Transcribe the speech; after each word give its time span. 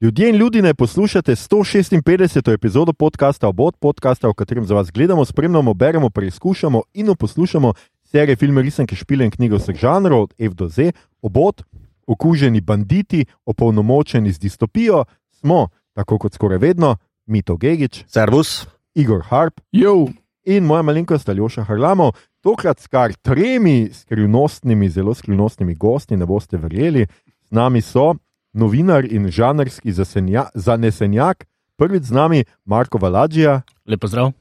Ljudje 0.00 0.28
in 0.30 0.36
ljudi 0.36 0.62
ne 0.62 0.74
poslušate 0.74 1.32
156. 1.32 2.54
epizodo 2.54 2.92
podcasta 2.92 3.48
Obod, 3.48 3.76
podcasta, 3.76 4.28
v 4.28 4.34
katerem 4.34 4.64
za 4.64 4.74
vas 4.74 4.90
gledamo, 4.92 5.24
spremljamo, 5.24 5.74
beremo, 5.74 6.10
preizkušamo 6.10 6.82
in 6.94 7.14
poslušamo 7.18 7.72
serije 8.04 8.36
filme, 8.36 8.62
risanke, 8.62 8.96
špile 8.96 9.24
in 9.24 9.30
knjige 9.30 9.56
vseh 9.56 9.76
žanrov, 9.76 10.22
od 10.22 10.34
F 10.38 10.54
do 10.54 10.68
Z, 10.68 10.92
Obod, 11.22 11.62
okuženi 12.06 12.60
banditi, 12.60 13.26
opolnomočeni 13.46 14.32
z 14.32 14.38
distopijo, 14.38 15.04
smo, 15.30 15.68
tako 15.92 16.18
kot 16.18 16.34
skoraj 16.34 16.58
vedno, 16.58 16.96
Mito 17.26 17.56
Gigič, 17.56 18.04
Servus. 18.06 18.66
Igor 18.94 19.22
Harp 19.22 19.60
Jo, 19.72 20.06
in 20.44 20.64
moja 20.64 20.82
malenkost 20.82 21.28
Aljoša 21.28 21.64
Harlamov. 21.64 22.12
Tokrat 22.40 22.80
s 22.80 22.86
kar 22.86 23.12
tremi 23.12 23.90
skrivnostnimi, 23.92 24.88
zelo 24.90 25.14
skrivnostnimi 25.14 25.74
gosti, 25.74 26.16
ne 26.16 26.26
boste 26.26 26.56
verjeli. 26.56 27.06
Z 27.50 27.50
nami 27.50 27.80
so 27.80 28.14
novinar 28.52 29.04
in 29.04 29.30
žanrski 29.30 29.92
zasenja, 29.92 30.48
zanesenjak, 30.54 31.46
prvič 31.76 32.02
z 32.02 32.12
nami 32.12 32.44
Marko 32.64 32.98
Valadžija. 32.98 33.62
lepo 33.86 34.06
zdrav. 34.06 34.32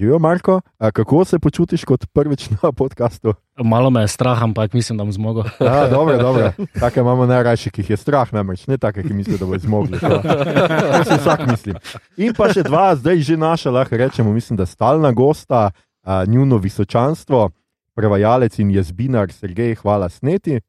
Živijo, 0.00 0.18
Marko, 0.18 0.60
A 0.78 0.90
kako 0.90 1.24
se 1.24 1.38
počutiš 1.38 1.84
kot 1.84 2.06
prvič 2.12 2.48
na 2.50 2.72
podkastu? 2.72 3.34
Malo 3.64 3.90
me 3.90 4.00
je 4.00 4.08
strah, 4.08 4.42
ampak 4.42 4.72
mislim, 4.72 4.98
da 4.98 5.04
bom 5.04 5.12
zmogel. 5.12 5.42
Ja, 5.60 5.88
dobro, 5.88 6.18
dobro. 6.18 6.52
Take 6.80 7.00
imamo 7.00 7.26
najrajši, 7.26 7.70
ki 7.70 7.80
jih 7.82 7.90
je 7.90 7.96
strah, 7.96 8.32
namreč 8.32 8.66
ne 8.66 8.78
take, 8.78 9.02
ki 9.02 9.12
mislijo, 9.12 9.38
da 9.38 9.46
bo 9.46 9.58
zmogli. 9.58 10.00
To, 10.00 10.08
to 10.08 11.04
si 11.04 11.20
vsak 11.20 11.44
misli. 11.50 11.74
In 12.16 12.32
pa 12.32 12.48
še 12.48 12.64
dva, 12.64 12.94
zdaj 12.96 13.20
že 13.20 13.36
naša, 13.36 13.70
lahko 13.70 13.96
rečemo, 13.96 14.32
mislim, 14.32 14.56
da 14.56 14.66
stalna 14.66 15.12
gosta, 15.12 15.70
a, 16.02 16.24
njuno 16.24 16.56
visočanstvo, 16.56 17.50
prevajalec 17.94 18.58
in 18.58 18.70
jazbinar 18.70 19.32
Sergej, 19.32 19.74
hvala 19.82 20.08
sneti. 20.08 20.62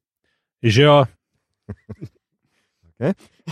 Živijo, 0.64 1.06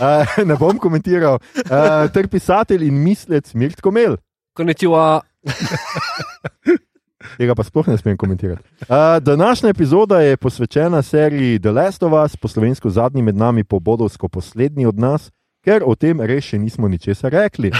A, 0.00 0.24
ne 0.48 0.56
bom 0.60 0.78
komentiral, 0.78 1.40
a, 1.66 2.08
ter 2.14 2.28
pisatelj 2.30 2.86
in 2.86 3.02
mislec 3.04 3.54
Mirt 3.54 3.82
Komel. 3.84 4.16
Konnichiwa. 4.56 5.20
Tega 7.40 7.54
pa 7.56 7.64
sploh 7.64 7.88
ne 7.88 7.96
smem 8.00 8.16
komentirati. 8.16 8.62
Uh, 8.82 9.18
današnja 9.20 9.70
epizoda 9.70 10.20
je 10.20 10.36
posvečena 10.36 11.02
seriji 11.02 11.58
The 11.58 11.70
Last 11.70 12.02
of 12.02 12.12
Us, 12.24 12.36
po 12.36 12.48
slovensko 12.48 12.90
zadnji 12.90 13.22
med 13.22 13.36
nami, 13.36 13.64
po 13.64 13.78
bodovsko 13.80 14.28
poslednji 14.28 14.86
od 14.86 14.98
nas, 14.98 15.30
ker 15.64 15.84
o 15.86 15.94
tem 15.94 16.20
res 16.20 16.44
še 16.44 16.58
nismo 16.58 16.88
ničesar 16.88 17.32
rekli. 17.32 17.72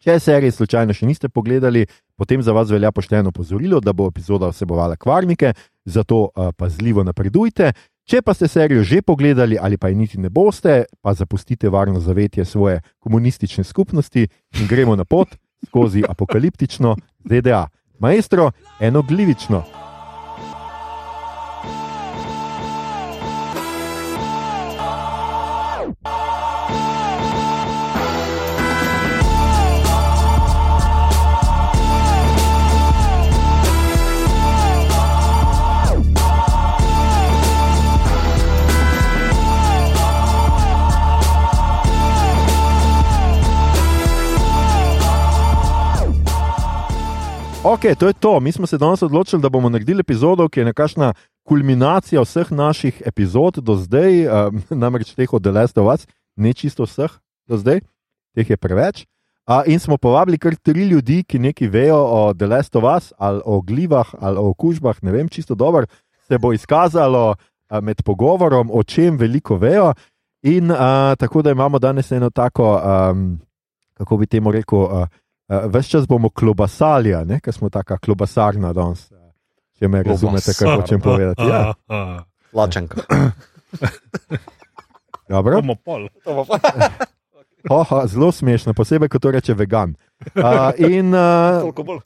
Če 0.00 0.16
serije 0.20 0.54
slučajno 0.56 0.94
še 0.96 1.06
niste 1.06 1.28
pogledali, 1.28 1.84
potem 2.16 2.42
za 2.42 2.54
vas 2.56 2.70
velja 2.70 2.92
pošteno 2.92 3.28
opozorilo, 3.34 3.80
da 3.80 3.92
bo 3.92 4.06
epizoda 4.08 4.48
vsebovala 4.48 4.96
kvarnike, 4.96 5.52
zato 5.84 6.22
uh, 6.30 6.52
pazljivo 6.56 7.04
napredujte. 7.04 7.72
Če 8.04 8.22
pa 8.22 8.34
ste 8.34 8.48
serijo 8.48 8.82
že 8.82 9.02
pogledali 9.02 9.58
ali 9.60 9.76
pa 9.76 9.88
je 9.88 9.94
niti 9.94 10.18
ne 10.18 10.30
boste, 10.30 10.84
pa 11.00 11.14
zapustite 11.14 11.68
varno 11.68 12.00
zavetje 12.00 12.44
svoje 12.44 12.80
komunistične 12.98 13.64
skupnosti 13.64 14.28
in 14.60 14.66
gremo 14.66 14.96
na 14.96 15.04
pot 15.04 15.28
skozi 15.66 16.02
apokaliptično 16.08 16.96
ZDA. 17.24 17.66
Maestro, 17.98 18.50
enoglivično. 18.80 19.79
Ok, 47.64 47.80
to 47.98 48.06
je 48.06 48.12
to. 48.12 48.40
Mi 48.40 48.52
smo 48.52 48.66
se 48.66 48.78
danes 48.78 49.02
odločili, 49.02 49.42
da 49.42 49.48
bomo 49.48 49.68
naredili 49.68 50.00
epizodo, 50.00 50.48
ki 50.48 50.60
je 50.60 50.64
nekakšna 50.64 51.12
kulminacija 51.44 52.22
vseh 52.22 52.52
naših 52.52 53.02
epizod 53.06 53.58
do 53.60 53.76
zdaj, 53.76 54.26
um, 54.28 54.62
namreč 54.82 55.12
teh 55.14 55.32
od 55.32 55.46
Last 55.46 55.78
of 55.78 55.94
Us, 55.94 56.06
ne 56.36 56.52
čisto 56.52 56.88
vseh 56.88 57.10
do 57.46 57.58
zdaj, 57.60 57.80
teh 58.34 58.50
je 58.50 58.56
preveč. 58.56 59.04
Uh, 59.46 59.60
in 59.66 59.78
smo 59.78 59.98
povabili 59.98 60.38
kar 60.38 60.56
tri 60.56 60.88
ljudi, 60.88 61.20
ki 61.22 61.38
nekaj 61.38 61.68
vejo 61.68 62.00
o 62.00 62.32
Last 62.40 62.76
of 62.76 62.84
Us, 62.96 63.12
ali 63.18 63.42
o 63.44 63.60
glivah, 63.60 64.08
ali 64.20 64.38
o 64.38 64.48
okužbah, 64.48 65.02
ne 65.02 65.12
vem, 65.12 65.28
čisto 65.28 65.54
dobro. 65.54 65.84
Se 66.28 66.38
bo 66.38 66.52
izkazalo 66.52 67.30
uh, 67.30 67.80
med 67.82 68.02
pogovorom, 68.02 68.70
o 68.72 68.82
čem 68.82 69.16
veliko 69.16 69.56
vejo. 69.56 69.92
In 70.42 70.70
uh, 70.70 71.12
tako 71.18 71.42
da 71.42 71.50
imamo 71.50 71.78
danes 71.78 72.12
eno 72.12 72.30
tako, 72.30 72.80
um, 72.80 73.40
kako 73.94 74.16
bi 74.16 74.26
temu 74.26 74.52
rekel. 74.52 74.78
Uh, 74.78 75.19
Uh, 75.50 75.66
Ves 75.66 75.88
čas 75.90 76.06
bomo 76.06 76.30
klobasali, 76.30 77.10
ker 77.42 77.54
smo 77.54 77.70
tako 77.70 77.98
klobasarna 77.98 78.72
danes. 78.72 79.10
uh, 79.10 79.18
Če 79.80 79.88
me 79.88 80.02
razumete, 80.06 80.52
kaj 80.54 80.76
hočem 80.76 81.00
povedati. 81.00 81.42
Ja, 81.42 81.72
Lačenka. 82.52 83.02
dobro. 85.28 85.56
bomo 85.58 85.74
pol. 85.74 86.06
Oha, 87.70 88.04
zelo 88.12 88.30
smešno, 88.32 88.74
posebej, 88.78 89.08
ko 89.08 89.18
to 89.18 89.32
reče 89.34 89.56
vegan. 89.58 89.96
Uh, 90.36 90.70
in 90.78 91.14
uh, 91.16 91.66
bolj. 91.74 91.98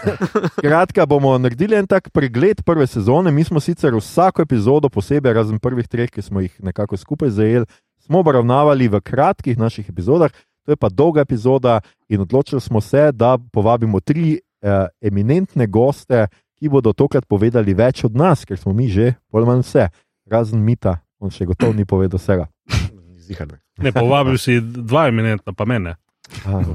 kratka, 0.64 1.06
bomo 1.06 1.36
naredili 1.38 1.76
en 1.78 1.86
tak 1.86 2.10
pregled 2.10 2.64
prve 2.66 2.88
sezone. 2.90 3.30
Mi 3.30 3.44
smo 3.44 3.60
sicer 3.60 3.94
vsako 3.94 4.42
epizodo 4.42 4.88
posebej, 4.88 5.36
razen 5.38 5.62
prvih 5.62 5.86
treh, 5.88 6.10
ki 6.10 6.26
smo 6.26 6.42
jih 6.42 6.56
nekako 6.58 6.96
skupaj 6.96 7.30
zajeli, 7.36 7.70
smo 8.02 8.24
obravnavali 8.24 8.88
v 8.88 9.04
kratkih 9.04 9.58
naših 9.60 9.92
epizodah. 9.92 10.32
To 10.64 10.72
je 10.72 10.76
pa 10.76 10.88
dolga 10.88 11.24
epizoda, 11.24 11.80
in 12.08 12.20
odločili 12.20 12.60
smo 12.60 12.80
se, 12.80 13.12
da 13.12 13.38
povabimo 13.52 14.00
tri 14.00 14.36
eh, 14.36 14.86
eminentne 15.00 15.66
goste, 15.66 16.26
ki 16.58 16.68
bodo 16.68 16.92
tokrat 16.92 17.24
povedali 17.24 17.74
več 17.74 18.04
od 18.04 18.16
nas, 18.16 18.44
ker 18.44 18.58
smo 18.60 18.72
mi 18.76 18.88
že 18.88 19.14
bolj 19.32 19.46
ali 19.46 19.48
manj 19.48 19.64
vse, 19.64 19.88
razen 20.28 20.60
Mita, 20.60 20.98
on 21.18 21.32
še 21.32 21.48
gotovo 21.48 21.72
ni 21.72 21.88
povedal 21.88 22.20
vsega. 22.20 22.44
Zihar. 23.26 23.48
Ne, 23.80 23.92
povabil 23.96 24.36
si 24.36 24.60
dva 24.60 25.08
eminentna, 25.08 25.56
pa 25.56 25.64
mene. 25.64 25.96
Ah. 26.44 26.62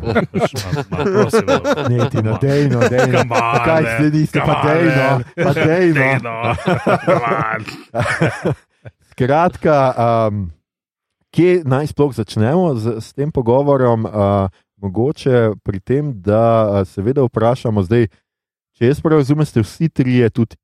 Ne, 1.89 2.09
ti 2.09 2.19
na 2.19 2.37
dejno, 2.41 2.79
dejno. 2.89 3.19
Come 3.23 3.35
on, 3.35 3.59
Kaj 3.63 3.83
man. 3.83 3.91
sledi, 3.97 4.27
pa 4.33 4.61
dejno, 4.65 5.21
pa 5.35 5.51
dejno. 5.53 6.35
Skratka, 9.11 9.77
um, 9.95 10.51
kje 11.35 11.61
naj 11.67 11.91
sploh 11.91 12.15
začnemo 12.15 12.75
z, 12.79 13.01
s 13.03 13.11
tem 13.13 13.31
pogovorom? 13.31 14.07
Uh, 14.07 14.47
mogoče 14.77 15.55
pri 15.63 15.79
tem, 15.79 16.13
da 16.21 16.41
uh, 16.67 16.87
seveda 16.87 17.23
vprašamo, 17.25 17.83
zdaj, 17.83 18.07
če 18.75 18.91
jaz 18.91 19.01
prav 19.03 19.23
razumem, 19.23 19.47
ste 19.47 19.63
vsi 19.63 19.89
trije 19.89 20.29
tudi 20.29 20.59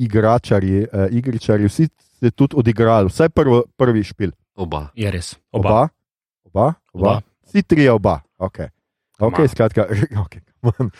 igračarji, 0.00 0.86
uh, 0.88 1.06
igričarji, 1.10 1.68
vsi 1.68 1.88
ste 1.88 2.30
tudi 2.30 2.56
odigrali, 2.56 3.12
vsaj 3.12 3.32
prvo, 3.34 3.62
prvi 3.76 4.04
špil. 4.04 4.32
Oba. 4.54 4.88
Je 4.96 5.10
res. 5.10 5.34
Oba? 5.52 5.68
Oba? 5.68 5.88
Oba? 6.52 6.66
Oba. 6.92 7.14
Vsi 7.48 7.62
trije 7.62 7.92
oba. 7.92 8.20
Okay. 8.38 8.68
Come 9.18 9.30
Okay, 9.32 9.42
on. 9.42 9.48
skratka, 9.48 9.86
okay, 10.24 10.40
on. 10.62 10.90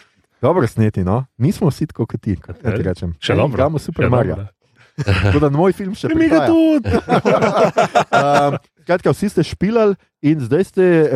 Dobro 0.42 0.66
sneti, 0.66 1.04
no? 1.04 1.24
nismo 1.38 1.68
vsi 1.70 1.86
tako 1.86 2.06
kot 2.06 2.20
ti, 2.20 2.36
kot 2.36 2.58
ti 2.58 2.82
rečem. 2.82 3.14
Še 3.22 3.36
dobro. 3.38 3.62
Imamo 3.62 3.78
super. 3.78 4.10
Tako 4.96 5.38
da 5.40 5.50
moj 5.50 5.72
film 5.72 5.94
še 5.94 6.10
Mi 6.14 6.28
ga 6.28 6.46
tudi. 6.46 6.90
Um, 8.12 8.56
Skratka, 8.82 9.12
vsi 9.14 9.28
ste 9.28 9.42
špilali 9.46 9.94
in 10.26 10.40
zdaj 10.42 10.64
ste 10.64 10.84
uh, 10.84 11.08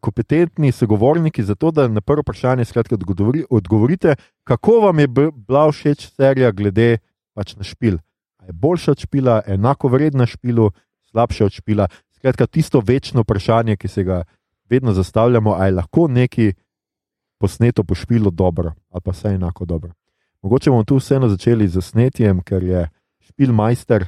kompetentni 0.00 0.72
sogovorniki 0.72 1.42
za 1.42 1.54
to, 1.54 1.70
da 1.70 1.88
na 1.88 2.00
prvo 2.00 2.20
vprašanje 2.20 2.64
skratka, 2.64 2.94
odgovori, 2.94 3.44
odgovorite, 3.50 4.16
kako 4.44 4.80
vam 4.80 4.98
je 4.98 5.08
bila 5.08 5.70
všeč 5.72 6.08
serija 6.12 6.52
glede 6.52 6.98
pač 7.34 7.56
na 7.56 7.64
špil. 7.64 7.96
A 8.38 8.46
je 8.46 8.52
boljša 8.52 8.90
od 8.90 8.98
špila, 8.98 9.40
enako 9.46 9.88
vredna 9.88 10.26
špilu, 10.26 10.70
slabša 11.10 11.44
od 11.44 11.52
špila. 11.52 11.88
Skratka, 12.12 12.46
tisto 12.46 12.82
večno 12.84 13.24
vprašanje, 13.24 13.76
ki 13.76 13.88
se 13.88 14.04
ga 14.04 14.22
vedno 14.68 14.92
zastavljamo, 14.92 15.52
ali 15.52 15.68
je 15.68 15.76
lahko 15.80 16.08
neki 16.08 16.52
posneto 17.40 17.84
po 17.84 17.94
špilu 17.94 18.30
dobro 18.30 18.72
ali 18.90 19.00
pa 19.04 19.10
vse 19.10 19.28
enako 19.28 19.64
dobro. 19.64 19.92
Mogoče 20.42 20.70
bomo 20.70 20.84
tu 20.84 20.96
vseeno 20.96 21.28
začeli 21.28 21.68
z 21.68 21.80
snetjem, 21.80 22.40
ker 22.40 22.62
je 22.62 22.88
špil 23.20 23.52
majster 23.52 24.04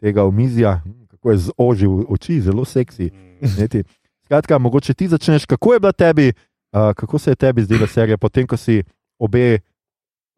tega 0.00 0.24
omizja, 0.24 0.80
kako 1.26 1.34
je 1.34 1.38
zožil 1.38 2.06
oči, 2.08 2.40
zelo 2.40 2.64
seksi. 2.64 3.10
Neti. 3.58 3.82
Skratka, 4.24 4.58
mogoče 4.58 4.94
ti 4.94 5.08
začneš, 5.08 5.46
kako 5.46 5.72
je 5.72 5.80
bila 5.80 5.92
tebi, 5.92 6.32
uh, 6.72 6.94
kako 6.94 7.18
se 7.18 7.30
je 7.30 7.36
tebi 7.36 7.62
zdela 7.62 7.86
serija, 7.86 8.18
potem 8.18 8.46
ko 8.46 8.56
si 8.56 8.82
obe, 9.18 9.58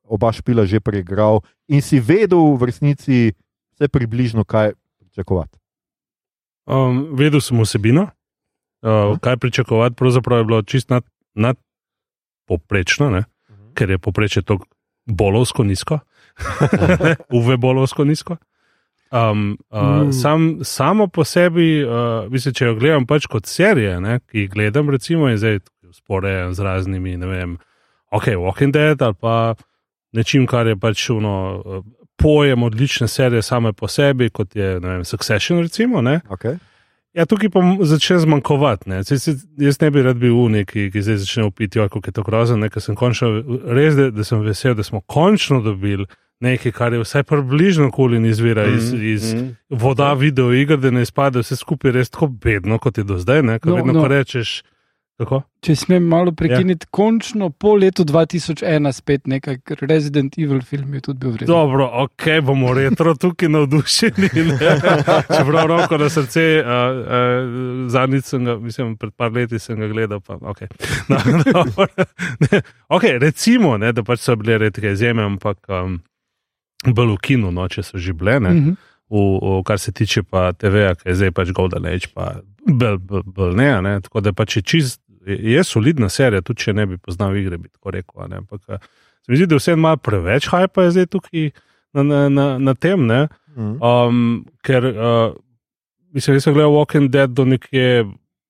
oba 0.05 0.32
špila 0.32 0.64
že 0.64 0.81
preigral 0.81 1.40
in 1.69 1.82
si 1.82 2.00
vedel 2.00 2.56
v 2.56 2.73
resnici 2.73 3.32
vse 3.76 3.88
približno, 3.88 4.44
kaj 4.44 4.73
pričakovati. 5.00 5.58
Um, 6.69 7.17
vedel 7.17 7.41
sem 7.41 7.61
vsebino, 7.61 8.08
uh, 8.81 9.19
kaj 9.20 9.37
pričakovati, 9.37 9.96
pravzaprav 9.96 10.38
je 10.38 10.44
bilo 10.44 10.62
čist 10.62 10.91
nad, 10.91 11.05
nad 11.34 11.56
poprečno, 12.49 13.11
ne? 13.11 13.25
ker 13.76 13.91
je 13.91 13.99
poprečje 13.99 14.43
tako 14.43 14.64
bolovsko 15.05 15.64
nizko, 15.64 16.00
uve 17.38 17.56
bolovsko 17.56 18.05
nizko. 18.05 18.37
Um, 19.10 19.56
uh, 19.70 19.81
Mm. 20.05 20.12
sam, 20.12 20.58
samo 20.62 21.06
po 21.06 21.25
sebi, 21.25 21.84
uh, 21.84 21.90
mislim, 22.31 22.55
če 22.55 22.64
jo 22.66 22.75
gledam 22.75 23.06
pač 23.06 23.26
kot 23.26 23.46
serije, 23.46 24.00
ne, 24.00 24.20
ki 24.20 24.38
jih 24.38 24.50
gledam, 24.50 24.90
recimo, 24.90 25.28
in 25.28 25.37
zdaj 25.37 25.58
sporejam 25.93 26.52
z 26.55 26.60
raznimi, 26.60 27.16
ne 27.16 27.26
vem, 27.26 27.55
ok, 28.10 28.25
Walking 28.37 28.72
Dead 28.72 29.02
ali 29.02 29.14
pa 29.14 29.55
nečim, 30.12 30.46
kar 30.46 30.66
je 30.66 30.76
pač 30.76 31.10
uno, 31.10 31.32
uh, 31.58 31.84
pojem 32.16 32.62
odlične 32.62 33.08
serije 33.08 33.43
same 33.43 33.72
po 33.72 33.88
sebi, 33.88 34.28
kot 34.31 34.56
je 34.56 34.78
vem, 34.78 35.05
Succession, 35.05 35.58
recimo. 35.60 36.00
Ne. 36.02 36.20
Okay. 36.28 36.58
Ja, 37.14 37.25
tukaj 37.25 37.49
pa 37.49 37.60
začne 37.81 38.19
zmanjkovati. 38.19 38.88
ne. 38.88 39.05
Se- 39.05 39.16
Jaz 39.56 39.81
ne 39.81 39.90
bi 39.90 40.02
rad 40.02 40.16
bil 40.16 40.37
unik, 40.37 40.69
ki, 40.69 40.90
ki 40.90 41.02
zdaj 41.02 41.16
začne 41.16 41.44
upiti, 41.44 41.78
kako 41.78 42.00
je 42.06 42.12
to 42.12 42.22
grozno. 42.22 42.69
ker 42.69 42.82
sem 42.82 42.94
končno, 42.94 43.28
res, 43.64 43.94
da, 43.94 44.10
da 44.10 44.25
sem 44.25 44.40
vesel, 44.40 44.75
da 44.75 44.82
smo 44.82 45.00
končno 45.00 45.60
dobili 45.60 46.05
nekaj, 46.40 46.73
kar 46.73 46.93
je 46.93 47.02
vsaj 47.02 47.23
približno 47.23 47.90
koli 47.90 48.29
izvira 48.29 48.67
iz, 48.67 48.93
Mhm, 48.93 49.02
iz 49.06 49.35
mhm. 49.35 49.49
voda 49.70 50.12
video 50.12 50.52
iger, 50.52 50.79
da 50.79 50.90
ne 50.90 51.02
izpade 51.02 51.38
vse 51.38 51.56
skupaj 51.56 51.93
res 51.93 52.11
tako 52.11 52.26
bedno, 52.26 52.79
kot 52.79 52.99
je 52.99 53.05
do 53.05 53.19
zdaj. 53.19 53.43
Ne? 53.43 53.58
Ko 53.58 53.69
No, 53.69 53.76
vedno, 53.76 53.93
no. 53.93 54.02
ko 54.02 54.08
rečeš, 54.08 54.62
kako? 55.19 55.43
Če 55.61 55.75
smem 55.76 56.02
malo 56.06 56.31
prekiniti, 56.32 56.87
ja. 56.87 56.90
končno 56.90 57.50
po 57.50 57.75
letu 57.75 58.05
2001 58.05 58.93
spet 58.93 59.26
nekaj, 59.26 59.56
ker 59.67 59.79
Resident 59.81 60.38
Evil 60.38 60.61
film 60.62 60.94
je 60.94 61.00
tudi 61.00 61.19
bil 61.19 61.31
vreden. 61.31 61.50
Dobro, 61.50 61.88
ok, 62.05 62.26
bomo 62.43 62.70
retro 62.75 63.14
tukaj 63.14 63.49
navdušeni. 63.49 64.29
ne. 64.46 64.79
Čeprav 65.37 65.67
roko 65.67 65.99
na 65.99 66.08
srce, 66.08 66.62
uh, 66.62 66.69
uh, 66.69 67.91
zadnjič 67.91 68.25
sem 68.25 68.44
ga, 68.44 68.56
mislim, 68.62 68.96
pred 68.96 69.12
par 69.17 69.32
leti 69.32 69.58
sem 69.58 69.81
ga 69.81 69.88
gledal. 69.88 70.20
Pa, 70.20 70.38
okay. 70.38 70.70
no, 71.08 71.19
dobro. 71.52 71.87
ne, 72.46 72.62
okay, 72.88 73.19
recimo, 73.19 73.75
ne, 73.79 73.93
da 73.93 74.02
pač 74.06 74.20
so 74.20 74.37
bile 74.37 74.58
redke 74.58 74.93
izjeme, 74.94 75.23
ampak 75.23 75.58
um, 75.69 75.99
bolj 76.86 77.16
v 77.16 77.19
kinu, 77.22 77.50
no, 77.54 77.66
če 77.69 77.82
so 77.82 77.98
že 77.98 78.14
bile. 78.14 78.38
Ne. 78.40 78.54
Mhm. 78.54 78.76
v, 79.08 79.16
v, 79.40 79.62
kar 79.64 79.78
se 79.80 79.92
tiče 79.92 80.22
pa 80.28 80.52
TV-ja, 80.52 80.92
ki 80.94 81.08
je 81.08 81.14
zdaj 81.16 81.30
pač 81.32 81.52
Golden 81.56 81.86
Age, 81.88 82.10
pa 82.12 82.42
bolj 82.69 82.98
bel, 83.00 83.22
bel 83.25 83.56
ne, 83.56 83.69
a 83.72 83.80
ne. 83.80 83.94
Tako 84.04 84.20
da 84.20 84.34
pač 84.36 84.58
je 84.58 84.62
čist, 84.62 85.00
je 85.25 85.64
solidna 85.64 86.10
serija, 86.12 86.44
tudi 86.44 86.66
če 86.66 86.75
ne 86.76 86.86
bi 86.86 86.98
poznal 87.00 87.36
igre, 87.36 87.56
bi 87.56 87.72
tako 87.72 87.96
rekel. 87.96 88.20
a 88.20 88.28
Ne. 88.28 88.42
Ampak 88.44 88.60
se 88.69 89.32
mi 89.32 89.40
zdi, 89.40 89.48
da 89.48 89.56
vse 89.56 89.76
malo 89.76 89.96
preveč 89.96 90.48
hajpa 90.52 90.86
je 90.86 90.94
zdaj 90.96 91.06
tukaj 91.06 91.50
na, 91.96 92.02
na, 92.02 92.28
na, 92.28 92.46
na 92.58 92.75
tem, 92.75 93.06
ne. 93.06 93.28
Mm. 93.56 93.74
Um, 93.82 94.44
ker 94.62 94.84
uh, 94.92 95.32
mislim, 96.14 96.36
da 96.36 96.40
sem 96.40 96.54
gledal 96.54 96.76
Walking 96.76 97.08
Dead 97.08 97.31
do 97.31 97.44
nekje. 97.44 98.06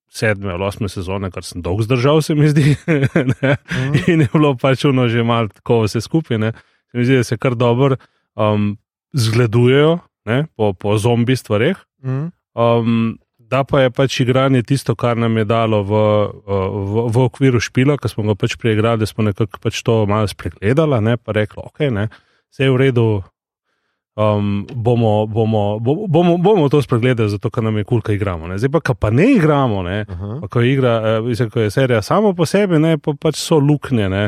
Sedme 0.09 0.55
ali 0.55 0.65
osme 0.65 0.89
sezone, 0.89 1.29
kar 1.31 1.45
sem 1.45 1.61
dolgo 1.63 1.85
zdržal, 1.85 2.23
se 2.25 2.35
mi 2.35 2.49
zdi. 2.49 2.73
Mhm. 2.89 3.99
In 4.09 4.21
je 4.25 4.29
bilo 4.33 4.55
pač 4.57 4.87
uno 4.89 5.05
že 5.09 5.23
malo 5.23 5.53
tako 5.53 5.83
vse 5.85 6.01
skupaj. 6.01 6.39
ne. 6.39 6.53
Se 6.91 6.99
mi 6.99 7.05
zdi, 7.05 7.17
da 7.21 7.25
se 7.25 7.37
kar 7.37 7.55
dobro 7.55 7.97
um, 8.39 8.77
zgledujejo 9.13 9.99
ne, 10.29 10.47
po, 10.57 10.73
po 10.73 10.99
zombi 10.99 11.37
stvareh. 11.37 11.77
Mm. 12.05 12.31
Um, 12.55 13.19
da 13.39 13.65
pa 13.65 13.81
je 13.81 13.91
pač 13.91 14.21
igranje 14.21 14.63
tisto, 14.63 14.95
kar 14.95 15.17
nam 15.17 15.37
je 15.41 15.45
dalo 15.49 15.81
v, 15.83 16.03
v, 16.45 17.07
v 17.09 17.25
okviru 17.25 17.61
špila, 17.65 17.97
ki 17.97 18.11
smo 18.13 18.27
ga 18.29 18.37
pač 18.37 18.59
preigrali, 18.61 19.09
smo 19.09 19.25
nekako 19.25 19.61
pač 19.63 19.81
to 19.87 20.03
malo 20.11 20.29
spregledali, 20.29 21.01
ne, 21.05 21.17
pa 21.17 21.33
rekli, 21.33 21.65
ok, 21.65 21.89
ne, 21.95 22.09
vse 22.53 22.69
je 22.69 22.75
v 22.75 22.81
redu. 22.83 23.09
Um, 24.19 24.67
bomo, 24.75 25.29
bomo, 25.31 25.79
bomo, 25.79 26.35
bomo, 26.43 26.67
to 26.69 26.83
spregledali, 26.83 27.31
zato 27.31 27.53
ker 27.55 27.63
nam 27.63 27.79
je 27.79 27.87
kul, 27.87 28.03
kaj 28.03 28.19
igramo. 28.19 28.49
Ne. 28.51 28.57
Zdaj 28.59 28.73
pa, 28.75 28.95
pa 28.99 29.13
ne 29.15 29.29
igramo, 29.31 29.85
ne, 29.87 30.03
Aha. 30.11 30.31
Pa 30.43 30.51
ko 30.51 30.61
je, 30.61 30.73
igra, 30.75 30.95
eh, 31.23 31.45
ko 31.55 31.63
je 31.63 31.71
serija 31.71 32.03
samo 32.03 32.35
po 32.35 32.43
sebi, 32.43 32.83
ne, 32.83 32.97
pa 32.99 33.15
pač 33.15 33.39
so 33.39 33.61
luknje, 33.63 34.11
ne, 34.11 34.25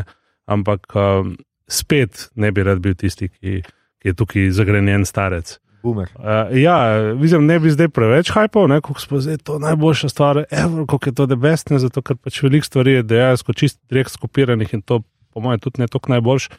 ampak 0.46 0.94
um, 0.94 1.34
spet 1.66 2.30
ne 2.38 2.54
bi 2.54 2.64
rad 2.64 2.80
bil 2.80 2.94
tisti, 2.94 3.28
ki, 3.34 3.60
ki 4.00 4.12
je 4.12 4.16
tukaj 4.16 4.50
zagrenjen 4.56 5.04
starec. 5.08 5.58
Boomer. 5.82 6.08
Uh, 6.14 6.58
ja, 6.60 6.76
vidim, 7.16 7.46
ne 7.46 7.58
bi 7.60 7.70
zdaj 7.72 7.88
preveč 7.88 8.30
hajpal, 8.34 8.68
kako 8.68 9.00
smo 9.00 9.20
zdaj 9.20 9.38
to 9.44 9.58
najboljša 9.58 10.08
stvar, 10.08 10.44
evo, 10.50 10.86
kako 10.86 11.08
je 11.08 11.14
to 11.14 11.26
debestne, 11.26 11.78
zato 11.78 12.02
ker 12.02 12.16
pač 12.16 12.42
veliko 12.42 12.66
stvari 12.66 12.98
je 12.98 13.02
dejansko 13.02 13.52
čist 13.56 13.80
direkt 13.88 14.12
skopiranih 14.12 14.74
in 14.74 14.82
to, 14.82 15.00
po 15.32 15.40
mojem, 15.40 15.60
tudi 15.60 15.80
ne 15.80 15.88
toliko 15.88 16.12
najboljš. 16.12 16.50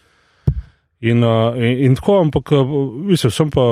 In, 1.01 1.23
uh, 1.23 1.57
in, 1.57 1.85
in 1.85 1.95
tako, 1.97 2.19
ampak 2.21 2.51
uh, 2.51 2.73
mislim, 3.09 3.31
sem 3.31 3.53
pa, 3.53 3.65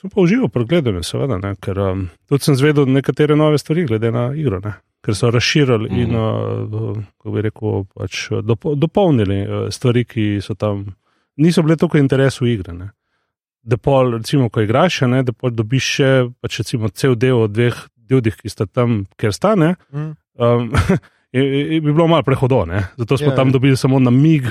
sem 0.00 0.10
pa 0.10 0.20
užival 0.20 0.50
pri 0.50 0.66
gledanju, 0.70 1.02
seveda, 1.06 1.38
ne, 1.42 1.54
ker 1.62 1.78
um, 1.78 2.08
tudi 2.30 2.46
sem 2.46 2.58
zvedel 2.58 2.90
nekatere 2.90 3.36
nove 3.38 3.58
stvari 3.58 3.86
glede 3.90 4.10
na 4.14 4.28
igro, 4.34 4.58
ne, 4.62 4.76
ker 5.02 5.14
so 5.14 5.30
razširili 5.30 5.90
mm. 5.90 6.02
in, 6.02 6.18
uh, 6.18 6.98
kako 7.18 7.34
bi 7.34 7.46
rekel, 7.46 7.86
pač 7.94 8.28
dopo, 8.42 8.74
dopolnili 8.78 9.70
stvari, 9.74 10.06
ki 10.06 10.28
so 10.42 10.54
tam, 10.58 10.86
niso 11.38 11.62
bile 11.66 11.78
toliko 11.78 11.98
interesu 11.98 12.46
igre. 12.46 12.74
Ne. 12.74 12.94
Da 13.64 13.76
pol, 13.76 14.18
recimo, 14.18 14.50
ko 14.50 14.60
igraš, 14.60 15.00
ne, 15.02 15.22
da 15.22 15.32
pol 15.32 15.50
dobiš 15.50 15.86
še 15.94 16.08
pač 16.40 16.58
recimo, 16.58 16.88
cel 16.90 17.14
del 17.16 17.38
od 17.38 17.50
dveh 17.50 17.72
ljudih, 18.10 18.36
ki 18.36 18.48
sta 18.48 18.66
tam, 18.66 19.06
ker 19.16 19.32
sta, 19.32 19.54
ne, 19.56 19.74
Mm. 19.90 20.10
um, 20.36 20.68
je, 21.32 21.40
je, 21.40 21.80
bi 21.80 21.88
bilo 21.88 22.06
malo 22.06 22.22
prehodo, 22.22 22.64
ne. 22.66 22.82
zato 22.96 23.16
smo 23.16 23.26
Ja, 23.26 23.32
yeah. 23.32 23.36
tam 23.36 23.48
ja. 23.48 23.52
dobili 23.52 23.76
samo 23.76 23.98
namig 23.98 24.44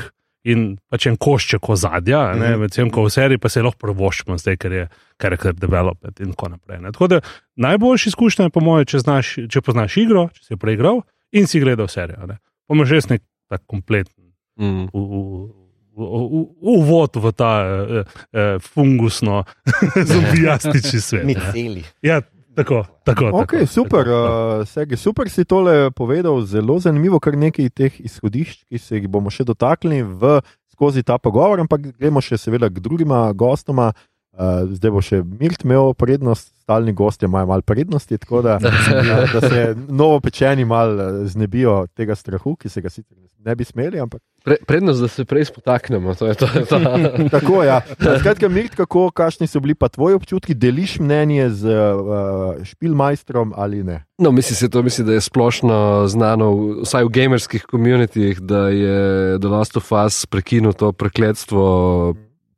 in 0.43 0.63
pač 0.89 1.05
en 1.05 1.15
košček 1.15 1.69
ozadja, 1.69 2.33
Mhm. 2.33 2.59
medtem 2.59 2.89
ko 2.89 3.03
v 3.03 3.09
seriji 3.09 3.37
pa 3.37 3.47
se 3.47 3.61
lahko 3.61 3.79
prvoščimo, 3.79 4.35
zdaj, 4.35 4.57
ker 4.57 4.71
je 4.73 4.89
character 5.17 5.53
development 5.53 6.19
in 6.19 6.33
tako 6.33 6.49
naprej. 6.49 6.81
Ne. 6.81 6.91
Tako 6.91 7.07
da 7.07 7.21
najboljša 7.55 8.07
izkušnja 8.09 8.45
je, 8.45 8.49
po 8.49 8.59
mojem, 8.59 8.85
če, 8.85 8.99
znaš, 8.99 9.25
če 9.47 9.61
poznaš 9.61 9.97
igro, 9.97 10.27
če 10.29 10.43
si 10.43 10.53
jo 10.53 10.57
preigral 10.57 11.03
in 11.31 11.47
si 11.47 11.59
gledal 11.59 11.87
serijo. 11.87 12.27
Pomaž 12.67 12.91
res 12.91 13.07
nek 13.07 13.21
tak 13.47 13.61
kompleten 13.65 14.33
Mm. 14.59 14.89
v- 14.89 15.07
v- 15.07 15.62
uvod 15.95 17.15
v 17.15 17.31
ta 17.31 17.51
eh, 17.61 18.03
eh, 18.33 18.59
fungusno 18.59 19.43
zombijastični 20.11 20.99
svet. 21.07 21.25
Mi 21.25 21.35
celi. 21.51 21.83
Ja, 22.01 22.21
tako, 22.55 22.85
tako. 23.03 23.29
Ok, 23.33 23.51
tako, 23.51 23.65
super, 23.65 24.05
Tako, 24.05 24.59
uh, 24.59 24.67
Sergej, 24.67 24.97
super 24.97 25.29
si 25.29 25.45
tole 25.45 25.91
povedal, 25.91 26.41
zelo 26.41 26.79
zanimivo, 26.79 27.19
kar 27.19 27.37
nekaj 27.37 27.69
teh 27.69 28.01
izhodišč, 28.01 28.65
ki 28.69 28.77
se 28.77 28.97
jih 28.97 29.07
bomo 29.07 29.29
še 29.33 29.45
dotaknili 29.45 30.03
v, 30.03 30.39
skozi 30.73 31.03
ta 31.05 31.17
pogovor, 31.21 31.61
ampak 31.61 31.93
gremo 31.93 32.21
še 32.21 32.37
seveda 32.37 32.69
k 32.69 32.81
drugima 32.81 33.29
gostoma. 33.37 33.93
Uh, 34.33 34.65
zdaj 34.73 34.89
bo 34.89 35.01
še 35.05 35.19
Mirt 35.21 35.61
imel 35.61 35.91
prednost, 35.93 36.47
stalni 36.63 36.89
gostje 36.97 37.27
imajo 37.29 37.51
malo 37.51 37.61
prednosti, 37.61 38.17
tako 38.17 38.41
da, 38.41 38.55
da 39.33 39.41
se 39.43 39.75
novo 39.93 40.17
pečeni 40.25 40.65
malo 40.65 40.97
eh, 40.97 41.27
znebijo 41.29 41.83
tega 41.93 42.17
strahu, 42.17 42.55
ki 42.57 42.71
se 42.73 42.81
ga 42.81 42.89
sicer 42.89 43.13
ne 43.45 43.55
bi 43.55 43.63
smeli. 43.63 43.99
Ampak, 44.01 44.21
Pre, 44.43 44.57
prednost, 44.67 44.99
da 45.01 45.07
se 45.07 45.23
prej 45.25 45.45
spotaknemo, 45.45 46.15
to 46.15 46.27
je 46.27 46.35
to. 46.35 46.47
Je 46.55 46.65
to. 46.65 46.79
tako 47.35 47.63
je. 47.63 47.67
Ja. 47.67 47.81
Skratka, 48.19 48.49
Mirt, 48.49 48.75
kako, 48.75 49.07
kakšni 49.11 49.47
so 49.47 49.61
bili 49.63 49.75
pa 49.75 49.87
tvoji 49.87 50.15
občutki, 50.19 50.53
deliš 50.53 50.97
mnenje 50.99 51.49
z 51.49 51.71
uh, 51.71 52.59
špilmajstrom 52.63 53.53
ali 53.55 53.83
ne? 53.83 54.03
No, 54.17 54.31
mislim, 54.31 54.55
se 54.55 54.69
to, 54.69 54.83
mislim, 54.83 55.07
da 55.07 55.13
je 55.13 55.21
splošno 55.21 56.07
znano, 56.07 56.51
vsaj 56.83 57.07
v 57.07 57.09
gamerskih 57.09 57.63
komunitih, 57.63 58.39
da 58.39 58.67
je 58.67 59.39
The 59.39 59.47
Last 59.47 59.77
of 59.77 59.91
Us 59.91 60.25
prekinil 60.25 60.73
to 60.73 60.91
prekletstvo 60.91 61.63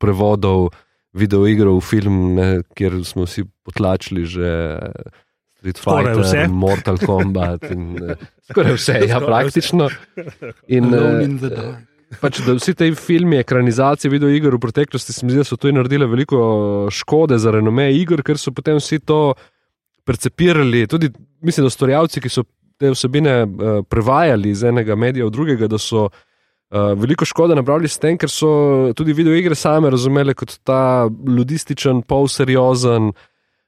prevodov 0.02 0.74
videoiger 1.14 1.70
v 1.70 1.80
film, 1.86 2.34
ne, 2.36 2.50
kjer 2.76 2.98
smo 3.06 3.30
vsi 3.30 3.46
potlačili 3.64 4.26
že 4.26 4.50
Street 5.66 5.82
Skoraj 5.82 6.14
Fighter, 6.14 6.22
vse. 6.22 6.48
Mortal 6.48 6.98
Kombat. 7.02 7.64
In, 7.74 7.98
eh, 7.98 8.16
skoraj 8.52 8.78
vse, 8.78 9.00
ja, 9.08 9.18
Skoraj 9.18 9.28
praktično. 9.28 9.90
In, 10.68 10.94
Alone 10.94 11.24
in 11.24 11.38
the 11.42 11.50
dark. 11.50 11.84
pač, 12.22 12.40
da 12.46 12.54
vsi 12.54 12.76
ti 12.78 12.92
filmi, 12.96 13.40
ekranizacije 13.42 14.12
videoiger 14.14 14.54
v 14.54 14.62
preteklosti, 14.62 15.14
se 15.14 15.26
mi 15.26 15.34
zdi, 15.34 15.42
da 15.42 15.48
so 15.48 15.58
to 15.58 15.72
naredile 15.74 16.06
veliko 16.08 16.38
škode 16.94 17.40
za 17.42 17.52
renome 17.52 17.90
iger, 17.98 18.22
ker 18.24 18.38
so 18.38 18.54
potem 18.56 18.78
vsi 18.78 19.02
to 19.02 19.34
percepirali, 20.06 20.86
tudi 20.88 21.10
mislim, 21.42 21.66
da 21.66 21.74
ustvarjalci, 21.74 22.22
ki 22.22 22.30
so 22.30 22.46
te 22.78 22.92
vsebine 22.94 23.36
uh, 23.42 23.82
prevajali 23.90 24.54
iz 24.54 24.62
enega 24.64 24.96
medija 24.96 25.26
v 25.26 25.34
drugega, 25.34 25.68
da 25.68 25.80
so 25.82 26.06
uh, 26.06 26.94
veliko 26.94 27.26
škode 27.26 27.58
napravili 27.58 27.90
s 27.90 27.98
tem, 28.00 28.20
ker 28.22 28.30
so 28.30 28.94
tudi 28.96 29.18
videoigre 29.18 29.58
same 29.58 29.90
razumele 29.90 30.38
kot 30.38 30.60
ta 30.64 31.10
ludističen, 31.10 32.06
polseriozen. 32.06 33.16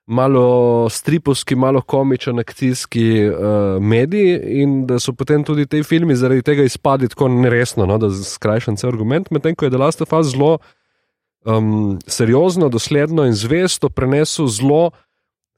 Malo 0.08 0.88
stripovski, 0.90 1.56
malo 1.56 1.82
komičen, 1.82 2.40
akcijski 2.40 3.28
uh, 3.28 3.82
medij, 3.84 4.40
in 4.62 4.86
da 4.88 5.02
so 5.04 5.12
potem 5.12 5.44
tudi 5.44 5.66
ti 5.68 5.82
filmi 5.84 6.16
zaradi 6.16 6.46
tega 6.48 6.64
izpadli 6.64 7.10
tako 7.12 7.28
neresno, 7.28 7.86
no, 7.86 7.98
da 8.00 8.08
skrajšam 8.10 8.78
cel 8.80 8.94
argument. 8.94 9.28
Medtem 9.32 9.56
ko 9.56 9.68
je 9.68 9.74
The 9.74 9.82
Last 9.82 10.02
of 10.02 10.14
Us 10.14 10.32
zelo 10.32 10.58
um, 11.44 12.00
seriozno, 12.08 12.70
dosledno 12.70 13.26
in 13.28 13.36
zvesto 13.36 13.90
prenesel 13.90 14.48
zelo 14.48 14.92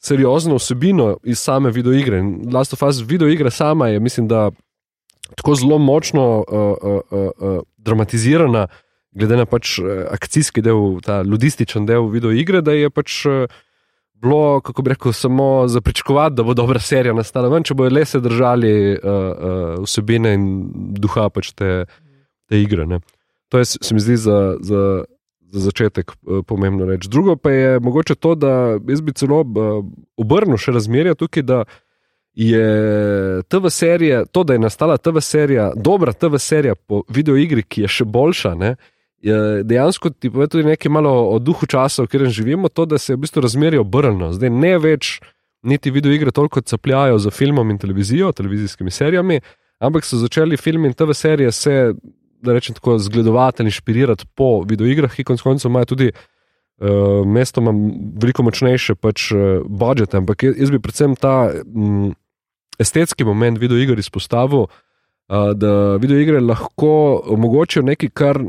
seriozno 0.02 0.58
vsebino 0.58 1.18
iz 1.24 1.40
same 1.40 1.70
videoigre. 1.70 2.18
In 2.18 2.50
Last 2.54 2.74
of 2.74 2.82
Us 2.84 3.04
videoigra 3.06 3.54
sama 3.54 3.88
je, 3.88 4.00
mislim, 4.00 4.28
da 4.28 4.50
tako 5.36 5.56
zelo 5.56 5.78
močno 5.78 6.28
uh, 6.40 6.60
uh, 6.82 7.02
uh, 7.12 7.30
uh, 7.38 7.62
dramatizirana, 7.78 8.68
glede 9.12 9.38
na 9.38 9.46
pač 9.46 9.78
uh, 9.80 10.10
akcijski 10.10 10.62
del, 10.62 11.02
ta 11.06 11.22
ludističen 11.22 11.86
del 11.86 12.10
videoigre, 12.10 12.66
da 12.66 12.74
je 12.74 12.90
pač. 12.90 13.26
Uh, 13.26 13.46
Bilo, 14.22 14.60
kako 14.62 14.82
bi 14.82 14.90
rekel, 14.90 15.14
samo 15.14 15.68
za 15.68 15.82
pričakovati, 15.82 16.36
da 16.36 16.44
bo 16.44 16.54
dobra 16.54 16.80
serija 16.80 17.14
nastala, 17.14 17.50
ven, 17.50 17.64
če 17.64 17.74
bodo 17.74 17.96
le 17.96 18.04
se 18.06 18.20
držali 18.20 18.74
uh, 18.98 19.00
uh, 19.04 19.84
vsebine 19.86 20.34
in 20.36 20.50
duha 21.00 21.30
pač 21.32 21.54
te, 21.56 21.86
te 22.50 22.60
igre. 22.60 22.86
Ne. 22.86 23.00
To 23.50 23.58
je, 23.58 23.66
se 23.66 23.94
mi 23.94 24.04
zdi, 24.04 24.18
za, 24.18 24.58
za, 24.60 25.04
za 25.52 25.60
začetek 25.60 26.12
eh, 26.12 26.42
pomembno 26.48 26.86
reči. 26.86 27.10
Drugo 27.10 27.36
pa 27.36 27.52
je 27.52 27.80
mogoče 27.80 28.16
to, 28.16 28.36
da 28.36 28.78
jaz 28.88 29.02
bi 29.02 29.14
celo 29.14 29.42
eh, 29.42 29.72
obrnil 30.18 30.58
še 30.58 30.76
razmerja 30.76 31.16
tukaj, 31.16 31.44
da 31.44 31.64
je 32.34 33.42
TV 33.50 33.72
serija, 33.74 34.24
to, 34.26 34.44
da 34.44 34.54
je 34.54 34.60
nastala 34.60 34.98
TV 34.98 35.20
serija, 35.22 35.72
dobra 35.76 36.14
TV 36.14 36.38
serija 36.38 36.76
po 36.76 37.02
videoigri, 37.10 37.64
ki 37.64 37.88
je 37.88 37.94
še 38.00 38.06
boljša. 38.06 38.54
Ne, 38.56 38.70
je 38.70 38.99
dejansko 39.64 40.10
ti 40.10 40.30
pove 40.32 40.48
tudi 40.48 40.64
nekaj 40.64 40.92
malo 40.92 41.12
o 41.30 41.40
duhu 41.40 41.68
časa, 41.68 42.04
v 42.04 42.12
katerem 42.12 42.32
živimo, 42.32 42.70
to, 42.70 42.86
da 42.86 42.98
se 42.98 43.14
je 43.14 43.18
v 43.18 43.26
bistvu 43.26 43.44
razmerje 43.44 43.80
obrnilo. 43.80 44.32
Zdaj 44.34 44.50
ne 44.50 44.78
več 44.80 45.20
niti 45.64 45.92
videoigre 45.92 46.32
toliko 46.32 46.62
capljajo 46.62 47.20
za 47.20 47.32
filmom 47.32 47.70
in 47.70 47.78
televizijo, 47.78 48.32
televizijskimi 48.32 48.92
serijami, 48.92 49.42
ampak 49.80 50.08
so 50.08 50.18
začeli 50.18 50.58
film 50.58 50.86
in 50.86 50.94
TV 50.94 51.14
serije 51.14 51.52
se, 51.52 51.94
da 52.42 52.56
rečem 52.56 52.76
tako, 52.76 52.98
zgledovati 53.00 53.64
in 53.64 53.68
inšpirati 53.68 54.26
po 54.36 54.64
videoigrah, 54.68 55.12
ki 55.16 55.28
konec 55.28 55.42
koncev 55.42 55.72
imajo 55.72 55.96
tudi. 55.96 56.12
Uh, 56.80 57.26
mesto 57.28 57.60
ima 57.60 57.74
veliko 58.24 58.40
močnejše 58.48 58.94
pač, 58.96 59.34
uh, 59.36 59.66
budžete, 59.68 60.16
ampak 60.16 60.46
jaz 60.48 60.70
bi 60.72 60.80
predvsem 60.80 61.12
ta 61.20 61.52
um, 61.52 62.14
estetski 62.80 63.26
moment 63.28 63.60
videoiger 63.60 64.00
izpostavil, 64.00 64.62
uh, 64.64 64.78
da 65.30 65.96
videoigre 66.02 66.40
lahko 66.42 67.22
omogočijo 67.26 67.84
nekaj, 67.86 68.10
kar 68.10 68.40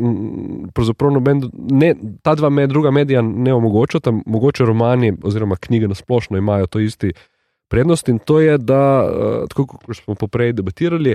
noben, 1.12 1.42
ne, 1.54 1.94
ta 2.22 2.34
dva 2.34 2.48
med, 2.48 2.70
druga 2.70 2.90
medija 2.90 3.22
ne 3.22 3.52
omogočata, 3.54 4.12
mogoče 4.26 4.64
romani 4.64 5.12
oziroma 5.22 5.56
knjige 5.56 5.88
na 5.88 5.94
splošno 5.94 6.38
imajo 6.38 6.66
to 6.66 6.80
isti 6.80 7.12
prednost 7.68 8.08
in 8.08 8.18
to 8.18 8.40
je, 8.40 8.58
da, 8.58 9.10
tako 9.48 9.66
kot 9.66 9.96
smo 9.96 10.14
poprej 10.14 10.52
debatirali, 10.52 11.14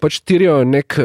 pač 0.00 0.20
tirijo 0.24 0.64
nek 0.64 0.96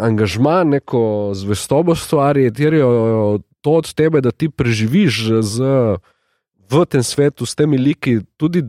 angažma, 0.00 0.64
neko 0.64 1.30
zvestobo 1.34 1.94
stvari, 1.94 2.50
tirijo 2.54 3.38
to 3.60 3.78
od 3.78 3.94
tebe, 3.94 4.20
da 4.20 4.30
ti 4.30 4.48
preživiš 4.48 5.22
z, 5.40 5.70
v 6.70 6.86
tem 6.86 7.02
svetu 7.02 7.46
s 7.46 7.54
temi 7.54 7.78
liki 7.78 8.20
tudi 8.36 8.62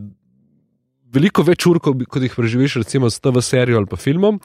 veliko 1.12 1.44
več 1.46 1.66
ur, 1.68 1.80
kot 1.82 2.22
jih 2.22 2.36
preživiš, 2.36 2.80
recimo 2.82 3.10
s 3.10 3.20
TV 3.20 3.42
serijo 3.44 3.80
ali 3.80 3.90
pa 3.90 3.96
filmom. 4.00 4.40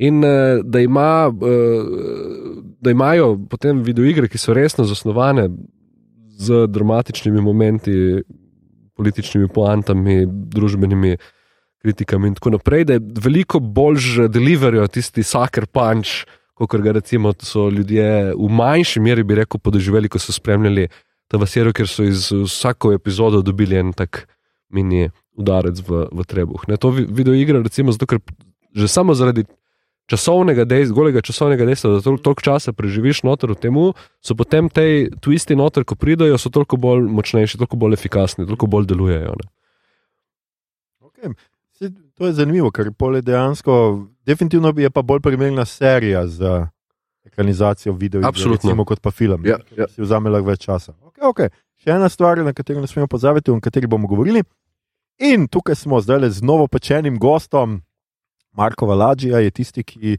In 0.00 0.24
uh, 0.24 0.62
da, 0.64 0.80
ima, 0.80 1.28
uh, 1.28 2.62
da 2.80 2.94
imajo 2.94 3.34
potem 3.50 3.82
videoigre, 3.84 4.30
ki 4.32 4.40
so 4.40 4.56
resno 4.56 4.86
zasnovane 4.88 5.48
z 6.40 6.64
dramatičnimi 6.72 7.42
momenti, 7.44 7.92
političnimi 8.96 9.48
poantami, 9.52 10.24
družbenimi 10.26 11.16
kritikami 11.80 12.28
in 12.28 12.36
tako 12.36 12.54
naprej, 12.56 12.84
da 12.84 12.96
je 12.96 13.04
veliko 13.24 13.60
bolj 13.60 14.28
deliverijo 14.32 14.86
tisti 14.88 15.24
sucker 15.24 15.66
punch, 15.66 16.24
kot 16.54 16.80
ga 16.84 16.92
recimo 16.92 17.32
so 17.40 17.68
ljudje 17.72 18.34
v 18.36 18.48
manjši 18.52 19.00
meri, 19.00 19.24
bi 19.24 19.38
rekel, 19.38 19.60
podoživeli, 19.60 20.08
ko 20.12 20.20
so 20.20 20.32
spremljali 20.32 20.88
ta 21.28 21.40
serijo, 21.46 21.72
ker 21.72 21.88
so 21.88 22.04
iz 22.04 22.28
vsako 22.32 22.92
epizodo 22.92 23.40
dobili 23.42 23.78
en 23.80 23.92
tak 23.96 24.26
mini 24.68 25.08
udarec 25.40 25.80
v, 25.80 26.04
v 26.12 26.28
trebuh. 26.28 26.68
Ne, 26.68 26.76
to 26.80 26.92
video 26.92 27.34
igre, 27.36 27.62
recimo, 27.64 27.94
zato, 27.96 28.06
ker 28.06 28.20
že 28.76 28.86
samo 28.86 29.16
zaradi 29.18 29.48
časovnega 30.10 30.66
dejstva, 30.66 30.94
golega 30.94 31.22
časovnega 31.22 31.66
dejstva, 31.68 31.92
da 31.96 32.02
toliko 32.02 32.24
tol 32.26 32.36
časa 32.42 32.74
preživiš 32.74 33.22
noter 33.26 33.54
v 33.54 33.58
tem, 33.62 33.78
so 34.18 34.34
potem 34.34 34.66
te 34.66 35.10
twisti 35.22 35.54
noter, 35.58 35.86
ko 35.86 35.94
pridajo, 35.94 36.38
so 36.38 36.50
toliko 36.50 36.78
bolj 36.80 37.06
močnejši, 37.14 37.60
toliko 37.62 37.78
bolj 37.78 37.98
efikasni, 37.98 38.46
toliko 38.48 38.66
bolj 38.70 38.90
delujejo. 38.90 39.38
Okay. 41.10 41.34
To 42.20 42.28
je 42.28 42.36
zanimivo, 42.36 42.68
ker 42.74 42.90
je 42.90 43.22
dejansko, 43.22 43.72
definitivno 44.26 44.74
je 44.76 44.90
pa 44.90 45.02
bolj 45.02 45.22
primerna 45.24 45.64
serija 45.64 46.26
za 46.26 46.68
ekranizacijo 47.24 47.94
videa, 47.94 48.20
recimo, 48.52 48.84
kot 48.84 49.00
pa 49.00 49.10
film, 49.10 49.46
ja, 49.46 49.58
ki 49.58 49.80
ja. 49.80 49.88
si 49.88 50.02
vzame 50.02 50.30
več 50.42 50.66
časa. 50.66 50.92
Okay, 51.00 51.24
okay. 51.24 51.48
Še 51.80 51.94
ena 51.96 52.08
stvar, 52.12 52.42
na 52.44 52.52
katero 52.52 52.80
ne 52.80 52.88
smemo 52.90 53.08
pozabiti, 53.08 53.52
o 53.52 53.60
kateri 53.60 53.88
bomo 53.88 54.08
govorili. 54.08 54.42
In 55.20 55.48
tukaj 55.48 55.74
smo 55.74 56.00
zdaj 56.00 56.30
z 56.30 56.42
novo 56.42 56.66
pečenim 56.66 57.18
gostom, 57.18 57.82
Marko 58.52 58.86
Valađija, 58.86 59.38
je 59.38 59.50
tisti, 59.50 59.82
ki. 59.82 60.18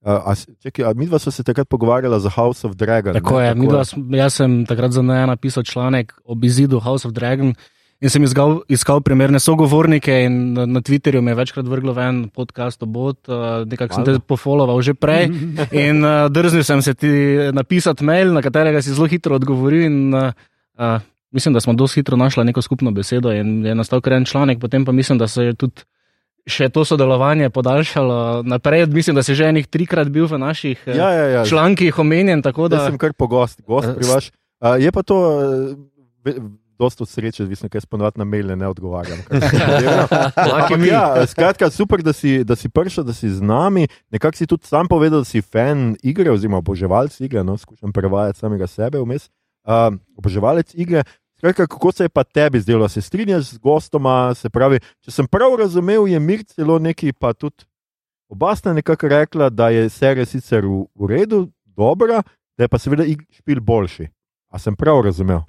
Uh, 0.00 0.32
čekaj, 0.62 0.94
mi 0.94 1.06
dva 1.06 1.18
smo 1.18 1.32
se 1.32 1.42
takrat 1.44 1.68
pogovarjali 1.68 2.20
za 2.20 2.30
House 2.30 2.66
of 2.66 2.74
Dragon. 2.74 3.14
Tako 3.14 3.38
ne? 3.38 3.46
je, 3.46 3.54
Tako 3.54 4.06
je. 4.10 4.18
jaz 4.18 4.34
sem 4.34 4.66
takrat 4.66 4.92
za 4.92 5.02
NEA 5.02 5.26
napisal 5.26 5.62
članek 5.62 6.14
o 6.24 6.36
izidu 6.42 6.80
House 6.80 7.08
of 7.08 7.12
Dragon 7.12 7.54
in 8.00 8.10
sem 8.10 8.24
iskal, 8.24 8.62
iskal 8.68 9.02
primerne 9.04 9.40
sogovornike. 9.40 10.28
Na, 10.30 10.64
na 10.66 10.80
Twitterju 10.80 11.20
me 11.20 11.30
je 11.30 11.34
večkrat 11.34 11.68
vrglo 11.68 11.92
ven 11.92 12.28
podcast 12.28 12.82
o 12.82 12.86
bot, 12.86 13.28
uh, 13.28 13.68
nekako 13.68 13.94
sem 13.94 14.04
te 14.08 14.16
pofoloval 14.18 14.80
že 14.82 14.94
prej. 14.96 15.28
in 15.88 16.04
uh, 16.04 16.26
drznil 16.32 16.64
sem 16.64 16.82
se 16.82 16.94
ti 16.94 17.12
napisati 17.52 18.04
mail, 18.04 18.32
na 18.32 18.42
katerega 18.42 18.82
si 18.82 18.94
zelo 18.96 19.06
hitro 19.06 19.36
odgovoril. 19.36 19.84
In, 19.84 20.14
uh, 20.14 20.32
mislim, 21.30 21.54
da 21.54 21.60
smo 21.60 21.72
dosti 21.72 22.00
hitro 22.00 22.16
našli 22.16 22.44
neko 22.44 22.62
skupno 22.62 22.90
besedo 22.90 23.32
in 23.32 23.66
je 23.66 23.74
nastal 23.74 24.00
kar 24.00 24.12
en 24.12 24.24
članek, 24.24 24.60
potem 24.60 24.84
pa 24.84 24.92
mislim, 24.92 25.18
da 25.18 25.28
se 25.28 25.44
je 25.44 25.54
tudi 25.54 25.82
še 26.48 26.68
to 26.72 26.84
sodelovanje 26.84 27.50
podaljšalo 27.50 28.42
naprej. 28.42 28.86
Mislim, 28.86 29.16
da 29.16 29.22
si 29.22 29.34
že 29.34 29.50
enih 29.50 29.66
trikrat 29.66 30.08
bil 30.08 30.26
v 30.26 30.38
naših 30.40 30.80
ja, 30.86 31.10
ja, 31.10 31.26
ja. 31.40 31.42
člankih 31.46 31.98
omenjen. 31.98 32.40
Da... 32.40 32.52
Jaz 32.54 32.88
sem 32.88 32.98
kar 32.98 33.12
pogost, 33.12 33.60
gost 33.66 33.92
pri 33.96 34.08
vas. 34.08 34.30
Uh, 34.60 34.76
je 34.80 34.92
pa 34.92 35.02
to. 35.02 35.18
Uh, 36.26 36.48
Dosto 36.80 37.04
sreče, 37.04 37.44
da 37.44 37.80
se 37.80 37.86
ponovadi 37.86 38.16
na 38.18 38.24
maile 38.24 38.54
ne 38.56 38.64
odgovarjam. 38.64 39.18
ja, 40.88 41.26
skratka, 41.28 41.68
super, 41.70 42.00
da 42.00 42.14
si, 42.16 42.38
da 42.44 42.56
si 42.56 42.70
prišel, 42.72 43.04
da 43.04 43.12
si 43.12 43.28
z 43.28 43.44
nami. 43.44 43.84
Nekako 44.08 44.36
si 44.36 44.46
tudi 44.48 44.64
sam 44.64 44.88
povedal, 44.88 45.20
da 45.20 45.28
si 45.28 45.42
fan 45.44 45.92
igre, 46.00 46.32
oziroma 46.32 46.62
oboževalec 46.64 47.20
igre. 47.20 47.44
No, 47.44 47.58
skušam 47.60 47.92
prevajati 47.92 48.40
samega 48.40 48.64
sebe 48.64 48.96
vmes. 49.04 49.28
Uh, 49.68 49.92
oboževalec 50.16 50.72
igre. 50.72 51.04
Skratka, 51.40 51.66
kako 51.66 51.92
se 51.92 52.04
je 52.04 52.08
pa 52.08 52.24
tebi 52.24 52.60
zdelo, 52.60 52.88
se 52.88 53.00
strinjaš 53.00 53.44
z 53.44 53.58
gostoma? 53.58 54.34
Pravi, 54.52 54.80
če 55.00 55.10
sem 55.10 55.26
prav 55.26 55.54
razumel, 55.56 56.04
je 56.08 56.18
mir 56.20 56.42
celo 56.44 56.76
neki, 56.78 57.14
pa 57.16 57.32
tudi 57.32 57.64
oba 58.28 58.52
sta 58.56 58.74
nekako 58.76 59.08
rekla, 59.08 59.48
da 59.48 59.70
je 59.72 59.88
serija 59.88 60.26
sicer 60.28 60.66
v, 60.68 60.82
v 60.94 61.08
redu, 61.08 61.38
dobra, 61.64 62.20
da 62.58 62.68
je 62.68 62.68
pa 62.68 62.78
seveda 62.78 63.06
špil 63.32 63.62
boljši. 63.64 64.10
A 64.52 64.60
sem 64.60 64.76
prav 64.76 65.00
razumel? 65.06 65.40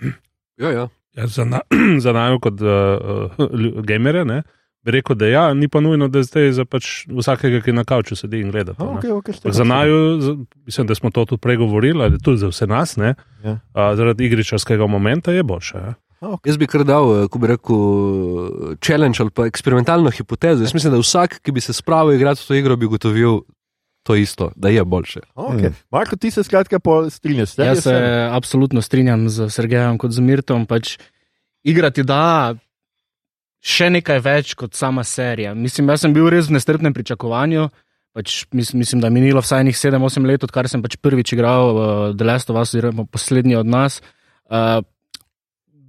Ja, 0.56 0.72
ja. 0.72 0.88
ja 1.18 1.28
za, 1.28 1.44
na, 1.44 1.60
za 2.06 2.16
nami, 2.16 2.40
kot 2.40 2.64
uh, 2.64 3.44
uh, 3.52 3.84
gamere, 3.84 4.24
ne? 4.26 4.44
Bi 4.86 4.92
rekel, 4.92 5.16
da 5.16 5.28
ja, 5.28 5.54
ni 5.54 5.68
pa 5.68 5.80
nujno, 5.80 6.08
da 6.08 6.24
zdaj 6.26 6.52
za 6.58 6.66
pač 6.66 7.06
vsakega, 7.10 7.62
ki 7.62 7.74
na 7.78 7.84
kavču 7.88 8.16
sedi 8.16 8.42
in 8.42 8.52
gleda. 8.52 8.74
To, 8.74 8.92
okay, 8.98 9.14
okay, 9.14 9.52
za 9.52 9.64
naju, 9.64 9.98
mislim, 10.66 10.88
da 10.88 10.96
smo 10.96 11.12
to 11.12 11.26
tudi 11.26 11.42
pregovorili, 11.42 12.04
ali 12.04 12.20
tudi 12.20 12.42
za 12.42 12.50
vse 12.50 12.68
nas, 12.68 12.98
ja. 12.98 13.14
a, 13.74 13.96
zaradi 13.96 14.26
igričarskega 14.26 14.88
momenta 14.88 15.32
je 15.32 15.44
boljše. 15.44 15.78
Ja. 15.78 15.94
Okay. 16.22 16.52
Jaz 16.52 16.58
bi 16.58 16.68
kar 16.70 16.84
dal, 16.86 17.24
eh, 17.24 17.28
ko 17.34 17.40
bi 17.42 17.50
rekel, 17.50 17.78
challenge 18.78 19.24
ali 19.24 19.34
pa 19.34 19.48
eksperimentalno 19.50 20.12
hipotezo. 20.14 20.62
Jaz 20.64 20.74
mislim, 20.74 20.94
da 20.94 21.00
vsak, 21.02 21.40
ki 21.42 21.52
bi 21.52 21.62
se 21.62 21.74
spravil 21.74 22.14
igrati 22.14 22.44
v 22.44 22.48
to 22.48 22.58
igro, 22.60 22.78
bi 22.78 22.90
gotovil 22.90 23.42
to 24.04 24.16
isto, 24.16 24.52
da 24.56 24.70
je 24.70 24.84
boljše. 24.86 25.20
Okay. 25.36 25.70
Mm. 25.70 25.74
Marko, 25.92 26.16
ti 26.16 26.32
se 26.32 26.44
skratka 26.44 26.80
strinjaš? 27.10 27.58
Jaz 27.58 27.78
se 27.78 27.82
sem... 27.84 28.34
absolutno 28.34 28.82
strinjam 28.82 29.30
z 29.30 29.50
Sergejem 29.50 29.98
kot 29.98 30.12
z 30.12 30.20
Mirtom. 30.20 30.66
Pač 30.66 30.98
igrati 31.64 32.04
da, 32.04 32.56
še 33.62 33.92
nekaj 33.94 34.20
več 34.26 34.54
kot 34.58 34.76
sama 34.78 35.06
serija. 35.06 35.54
Mislim, 35.54 35.90
jaz 35.94 36.04
sem 36.06 36.14
bil 36.14 36.30
res 36.34 36.50
v 36.50 36.58
nestrpnem 36.58 36.94
pričakovanju. 36.98 37.70
Pač, 38.12 38.42
mislim, 38.52 38.82
mislim, 38.84 39.00
da 39.00 39.08
je 39.08 39.16
minilo 39.16 39.40
vsaj 39.40 39.64
7-8 39.72 40.26
let, 40.28 40.44
odkar 40.44 40.68
sem 40.68 40.82
pač 40.84 40.98
prvič 41.00 41.32
igral 41.32 41.72
v 41.72 41.84
uh, 41.84 42.16
The 42.18 42.28
Last 42.28 42.50
of 42.52 42.60
Us, 42.60 42.74
oziroma 42.74 43.06
poslednji 43.08 43.56
od 43.56 43.70
nas. 43.70 44.02
Uh, 44.52 44.82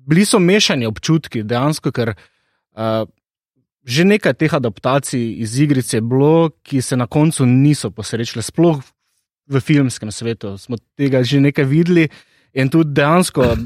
bili 0.07 0.23
so 0.29 0.39
mešani 0.39 0.87
občutki, 0.87 1.43
dejansko, 1.43 1.91
ker 1.91 2.15
uh, 2.15 3.09
že 3.83 4.07
nekaj 4.07 4.37
teh 4.39 4.55
adaptacij 4.55 5.43
iz 5.43 5.59
igrice 5.59 5.99
je 5.99 6.05
bilo, 6.07 6.53
ki 6.63 6.83
se 6.83 6.97
na 6.97 7.09
koncu 7.11 7.47
niso 7.47 7.91
posrečile, 7.91 8.43
sploh 8.43 8.79
v 9.51 9.61
filmskem 9.61 10.13
svetu. 10.15 10.55
Smo 10.59 10.79
tega 10.95 11.25
že 11.27 11.43
nekaj 11.43 11.67
videli 11.67 12.07
in 12.55 12.71
tudi 12.71 12.95
dejansko 12.95 13.57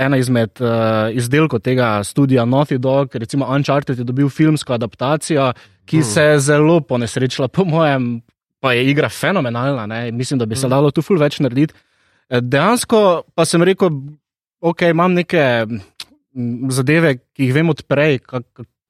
ena 0.00 0.16
izmed 0.16 0.60
uh, 0.60 1.10
izdelkov 1.12 1.60
tega 1.64 1.98
studia 2.04 2.46
Naughty 2.48 2.78
Dog, 2.78 3.14
recimo 3.20 3.48
Uncharted, 3.48 3.98
je 3.98 4.04
dobil 4.04 4.28
filmsko 4.32 4.74
adaptacijo, 4.74 5.52
ki 5.84 6.00
hmm. 6.00 6.08
se 6.08 6.22
je 6.22 6.40
zelo 6.40 6.80
ponesrečila, 6.80 7.48
po 7.48 7.64
mojem, 7.64 8.20
pa 8.60 8.72
je 8.72 8.88
igra 8.90 9.08
fenomenalna. 9.08 9.86
Ne? 9.86 10.10
Mislim, 10.12 10.38
da 10.38 10.46
bi 10.46 10.56
se 10.56 10.66
hmm. 10.66 10.76
dalo 10.76 10.90
tu 10.90 11.02
ful 11.02 11.20
več 11.20 11.40
narediti. 11.40 11.76
Eh, 12.30 12.40
dejansko 12.40 13.22
pa 13.34 13.44
sem 13.44 13.62
rekel, 13.66 13.90
ok, 14.60 14.86
imam 14.90 15.14
neke 15.18 15.42
mm, 15.66 16.70
zadeve, 16.70 17.16
ki 17.34 17.48
jih 17.48 17.54
vem 17.54 17.72
odprej, 17.72 18.20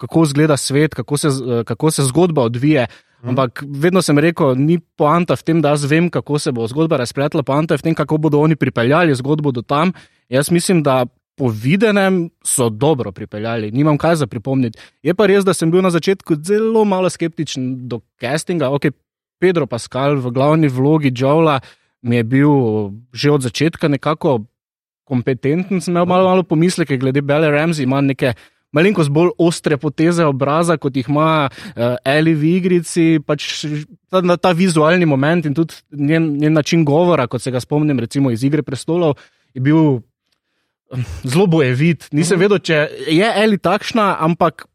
kako 0.00 0.24
izgleda 0.28 0.56
svet, 0.56 0.94
kako 0.94 1.16
se, 1.16 1.28
eh, 1.28 1.64
kako 1.64 1.90
se 1.90 2.04
zgodba 2.10 2.44
odvija. 2.50 2.86
Mhm. 3.20 3.28
Ampak 3.28 3.64
vedno 3.68 4.02
sem 4.02 4.18
rekel, 4.18 4.54
ni 4.56 4.78
poanta 4.78 5.36
v 5.36 5.44
tem, 5.44 5.60
da 5.60 5.74
jaz 5.74 5.84
vem, 5.84 6.08
kako 6.10 6.38
se 6.38 6.52
bo 6.52 6.68
zgodba 6.68 6.96
razpletla, 7.00 7.42
poanta 7.42 7.74
je 7.74 7.82
v 7.82 7.88
tem, 7.88 7.94
kako 7.94 8.16
bodo 8.16 8.40
oni 8.40 8.56
pripeljali 8.56 9.14
zgodbo 9.14 9.52
do 9.52 9.62
tam. 9.62 9.92
Jaz 10.30 10.50
mislim, 10.50 10.82
da 10.82 11.06
po 11.36 11.48
videnem 11.48 12.30
so 12.44 12.68
dobro 12.68 13.12
pripeljali, 13.12 13.70
nimam 13.70 13.98
kaj 13.98 14.16
za 14.16 14.26
pripomniti. 14.26 14.78
Je 15.02 15.14
pa 15.14 15.26
res, 15.26 15.44
da 15.44 15.54
sem 15.54 15.70
bil 15.70 15.82
na 15.82 15.90
začetku 15.90 16.36
zelo 16.44 16.84
malo 16.84 17.10
skeptičen 17.10 17.88
do 17.88 18.00
castinga. 18.20 18.68
Ok, 18.70 18.92
Pedro 19.40 19.66
Pascal 19.66 20.20
v 20.20 20.30
glavni 20.30 20.68
vlogi 20.68 21.10
Džovla 21.10 21.60
mi 22.02 22.16
je 22.16 22.24
bil 22.24 22.52
že 23.12 23.30
od 23.30 23.42
začetka 23.42 23.88
nekako 23.88 24.44
kompetenten, 25.08 25.80
sem 25.80 25.96
imel 25.96 26.06
malo, 26.06 26.28
malo 26.28 26.42
pomisleke 26.42 26.96
glede 27.00 27.22
Bele 27.22 27.48
Ramsey, 27.50 27.82
ima 27.82 28.00
neke 28.00 28.34
malenkost 28.72 29.10
bolj 29.10 29.32
ostre 29.38 29.80
poteze 29.80 30.24
obraza, 30.24 30.76
kot 30.76 30.96
jih 30.96 31.08
ima 31.08 31.48
uh, 31.48 31.96
Eli 32.04 32.34
v 32.34 32.52
igrici, 32.60 33.06
pač 33.26 33.64
ta, 34.12 34.22
ta 34.36 34.52
vizualni 34.54 35.08
moment 35.08 35.48
in 35.48 35.56
tudi 35.56 35.74
njen, 35.90 36.36
njen 36.38 36.54
način 36.54 36.84
govora, 36.84 37.26
kot 37.26 37.42
se 37.42 37.50
ga 37.50 37.60
spomnim 37.60 37.98
recimo 37.98 38.30
iz 38.30 38.44
Igre 38.44 38.62
prestolov, 38.62 39.16
je 39.54 39.64
bil 39.64 39.98
zelo 41.24 41.46
bojevit. 41.46 42.08
Nisem 42.12 42.36
uh 42.36 42.38
-huh. 42.38 42.42
vedel, 42.44 42.58
če 42.58 42.88
je 43.08 43.32
Eli 43.36 43.58
takšna, 43.58 44.16
ampak. 44.20 44.66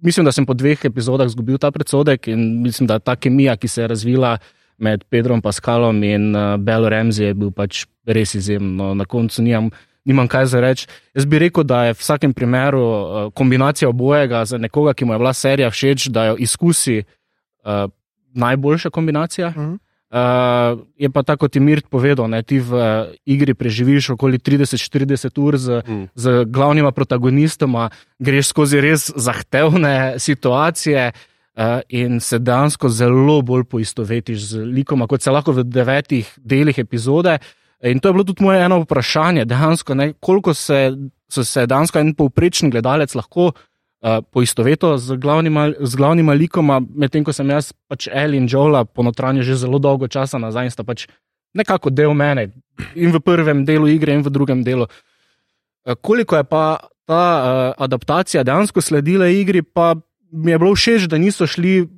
Mislim, 0.00 0.24
da 0.24 0.32
sem 0.32 0.46
po 0.46 0.54
dveh 0.54 0.84
epizodah 0.84 1.26
izgubil 1.26 1.58
ta 1.58 1.70
predsodek 1.70 2.28
in 2.28 2.62
mislim, 2.62 2.86
da 2.86 2.98
ta 2.98 3.16
kemija, 3.16 3.56
ki 3.56 3.68
se 3.68 3.82
je 3.82 3.88
razvila 3.88 4.38
med 4.78 5.04
Pedrom 5.04 5.42
Pascalom 5.42 6.02
in 6.02 6.36
uh, 6.36 6.56
Belo 6.56 6.88
Remzi, 6.88 7.24
je 7.24 7.34
bil 7.34 7.50
pač 7.50 7.86
res 8.06 8.34
izjemno. 8.34 8.94
Na 8.94 9.04
koncu 9.04 9.42
nimam, 9.42 9.70
nimam 10.04 10.28
kaj 10.28 10.46
za 10.46 10.60
reči. 10.60 10.86
Jaz 11.14 11.26
bi 11.26 11.38
rekel, 11.38 11.64
da 11.64 11.84
je 11.84 11.94
v 11.94 11.98
vsakem 11.98 12.34
primeru 12.34 12.82
uh, 12.82 13.32
kombinacija 13.34 13.88
obojega 13.88 14.44
za 14.44 14.58
nekoga, 14.58 14.94
ki 14.94 15.04
mu 15.04 15.12
je 15.12 15.18
bila 15.18 15.32
serija 15.32 15.70
všeč, 15.70 16.08
da 16.08 16.24
jo 16.24 16.36
izkusi 16.38 17.02
uh, 17.02 17.90
najboljša 18.34 18.90
kombinacija. 18.90 19.48
Uh 19.48 19.54
-huh. 19.54 19.78
Uh, 20.08 20.80
je 20.96 21.10
pa 21.12 21.20
tako, 21.22 21.44
kot 21.44 21.56
je 21.56 21.60
Mirt 21.60 21.84
povedal, 21.92 22.30
da 22.32 22.40
ti 22.40 22.56
v 22.64 22.72
uh, 22.72 23.12
igri 23.28 23.52
preživiš 23.52 24.14
okoli 24.16 24.38
30-40 24.40 25.36
ur 25.36 25.58
z, 25.60 25.82
mm. 25.84 26.04
z 26.16 26.44
glavnima 26.48 26.94
protagonistoma, 26.96 27.90
greš 28.16 28.48
skozi 28.48 28.80
res 28.80 29.10
zahtevne 29.12 30.16
situacije 30.16 31.12
uh, 31.12 31.84
in 31.92 32.24
se 32.24 32.40
dejansko 32.40 32.88
zelo 32.88 33.42
bolj 33.44 33.68
poistovetiš 33.68 34.48
z 34.48 34.64
likoma, 34.64 35.04
kot 35.04 35.20
se 35.20 35.30
lahko 35.30 35.52
v 35.52 35.68
devetih 35.68 36.32
delih 36.40 36.78
epizode. 36.80 37.36
In 37.84 38.00
to 38.00 38.08
je 38.08 38.16
bilo 38.16 38.24
tudi 38.24 38.42
moje 38.42 38.64
eno 38.64 38.80
vprašanje, 38.88 39.44
dejansko, 39.44 39.94
ne, 39.94 40.12
koliko 40.24 40.54
se, 40.56 40.88
se 41.28 41.66
dejansko 41.68 42.00
en 42.00 42.14
povprečen 42.16 42.72
gledalec 42.72 43.12
lahko 43.14 43.52
uh, 44.02 44.20
poistovetil 44.30 44.98
z 44.98 45.16
glavnima, 45.16 45.72
z 45.80 45.96
glavnima 45.96 46.32
likoma, 46.32 46.80
medtem 46.80 47.24
ko 47.24 47.32
sem 47.32 47.48
jaz 47.50 47.72
pač 47.88 48.08
El 48.12 48.34
in 48.34 48.48
Jola 48.50 48.84
ponotranjil 48.84 49.46
že 49.46 49.58
zelo 49.64 49.78
dolgo 49.78 50.08
časa 50.08 50.38
nazaj 50.38 50.70
in 50.70 50.74
sta 50.74 50.84
pač 50.84 51.06
nekako 51.54 51.90
del 51.90 52.14
mene 52.14 52.52
in 52.94 53.10
v 53.10 53.20
prvem 53.20 53.64
delu 53.64 53.88
igre 53.88 54.14
in 54.14 54.22
v 54.22 54.30
drugem 54.30 54.62
delu. 54.64 54.86
Uh, 54.86 55.94
koliko 56.00 56.36
je 56.36 56.44
pa 56.44 56.78
ta 57.08 57.24
uh, 57.24 57.84
adaptacija 57.84 58.44
dejansko 58.44 58.80
sledila 58.84 59.28
igri, 59.32 59.62
pa 59.62 59.96
mi 60.32 60.52
je 60.52 60.58
bilo 60.58 60.74
všeč, 60.76 61.08
da 61.08 61.18
niso 61.18 61.46
šli 61.48 61.88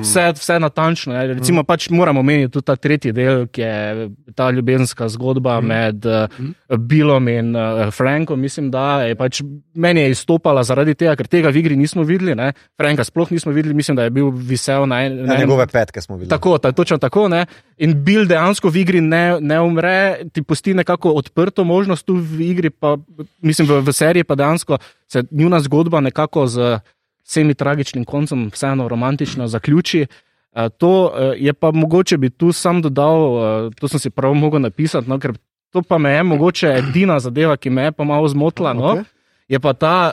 vse, 0.00 0.32
vse 0.32 0.58
natančno. 0.58 1.12
Ne. 1.14 1.26
Recimo, 1.26 1.60
mm. 1.62 1.68
pač 1.68 1.88
moramo 1.90 2.20
omeniti 2.20 2.52
tudi 2.52 2.66
ta 2.66 2.76
tretji 2.76 3.12
del, 3.12 3.46
ki 3.52 3.60
je 3.60 4.08
ta 4.34 4.50
ljubezenska 4.50 5.08
zgodba 5.12 5.60
mm. 5.60 5.66
med 5.66 6.06
uh, 6.06 6.78
Billom 6.78 7.28
in 7.28 7.56
uh, 7.56 7.90
Frankom. 7.94 8.40
Mislim, 8.40 8.70
da 8.70 9.02
je 9.02 9.16
pač 9.18 9.42
meni 9.74 10.00
je 10.00 10.14
izstopala 10.14 10.64
zaradi 10.64 10.94
tega, 10.94 11.14
ker 11.16 11.28
tega 11.28 11.52
v 11.52 11.60
igri 11.62 11.76
nismo 11.76 12.04
videli. 12.08 12.34
Ne. 12.38 12.52
Franka 12.80 13.04
sploh 13.04 13.32
nismo 13.32 13.52
videli, 13.52 13.74
mislim, 13.74 13.96
da 13.96 14.06
je 14.08 14.14
bil 14.14 14.30
visel 14.30 14.86
na 14.88 15.02
enem. 15.06 15.26
Na 15.26 15.36
njegove 15.36 15.66
petke 15.66 16.00
smo 16.00 16.16
videli. 16.16 16.30
Tako, 16.30 16.58
ta, 16.58 16.72
točno 16.72 16.98
tako. 16.98 17.28
Ne. 17.28 17.44
In 17.78 17.98
Bill 18.04 18.26
dejansko 18.28 18.70
v 18.72 18.82
igri 18.84 19.00
ne, 19.00 19.40
ne 19.40 19.60
umre, 19.60 20.24
ti 20.32 20.42
pusti 20.42 20.74
nekako 20.74 21.12
odprto 21.20 21.64
možnost 21.64 22.06
tu 22.06 22.16
v 22.16 22.48
igri, 22.48 22.70
pa 22.70 22.96
mislim, 23.42 23.68
v, 23.68 23.80
v 23.84 23.92
seriji 23.92 24.24
pa 24.24 24.34
dejansko 24.34 24.78
se 25.08 25.24
njuna 25.30 25.60
zgodba 25.60 26.00
nekako 26.00 26.46
z 26.46 26.80
semi 27.24 27.54
tragičnim 27.54 28.04
koncem, 28.04 28.50
vseeno 28.52 28.88
romantično 28.88 29.48
zaključi. 29.48 30.06
Uh, 30.06 30.68
to 30.78 30.90
uh, 31.06 31.32
je 31.36 31.52
pa 31.52 31.70
mogoče 31.72 32.18
bi 32.18 32.30
tu 32.30 32.52
sam 32.52 32.82
dodal, 32.82 33.20
uh, 33.32 33.74
to 33.80 33.88
sem 33.88 33.98
si 33.98 34.10
prav 34.10 34.34
mogel 34.34 34.60
napisati, 34.60 35.08
no, 35.08 35.18
ker 35.18 35.32
to 35.72 35.82
pa 35.82 35.98
me 35.98 36.12
je 36.12 36.22
mogoče 36.22 36.74
edina 36.78 37.20
zadeva, 37.20 37.56
ki 37.56 37.70
me 37.70 37.88
je 37.88 37.92
pa 37.92 38.04
malo 38.04 38.28
zmotila. 38.28 38.72
No, 38.72 38.82
okay. 38.82 39.04
Je 39.48 39.60
pa 39.60 39.72
ta 39.72 40.12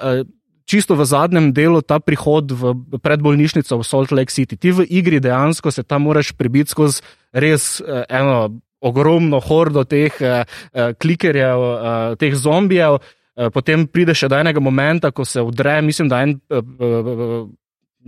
čisto 0.69 0.95
v 0.95 1.05
zadnjem 1.05 1.51
delu 1.53 1.81
ta 1.81 1.99
prihod 1.99 2.51
v 2.51 2.73
predbolnišnico 3.01 3.79
v 3.79 3.83
Salt 3.83 4.11
Lake 4.11 4.31
City. 4.31 4.55
Ti 4.55 4.71
v 4.71 4.85
igri 4.87 5.19
dejansko 5.19 5.71
se 5.71 5.83
tam 5.83 6.05
moraš 6.05 6.31
prebiti 6.31 6.71
skozi 6.71 7.01
res 7.33 7.81
eno 8.09 8.61
ogromno 8.79 9.39
hordo 9.43 9.83
teh 9.83 10.13
uh, 10.23 10.47
klikerjev, 10.95 11.59
uh, 11.59 12.15
teh 12.19 12.35
zombijev. 12.35 12.99
Eh, 13.39 13.47
potem 13.55 13.85
pride 13.87 14.11
še 14.17 14.27
do 14.27 14.35
enega 14.35 14.59
momenta, 14.59 15.13
ko 15.15 15.23
se 15.23 15.39
vdre, 15.39 15.77
mislim, 15.85 16.09
da 16.11 16.19
en 16.25 16.35
eh, 16.51 16.59
eh, 16.59 17.45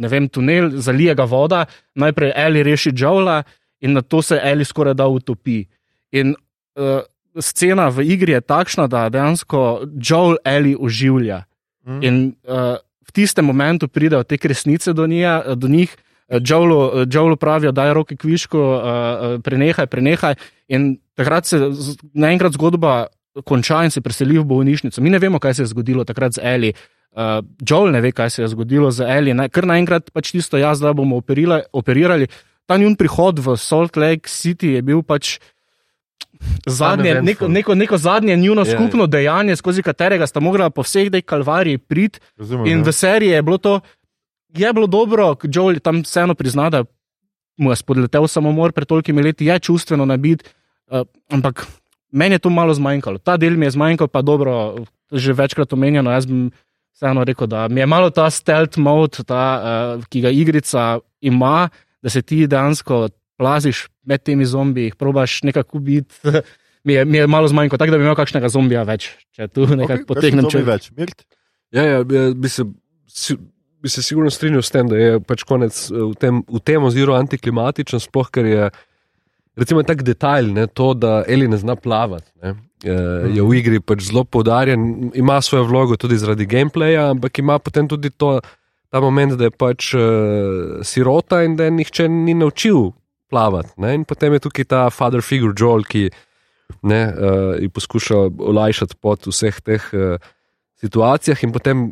ne 0.02 0.10
vem, 0.12 0.28
tunel, 0.28 0.74
zalije 0.84 1.16
ga 1.16 1.28
voda, 1.28 1.62
najprej 1.96 2.34
Eli 2.36 2.64
reši 2.68 2.92
Džavla 2.92 3.38
in 3.86 3.96
na 3.96 4.04
to 4.04 4.20
se 4.24 4.40
Eli 4.44 4.68
skoraj 4.68 4.96
da 4.96 5.08
utopi. 5.08 5.64
In 6.16 6.32
uh, 6.32 7.02
scena 7.40 7.90
v 7.92 8.06
igri 8.14 8.36
je 8.36 8.42
takšna, 8.44 8.86
da 8.88 9.10
dejansko 9.12 9.88
Džavl 10.00 10.38
Eli 10.48 10.76
oživlja. 10.80 11.42
Mm. 11.88 12.00
In 12.08 12.20
uh, 12.48 12.80
v 12.80 13.16
tistem 13.16 13.48
momentu 13.48 13.90
pridejo 13.92 14.24
te 14.24 14.40
resnice 14.44 14.94
do, 14.94 15.08
nija, 15.08 15.56
do 15.56 15.68
njih. 15.68 15.96
Džavlu 16.32 17.36
pravijo, 17.36 17.74
da 17.76 17.90
je 17.90 17.94
roke 17.94 18.16
kviško, 18.16 18.60
uh, 18.64 19.42
prenehaj, 19.44 19.88
prenehaj. 19.92 20.38
In 20.72 20.94
takrat 21.20 21.52
se 21.52 21.60
naenkrat 22.16 22.56
zgodba 22.56 23.10
konča 23.46 23.84
in 23.84 23.92
se 23.92 24.02
preseli 24.02 24.38
v 24.38 24.46
bolnišnico. 24.46 25.02
Mi 25.02 25.10
ne 25.10 25.20
vemo, 25.20 25.40
kaj 25.40 25.54
se 25.54 25.64
je 25.64 25.72
zgodilo 25.72 26.04
takrat 26.04 26.36
z 26.36 26.44
Eli. 26.44 26.74
Uh, 27.12 27.44
Joel 27.60 27.92
ne 27.92 28.02
ve, 28.02 28.12
kaj 28.12 28.30
se 28.30 28.42
je 28.42 28.48
zgodilo 28.52 28.92
z 28.92 29.08
Eli. 29.08 29.34
Na, 29.34 29.48
kar 29.50 29.68
naenkrat 29.68 30.12
pač 30.12 30.32
tisto 30.32 30.60
jaz, 30.60 30.80
da 30.84 30.94
bomo 30.94 31.20
operila, 31.20 31.62
operirali. 31.74 32.28
Ta 32.68 32.78
njun 32.78 32.96
prihod 32.96 33.40
v 33.40 33.56
Salt 33.58 33.98
Lake 33.98 34.30
City 34.32 34.76
je 34.78 34.82
bil 34.82 35.04
pač 35.04 35.40
zadnje, 36.66 37.20
neko, 37.22 37.48
neko, 37.48 37.76
neko 37.76 37.98
zadnje 37.98 38.36
njuno 38.36 38.64
yeah. 38.64 38.74
Ja. 38.74 38.78
skupno 38.80 39.08
dejanje, 39.08 39.56
skozi 39.56 39.84
katerega 39.84 40.28
sta 40.28 40.40
mogla 40.40 40.70
po 40.70 40.82
vseh 40.82 41.12
tej 41.12 41.22
kalvariji 41.22 41.78
priti. 41.78 42.20
In 42.66 42.80
ja. 42.80 42.84
v 42.84 42.94
seriji 42.94 43.36
je 43.36 43.42
bilo 43.42 43.58
to, 43.58 43.80
je 44.56 44.74
bilo 44.74 44.88
dobro, 44.88 45.36
Joel 45.44 45.80
tam 45.80 46.02
vseeno 46.04 46.36
prizna, 46.36 46.70
da 46.70 46.84
mu 47.58 47.72
je 47.72 47.76
spodletel 47.76 48.28
samomor 48.28 48.72
pred 48.72 48.88
tolkimi 48.88 49.24
leti, 49.24 49.46
je 49.46 49.60
čustveno 49.60 50.06
nabit. 50.06 50.48
Uh, 50.88 51.06
ampak 51.30 51.68
meni 52.12 52.36
je 52.36 52.40
to 52.40 52.50
malo 52.50 52.74
zmanjkalo. 52.74 53.18
Ta 53.18 53.38
del 53.38 53.58
mi 53.58 53.66
je 53.66 53.76
zmanjkal, 53.76 54.08
pa 54.08 54.22
dobro, 54.22 54.84
že 55.12 55.34
večkrat 55.34 55.74
omenjeno. 55.74 56.12
Jaz 56.12 56.26
bi 56.26 56.50
vseeno 56.96 57.24
rekel, 57.24 57.48
da 57.48 57.68
mi 57.68 57.80
je 57.82 57.86
malo 57.86 58.10
ta 58.10 58.30
stealth 58.30 58.80
mode, 58.80 59.24
ta, 59.28 59.44
uh, 59.98 60.06
ki 60.10 60.22
ga 60.22 60.30
igrica 60.30 61.00
ima, 61.22 61.70
da 62.02 62.10
se 62.10 62.22
ti 62.22 62.48
dejansko 62.48 63.08
plaziš 63.38 63.88
med 64.06 64.24
temi 64.24 64.46
zombiji, 64.46 64.94
probaš 64.98 65.42
nekako 65.44 65.80
biti. 65.80 66.16
Mi 66.84 66.94
je, 66.94 67.06
mi 67.06 67.18
je 67.18 67.28
malo 67.28 67.48
zmanjkalo, 67.48 67.78
tako 67.78 67.92
da 67.92 67.98
bi 67.98 68.04
imel 68.04 68.16
kakšnega 68.18 68.50
zombija 68.50 68.82
več, 68.84 69.12
če 69.38 69.46
tu 69.54 69.68
nekaj 69.70 70.00
okay, 70.00 70.06
potegnem. 70.10 70.48
Če 70.50 70.64
več, 70.66 70.88
mirt. 70.98 71.20
Ja, 71.70 71.84
ja, 71.86 72.00
bi 72.02 72.50
se. 72.50 72.66
Si, 73.06 73.38
Bi 73.82 73.90
se 73.90 74.04
sigurno 74.06 74.30
strinjal 74.30 74.62
s 74.62 74.70
tem, 74.70 74.90
da 74.90 74.98
je 74.98 75.20
pač 75.26 75.42
konec 75.50 75.74
eh, 75.90 75.96
v 75.98 76.18
tem, 76.22 76.42
v 76.46 76.60
tem 76.62 76.84
oziroma 76.86 77.18
antiklimatičen, 77.18 78.02
sploh 78.02 78.28
ker 78.30 78.46
je 78.46 78.68
uh, 78.68 78.82
recimo 79.56 79.84
tako 79.84 80.04
detajl, 80.08 80.52
ne, 80.54 80.68
to, 80.68 80.94
da 80.94 81.22
Eli 81.28 81.48
ne 81.48 81.58
zna 81.58 81.76
plavati. 81.76 82.32
Ne, 82.44 82.56
je 82.84 83.44
v 83.44 83.58
igri 83.60 83.82
pač 83.84 84.08
zelo 84.10 84.24
poudarjen, 84.24 85.12
ima 85.18 85.38
svojo 85.42 85.68
vlogo 85.70 85.98
tudi 86.00 86.18
zaradi 86.18 86.48
gameplaya, 86.50 87.12
ampak 87.12 87.40
ima 87.40 87.60
potem 87.60 87.88
tudi 87.88 88.10
to, 88.10 88.40
ta 88.92 89.00
moment, 89.00 89.38
da 89.40 89.48
je 89.48 89.56
pač 89.56 89.94
uh, 89.96 90.82
sirota 90.84 91.44
in 91.46 91.56
da 91.56 91.70
je 91.70 91.76
nihče 91.78 92.10
ni 92.10 92.34
naučil 92.36 92.92
plavati. 93.32 93.76
Ne, 93.80 93.96
in 94.00 94.06
potem 94.08 94.34
je 94.36 94.46
tukaj 94.48 94.68
ta 94.68 94.86
father 94.92 95.24
figure 95.24 95.54
Joel, 95.58 95.86
ki 95.88 96.10
ne, 96.88 97.02
uh, 97.12 97.68
poskuša 97.72 98.24
olajšati 98.52 98.98
pot 99.00 99.28
v 99.28 99.36
vseh 99.36 99.62
teh 99.64 99.92
uh, 99.94 100.32
situacijah, 100.82 101.44
in 101.46 101.54
potem 101.54 101.92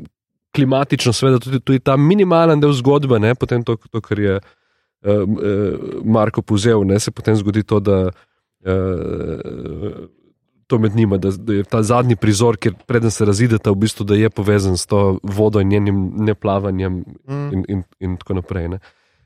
klimatično, 0.56 1.14
seveda, 1.14 1.38
tudi, 1.44 1.62
tudi 1.62 1.80
ta 1.86 1.94
minimalen 1.96 2.60
del 2.60 2.74
zgodbe, 2.74 3.20
ne, 3.22 3.36
potem 3.38 3.64
to, 3.64 3.78
to 3.92 4.02
kar 4.02 4.20
je. 4.20 4.40
Uh, 4.40 4.56
Marko 6.04 6.42
povzel, 6.42 6.84
ne, 6.84 7.00
se 7.00 7.12
potem 7.12 7.36
zgodi 7.36 7.64
to, 7.64 7.80
da 7.80 8.10
uh, 8.10 10.08
to 10.68 10.80
med 10.80 10.96
njima, 10.96 11.18
da, 11.18 11.32
da 11.32 11.54
je 11.54 11.64
ta 11.64 11.84
zadnji 11.84 12.16
prizor, 12.16 12.58
kjer 12.58 12.76
preden 12.86 13.12
se 13.12 13.26
razidete, 13.26 13.70
v 13.70 13.76
bistvu 13.76 14.06
da 14.06 14.16
je 14.16 14.30
povezan 14.30 14.78
s 14.78 14.86
to 14.86 15.18
vodo 15.24 15.62
in 15.62 15.68
njenim 15.68 16.12
neplavanjem 16.16 17.04
mm. 17.28 17.54
in, 17.54 17.66
in, 17.68 17.84
in 18.00 18.18
tako 18.18 18.34
naprej. 18.34 18.68
Ne. 18.68 18.80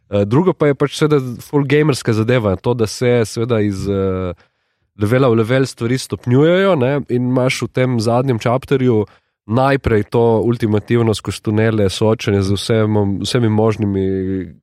Uh, 0.09 0.21
drugo 0.21 0.53
pa 0.53 0.67
je 0.67 0.75
pač 0.75 0.97
seveda 0.99 1.19
full 1.41 1.65
gamerska 1.65 2.13
zadeva, 2.13 2.55
to, 2.55 2.73
da 2.73 2.87
se 2.87 3.23
seveda 3.25 3.59
iz 3.61 3.87
uh, 3.87 4.37
levela 5.01 5.27
v 5.29 5.41
level 5.41 5.65
stvari 5.65 5.97
stopnjujejo 5.97 6.75
ne, 6.75 6.93
in 7.09 7.27
imaš 7.33 7.61
v 7.65 7.71
tem 7.73 7.99
zadnjem 7.99 8.39
čapterju 8.39 9.01
uh, 9.01 9.19
najprej 9.45 10.03
to 10.03 10.41
ultimativno 10.45 11.13
skozi 11.13 11.41
tunele, 11.43 11.89
soočanje 11.89 12.41
z 12.41 12.55
vsem, 12.55 13.19
vsemi 13.21 13.49
možnimi 13.49 14.05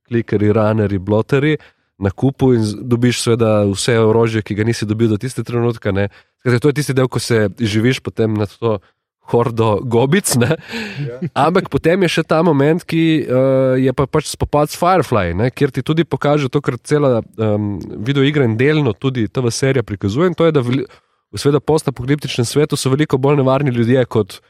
klikerji, 0.08 0.52
runnerji, 0.52 0.98
bloterji 0.98 1.58
na 2.00 2.10
kupu 2.10 2.54
in 2.56 2.64
dobiš 2.80 3.20
seveda 3.22 3.64
vse 3.68 3.98
orožje, 4.00 4.42
ki 4.42 4.54
ga 4.56 4.64
nisi 4.64 4.88
dobil 4.88 5.10
do 5.12 5.18
tiste 5.20 5.44
trenutka. 5.44 5.92
Skaj, 6.40 6.60
to 6.62 6.72
je 6.72 6.78
tisti 6.80 6.96
del, 6.96 7.08
ko 7.12 7.20
se 7.20 7.48
živiš 7.60 8.00
potem 8.00 8.34
na 8.34 8.48
to 8.48 8.78
hordo 9.30 9.78
gobic. 9.84 10.32
Ne? 10.40 10.56
Ampak 11.36 11.68
potem 11.70 12.00
je 12.06 12.14
še 12.16 12.24
ta 12.26 12.40
moment, 12.46 12.82
ki 12.82 13.04
uh, 13.22 13.76
je 13.78 13.92
pa 13.92 14.08
pač 14.08 14.32
spopad 14.32 14.72
s 14.72 14.80
Firefly, 14.80 15.36
ne? 15.36 15.50
kjer 15.52 15.74
ti 15.76 15.84
tudi 15.86 16.08
pokaže 16.08 16.48
to, 16.48 16.64
kar 16.64 16.80
cela 16.80 17.20
um, 17.20 17.76
videoigra 18.00 18.48
in 18.48 18.56
delno 18.56 18.96
tudi 18.96 19.28
ta 19.28 19.44
serija 19.52 19.84
prikazuje. 19.86 20.32
In 20.32 20.38
to 20.38 20.48
je, 20.48 20.56
da 20.56 20.64
v, 20.64 20.82
v 20.88 21.36
sveda 21.38 21.60
postapokaliptičnem 21.60 22.48
svetu 22.48 22.80
so 22.80 22.90
veliko 22.90 23.20
bolj 23.20 23.42
nevarni 23.42 23.76
ljudje 23.76 24.08
kot 24.08 24.40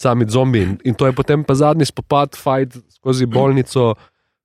sami 0.00 0.24
zombi. 0.28 0.62
In, 0.64 0.78
in 0.84 0.94
to 0.94 1.06
je 1.06 1.12
potem 1.12 1.44
pa 1.44 1.54
zadnji 1.54 1.88
spopad, 1.90 2.38
fight 2.38 2.78
skozi 3.00 3.26
bolnico. 3.26 3.94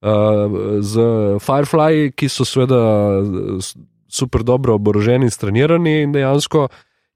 Uh, 0.05 0.81
z 0.85 1.01
Firefly, 1.41 2.11
ki 2.13 2.27
so 2.29 2.45
seveda 2.45 2.77
super 4.11 4.43
dobro 4.45 4.75
oboroženi 4.77 5.25
in 5.25 5.33
stranirani, 5.33 6.03
in 6.03 6.11
dejansko 6.13 6.67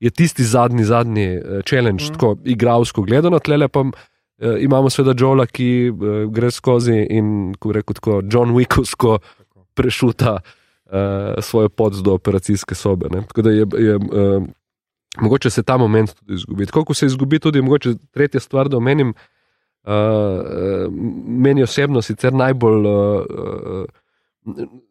je 0.01 0.09
tisti 0.09 0.43
zadnji, 0.47 0.87
zadnji 0.87 1.27
uh, 1.37 1.59
challenge, 1.67 2.07
mm. 2.07 2.15
tako 2.15 2.31
igralsko 2.49 3.03
gledano, 3.05 3.37
tle 3.39 3.67
pa 3.67 3.83
uh, 3.83 3.91
imamo 4.57 4.89
seveda 4.89 5.13
Joela, 5.13 5.45
ki 5.45 5.69
uh, 5.91 6.23
gre 6.33 6.49
skozi 6.55 7.03
in, 7.13 7.53
ko 7.59 7.75
reko, 7.75 7.93
tako 7.99 8.21
John 8.25 8.55
Wickovsko 8.57 9.19
prešuta 9.77 10.39
uh, 10.39 11.43
svojo 11.45 11.69
pot 11.69 11.99
do 12.01 12.15
operacijske 12.17 12.75
sobe. 12.75 13.11
Ne? 13.13 13.21
Tako 13.27 13.45
da 13.45 13.53
je. 13.53 13.67
je 13.77 13.99
uh, 13.99 14.47
Mogoče 15.17 15.49
se 15.49 15.63
ta 15.63 15.77
moment 15.77 16.13
tudi 16.13 16.33
izgubi. 16.33 16.65
Tako 16.65 16.85
kot 16.85 16.97
se 16.97 17.05
izgubi 17.05 17.39
tudi, 17.39 17.61
mogoče 17.61 17.95
tretja 18.13 18.39
stvar, 18.39 18.69
da 18.69 18.77
omenim, 18.77 19.13
uh, 19.83 19.93
meni 21.25 21.63
osebno 21.63 22.01
sicer 22.01 22.33
najbolj. 22.33 22.85
Uh, 22.85 23.85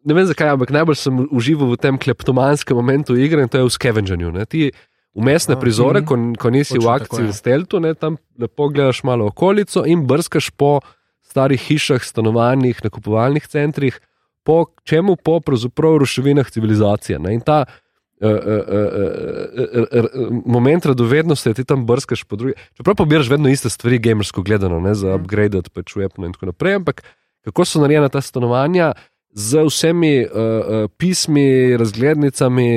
ne 0.05 0.15
vem 0.15 0.27
zakaj, 0.27 0.53
ampak 0.57 0.75
najbolj 0.75 0.99
sem 0.99 1.23
užival 1.31 1.73
v 1.73 1.81
tem 1.81 1.99
kleptomanskem 1.99 2.77
momentu 2.77 3.17
igre 3.17 3.43
in 3.43 3.49
to 3.49 3.63
je 3.63 3.69
v 3.69 3.75
skevenžanju. 3.75 4.35
Ti 4.51 4.71
umestne 5.19 5.57
A, 5.57 5.61
prizore, 5.61 6.03
mm, 6.03 6.07
ko, 6.07 6.19
ko 6.39 6.51
nisi 6.55 6.79
v 6.79 6.91
akciji 6.91 7.31
v 7.31 7.35
steltu, 7.35 7.81
ne, 7.83 7.95
tam 7.95 8.19
lepo 8.39 8.69
gledaš 8.75 9.03
malo 9.07 9.31
okolico 9.31 9.87
in 9.87 10.05
brskaš 10.07 10.51
po 10.51 10.79
starih 11.25 11.61
hišah, 11.61 12.03
stanovanjih, 12.05 12.79
nakupovalnih 12.85 13.47
centrih, 13.47 13.99
po 14.43 14.67
čemu 14.85 15.17
po 15.17 15.41
pravzaprav 15.41 15.99
ruševinah 16.03 16.51
civilizacije. 16.51 17.23
Ne, 17.23 17.39
in 17.39 17.45
ta 17.45 17.65
Uh, 17.65 17.88
uh, 18.21 18.31
uh, 18.31 20.01
uh, 20.05 20.43
moment 20.47 20.87
radovednosti, 20.87 21.55
ti 21.55 21.65
tam 21.65 21.87
brskaš 21.87 22.25
po 22.25 22.37
drugi. 22.37 22.55
Čeprav 22.77 22.97
pobiraš 22.97 23.31
vedno 23.31 23.49
iste 23.49 23.71
stvari, 23.71 23.99
gamersko 23.99 24.43
gledano, 24.43 24.81
ne, 24.81 24.95
za 24.95 25.15
upgrade, 25.15 25.63
pač 25.75 25.95
webno 25.97 26.27
in 26.27 26.35
tako 26.35 26.51
naprej. 26.53 26.81
Ampak 26.81 27.03
kako 27.47 27.65
so 27.65 27.83
narejena 27.83 28.09
ta 28.09 28.21
stanovanja 28.21 28.93
z 29.35 29.65
vsemi 29.69 30.25
uh, 30.25 30.31
uh, 30.31 30.91
pismi, 30.99 31.77
razglednicami 31.77 32.69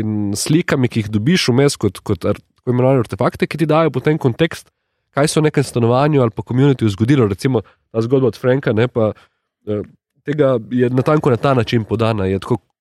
in 0.00 0.32
slikami, 0.36 0.88
ki 0.88 1.04
jih 1.04 1.12
dobiš 1.14 1.48
vmes 1.52 1.76
kot, 1.76 2.00
kot 2.00 2.24
tako 2.24 2.72
imenovane 2.72 3.04
artefakte, 3.04 3.46
ki 3.46 3.62
ti 3.62 3.68
dajo 3.68 3.92
potem 3.94 4.18
kontekst, 4.18 4.68
kaj 5.16 5.28
se 5.28 5.40
v 5.40 5.48
nekem 5.48 5.64
stanovanju 5.64 6.22
ali 6.22 6.34
pa 6.34 6.42
komunitiju 6.42 6.90
zgodilo. 6.92 7.28
Recimo 7.28 7.62
ta 7.92 8.02
zgodba 8.04 8.32
od 8.32 8.40
Franka, 8.40 8.72
ne, 8.72 8.88
pa, 8.88 9.12
uh, 9.12 9.86
tega 10.26 10.58
je 10.70 10.90
natanko 10.90 11.30
na 11.30 11.36
ta 11.36 11.54
način 11.54 11.84
podana 11.84 12.26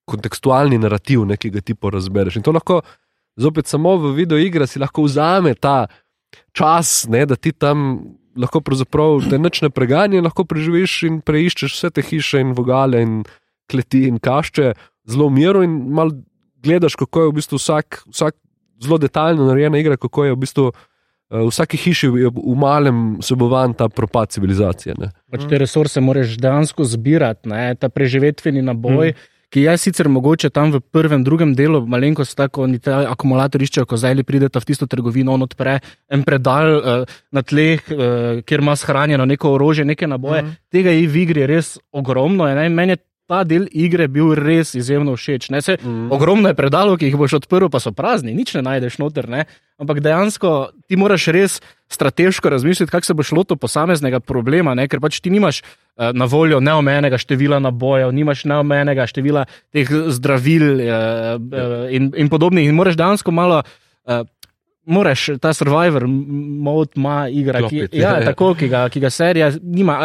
kontekstualni 0.08 0.80
narativ, 0.80 1.26
ne, 1.28 1.38
ki 1.38 1.52
ga 1.54 1.64
ti 1.64 1.76
porazbereš. 1.76 2.40
In 2.40 2.46
to 2.46 2.54
lahko 2.56 2.82
zopet 3.38 3.68
samo 3.68 3.98
v 4.02 4.14
video 4.18 4.40
igri 4.42 4.68
si 4.68 4.80
lahko 4.80 5.06
vzame 5.06 5.54
ta 5.56 5.86
čas, 6.56 7.06
ne, 7.12 7.26
da 7.28 7.36
ti 7.36 7.52
tam 7.52 8.00
lahko 8.38 8.62
te 9.30 9.38
noč 9.38 9.62
ne 9.62 9.70
preganja, 9.70 10.22
lahko 10.22 10.46
preživiš 10.46 11.04
in 11.10 11.22
preiščeš 11.22 11.74
vse 11.74 11.90
te 11.92 12.02
hiše 12.02 12.42
in 12.42 12.54
vogale 12.54 13.02
in 13.02 13.24
kleti 13.70 14.08
in 14.08 14.20
kašče 14.20 14.74
zelo 15.10 15.30
miro 15.30 15.64
in 15.64 15.90
mal 15.92 16.12
gledaš, 16.64 16.96
kako 16.96 17.22
je 17.22 17.32
v 17.32 17.36
bistvu 17.40 17.58
vsak, 17.58 18.04
vsak 18.12 18.36
zelo 18.84 18.98
detaljno 18.98 19.48
narejena 19.48 19.80
igra, 19.80 19.98
kako 19.98 20.26
je 20.26 20.36
v 20.36 20.40
bistvu. 20.44 20.72
V 21.28 21.50
vsaki 21.50 21.76
hiši 21.76 22.08
je 22.22 22.30
v 22.32 22.54
malem 22.56 23.18
vsebovan 23.20 23.74
ta 23.76 23.90
propad 23.92 24.32
civilizacije. 24.32 24.94
Pač 25.28 25.42
te 25.50 25.58
resurse 25.60 26.00
moraš 26.00 26.38
dejansko 26.40 26.86
zbirati, 26.88 27.50
ne? 27.52 27.76
ta 27.76 27.90
preživetveni 27.92 28.64
naboj. 28.64 29.12
Hmm 29.12 29.34
ki 29.54 29.64
je 29.64 29.78
sicer 29.80 30.10
mogoče 30.12 30.50
tam 30.50 30.72
v 30.72 30.82
prvem, 30.82 31.24
drugem 31.24 31.54
delu, 31.56 31.80
malenkost 31.88 32.36
tako, 32.38 32.66
oni 32.68 32.80
te 32.84 32.92
akumulatorji 32.92 33.70
iščejo, 33.70 33.88
ko 33.88 34.00
zdaj 34.00 34.24
pridete 34.28 34.60
v 34.60 34.68
tisto 34.68 34.88
trgovino, 34.92 35.34
on 35.38 35.46
odpre 35.48 35.80
en 36.12 36.24
predal 36.28 36.72
uh, 36.76 37.20
na 37.32 37.44
tleh, 37.44 37.84
uh, 37.94 38.42
kjer 38.44 38.64
ima 38.64 38.76
shranjeno 38.76 39.26
neko 39.26 39.56
orožje, 39.56 39.88
neke 39.88 40.08
naboje. 40.08 40.44
Mm. 40.44 40.58
Tega 40.74 40.96
je 40.96 41.08
v 41.08 41.24
igri 41.24 41.48
res 41.48 41.78
ogromno. 41.96 42.50
Meni 42.68 42.98
je 42.98 43.04
ta 43.28 43.44
del 43.44 43.68
igre 43.76 44.08
bil 44.08 44.32
res 44.40 44.72
izjemno 44.78 45.18
všeč. 45.20 45.50
Se, 45.52 45.76
mm. 45.76 46.08
Ogromno 46.16 46.50
je 46.50 46.56
predalov, 46.56 46.98
ki 47.00 47.10
jih 47.10 47.18
boš 47.20 47.38
odprl, 47.42 47.68
pa 47.72 47.82
so 47.84 47.92
prazni, 47.92 48.32
nič 48.36 48.56
ne 48.56 48.64
najdeš 48.64 48.98
noter. 49.04 49.28
Ne? 49.30 49.46
Ampak 49.78 50.00
dejansko 50.04 50.72
ti 50.88 50.96
moraš 51.00 51.28
res 51.36 51.58
strateško 51.92 52.50
razmisliti, 52.56 52.92
kako 52.92 53.06
se 53.06 53.18
boš 53.18 53.34
lotil 53.36 53.60
posameznega 53.60 54.22
problema, 54.24 54.74
ne? 54.80 54.88
ker 54.88 55.04
pač 55.04 55.20
ti 55.20 55.34
nimaš 55.34 55.62
uh, 55.62 56.16
na 56.16 56.26
voljo 56.26 56.62
neomejenega 56.64 57.20
števila 57.20 57.60
nabojev, 57.64 58.16
nimaš 58.16 58.46
neomejenega 58.48 59.10
števila 59.12 59.44
teh 59.76 59.92
zdravil 59.92 60.72
uh, 60.80 60.88
uh, 61.36 61.78
in, 61.92 62.14
in 62.16 62.32
podobnih. 62.32 62.72
In 62.72 62.80
moraš 62.80 63.00
dejansko 63.00 63.36
malo. 63.36 63.62
Uh, 64.08 64.24
Moraš 64.88 65.26
ta 65.44 65.50
survivor, 65.52 66.06
mod 66.08 66.94
ima 66.96 67.26
igra, 67.28 67.60
ki, 67.68 67.90
ja, 67.92 68.14
tako, 68.24 68.54
ki, 68.56 68.70
ga, 68.72 68.86
ki 68.88 69.02
ga 69.04 69.10
serija 69.12 69.50
nima 69.60 69.98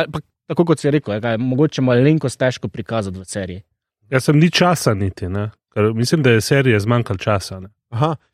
tako 0.47 0.65
kot 0.65 0.81
si 0.81 0.91
rekel, 0.91 1.15
je 1.15 1.39
mogoče 1.39 1.83
malenkost 1.83 2.39
težko 2.39 2.69
prikazati 2.69 3.19
v 3.19 3.25
seriji. 3.25 3.63
Jaz 4.11 4.25
sem 4.29 4.39
ni 4.39 4.51
časa 4.51 4.95
niti, 4.95 5.29
Ker 5.73 5.93
mislim, 5.95 6.23
da 6.23 6.31
je 6.31 6.41
serija 6.41 6.81
zmanjkalo 6.81 7.19
časa. 7.19 7.61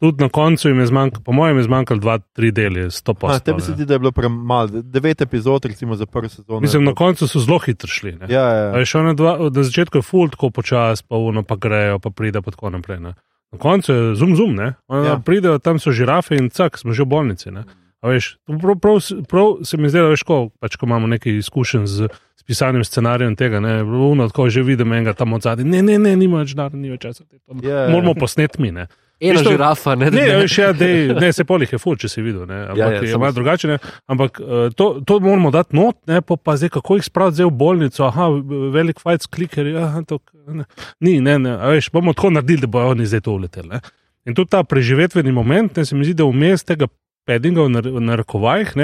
Tudi 0.00 0.22
na 0.22 0.28
koncu 0.28 0.68
jim 0.68 0.80
je 0.80 0.86
zmanjkalo, 0.86 1.22
po 1.24 1.32
mojem, 1.32 1.56
je 1.56 1.62
zmanjkalo 1.62 2.00
dva, 2.00 2.18
tri 2.18 2.50
deli, 2.52 2.90
sto 2.90 3.14
pa. 3.14 3.38
Tebi 3.38 3.60
se 3.60 3.72
zdi, 3.72 3.84
da 3.86 3.94
je 3.94 3.98
bilo 3.98 4.12
premalo, 4.12 4.82
devet 4.82 5.20
epizod, 5.20 5.64
recimo 5.64 5.94
za 5.94 6.06
prvo 6.06 6.28
sezono. 6.28 6.60
Mislim, 6.60 6.84
na 6.84 6.94
koncu 6.94 7.28
so 7.28 7.40
zelo 7.40 7.58
hitro 7.58 7.88
šli. 7.88 8.18
Ja, 8.28 8.42
ja. 8.42 8.78
ja. 8.78 9.12
Dva, 9.14 9.38
na 9.54 9.62
začetku 9.62 9.98
je 9.98 10.02
full 10.02 10.30
tako 10.30 10.50
počas, 10.50 11.02
pa 11.02 11.16
uno 11.16 11.42
pa 11.42 11.56
grejo, 11.56 11.98
pa 11.98 12.10
pride 12.10 12.42
pa 12.42 12.50
tako 12.50 12.70
naprej. 12.70 13.00
Ne? 13.00 13.14
Na 13.52 13.58
koncu 13.58 13.92
je 13.92 14.14
zum 14.14 14.36
zum, 14.36 14.54
ne? 14.54 14.74
Ja. 14.88 15.20
Pridejo 15.24 15.58
tam 15.58 15.78
so 15.78 15.92
žirafe 15.92 16.36
in 16.36 16.50
cak, 16.50 16.78
smo 16.78 16.92
že 16.92 17.02
v 17.02 17.06
bolnici. 17.06 17.50
Ne? 17.50 17.64
Veš, 18.02 18.36
prav, 18.46 18.78
prav, 18.78 18.98
prav 19.28 19.56
se 19.64 19.76
mi 19.76 19.88
zdi, 19.90 19.98
da 19.98 20.12
veš, 20.12 20.22
ko, 20.22 20.48
pač, 20.60 20.76
ko 20.78 20.86
imamo 20.86 21.06
nekaj 21.10 21.40
izkušenj 21.40 21.86
z, 21.86 22.08
z 22.38 22.46
pisanjem 22.46 22.84
scenarijev 22.86 23.34
tega, 23.36 23.60
ne, 23.60 23.80
runo, 23.82 24.28
tako 24.30 24.48
že 24.54 24.62
vidim 24.62 24.92
enega 24.92 25.16
tam 25.18 25.32
od 25.32 25.42
zadaj. 25.42 25.66
Ne, 25.66 25.82
ne, 25.82 25.98
ne, 25.98 26.14
nima 26.16 26.44
več 26.44 26.54
denarja, 26.54 26.78
ni 26.78 26.92
več 26.94 27.02
časa. 27.02 27.24
Yeah, 27.24 27.64
ja, 27.66 27.82
ja. 27.82 27.90
Moramo 27.90 28.14
posneti 28.14 28.62
mi. 28.62 28.70
Ne. 28.72 28.86
Eno 29.18 29.42
žirafa, 29.42 29.96
ne, 29.98 30.12
ne, 30.14 30.20
ne, 30.22 30.34
veš, 30.44 30.58
ja, 30.60 30.68
dej, 30.78 31.08
ne, 31.18 31.32
se 31.34 31.42
polih 31.44 31.72
je 31.74 31.78
ful, 31.82 31.96
če 31.98 32.06
si 32.06 32.22
videl, 32.22 32.44
ne, 32.46 32.60
ampak 32.68 32.78
ja, 32.78 33.00
ja, 33.02 33.08
je 33.10 33.18
malo 33.18 33.34
drugače. 33.34 33.70
Ne, 33.72 33.78
ampak 34.06 34.38
uh, 34.38 34.68
to, 34.78 34.86
to 35.02 35.16
moramo 35.24 35.50
dati 35.50 35.74
not, 35.74 35.98
ne, 36.06 36.20
pa, 36.22 36.36
pa 36.38 36.54
zdaj, 36.60 36.70
kako 36.76 37.00
jih 37.00 37.08
spraviti 37.08 37.42
v 37.42 37.50
bolnico, 37.50 38.04
aha, 38.06 38.28
velik 38.76 39.02
fajc 39.02 39.26
kliker, 39.34 39.72
aha, 39.82 40.04
to, 40.06 40.20
ne, 40.46 40.68
ni, 41.02 41.16
ne, 41.18 41.34
ne, 41.42 41.56
veš, 41.74 41.90
bomo 41.90 42.14
tako 42.14 42.30
naredili, 42.36 42.62
da 42.62 42.70
bojo 42.78 42.94
oni 42.94 43.10
zdaj 43.10 43.26
to 43.26 43.34
uleteli. 43.34 43.82
In 44.28 44.38
tudi 44.38 44.54
ta 44.54 44.62
preživetveni 44.62 45.34
moment, 45.34 45.74
ne, 45.74 45.88
se 45.88 45.98
mi 45.98 46.06
zdi, 46.06 46.14
da 46.22 46.28
vmes 46.30 46.62
tega 46.68 46.86
paddinga 47.28 47.68
v 47.68 48.00
narekovajih, 48.00 48.74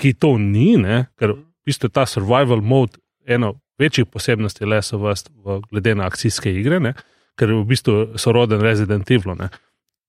ki 0.00 0.14
to 0.18 0.34
ni, 0.38 0.74
ne? 0.80 1.06
ker 1.18 1.36
v 1.36 1.42
bistvu 1.66 1.90
ta 1.94 2.06
survival 2.10 2.60
mode 2.60 2.98
eno 3.26 3.54
večjih 3.78 4.06
posebnosti 4.10 4.66
le 4.66 4.80
so 4.82 4.98
vas, 5.02 5.24
v, 5.30 5.60
glede 5.70 5.94
na 5.94 6.08
akcijske 6.10 6.50
igre, 6.50 6.80
ne? 6.82 6.94
ker 7.38 7.54
v 7.54 7.62
bistvu 7.66 8.18
so 8.18 8.34
roden 8.34 8.62
Resident 8.62 9.10
Evil. 9.10 9.36
Ne? 9.38 9.48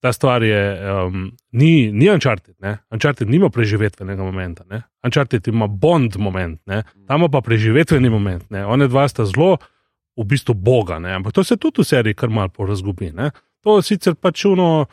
Ta 0.04 0.12
stvar 0.14 0.44
je, 0.46 0.60
um, 0.92 1.30
ni, 1.54 1.92
ni 1.92 2.10
Uncharted, 2.12 2.54
ne? 2.62 2.78
Uncharted 2.94 3.30
nima 3.30 3.50
preživetvenega 3.50 4.26
momenta, 4.26 4.66
ne? 4.70 4.84
Uncharted 5.06 5.48
ima 5.50 5.68
bond 5.68 6.18
moment, 6.22 6.60
ne? 6.70 6.84
tam 7.08 7.26
pa 7.32 7.42
preživetveni 7.42 8.10
moment, 8.10 8.50
ne? 8.54 8.66
one 8.66 8.90
dva 8.90 9.08
sta 9.10 9.26
zelo 9.26 9.56
v 10.18 10.28
bistvu 10.30 10.54
boga, 10.54 11.00
ne? 11.00 11.16
ampak 11.18 11.34
to 11.34 11.44
se 11.44 11.58
tudi 11.58 11.82
v 11.82 11.90
seriji 11.90 12.18
kar 12.18 12.30
malo 12.30 12.54
porazgubi. 12.54 13.12
Ne? 13.14 13.32
To 13.66 13.82
sicer 13.82 14.14
pač 14.16 14.46
uno 14.46 14.86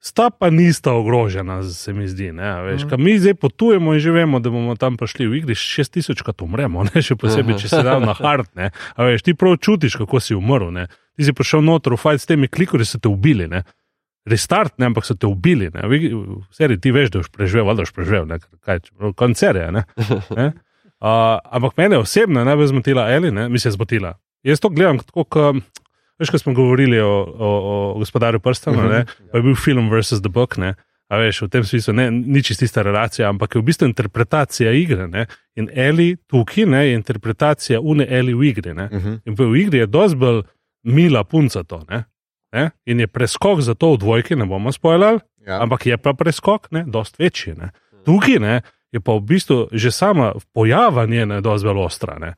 sta 0.00 0.30
pa 0.30 0.50
nista 0.50 0.92
ogrožena, 0.92 1.62
se 1.62 1.92
mi 1.92 2.08
zdi. 2.08 2.30
Veš, 2.64 2.84
mm. 2.84 3.02
Mi 3.02 3.18
zdaj 3.18 3.34
potujemo 3.34 3.94
in 3.94 4.00
že 4.00 4.10
vemo, 4.10 4.40
da 4.40 4.50
bomo 4.50 4.76
tam 4.76 4.96
prišli 4.96 5.26
v 5.26 5.40
igri, 5.40 5.54
šest 5.54 5.92
tisoč, 5.92 6.22
kad 6.22 6.42
umremo, 6.42 6.84
ne? 6.86 7.02
še 7.02 7.16
posebej, 7.18 7.58
če 7.62 7.68
se 7.68 7.82
da 7.82 7.98
na 8.02 8.14
hard. 8.14 8.50
Veš, 8.98 9.26
ti 9.26 9.34
prav 9.34 9.58
čutiš, 9.62 9.98
kako 10.02 10.20
si 10.20 10.38
umrl. 10.38 10.70
Ne? 10.74 10.86
Ti 11.18 11.28
si 11.28 11.34
prišel 11.34 11.64
noter 11.66 11.98
fajn 11.98 12.18
s 12.18 12.30
temi 12.30 12.48
klikori, 12.48 12.86
so 12.86 13.00
te 13.02 13.10
ubili. 13.10 13.48
Ne? 13.50 13.64
Restart, 14.28 14.76
ne, 14.78 14.90
ampak 14.90 15.06
so 15.08 15.16
te 15.16 15.26
ubili. 15.26 15.70
V 15.72 16.42
seriji 16.54 16.82
ti 16.84 16.92
veš, 16.94 17.10
da 17.14 17.22
boš 17.22 17.32
preživel, 17.34 17.74
da 17.74 17.86
boš 17.86 17.94
preživel, 17.96 18.38
kaj 18.64 18.84
če 18.86 19.12
koncerje. 19.18 19.70
Uh, 20.98 21.38
ampak 21.54 21.76
mene 21.78 21.94
osebno 22.02 22.42
najbolj 22.42 22.72
zmotila 22.72 23.04
Eli, 23.14 23.30
ne, 23.30 23.44
mi 23.48 23.60
se 23.62 23.68
je 23.68 23.76
zmotila. 23.76 24.16
Jaz 24.42 24.58
to 24.58 24.70
gledam 24.74 24.98
kot 24.98 25.12
Veš, 26.18 26.30
ko 26.30 26.38
smo 26.38 26.52
govorili 26.54 27.00
o, 27.00 27.10
o, 27.38 27.48
o 27.94 27.98
gospodarju 27.98 28.40
prstov, 28.40 28.74
uh 28.74 28.80
-huh. 28.80 29.06
pa 29.32 29.38
je 29.38 29.42
bil 29.42 29.54
film 29.54 29.90
versus 29.90 30.20
the 30.20 30.28
book. 30.28 30.56
Ne? 30.56 30.74
A 31.08 31.16
veš, 31.16 31.42
v 31.42 31.48
tem 31.48 31.64
smislu 31.64 31.94
ne, 31.94 32.10
ni 32.10 32.42
čisto 32.42 32.64
ista 32.64 32.82
relacija, 32.82 33.28
ampak 33.28 33.54
je 33.54 33.60
v 33.60 33.64
bistvu 33.64 33.86
interpretacija 33.86 34.72
igre. 34.72 35.06
Ne? 35.08 35.26
In 35.56 35.70
Eli 35.72 36.16
tukaj 36.26 36.66
ne, 36.66 36.88
je 36.88 36.94
interpretacija 36.94 37.80
une 37.80 38.06
Eli 38.08 38.34
v 38.34 38.44
igri. 38.44 38.70
Uh 38.70 38.76
-huh. 38.76 39.20
In 39.24 39.34
v 39.34 39.56
igri 39.60 39.78
je 39.78 39.86
bolj 40.16 40.42
mila 40.82 41.24
punca 41.24 41.62
to. 41.62 41.84
Ne? 41.88 42.04
Ne? 42.52 42.70
In 42.86 43.00
je 43.00 43.06
preskok 43.06 43.60
za 43.60 43.74
to 43.74 43.92
v 43.94 43.98
dvojki, 43.98 44.36
ne 44.36 44.46
bomo 44.46 44.72
spoilali, 44.72 45.20
ja. 45.46 45.62
ampak 45.62 45.86
je 45.86 45.96
pa 45.96 46.12
preskok, 46.12 46.70
ne, 46.70 46.84
dosti 46.86 47.22
večji. 47.22 47.54
Ne? 47.54 47.70
Tukaj 48.04 48.38
ne, 48.38 48.60
je 48.92 49.00
pa 49.00 49.12
v 49.12 49.20
bistvu 49.20 49.68
že 49.72 49.90
sama 49.90 50.32
pojava 50.52 51.06
njena 51.06 51.40
dosti 51.40 51.66
zelo 51.66 51.84
ostra. 51.84 52.18
Ne. 52.18 52.34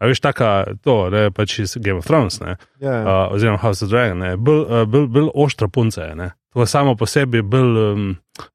A 0.00 0.08
veš, 0.08 0.22
taka, 0.24 0.64
to, 0.80 1.10
ne, 1.12 1.28
pač 1.30 1.58
iz 1.60 1.76
Game 1.76 2.00
of 2.00 2.08
Thrones, 2.08 2.40
ne, 2.40 2.56
Ja, 2.80 3.00
uh, 3.04 3.34
oziroma 3.36 3.60
House 3.60 3.84
of 3.84 3.90
Dragon, 3.92 4.22
bolj, 4.40 4.62
uh, 4.64 4.84
bolj, 4.88 5.08
bolj 5.12 5.28
ostra 5.34 5.68
punca 5.68 6.08
je. 6.08 6.14
Ne. 6.16 6.30
To 6.56 6.64
je 6.64 6.66
samo 6.66 6.96
po 6.96 7.06
sebi 7.06 7.42
bolj 7.42 7.76
um, 7.84 8.06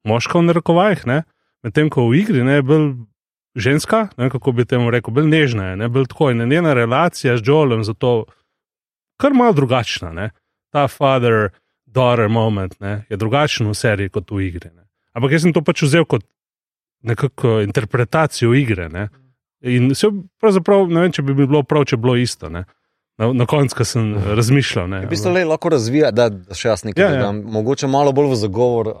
moška 0.04 0.40
v 0.40 0.48
narekovajih, 0.50 1.06
medtem 1.62 1.90
ko 1.90 2.08
v 2.10 2.18
igri 2.18 2.42
ne, 2.44 2.58
bolj 2.66 2.90
ženska, 3.56 4.08
ne, 4.18 4.30
kako 4.30 4.52
bi 4.52 4.66
temu 4.66 4.90
rekel, 4.90 5.14
bolj 5.14 5.30
nežna 5.30 5.70
je, 5.70 5.76
ne, 5.84 5.88
bolj 5.88 6.10
tako 6.12 6.30
in 6.34 6.42
njena 6.48 6.74
relacija 6.74 7.36
z 7.38 7.42
Joelom 7.46 7.84
zato 7.84 8.24
kar 9.16 9.34
malo 9.34 9.52
drugačna. 9.52 10.12
Ne. 10.12 10.30
Ta 10.72 10.88
father-daughter 10.88 12.28
moment 12.28 12.80
ne, 12.80 13.04
je 13.08 13.16
drugačen 13.16 13.68
v 13.70 13.74
seriji 13.74 14.12
kot 14.12 14.30
v 14.30 14.48
igri. 14.48 14.70
Ne. 14.74 14.84
Ampak 15.16 15.32
jaz 15.32 15.46
sem 15.46 15.54
to 15.56 15.62
pač 15.64 15.82
vzel 15.82 16.04
kot 16.04 16.26
nekako 17.06 17.60
interpretacijo 17.64 18.54
igre. 18.54 18.88
Ne. 18.92 19.08
In 19.62 19.94
se 19.94 20.06
pravzaprav 20.38 20.88
ne 20.88 21.00
vem, 21.00 21.12
če 21.12 21.22
bi 21.22 21.34
bilo 21.36 21.62
prav, 21.62 21.84
če 21.84 21.96
bi 21.96 22.02
bilo 22.02 22.16
isto. 22.16 22.48
Ne. 22.48 22.64
Na, 23.16 23.32
na 23.32 23.46
koncu 23.46 23.74
ko 23.74 23.84
sem 23.84 24.10
razmišljal. 24.28 24.88
Ne, 24.88 25.00
V 25.00 25.08
bistvu 25.08 25.32
le, 25.32 25.44
lahko 25.44 25.68
razvija, 25.68 26.10
da, 26.10 26.28
da 26.28 26.54
še 26.54 26.68
jaz 26.68 26.84
nekaj 26.84 27.00
Ja, 27.00 27.08
ja. 27.08 27.16
dodam. 27.16 27.38
Mogoče 27.50 27.86
malo 27.86 28.12
bolj 28.12 28.28
v 28.28 28.36
zagovor 28.36 28.88
um, 28.88 28.96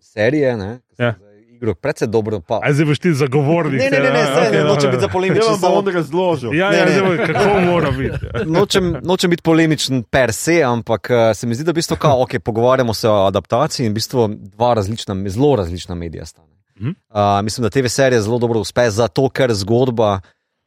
serije. 0.00 0.56
Ne, 0.56 0.70
ki 0.90 1.02
Ja. 1.02 1.12
Igro 1.52 1.76
precej 1.76 2.08
dobro. 2.08 2.40
Pa, 2.40 2.58
Aj 2.58 2.72
zdaj 2.72 2.86
boš 2.86 2.98
ti 2.98 3.12
zagovornik. 3.14 3.78
ne, 3.78 3.86
ne, 3.86 3.98
ne, 4.00 4.10
ne, 4.10 4.18
ja, 4.18 4.26
saj, 4.26 4.48
okej, 4.48 4.58
ne, 4.58 4.64
nočem 4.64 4.90
biti 4.90 5.00
za 5.00 5.06
Ja, 5.06 5.12
polemičen. 5.12 5.44
vam 5.44 5.54
pa 5.54 5.66
samo- 5.68 5.90
razložil. 5.92 6.50
Ja, 6.52 6.70
Ne, 6.70 6.78
ja, 6.78 6.84
ne. 6.84 6.92
zdaj, 6.92 7.26
kako 7.28 7.60
mora 7.62 7.90
biti. 7.92 8.18
Ja. 8.26 8.42
Nočem, 8.58 8.96
nočem 9.02 9.30
biti 9.30 9.42
polemičen 9.42 10.02
per 10.04 10.32
se, 10.32 10.62
ampak 10.64 11.06
eh, 11.08 11.34
se 11.34 11.46
mi 11.46 11.54
zdi, 11.54 11.62
da 11.62 11.70
v 11.70 11.74
bistvu, 11.74 11.96
kao, 11.96 12.18
okay, 12.18 12.38
pogovarjamo 12.40 12.90
se 12.92 13.06
o 13.08 13.22
adaptaciji 13.22 13.86
in 13.86 13.92
v 13.92 13.94
bistvu 13.94 14.26
dva 14.50 14.74
različna, 14.74 15.14
zelo 15.28 15.56
različna 15.56 15.94
medija 15.94 16.26
sta. 16.26 16.42
Mhm. 16.80 16.88
Uh, 16.88 17.42
mislim, 17.44 17.62
da 17.62 17.70
TV 17.70 17.86
serija 17.86 18.22
zelo 18.22 18.38
dobro 18.38 18.60
uspe, 18.60 18.90
zato 18.90 19.28
ker 19.28 19.54
zgodba, 19.54 20.20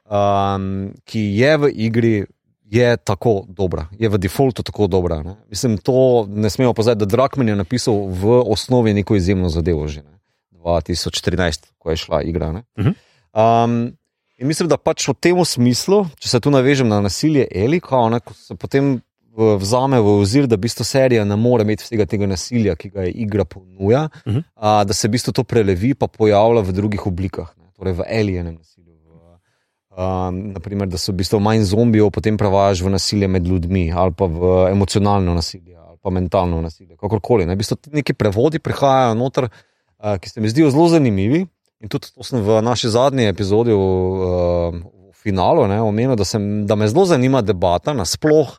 um, 0.06 0.94
ki 1.04 1.20
je 1.20 1.58
v 1.58 1.72
igri, 1.74 2.26
je 2.66 2.98
tako 2.98 3.46
dobra, 3.48 3.88
je 4.00 4.10
v 4.10 4.18
defaultu 4.18 4.64
tako 4.64 4.88
dobra. 4.88 5.24
Ne? 5.24 5.36
Mislim, 5.50 5.78
to 5.78 6.26
ne 6.30 6.50
smemo 6.50 6.74
pozabiti, 6.74 7.06
da 7.06 7.18
Drakman 7.18 7.50
je 7.50 7.56
napisal 7.56 8.08
v 8.10 8.42
osnovi 8.46 8.94
neko 8.94 9.16
izjemno 9.16 9.50
zadevo 9.50 9.88
že 9.88 10.02
ne? 10.02 10.20
2014, 10.52 11.70
ko 11.78 11.90
je 11.92 11.98
šla 11.98 12.22
igra. 12.22 12.52
ne. 12.52 12.64
Mhm. 12.80 12.92
Um, 13.34 13.98
In 14.38 14.48
mislim, 14.48 14.68
da 14.68 14.76
pač 14.78 15.08
v 15.08 15.14
tem 15.16 15.38
smislu, 15.48 16.02
če 16.20 16.28
se 16.30 16.40
tu 16.44 16.52
navežem 16.52 16.90
na 16.92 17.00
nasilje 17.00 17.48
Eli, 17.56 17.80
kao, 17.80 18.10
ne, 18.12 18.20
ko 18.20 18.34
se 18.36 18.56
potem 18.60 18.98
vzame 19.36 20.00
v 20.00 20.08
ozir, 20.22 20.48
da 20.48 20.56
v 20.56 20.60
bistvu 20.66 20.84
serija 20.86 21.26
ne 21.26 21.36
more 21.36 21.64
imeti 21.64 21.84
vsega 21.84 22.06
tega 22.06 22.28
nasilja, 22.28 22.76
ki 22.76 22.90
ga 22.90 23.02
je 23.08 23.12
igra 23.12 23.46
ponuja, 23.46 24.10
uh 24.10 24.32
Mhm. 24.32 24.38
-huh. 24.38 24.44
a, 24.56 24.84
da 24.84 24.94
se 24.94 25.08
v 25.08 25.12
bistvu 25.12 25.32
to 25.34 25.44
prelevi 25.44 25.94
pa 25.94 26.08
pojavlja 26.08 26.62
v 26.62 26.72
drugih 26.72 27.08
oblikah, 27.08 27.54
ne, 27.58 27.72
torej 27.78 27.94
v 27.94 28.02
alienem 28.20 28.56
nasilju. 28.56 28.94
V, 29.06 29.98
um, 29.98 30.52
naprimer, 30.54 30.88
da 30.88 30.98
se 30.98 31.12
v 31.12 31.16
bistvu 31.16 31.40
manj 31.40 31.64
zombijev 31.64 32.10
potem 32.12 32.38
prevajaš 32.38 32.82
v 32.82 32.90
nasilje 32.90 33.28
med 33.28 33.48
ljudmi 33.48 33.92
ali 33.96 34.12
pa 34.12 34.26
v 34.26 34.68
emocionalno 34.72 35.34
nasilje 35.34 35.76
ali 35.78 35.98
pa 36.02 36.10
mentalno 36.10 36.62
nasilje, 36.62 36.96
kakorkoli. 36.98 37.46
Ne. 37.46 37.56
V 37.56 37.58
bistvu 37.58 37.78
neki 37.92 38.14
prevodi 38.14 38.60
prihajajo 38.60 39.14
noter, 39.14 39.44
uh, 39.44 40.18
ki 40.20 40.30
se 40.30 40.42
mi 40.42 40.50
zdijo 40.50 40.70
zelo 40.72 40.88
zanimivi. 40.88 41.46
In 41.82 41.90
tudi 41.90 42.08
to 42.16 42.24
sem 42.24 42.42
v 42.42 42.62
naši 42.62 42.90
zadnji 42.90 43.28
epizodi, 43.28 43.72
v, 43.72 43.78
uh, 43.78 44.74
v 45.12 45.14
finalu, 45.14 45.68
ne, 45.68 45.82
omenil, 45.82 46.16
da, 46.16 46.26
sem, 46.26 46.66
da 46.66 46.76
me 46.76 46.88
zelo 46.88 47.06
zanima 47.06 47.42
debata, 47.42 47.94
nasploh 47.94 48.58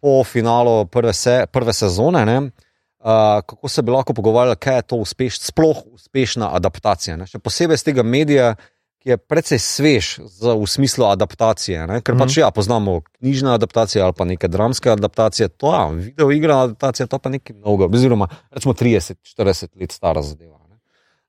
po 0.00 0.24
finalu 0.24 0.86
prve, 0.86 1.12
se, 1.12 1.44
prve 1.52 1.72
sezone, 1.72 2.24
ne, 2.26 2.38
uh, 2.40 3.42
kako 3.46 3.68
se 3.68 3.82
bi 3.82 3.90
lahko 3.90 4.14
pogovarjali, 4.14 4.56
kaj 4.56 4.76
je 4.76 4.82
to 4.82 4.96
uspeš, 4.96 5.40
sploh 5.40 5.82
uspešna 5.92 6.50
adaptacija. 6.56 7.16
Ne. 7.16 7.26
Še 7.26 7.40
posebej 7.42 7.80
z 7.80 7.90
tega 7.90 8.04
medija, 8.06 8.52
ki 8.98 9.12
je 9.12 9.16
precej 9.18 9.60
svež 9.62 10.06
za, 10.26 10.54
v 10.58 10.66
smislu 10.66 11.06
adaptacije. 11.06 11.86
Ne, 11.90 12.00
ker 12.02 12.18
pač 12.18 12.40
ja, 12.40 12.50
poznamo 12.54 13.00
knjižne 13.20 13.54
adaptacije 13.54 14.02
ali 14.02 14.14
pa 14.16 14.26
neke 14.26 14.50
dramske 14.50 14.90
adaptacije, 14.90 15.48
to 15.54 15.70
je 15.70 15.78
ja, 15.78 15.86
video 16.08 16.30
igra 16.34 16.62
adaptacija, 16.66 17.06
to 17.06 17.18
pa 17.22 17.30
nekaj 17.30 17.56
novega, 17.56 17.90
oziroma 17.94 18.30
rečemo 18.50 18.74
30-40 18.74 19.78
let 19.78 19.94
stara 19.94 20.22
zadeva. 20.22 20.58
Ne. 20.66 20.80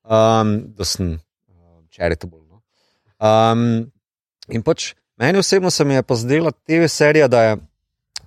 Um, 0.04 0.54
da 0.74 0.86
sem 0.86 1.14
uh, 1.14 1.82
charitable. 1.94 2.42
No. 2.50 2.62
Um, 3.22 3.90
in 4.50 4.66
pač 4.66 4.92
meni 5.20 5.38
osebno 5.38 5.70
se 5.70 5.86
mi 5.86 5.94
je 5.94 6.02
pa 6.02 6.18
zdela 6.18 6.50
TV 6.50 6.90
serija, 6.90 7.28
da 7.30 7.42
je 7.42 7.56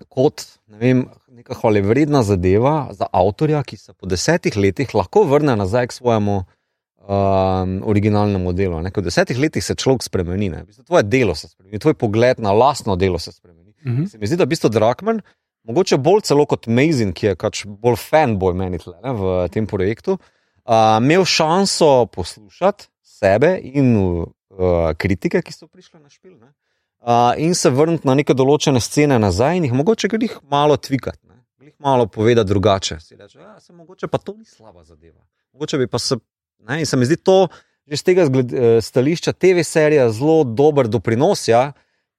kot 0.09 0.45
ne 0.67 0.79
vem, 0.81 1.05
neka 1.33 1.57
hvalevredna 1.59 2.23
zadeva 2.23 2.89
za 2.93 3.07
avtorja, 3.11 3.63
ki 3.65 3.77
se 3.77 3.93
po 3.93 4.09
desetih 4.09 4.57
letih 4.57 4.93
lahko 4.95 5.25
vrne 5.29 5.55
nazaj 5.59 5.89
k 5.89 5.97
svojemu 5.97 6.37
um, 6.39 7.75
originalnemu 7.89 8.53
delu. 8.53 8.81
Ne. 8.81 8.91
Ker 8.93 9.03
V 9.03 9.09
desetih 9.09 9.39
letih 9.39 9.65
se 9.65 9.75
človek 9.75 10.05
spremeni, 10.05 10.49
ne. 10.53 10.63
V 10.63 10.71
bistvu 10.71 10.87
tvoje 10.87 11.03
delo 11.07 11.35
se 11.35 11.49
spremeni, 11.51 11.81
tvoj 11.81 11.97
pogled 11.99 12.39
na 12.43 12.53
lastno 12.53 12.95
delo 12.95 13.19
se 13.19 13.31
spremeni. 13.31 13.73
Mhm. 13.85 14.05
Se 14.11 14.17
mi 14.17 14.27
zdi, 14.27 14.37
da 14.39 14.47
v 14.47 14.53
bistvu 14.53 14.71
Drakman, 14.71 15.21
mogoče 15.67 15.97
bolj 15.97 16.23
celo 16.29 16.45
kot 16.45 16.67
Mazin, 16.67 17.13
ki 17.15 17.31
je 17.31 17.35
pač 17.39 17.65
bolj 17.65 17.99
fanboy 17.99 18.55
meni 18.55 18.79
tle, 18.79 18.95
ne, 19.03 19.11
v 19.15 19.35
tem 19.51 19.67
projektu, 19.67 20.17
uh, 20.19 20.97
imel 20.99 21.25
šanso 21.27 22.05
poslušati 22.11 22.87
sebe 23.03 23.55
in 23.59 23.95
uh, 23.97 24.91
kritike, 24.99 25.43
ki 25.43 25.55
so 25.55 25.67
prišle 25.67 25.99
na 25.99 26.11
špil. 26.11 26.35
Ne, 26.39 26.53
uh, 27.03 27.33
in 27.37 27.55
se 27.55 27.69
vrniti 27.69 28.07
na 28.07 28.15
neke 28.15 28.33
določene 28.33 28.81
scene 28.81 29.19
nazaj 29.19 29.57
in 29.57 29.67
jih 29.67 29.75
mogoče 29.75 30.09
jih 30.11 30.37
malo 30.49 30.77
tvikati. 30.77 31.19
ne, 31.27 31.67
Jih 31.67 31.73
malo 31.79 32.07
povedati 32.07 32.47
drugače. 32.47 32.99
Si 32.99 33.15
reče, 33.15 33.39
ja, 33.39 33.59
se 33.59 33.73
mogoče 33.73 34.07
pa 34.07 34.17
to 34.17 34.33
ni 34.37 34.45
slaba 34.45 34.83
zadeva. 34.83 35.19
Mogoče 35.53 35.77
bi 35.77 35.87
pa 35.87 35.99
se. 35.99 36.17
Ne, 36.67 36.79
in 36.79 36.85
se 36.85 36.97
mi 36.97 37.05
zdi 37.05 37.17
to, 37.17 37.47
že 37.87 37.97
z 37.97 38.03
tega 38.03 38.25
zgled, 38.25 38.53
eh, 38.53 38.81
stališča 38.81 39.33
TV 39.33 39.63
serija 39.67 40.07
zelo 40.11 40.43
dober 40.43 40.87
doprinos 40.87 41.47
ja, 41.47 41.73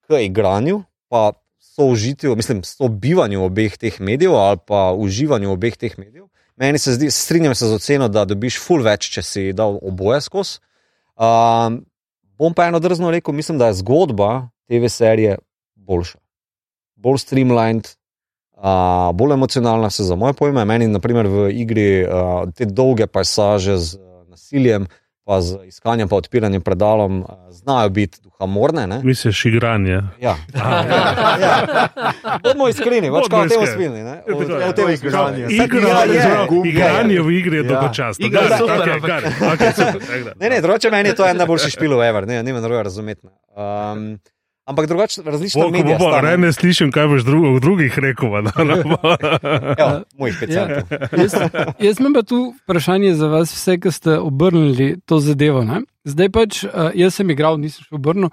k 0.05 0.21
igranju, 0.21 0.83
pa 1.09 1.33
soužitju, 1.59 2.37
mislim, 2.37 2.61
sobivanju 2.65 3.45
obeh 3.45 3.79
teh 3.79 4.01
medijev 4.01 4.37
ali 4.37 4.59
pa 4.67 4.93
uživanju 4.93 5.53
obeh 5.53 5.77
teh 5.77 5.99
medijev. 5.99 6.29
Meni 6.57 6.79
se 6.79 6.93
zdi, 6.93 7.11
strinjam 7.11 7.55
se 7.55 7.67
z 7.67 7.75
oceno, 7.75 8.09
da 8.09 8.25
dobiš 8.25 8.61
ful 8.63 8.85
več, 8.85 9.09
če 9.11 9.23
si 9.23 9.53
dal 9.53 9.81
oboje 9.83 10.21
skozi. 10.23 10.61
Um, 11.19 11.81
bom 12.39 12.55
pa 12.55 12.69
eno 12.69 12.79
drzno 12.79 13.11
rekel, 13.11 13.35
mislim, 13.35 13.59
da 13.59 13.73
je 13.73 13.81
zgodba 13.81 14.54
TV 14.67 14.89
serije 14.89 15.39
boljša. 15.75 16.19
Bolj 16.97 17.19
streamlined, 17.19 17.89
uh, 18.53 18.63
bolj 19.13 19.33
emocionalna 19.33 19.91
se 19.91 20.03
za 20.03 20.15
moje 20.15 20.33
pojme. 20.33 20.65
Meni, 20.65 20.87
naprimer, 20.87 21.27
v 21.27 21.51
igri 21.53 22.05
uh, 22.05 22.11
te 22.53 22.65
dolge 22.65 23.07
pasaže 23.07 23.77
z 23.77 23.95
uh, 23.95 24.01
nasiljem, 24.27 24.87
pa 25.25 25.41
z 25.41 25.57
iskanjem, 25.67 26.09
pa 26.09 26.17
odpiranjem 26.17 26.63
predalom, 26.63 27.21
uh, 27.21 27.29
znajo 27.51 27.89
biti 27.89 28.19
duhamorne. 28.23 28.87
ne. 28.87 29.01
Misliš 29.03 29.45
igranje? 29.45 30.01
Ja. 30.21 30.37
ja. 30.55 31.87
Bodimo 32.43 32.69
iskreni, 32.69 33.11
pač 33.11 33.23
Bodimo 33.23 33.37
kaj 33.39 33.47
o 33.47 33.49
tem 33.49 33.63
iskreni. 33.63 33.89
spili. 33.89 34.03
ne. 34.03 34.23
O, 34.29 34.69
o 34.69 34.73
tem 34.73 34.85
to 34.87 34.91
igranje. 34.91 35.41
igranje. 35.41 35.65
Igra, 35.65 35.79
je, 35.79 36.21
oziroma 36.21 36.67
igranje 36.67 37.21
v 37.21 37.31
igri 37.31 37.57
je 37.57 37.65
Ja. 37.65 37.69
dolgočasno. 37.73 38.27
Igra 38.27 38.41
Gar, 38.43 38.59
super, 38.59 38.81
ampak- 38.81 39.07
gar, 39.07 39.23
okej, 39.55 39.73
super. 39.73 40.35
Ne, 40.41 40.51
ne, 40.51 40.61
drugače 40.61 40.91
meni 40.91 41.09
je 41.09 41.15
to 41.15 41.27
en 41.27 41.37
najboljši 41.37 41.71
špil, 41.71 42.03
ever, 42.03 42.27
ne, 42.27 42.43
ne, 42.43 42.53
ne, 42.53 42.83
razumeti. 42.83 43.27
Um, 43.57 44.19
ampak 44.67 44.87
drugače 44.87 45.23
ko 45.23 45.71
medije. 45.71 45.99
bo, 45.99 46.11
bo, 46.11 46.21
ne, 46.21 46.37
ne. 46.37 46.53
slišim, 46.53 46.93
kaj 46.93 47.07
boš 47.07 47.25
dru, 47.25 47.41
v 47.57 47.61
drugih 47.61 47.99
rekel. 47.99 48.33
ne 48.43 48.77
bo. 48.85 48.97
Evo, 49.81 50.03
mojih 50.19 50.37
pet 50.41 50.51
Ja. 50.51 50.69
Jaz, 51.23 51.35
jaz 51.79 52.01
imam 52.01 52.15
pa 52.15 52.23
tu 52.23 52.55
vprašanje 52.63 53.15
za 53.15 53.29
vas, 53.29 53.53
vse, 53.55 53.79
ki 53.81 53.93
ste 53.93 54.19
obrnili 54.19 55.01
to 55.07 55.21
zadevo. 55.21 55.65
Ne? 55.65 55.83
Zdaj 56.05 56.31
pač, 56.31 56.65
uh, 56.65 56.91
jaz 56.95 57.21
sem 57.21 57.31
igral, 57.31 57.59
nisem 57.61 57.85
še 57.85 57.97
obrnil. 57.99 58.33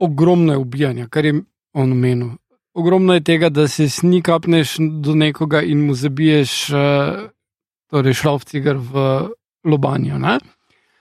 Ogromno 0.00 0.56
je 0.56 0.60
ubijanja, 0.60 1.08
kar 1.12 1.24
je 1.24 1.40
on 1.76 1.92
omenil. 1.92 2.36
Ogromno 2.74 3.14
je 3.14 3.24
tega, 3.26 3.48
da 3.48 3.68
se 3.68 3.88
snikapneš 3.88 4.78
do 5.04 5.14
nekoga 5.14 5.60
in 5.62 5.84
mu 5.86 5.94
zabiješ, 5.94 6.54
uh, 6.72 7.28
torej 7.90 8.16
šrauf 8.16 8.46
cigar 8.48 8.78
v 8.78 9.30
lobanjo. 9.64 10.18
Ne? 10.18 10.38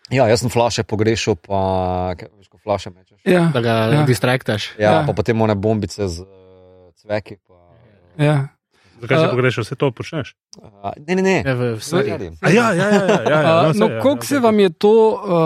Ja, 0.10 0.26
jaz 0.28 0.42
sem 0.42 0.50
flaše 0.50 0.84
pogrešal, 0.84 1.38
pa 1.38 2.14
veš, 2.18 2.50
ko 2.50 2.58
flaše 2.58 2.90
mečeš. 2.90 3.09
Ja, 3.26 3.50
Da 3.50 3.60
ga 3.60 3.70
Ja. 3.70 3.94
ja. 3.94 4.04
distraktaš. 4.04 4.74
Ja, 4.78 4.92
Ja. 4.92 5.04
pa 5.06 5.14
potem 5.14 5.36
one 5.36 5.56
bombice 5.56 6.08
z 6.08 6.20
uh, 6.20 6.28
cveki. 6.96 7.36
Pa, 7.42 7.54
ja. 8.18 8.48
Zakaj 9.00 9.18
si 9.18 9.24
A- 9.24 9.30
pogrešal, 9.30 9.64
vse 9.64 9.76
to 9.76 9.92
počneš? 9.92 10.36
uh, 10.58 10.92
ne, 11.00 11.16
ne, 11.16 11.22
ne. 11.22 11.38
Ja, 11.42 11.54
v, 11.54 11.76
v 11.76 11.82
seriji. 11.82 12.10
Seriji. 12.10 12.32
A 12.38 12.50
ja, 12.50 12.74
ja, 12.74 12.88
ja. 12.88 13.04
ja, 13.06 13.40
ja, 13.42 13.54
Uh, 13.62 13.66
no, 13.66 13.74
saj, 13.74 13.80
no, 13.80 13.86
ja, 13.88 14.02
koliko 14.02 14.24
ja, 14.24 14.28
se 14.28 14.40
vam 14.40 14.58
je 14.58 14.70
to, 14.72 14.94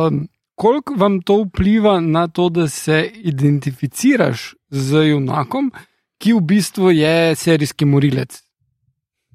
um, 0.07 0.27
koliko 0.55 0.93
vam 0.95 1.21
to 1.21 1.43
vpliva 1.43 1.99
na 1.99 2.27
to, 2.27 2.49
da 2.49 2.67
se 2.67 2.97
identificiraš 3.15 4.39
z 4.71 4.89
junakom, 5.07 5.71
ki 6.17 6.33
v 6.33 6.41
bistvu 6.41 6.91
je 6.91 7.13
serijski 7.35 7.85
morilec? 7.85 8.41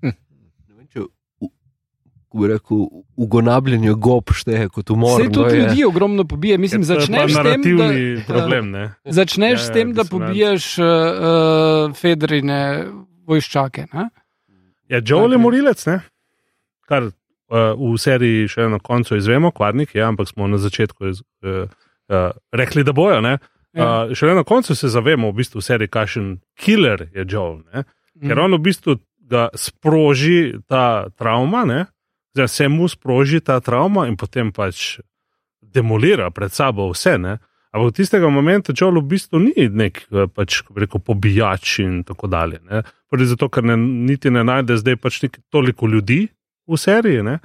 Ne 0.01 0.13
vem, 0.69 0.87
če 0.89 1.01
v- 1.01 1.11
ko 1.39 1.47
bi 2.05 2.18
rekel, 2.35 2.87
ugonabljanje 3.17 3.93
gob 3.95 4.25
šteje 4.31 4.69
kot 4.69 4.91
umor. 4.91 5.17
Vse 5.17 5.25
no, 5.25 5.33
tudi 5.33 5.55
je- 5.55 5.61
ljudi 5.63 5.85
ogromno 5.85 6.25
pobije. 6.25 6.59
Mislim, 6.59 6.81
Je 6.81 6.85
začneš 6.87 7.33
s 7.33 7.37
tem, 7.37 7.77
da, 7.77 7.89
problem, 8.27 8.71
ne? 8.71 8.95
začneš 9.05 9.53
Ja, 9.53 9.59
s 9.59 9.71
tem, 9.71 9.89
ja, 9.89 9.95
da 9.95 10.05
pobiješ 10.05 10.79
uh, 10.79 10.85
uh, 10.85 11.95
Federine 11.95 12.85
vojščake. 13.25 13.87
Ne? 13.93 14.09
Ja, 14.89 15.01
Joel 15.01 15.31
je 15.31 15.37
Ok. 15.37 15.43
morilec, 15.43 15.87
ne? 15.87 16.01
Kar 16.83 17.03
uh, 17.03 17.13
v 17.75 17.99
seriji 17.99 18.49
še 18.49 18.69
na 18.69 18.79
koncu 18.79 19.17
izvemo, 19.17 19.51
kvarnik 19.51 19.95
je, 19.95 20.03
ampak 20.03 20.29
smo 20.29 20.47
na 20.47 20.57
začetku 20.57 21.07
iz, 21.07 21.21
uh, 21.43 21.65
uh, 22.09 22.31
rekli, 22.53 22.85
da 22.85 22.93
bojo. 22.93 23.21
Ne? 23.21 23.39
Ja. 23.73 24.05
Uh, 24.05 24.15
šele 24.15 24.35
na 24.35 24.45
koncu 24.45 24.75
se 24.75 24.89
zavemo, 24.89 25.29
v 25.29 25.35
bistvu, 25.35 25.59
v 25.59 25.65
seriji, 25.65 25.89
kakšen 25.89 26.27
killer 26.57 27.09
je 27.15 27.25
Joel. 27.27 27.61
Ne? 27.69 27.85
Ker 28.19 28.35
Mhm. 28.35 28.45
on 28.45 28.55
v 28.55 28.61
bistvu 28.61 28.97
ga 29.23 29.49
sproži 29.55 30.57
ta 30.67 31.09
travma, 31.11 31.65
ne? 31.65 31.85
Zdaj, 32.39 32.49
se 32.49 32.69
mu 32.69 32.89
sproži 32.89 33.41
ta 33.41 33.61
travma 33.61 34.07
in 34.07 34.17
potem 34.17 34.53
pač 34.55 35.01
demolira 35.63 36.31
pred 36.31 36.53
sabo 36.53 36.87
vse. 36.93 37.17
Ne? 37.19 37.39
Ampak 37.75 37.91
v 37.91 37.97
tistega 37.99 38.29
momentu 38.31 38.73
Joel 38.73 39.01
v 39.03 39.11
bistvu 39.11 39.41
ni 39.43 39.67
nek 39.69 40.07
eh, 40.07 40.29
pač, 40.31 40.63
rekel, 40.77 41.03
pobijač 41.03 41.79
in 41.83 42.05
tako 42.07 42.31
dalje. 42.31 42.61
ne. 42.71 42.83
Prvi 43.11 43.27
zato, 43.27 43.49
ker 43.49 43.65
ne, 43.65 43.77
niti 43.77 44.31
ne 44.31 44.45
najde 44.45 44.77
zdaj 44.79 44.97
pač 44.97 45.25
toliko 45.51 45.87
ljudi 45.87 46.29
v 46.69 46.77
seriji, 46.77 47.23
ne? 47.25 47.39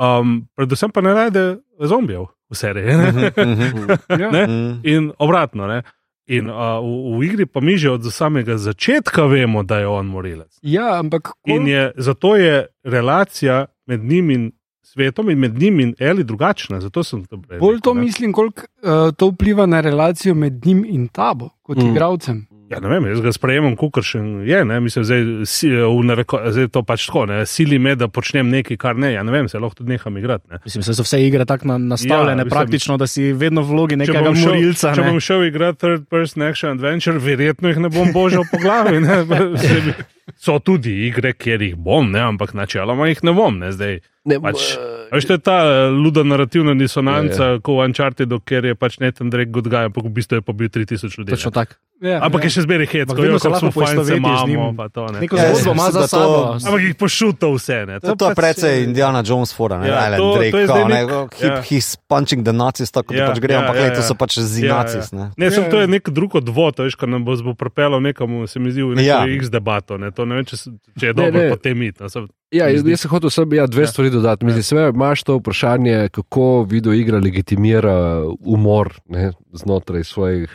um, 0.00 0.48
predvsem 0.56 0.90
pa 0.90 1.00
ne 1.04 1.12
najde 1.14 1.42
zombijev 1.78 2.26
v 2.50 2.56
seriji. 2.58 2.96
Ne? 2.98 3.30
Ja. 4.20 4.30
Ne? 4.30 4.46
In 4.82 5.12
obratno. 5.18 5.66
Ne? 5.70 5.82
In 6.26 6.48
uh, 6.50 6.80
v, 6.80 7.20
v 7.20 7.26
igri 7.28 7.46
pa 7.46 7.60
mi 7.60 7.76
že 7.76 7.92
od 7.92 8.08
samega 8.08 8.56
začetka 8.56 9.28
vemo, 9.28 9.62
da 9.62 9.78
je 9.78 9.86
on 9.86 10.06
morilec. 10.08 10.58
ja, 10.62 10.98
ampak 10.98 11.36
In 11.46 11.68
je, 11.68 11.92
zato 11.96 12.36
je 12.36 12.66
relacija 12.82 13.66
med 13.86 14.00
njim 14.02 14.30
in 14.30 14.52
svetom 14.84 15.30
in 15.30 15.38
med 15.38 15.58
njim 15.58 15.80
in 15.80 15.94
Eli 15.98 16.24
drugačna. 16.24 16.80
Zato 16.80 17.02
sem 17.02 17.24
to 17.24 17.38
prej. 17.38 17.58
bolj 17.58 17.80
to 17.80 17.94
ne. 17.94 18.00
mislim, 18.00 18.32
koliko 18.32 18.62
uh, 18.82 19.12
to 19.12 19.28
vpliva 19.28 19.66
na 19.66 19.80
relacijo 19.80 20.34
med 20.34 20.66
njim 20.66 20.84
in 20.84 21.08
tabo, 21.08 21.48
kot 21.62 21.78
Mm. 21.78 21.86
igravcem. 21.86 22.46
Ja, 22.70 22.80
ne 22.80 22.88
vem, 22.88 23.04
jaz 23.06 23.20
ga 23.20 23.30
sprejemam, 23.30 23.76
kot 23.76 24.00
še 24.02 24.18
je. 24.42 24.64
Ne? 24.64 24.80
Mislim, 24.80 25.04
zdaj, 25.04 25.20
si, 25.44 25.68
v 25.68 26.00
nareko, 26.02 26.40
zdaj 26.48 26.68
to 26.68 26.82
pač 26.82 27.06
tako, 27.06 27.26
ne? 27.26 27.46
sili 27.46 27.78
me, 27.78 27.92
da 27.94 28.08
počnem 28.08 28.48
nekaj, 28.48 28.76
kar 28.76 28.96
ne. 28.96 29.12
Ja, 29.12 29.22
ne 29.22 29.32
vem, 29.32 29.48
se 29.48 29.58
lahko 29.58 29.74
tudi 29.74 29.90
neham 29.90 30.16
igrati. 30.16 30.48
Ne? 30.50 30.58
Mislim, 30.64 30.82
da 30.82 30.94
so 30.94 31.02
vse 31.02 31.20
igre 31.20 31.44
tako 31.44 31.68
na, 31.68 31.78
nastavljene, 31.78 32.30
Ja, 32.32 32.36
mislim- 32.38 32.50
praktično, 32.50 32.96
da 32.96 33.06
si 33.06 33.32
vedno 33.34 33.62
v 33.62 33.68
vlogi 33.68 33.96
nekega 33.96 34.20
morilca. 34.32 34.94
Če 34.94 35.00
ne. 35.02 35.10
bom 35.10 35.20
šel 35.20 35.44
igrati 35.44 35.78
third 35.78 36.08
person 36.08 36.42
action 36.42 36.70
adventure, 36.72 37.18
verjetno 37.18 37.68
jih 37.68 37.78
ne 37.78 37.88
bom 37.90 38.12
božal 38.12 38.44
po 38.50 38.58
glavi. 38.58 39.00
Ne? 39.00 39.16
Se 39.58 39.80
mi- 39.80 39.94
So 40.36 40.58
tudi 40.58 41.06
igre, 41.06 41.32
kjer 41.32 41.60
jih 41.62 41.76
bom, 41.76 42.08
ne? 42.08 42.20
ampak 42.22 42.54
načeloma 42.54 43.06
jih 43.06 43.22
ne 43.22 43.32
bom. 43.32 43.58
Ne? 43.58 43.70
Zdaj, 43.70 44.00
Ne, 44.24 44.38
Pač- 44.40 44.72
eh, 44.72 45.12
Veš, 45.12 45.26
to 45.26 45.32
je 45.32 45.38
ta 45.38 45.56
eh, 45.60 45.92
luda 45.92 46.24
narativna 46.24 46.72
disonanca, 46.72 47.36
Ja, 47.36 47.46
ja, 47.46 47.52
ja. 47.52 47.60
kot 47.60 47.76
v 47.76 47.84
Unchartedu, 47.84 48.40
ker 48.40 48.64
je 48.64 48.72
pač 48.74 48.96
Nathan 48.96 49.28
Drake 49.28 49.52
good 49.52 49.68
guy, 49.68 49.84
ampak 49.84 50.00
v 50.00 50.08
bistvu 50.10 50.34
je 50.34 50.40
pobil 50.40 50.68
3000 50.70 51.12
ljudi. 51.12 51.28
Točno 51.30 51.52
tako. 51.52 51.76
Ja, 52.00 52.18
Ampak 52.20 52.40
ja. 52.40 52.44
je 52.44 52.50
še 52.50 52.62
zmeraj 52.62 52.86
hec, 52.86 53.06
ko 53.06 53.20
jo 53.22 53.36
lahko 53.36 53.68
poistovetiš 53.70 54.16
z 54.16 54.48
njim. 54.48 54.74
pa 54.74 54.88
to, 54.88 55.04
ne. 55.06 55.20
Neko 55.20 55.36
Ja, 55.36 55.52
zgodbo 55.52 55.72
ima 55.72 55.86
za 55.86 56.00
to- 56.00 56.08
sabo. 56.08 56.38
Ampak 56.58 56.80
jih 56.82 56.96
pošuta 56.96 57.46
vse. 57.48 57.78
Ne. 57.86 57.96
To, 57.98 58.12
to 58.14 58.24
je 58.24 58.30
pač, 58.30 58.34
precej 58.34 58.72
eh, 58.72 58.82
Indiana 58.82 59.20
Jones 59.20 59.52
fora, 59.52 59.76
ne 59.76 59.86
Ja, 59.86 60.08
to- 60.10 60.16
to 60.16 60.42
je 60.42 60.50
Drake, 60.50 60.64
zdaj 60.64 60.66
kao, 60.74 60.88
ne, 60.88 60.94
nek- 60.96 61.34
hip, 61.34 61.52
ja. 61.52 61.62
he's 61.62 61.88
punching 62.02 62.40
the 62.42 62.50
nazis, 62.50 62.88
tako 62.90 63.12
da 63.12 63.18
Ja, 63.18 63.26
pač 63.26 63.38
gre, 63.38 63.52
ja, 63.52 63.60
ampak 63.60 63.76
glej, 63.76 63.90
to 63.94 64.02
so 64.02 64.14
pač 64.14 64.32
zi 64.38 64.64
Ja, 64.64 64.80
nazis. 64.80 65.12
ne. 65.12 65.30
Ne, 65.36 65.50
sem, 65.50 65.64
to 65.66 65.76
je 65.76 65.86
nek 65.86 66.08
drug 66.08 66.34
odvod, 66.34 66.74
veš, 66.78 66.96
ko 66.96 67.06
nam 67.06 67.20
bo 67.22 67.36
pripeljal 67.54 68.00
nekam, 68.00 68.40
se 68.42 68.56
mi 68.58 68.72
zdi, 68.72 68.80
v 68.82 68.96
neko 68.96 69.04
ja. 69.04 69.20
X 69.30 69.48
debato. 69.48 69.94
Ne. 69.94 70.10
To 70.14 70.24
ne 70.24 70.34
vem, 70.34 70.44
če, 70.44 70.56
če 70.94 71.06
je 71.06 71.12
Ne, 71.12 71.16
dobro 71.16 71.40
ne. 71.40 71.50
potem 71.50 71.82
iti. 71.82 72.00
no, 72.00 72.08
se- 72.08 72.24
Ja, 72.50 72.66
mi 72.66 72.72
jaz, 72.72 72.84
jaz 72.86 73.00
sem 73.00 73.10
hotel 73.10 73.30
samo 73.30 73.50
ja, 73.52 73.66
dve 73.66 73.82
Ja. 73.82 73.82
ja. 73.82 73.86
stvari 73.88 74.10
dodati. 74.10 74.44
Mislim, 74.44 74.62
sve, 74.62 74.88
imaš 74.88 75.22
to 75.22 75.36
vprašanje, 75.36 76.08
kako 76.08 76.62
videoigra 76.64 77.18
legitimira 77.18 77.96
umor 78.40 78.92
ne, 79.08 79.32
znotraj 79.52 80.04
svojih 80.04 80.52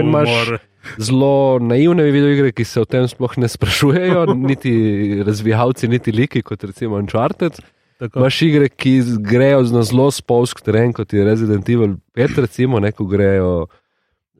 imaš 0.00 0.28
humor. 0.28 0.58
zelo 0.98 1.30
naivne 1.58 2.02
videoigre, 2.04 2.52
ki 2.52 2.64
se 2.64 2.80
o 2.80 2.84
tem 2.84 3.06
sploh 3.08 3.38
ne 3.38 3.48
sprašujejo, 3.48 4.26
niti 4.50 4.72
razvijalci, 5.22 5.88
niti 5.88 6.12
liki, 6.12 6.42
kot 6.42 6.64
recimo 6.64 6.96
Uncharted. 6.96 7.52
Tako. 7.98 8.18
Imaš 8.18 8.42
igre, 8.42 8.68
ki 8.68 8.90
grejo 9.20 9.62
na 9.62 9.82
zelo 9.82 10.10
spolsk 10.10 10.60
teren, 10.60 10.92
kot 10.92 11.12
je 11.12 11.24
Resident 11.24 11.68
Evil 11.68 11.94
5, 12.14 12.38
recimo, 12.38 12.80
ne, 12.80 12.92
ko 12.92 13.06
grejo 13.06 13.66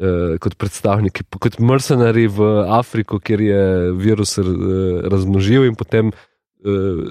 eh, 0.00 0.36
kot 0.42 0.54
predstavniki, 0.60 1.24
kot 1.38 1.58
mercenari 1.58 2.26
v 2.26 2.50
Afriko, 2.78 3.20
kjer 3.20 3.40
je 3.40 3.62
virus 3.96 4.38
eh, 4.38 4.44
razmnožil 5.08 5.66
in 5.66 5.74
potem 5.74 6.12
eh, 6.12 7.02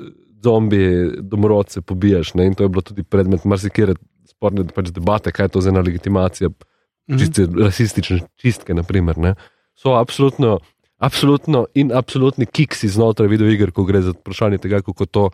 zombi, 0.45 1.11
domorodce 1.21 1.81
pobijaš. 1.81 2.33
Ne, 2.33 2.45
in 2.51 2.55
to 2.55 2.63
je 2.63 2.69
bilo 2.69 2.81
tudi 2.85 3.03
predmet 3.03 3.45
marsikere 3.45 3.95
sporne 4.29 4.65
pač 4.69 4.91
debate, 4.93 5.31
kaj 5.33 5.45
je 5.49 5.53
to 5.55 5.61
za 5.61 5.73
ena 5.73 5.81
legitimacija 5.81 6.49
Mhm. 7.07 7.17
čiste 7.19 7.47
rasistične 7.57 8.19
čistke, 8.35 8.73
naprimer, 8.73 9.17
ne, 9.17 9.35
so 9.77 9.93
absolutno, 9.93 10.59
absolutno 10.97 11.65
in 11.73 11.91
absolutni 11.93 12.45
kiksi 12.45 12.89
znotraj 12.89 13.29
videoiger, 13.29 13.71
ko 13.71 13.85
gre 13.85 14.01
za 14.01 14.15
vprašanje 14.15 14.57
tega, 14.57 14.81
kako 14.81 15.05
to 15.05 15.29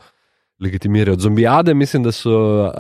legitimirajo. 0.60 1.18
Zombijade, 1.20 1.74
mislim, 1.74 2.04
da 2.04 2.12
so, 2.12 2.72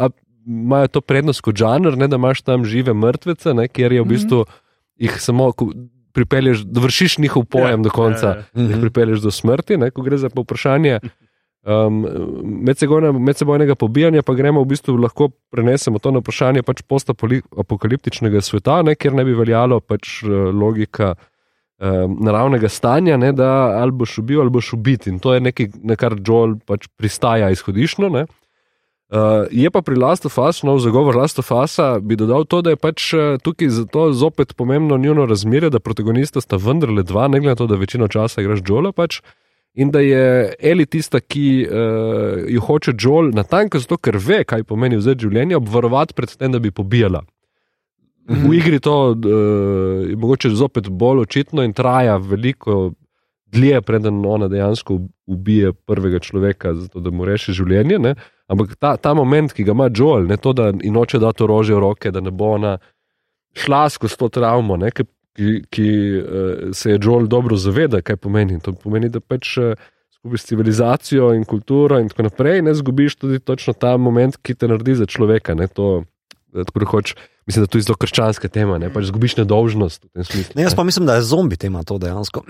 imajo 0.45 0.87
to 0.87 1.01
prednost 1.01 1.41
kot 1.41 1.55
žanr, 1.55 1.97
ne, 1.97 2.07
da 2.07 2.15
imaš 2.15 2.41
tam 2.41 2.65
žive 2.65 2.93
mrtvece, 2.93 3.53
ne, 3.53 3.67
kjer 3.67 3.91
je 3.93 4.01
v 4.01 4.05
bistvu 4.05 4.45
jih 5.01 5.17
samo 5.21 5.51
pripelješ, 6.13 6.65
da 6.67 6.81
vršiš 6.81 7.17
njihov 7.17 7.45
pojem 7.45 7.79
Ja, 7.79 7.83
do 7.83 7.89
konca, 7.89 8.27
ja, 8.27 8.35
ja. 8.35 8.43
da 8.53 8.61
jih 8.61 8.71
Mhm. 8.77 8.81
pripelješ 8.81 9.19
do 9.19 9.31
smrti, 9.31 9.77
ne, 9.77 9.91
ko 9.91 10.01
gre 10.01 10.17
za 10.17 10.29
vprašanje. 10.33 10.99
Um, 11.61 12.07
medsebojne, 12.65 13.11
medsebojnega 13.11 13.75
pobijanja 13.75 14.23
pa 14.25 14.33
gremo 14.33 14.63
v 14.63 14.65
bistvu 14.73 14.95
lahko 14.97 15.29
prenesemo 15.53 15.99
to 16.01 16.09
na 16.11 16.17
vprašanje 16.19 16.63
pač 16.65 16.81
postapokaliptičnega 16.89 18.41
sveta, 18.41 18.81
ne, 18.81 18.95
kjer 18.95 19.13
ne 19.13 19.25
bi 19.25 19.35
veljalo 19.37 19.77
pač 19.79 20.23
eh, 20.23 20.27
logika 20.49 21.13
um, 21.77 22.17
naravnega 22.25 22.69
stanja, 22.69 23.17
ne, 23.17 23.29
da 23.31 23.77
ali 23.77 23.91
boš 23.91 24.17
ubil 24.17 24.41
ali 24.41 24.49
boš 24.49 24.73
ubit. 24.73 25.05
In 25.07 25.19
to 25.19 25.33
je 25.33 25.39
nekaj, 25.41 25.69
na 25.83 25.95
kar 25.95 26.15
Joel 26.17 26.55
pač 26.65 26.87
pristaja 26.97 27.51
izhodiščno. 27.53 28.09
Ne. 28.09 28.25
Uh, 29.11 29.43
je 29.51 29.67
pa 29.67 29.81
pri 29.83 29.99
Last 29.99 30.25
of 30.25 30.37
Us, 30.39 30.63
nov 30.63 30.79
zagovor 30.79 31.15
Last 31.19 31.39
of 31.39 31.51
Usa, 31.51 31.99
bi 31.99 32.15
dodal 32.15 32.45
to, 32.47 32.61
da 32.63 32.71
je 32.71 32.77
pač 32.79 33.11
eh, 33.11 33.35
tukaj 33.43 33.67
zato 33.67 34.13
zopet 34.15 34.55
pomembno 34.55 34.95
njuno 34.97 35.25
razmerje, 35.27 35.69
da 35.69 35.81
protagonista 35.83 36.39
sta 36.41 36.55
vendarle 36.55 37.03
dva, 37.03 37.27
ne 37.27 37.41
glede 37.43 37.51
na 37.51 37.59
to, 37.59 37.67
da 37.67 37.75
večino 37.75 38.07
časa 38.07 38.39
igraš 38.41 38.63
Joela 38.63 38.93
pač. 38.95 39.19
In 39.75 39.91
da 39.91 39.99
je 39.99 40.53
Eli 40.59 40.85
tista, 40.85 41.19
ki 41.19 41.67
uh, 41.67 42.39
jo 42.47 42.61
hoče 42.63 42.95
Joel 42.99 43.33
natanko 43.35 43.79
zato, 43.83 43.97
ker 43.97 44.15
ve, 44.15 44.45
kaj 44.47 44.63
pomeni 44.63 44.99
vzeti 44.99 45.27
življenje, 45.27 45.59
obvarovati 45.59 46.15
pred 46.15 46.31
tem, 46.31 46.51
da 46.51 46.59
bi 46.59 46.71
pobijala. 46.71 47.23
V 48.31 48.53
igri 48.55 48.79
to 48.79 48.95
uh, 49.11 49.27
je 50.07 50.15
mogoče 50.15 50.55
zopet 50.55 50.87
bolj 50.87 51.25
očitno 51.27 51.67
in 51.67 51.75
traja 51.75 52.15
veliko 52.15 52.93
dlje, 53.51 53.81
preden 53.81 54.25
ona 54.25 54.47
dejansko 54.47 54.99
ubije 55.27 55.73
prvega 55.73 56.19
človeka, 56.19 56.73
zato 56.73 56.99
da 56.99 57.11
mu 57.11 57.25
reši 57.25 57.53
življenje. 57.53 57.99
Ne? 57.99 58.15
Ampak 58.51 58.75
ta, 58.79 58.95
ta 58.97 59.13
moment, 59.17 59.53
ki 59.53 59.65
ga 59.67 59.75
ima 59.75 59.89
Joel, 59.89 60.27
ne 60.27 60.37
to, 60.37 60.53
da 60.53 60.71
in 60.71 60.97
hoče 60.97 61.19
dati 61.19 61.43
orožje 61.43 61.75
v 61.75 61.83
roke, 61.83 62.11
da 62.11 62.23
ne 62.23 62.31
bo 62.31 62.53
ona 62.57 62.77
šla 63.57 63.87
skozi 63.91 64.17
to 64.19 64.29
travmo, 64.31 64.77
ne, 64.79 64.91
ki, 64.95 65.03
ki, 65.35 65.55
ki 65.71 65.87
uh, 66.19 66.69
se 66.75 66.93
je 66.93 66.99
Joel 67.01 67.27
dobro 67.31 67.59
zaveda, 67.59 68.01
kaj 68.01 68.19
pomeni. 68.23 68.59
To 68.63 68.73
pomeni, 68.75 69.11
da 69.11 69.19
pač 69.19 69.57
skupaj 70.21 70.37
s 70.37 70.45
civilizacijo 70.45 71.33
in 71.33 71.43
kulturo 71.43 71.99
in 71.99 72.09
tako 72.09 72.29
naprej 72.29 72.61
ne 72.61 72.73
zgubiš 72.77 73.15
tudi 73.15 73.39
točno 73.39 73.73
ta 73.73 73.97
moment, 73.97 74.37
ki 74.37 74.55
te 74.55 74.67
naredi 74.67 74.95
za 74.95 75.05
človeka. 75.09 75.55
Ne, 75.57 75.67
to, 75.67 76.03
da 76.53 76.63
tako 76.63 76.83
rekoč, 76.85 77.15
mislim, 77.49 77.65
da 77.65 77.71
to 77.71 77.79
je 77.79 77.87
zelo 77.87 77.97
krščanska 77.97 78.47
tema, 78.47 78.77
ne 78.77 78.91
pač 78.93 79.09
zgubiš 79.09 79.39
nedolžnost 79.41 80.05
v 80.05 80.09
tem 80.13 80.27
smislu. 80.27 80.59
Ne, 80.59 80.67
jaz 80.67 80.75
pa 80.77 80.85
mislim, 80.85 81.09
da 81.09 81.17
je 81.17 81.25
zombi 81.25 81.57
tema 81.57 81.83
to 81.83 81.97
dejansko. 81.97 82.45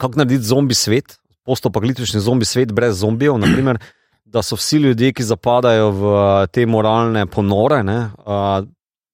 Kako 0.00 0.20
narediti 0.20 0.48
zombi 0.48 0.74
svet, 0.74 1.18
postopakaliptični 1.44 2.20
zombi 2.20 2.48
svet 2.48 2.72
brez 2.72 2.98
zombijev, 3.02 3.38
naprimer, 3.38 3.78
da 4.24 4.42
so 4.42 4.56
vsi 4.56 4.80
ljudje, 4.80 5.12
ki 5.12 5.26
zapadajo 5.26 5.90
v 5.90 6.12
te 6.54 6.66
moralne 6.66 7.26
ponore, 7.26 7.82
ne, 7.84 7.98
a, 8.26 8.62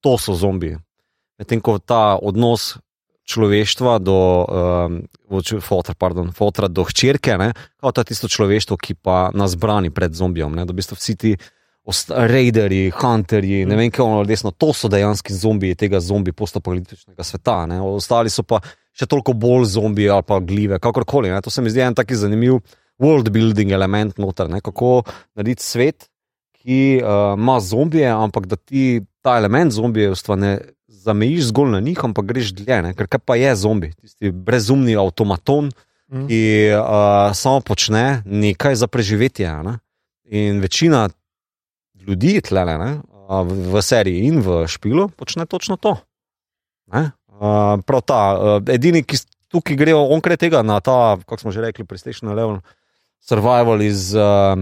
to 0.04 0.16
so 0.20 0.36
zombiji. 0.36 0.78
Medtem 1.40 1.60
ko 1.60 1.78
ta 1.78 2.18
odnos 2.22 2.76
človeštva 3.26 3.98
do, 3.98 4.18
um, 4.46 5.00
fotra, 5.60 5.96
pardon, 5.98 6.30
fotra 6.32 6.68
do 6.68 6.84
hčerke, 6.86 7.34
ne, 7.40 7.50
kao 7.80 7.92
je 7.96 8.04
tisto 8.12 8.30
človeštvo, 8.30 8.76
ki 8.78 8.94
pa 8.94 9.30
nas 9.34 9.56
brani 9.58 9.90
pred 9.90 10.14
zombijem. 10.14 10.54
Ne, 10.54 10.64
da 10.64 10.72
v 10.72 10.78
bistvu 10.78 10.96
vsi 10.96 11.16
ti 11.16 11.36
raiderji, 12.08 12.90
hunterji, 12.90 13.64
ne 13.66 13.76
vem, 13.76 13.90
kaj 13.90 14.04
ono 14.04 14.24
desno, 14.26 14.50
to 14.50 14.72
so 14.74 14.88
dejansko 14.90 15.34
zombiji 15.34 15.74
tega 15.74 16.00
zombi 16.00 16.32
postopolitičnega 16.32 17.24
sveta. 17.24 17.66
Ne. 17.66 17.80
Ostali 17.82 18.30
so 18.30 18.42
pa 18.42 18.60
še 18.96 19.06
toliko 19.06 19.34
bolj 19.36 19.66
zombiji 19.76 20.10
ali 20.10 20.24
pa 20.26 20.40
gljive, 20.40 20.78
kakorkoli. 20.80 21.30
Ne. 21.30 21.40
To 21.44 21.52
se 21.52 21.62
mi 21.62 21.70
zdi 21.70 21.84
en 21.84 21.94
taki 21.94 22.16
zanimiv 22.16 22.60
world 23.02 23.28
building 23.30 23.72
element 23.76 24.16
noter, 24.18 24.48
ne. 24.48 24.62
kako 24.64 25.02
narediti 25.36 25.64
svet, 25.64 26.08
ki 26.56 27.00
uh, 27.02 27.34
ima 27.36 27.58
zombije, 27.60 28.08
ampak 28.08 28.48
da 28.48 28.56
ti 28.56 29.02
ta 29.22 29.36
element 29.36 29.72
zombijevstva 29.76 30.36
ne 30.36 30.54
zamejiš 30.88 31.52
zgolj 31.52 31.76
na 31.76 31.80
njih, 31.80 32.00
ampak 32.02 32.24
greš 32.26 32.54
dlje. 32.56 32.80
Ne. 32.82 32.94
Ker 32.96 33.06
kaj 33.06 33.20
pa 33.22 33.36
je 33.36 33.52
zombi, 33.56 33.92
tisti 34.00 34.32
brezumni 34.32 34.96
avtomaton, 34.96 35.70
Mhm. 36.06 36.26
ki 36.30 36.70
uh, 36.70 37.34
samo 37.34 37.60
počne 37.60 38.22
nekaj 38.24 38.76
za 38.78 38.86
preživetje. 38.86 39.50
Ne. 39.66 39.78
In 40.30 40.60
večina 40.62 41.08
ljudi 42.06 42.40
tlele, 42.40 42.78
ne, 42.78 42.90
a, 43.28 43.42
v, 43.42 43.74
v 43.74 43.82
seriji 43.82 44.28
in 44.30 44.38
v 44.38 44.66
špilu 44.70 45.08
počne 45.18 45.46
točno 45.50 45.74
to. 45.76 45.96
Ne? 46.94 47.10
A, 47.40 47.76
Prav 47.86 48.02
ta, 48.06 48.20
a, 48.32 48.58
edini, 48.72 49.04
ki 49.04 49.20
tukaj 49.52 49.76
grejo 49.78 50.02
onkraj 50.14 50.40
tega 50.40 50.62
na 50.66 50.80
ta, 50.80 51.16
kako 51.24 51.46
smo 51.46 51.54
že 51.54 51.64
rekli, 51.64 51.84
PlayStation 51.84 52.32
Level 52.32 52.60
Survival 53.26 53.82
iz 53.82 54.14
uh, 54.14 54.54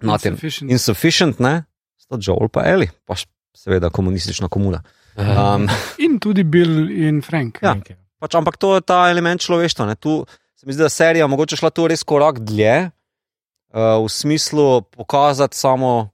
Natin. 0.00 0.32
Insufficient. 0.32 0.70
Insufficient, 0.70 1.40
ne, 1.44 1.64
sta 2.00 2.16
Joel 2.16 2.48
pa 2.48 2.64
Eli, 2.64 2.88
pa 3.04 3.18
seveda 3.56 3.90
komunistična 3.92 4.48
komuna. 4.48 4.80
Um, 5.16 5.68
In 6.04 6.16
tudi 6.22 6.44
Bill 6.44 6.88
in 6.88 7.20
Frank. 7.22 7.60
Ja. 7.62 7.74
pač, 8.20 8.36
ampak 8.36 8.56
to 8.56 8.76
je 8.78 8.84
ta 8.84 9.10
element 9.10 9.40
človeštva. 9.40 9.90
Ne. 9.92 9.96
Tu 10.00 10.24
se 10.56 10.68
mi 10.68 10.72
zdi, 10.72 10.80
da 10.84 10.88
je 10.88 10.96
serija 10.96 11.28
mogoče 11.28 11.58
šla 11.60 11.70
tu 11.72 11.88
res 11.88 12.04
korak 12.04 12.40
dlje, 12.40 12.88
uh, 12.88 14.00
v 14.00 14.08
smislu 14.08 14.82
pokazati 14.88 15.56
samo 15.56 16.08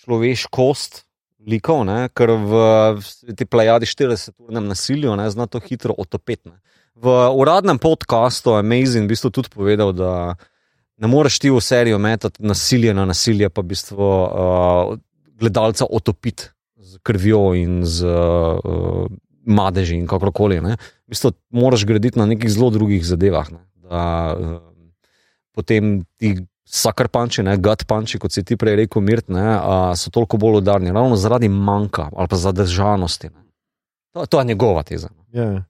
človeškost 0.00 1.07
likov, 1.46 1.84
ne, 1.86 2.08
ker 2.10 2.34
v, 2.34 2.52
v 2.98 3.34
tej 3.34 3.46
plejadi 3.46 3.86
40-urnem 3.86 4.66
nasilju 4.66 5.14
ne, 5.18 5.28
zna 5.30 5.46
to 5.46 5.62
hitro 5.62 5.94
otopeti. 5.94 6.50
V 6.98 7.06
uradnem 7.38 7.78
podkastu 7.78 8.58
Amazing 8.58 9.06
v 9.06 9.14
bistvu 9.14 9.30
tudi 9.30 9.52
povedal, 9.54 9.94
da 9.94 10.34
ne 10.98 11.06
moreš 11.06 11.38
ti 11.38 11.50
v 11.50 11.62
serijo 11.62 11.98
metati 12.02 12.42
nasilje 12.42 12.94
na 12.94 13.06
nasilje, 13.06 13.46
pa 13.54 13.62
v 13.62 13.70
bistvu 13.70 14.02
uh, 14.02 14.98
gledalca 15.38 15.86
otopiti 15.86 16.50
z 16.74 16.98
krvjo 17.06 17.54
in 17.54 17.86
z 17.86 18.02
uh, 18.02 19.06
madeži 19.46 19.94
in 19.94 20.10
kakorkoli. 20.10 20.58
ne. 20.60 20.74
V 21.06 21.14
bistvu 21.14 21.38
moraš 21.54 21.86
graditi 21.86 22.18
na 22.18 22.26
nekih 22.26 22.50
zelo 22.50 22.74
drugih 22.74 23.06
zadevah. 23.06 23.46
Ne. 23.54 23.62
Da, 23.86 24.34
uh, 24.34 24.58
potem 25.54 26.02
ti 26.18 26.34
sakar 26.68 27.08
panči, 27.08 27.42
gut 27.58 27.84
panči, 27.86 28.18
kot 28.18 28.32
si 28.32 28.44
ti 28.44 28.56
prej 28.56 28.76
rekel, 28.76 29.02
mirt, 29.02 29.28
ne, 29.28 29.56
uh, 29.56 29.94
so 29.96 30.10
toliko 30.10 30.36
bolj 30.36 30.60
udarni, 30.60 30.92
ravno 30.92 31.16
zaradi 31.16 31.48
manjka 31.48 32.10
ali 32.16 32.28
pa 32.28 32.36
zadržanosti. 32.36 33.30
Ne. 33.32 33.42
To, 34.12 34.26
to 34.26 34.38
je 34.38 34.44
njegova 34.44 34.82
teza. 34.82 35.08
Ja. 35.32 35.64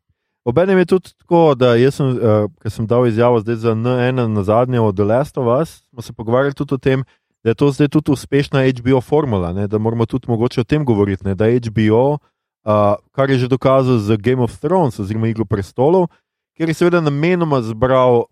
Obenem 0.45 0.79
je 0.79 0.87
tudi 0.87 1.11
tako, 1.19 1.55
da 1.55 1.75
sem, 1.91 2.07
uh, 2.07 2.51
ker 2.63 2.71
sem 2.73 2.87
dal 2.87 3.07
izjavo 3.07 3.41
zdaj 3.41 3.57
za 3.57 3.75
N1 3.75 4.27
na 4.27 4.43
zadnje 4.43 4.81
od 4.81 4.97
The 4.97 5.05
Last 5.05 5.39
of 5.39 5.61
Us, 5.63 5.83
smo 5.91 6.03
se 6.03 6.13
pogovarjali 6.13 6.55
tudi 6.55 6.75
o 6.75 6.79
tem, 6.79 7.05
da 7.45 7.51
je 7.51 7.55
to 7.55 7.71
zdaj 7.71 7.89
tudi 7.89 8.13
uspešna 8.13 8.65
HBO 8.79 9.01
formula, 9.01 9.53
ne, 9.53 9.67
da 9.67 9.79
moramo 9.79 10.07
tudi 10.07 10.29
mogoče 10.29 10.61
o 10.61 10.65
tem 10.65 10.85
govoriti, 10.85 11.27
ne, 11.27 11.35
da 11.35 11.45
HBO, 11.45 12.19
uh, 12.65 12.95
kar 13.13 13.31
je 13.31 13.39
že 13.39 13.49
dokazal 13.49 13.99
z 13.99 14.17
Game 14.17 14.43
of 14.43 14.57
Thrones 14.59 14.99
oziroma 14.99 15.29
Iglo 15.29 15.45
prestolov, 15.45 16.09
ker 16.57 16.69
je 16.69 16.75
seveda 16.75 17.01
namenoma 17.01 17.63
zbral 17.63 18.25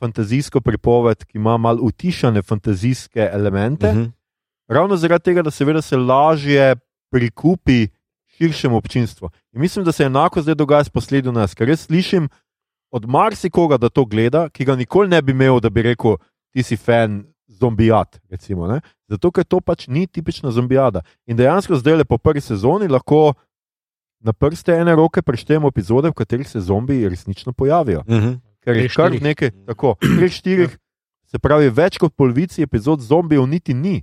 fantazijsko 0.00 0.60
pripoved, 0.60 1.24
ki 1.24 1.38
ima 1.38 1.56
malo 1.56 1.82
utišane 1.82 2.42
fantazijske 2.42 3.28
elemente. 3.32 3.92
Mhm. 3.92 4.04
Ravno 4.68 4.96
zaradi 4.96 5.24
tega, 5.24 5.42
da 5.42 5.50
seveda 5.50 5.82
se 5.82 5.96
lažje 5.96 6.74
prikupi 7.10 7.88
širšemu 8.36 8.76
občinstvu. 8.76 9.30
In 9.52 9.60
mislim, 9.60 9.84
da 9.84 9.92
se 9.92 10.04
enako 10.04 10.42
zdaj 10.42 10.54
dogaja 10.54 10.84
s 10.84 10.90
poslednjo 10.90 11.32
nas, 11.32 11.54
ker 11.54 11.68
jaz 11.68 11.80
slišim 11.80 12.28
od 12.90 13.08
marsikoga, 13.08 13.76
da 13.76 13.88
to 13.88 14.04
gleda, 14.04 14.48
ki 14.48 14.64
ga 14.64 14.76
nikoli 14.76 15.08
ne 15.08 15.22
bi 15.22 15.32
imel, 15.32 15.60
da 15.60 15.70
bi 15.70 15.82
rekel, 15.82 16.16
ti 16.52 16.62
si 16.62 16.76
fan 16.76 17.24
zombijat. 17.46 18.20
Recimo, 18.30 18.66
ne? 18.66 18.80
Zato, 19.08 19.30
ker 19.30 19.44
to 19.44 19.60
pač 19.60 19.86
ni 19.88 20.06
tipična 20.06 20.50
zombijada. 20.50 21.02
In 21.26 21.36
dejansko 21.36 21.76
zdaj 21.76 21.96
le 21.96 22.04
po 22.04 22.18
prvi 22.18 22.40
sezoni 22.40 22.88
lahko 22.88 23.34
na 24.20 24.32
prste 24.32 24.74
ene 24.74 24.94
roke 24.94 25.22
preštejemo 25.22 25.68
epizode, 25.68 26.10
v 26.10 26.18
katerih 26.18 26.48
se 26.48 26.60
zombiji 26.60 27.08
resnično 27.08 27.52
pojavijo. 27.52 28.02
Mhm. 28.08 28.34
Ker 28.66 28.76
je 28.76 28.90
kar 28.90 29.14
nekaj, 29.22 29.52
tako, 29.68 29.94
treh, 30.02 30.32
štirih, 30.32 30.72
se 31.30 31.38
pravi, 31.38 31.70
več 31.70 32.00
kot 32.02 32.14
polovici 32.18 32.64
epizod 32.66 33.04
zombijev 33.04 33.46
niti 33.46 33.74
ni. 33.74 34.00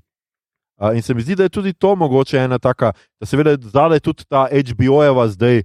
Uh, 0.79 0.95
in 0.95 1.03
se 1.03 1.13
mi 1.13 1.21
zdi, 1.21 1.35
da 1.35 1.45
je 1.45 1.53
tudi 1.53 1.73
to 1.73 1.93
mogoče 1.95 2.39
ena 2.39 2.57
taka, 2.59 2.93
da 3.19 3.27
seveda 3.27 3.57
zadaj 3.59 3.99
tudi 4.03 4.25
ta 4.25 4.47
HBO-jeva 4.47 5.27
zdaj 5.35 5.61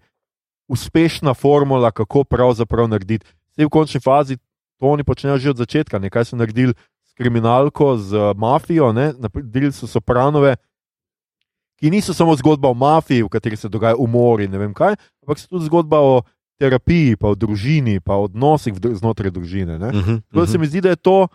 uspešna 0.68 1.34
formula, 1.34 1.90
kako 1.90 2.24
pravzaprav 2.24 2.90
narediti. 2.90 3.26
Vse 3.54 3.66
v 3.66 3.72
končni 3.72 4.00
fazi 4.04 4.36
to 4.78 4.86
oni 4.86 5.04
počnejo 5.04 5.38
že 5.38 5.50
od 5.50 5.62
začetka, 5.62 5.98
nekaj 5.98 6.28
so 6.28 6.36
naredili 6.36 6.74
s 7.06 7.14
kriminalko, 7.14 7.96
z 7.96 8.14
uh, 8.14 8.34
mafijo, 8.36 8.92
ne? 8.92 9.12
naredili 9.18 9.72
so 9.72 9.86
sopranove, 9.86 10.56
ki 11.78 11.90
niso 11.90 12.14
samo 12.14 12.34
zgodba 12.36 12.68
o 12.68 12.74
mafiji, 12.74 13.22
v 13.22 13.30
kateri 13.30 13.56
se 13.56 13.70
dogaja 13.70 13.96
umor 13.96 14.42
in 14.42 14.50
ne 14.50 14.58
vem 14.58 14.74
kaj, 14.74 14.98
ampak 15.22 15.38
so 15.38 15.48
tudi 15.48 15.66
zgodba 15.70 16.02
o 16.02 16.22
terapiji, 16.58 17.16
pa 17.16 17.28
o 17.28 17.34
družini, 17.34 18.00
pa 18.00 18.14
o 18.14 18.24
odnosih 18.24 18.72
v 18.72 18.80
dru- 18.80 18.94
znotraj 18.94 19.30
družine. 19.30 19.78
Ne? 19.78 19.88
Mhm. 19.88 20.14
Tako 20.24 20.40
da 20.40 20.46
se 20.46 20.58
mi 20.58 20.66
zdi, 20.66 20.80
da 20.80 20.88
je 20.88 20.96
to 20.98 21.28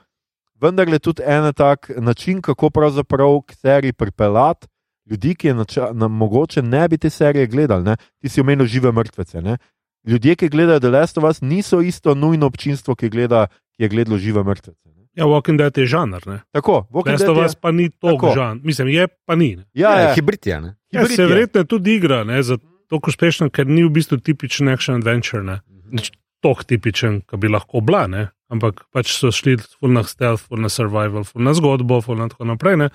vendarle 0.55 0.99
tudi 0.99 1.23
en 1.23 1.53
tak 1.53 1.91
način, 1.91 2.41
kako 2.41 2.69
pravzaprav 2.69 3.41
k 3.41 3.53
seriji 3.53 3.93
pripeljati 3.93 4.67
ljudi, 5.05 5.35
ki 5.35 5.47
je 5.47 5.53
nača, 5.55 5.89
na, 5.93 6.07
mogoče 6.07 6.61
ne 6.61 6.87
bi 6.87 6.97
te 6.97 7.09
serije 7.09 7.47
gledali. 7.47 7.83
Ne? 7.83 7.95
Ti 8.19 8.29
si 8.29 8.41
omenil 8.41 8.65
žive 8.67 8.91
mrtvece. 8.91 9.41
Ne? 9.41 9.57
Ljudje, 10.05 10.35
ki 10.35 10.49
gledajo 10.49 10.79
The 10.79 10.89
Last 10.89 11.17
of 11.17 11.23
Us, 11.23 11.41
niso 11.41 11.81
isto 11.81 12.15
nujno 12.15 12.45
občinstvo, 12.45 12.95
ki, 12.95 13.09
gleda, 13.09 13.47
ki 13.69 13.83
je 13.83 13.89
gledalo 13.89 14.17
žive 14.17 14.43
mrtvece. 14.43 14.79
Ne? 14.87 15.03
Ja, 15.13 15.25
Walking 15.25 15.57
Dead 15.57 15.77
je 15.77 15.85
žanr. 15.85 16.27
Ne? 16.27 16.39
Tako, 16.51 16.87
Walking 16.89 17.11
Last 17.11 17.19
Dead 17.19 17.29
of 17.29 17.37
je- 17.37 17.45
Us 17.45 17.55
pa 17.55 17.71
ni 17.71 17.89
to 17.91 18.07
Tako. 18.09 18.31
žanr. 18.35 18.59
Mislim, 18.63 18.87
je 18.89 19.07
pa 19.25 19.35
ni. 19.35 19.55
Ne? 19.55 19.63
Ja, 19.73 19.91
Ja, 19.91 19.99
ja, 20.01 20.13
hibrid 20.15 20.47
je. 20.47 20.61
Ne? 20.61 20.75
Ja, 20.91 21.05
se 21.05 21.21
je. 21.21 21.27
verjetno 21.27 21.63
tudi 21.63 21.95
igra, 21.95 22.23
ne, 22.23 22.43
zato 22.43 22.65
tako 22.93 23.11
uspešna, 23.11 23.49
ker 23.49 23.67
ni 23.67 23.83
v 23.83 23.91
bistvu 23.97 24.21
tipičen 24.21 24.69
action 24.69 25.01
adventure. 25.01 25.43
Ne. 25.43 25.59
Nič 25.91 26.13
Tok 26.43 26.65
tipičen, 26.67 27.21
ki 27.23 27.37
bi 27.39 27.47
lahko 27.47 27.79
bila, 27.79 28.05
ne. 28.11 28.29
ampak 28.51 28.83
pač 28.93 29.13
so 29.15 29.31
šli 29.33 29.55
na 29.89 30.03
stealth, 30.05 30.51
na 30.51 30.69
survival, 30.69 31.23
na 31.33 31.53
zgodbo, 31.57 32.03
na 32.19 32.27
tako 32.29 32.45
naprej. 32.51 32.75
Ne. 32.77 32.89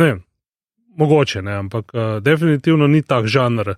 Ne 0.00 0.14
mogoče 0.96 1.42
ne, 1.42 1.52
ampak 1.52 1.94
uh, 1.94 2.22
definitivno 2.22 2.86
ni 2.86 3.02
tak 3.02 3.26
žanr. 3.26 3.74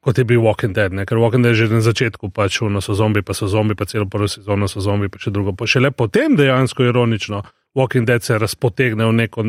Kot 0.00 0.18
je 0.18 0.24
bil 0.24 0.40
Walking 0.40 0.74
Dead, 0.74 0.92
ne? 0.94 1.06
ker 1.06 1.18
Walking 1.18 1.42
Dead 1.42 1.56
je 1.56 1.66
že 1.66 1.74
na 1.74 1.82
začetku 1.82 2.30
pač 2.30 2.62
uno 2.62 2.80
so 2.80 2.94
zombi, 2.94 3.22
pa 3.22 3.34
so 3.34 3.48
zombi, 3.50 3.74
pa 3.74 3.84
celo 3.84 4.06
prvo 4.06 4.28
sezono 4.30 4.68
so 4.70 4.80
zombi, 4.80 5.10
pa 5.10 5.18
še 5.18 5.34
drugo. 5.34 5.52
Pa 5.58 5.66
šele 5.66 5.90
potem 5.90 6.38
dejansko 6.38 6.86
ironično 6.86 7.42
Walking 7.74 8.06
Dead 8.06 8.22
se 8.22 8.38
razpotegne 8.38 9.06
v 9.10 9.12
neko 9.12 9.44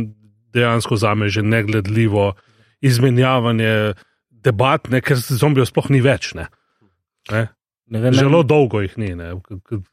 dejansko 0.54 0.98
zame 0.98 1.30
že 1.30 1.46
negledljivo 1.46 2.34
izmenjavanje 2.82 3.94
debat, 4.44 4.90
ne, 4.90 5.02
ker 5.02 5.18
zombijev 5.20 5.68
sploh 5.70 5.90
ni 5.94 6.02
več. 6.02 6.34
Ne. 6.38 6.48
Ne. 7.32 7.48
Ne 7.90 8.00
vem, 8.04 8.14
Zelo 8.14 8.44
dolgo 8.46 8.84
jih 8.84 8.96
ni, 9.02 9.16
ne. 9.18 9.32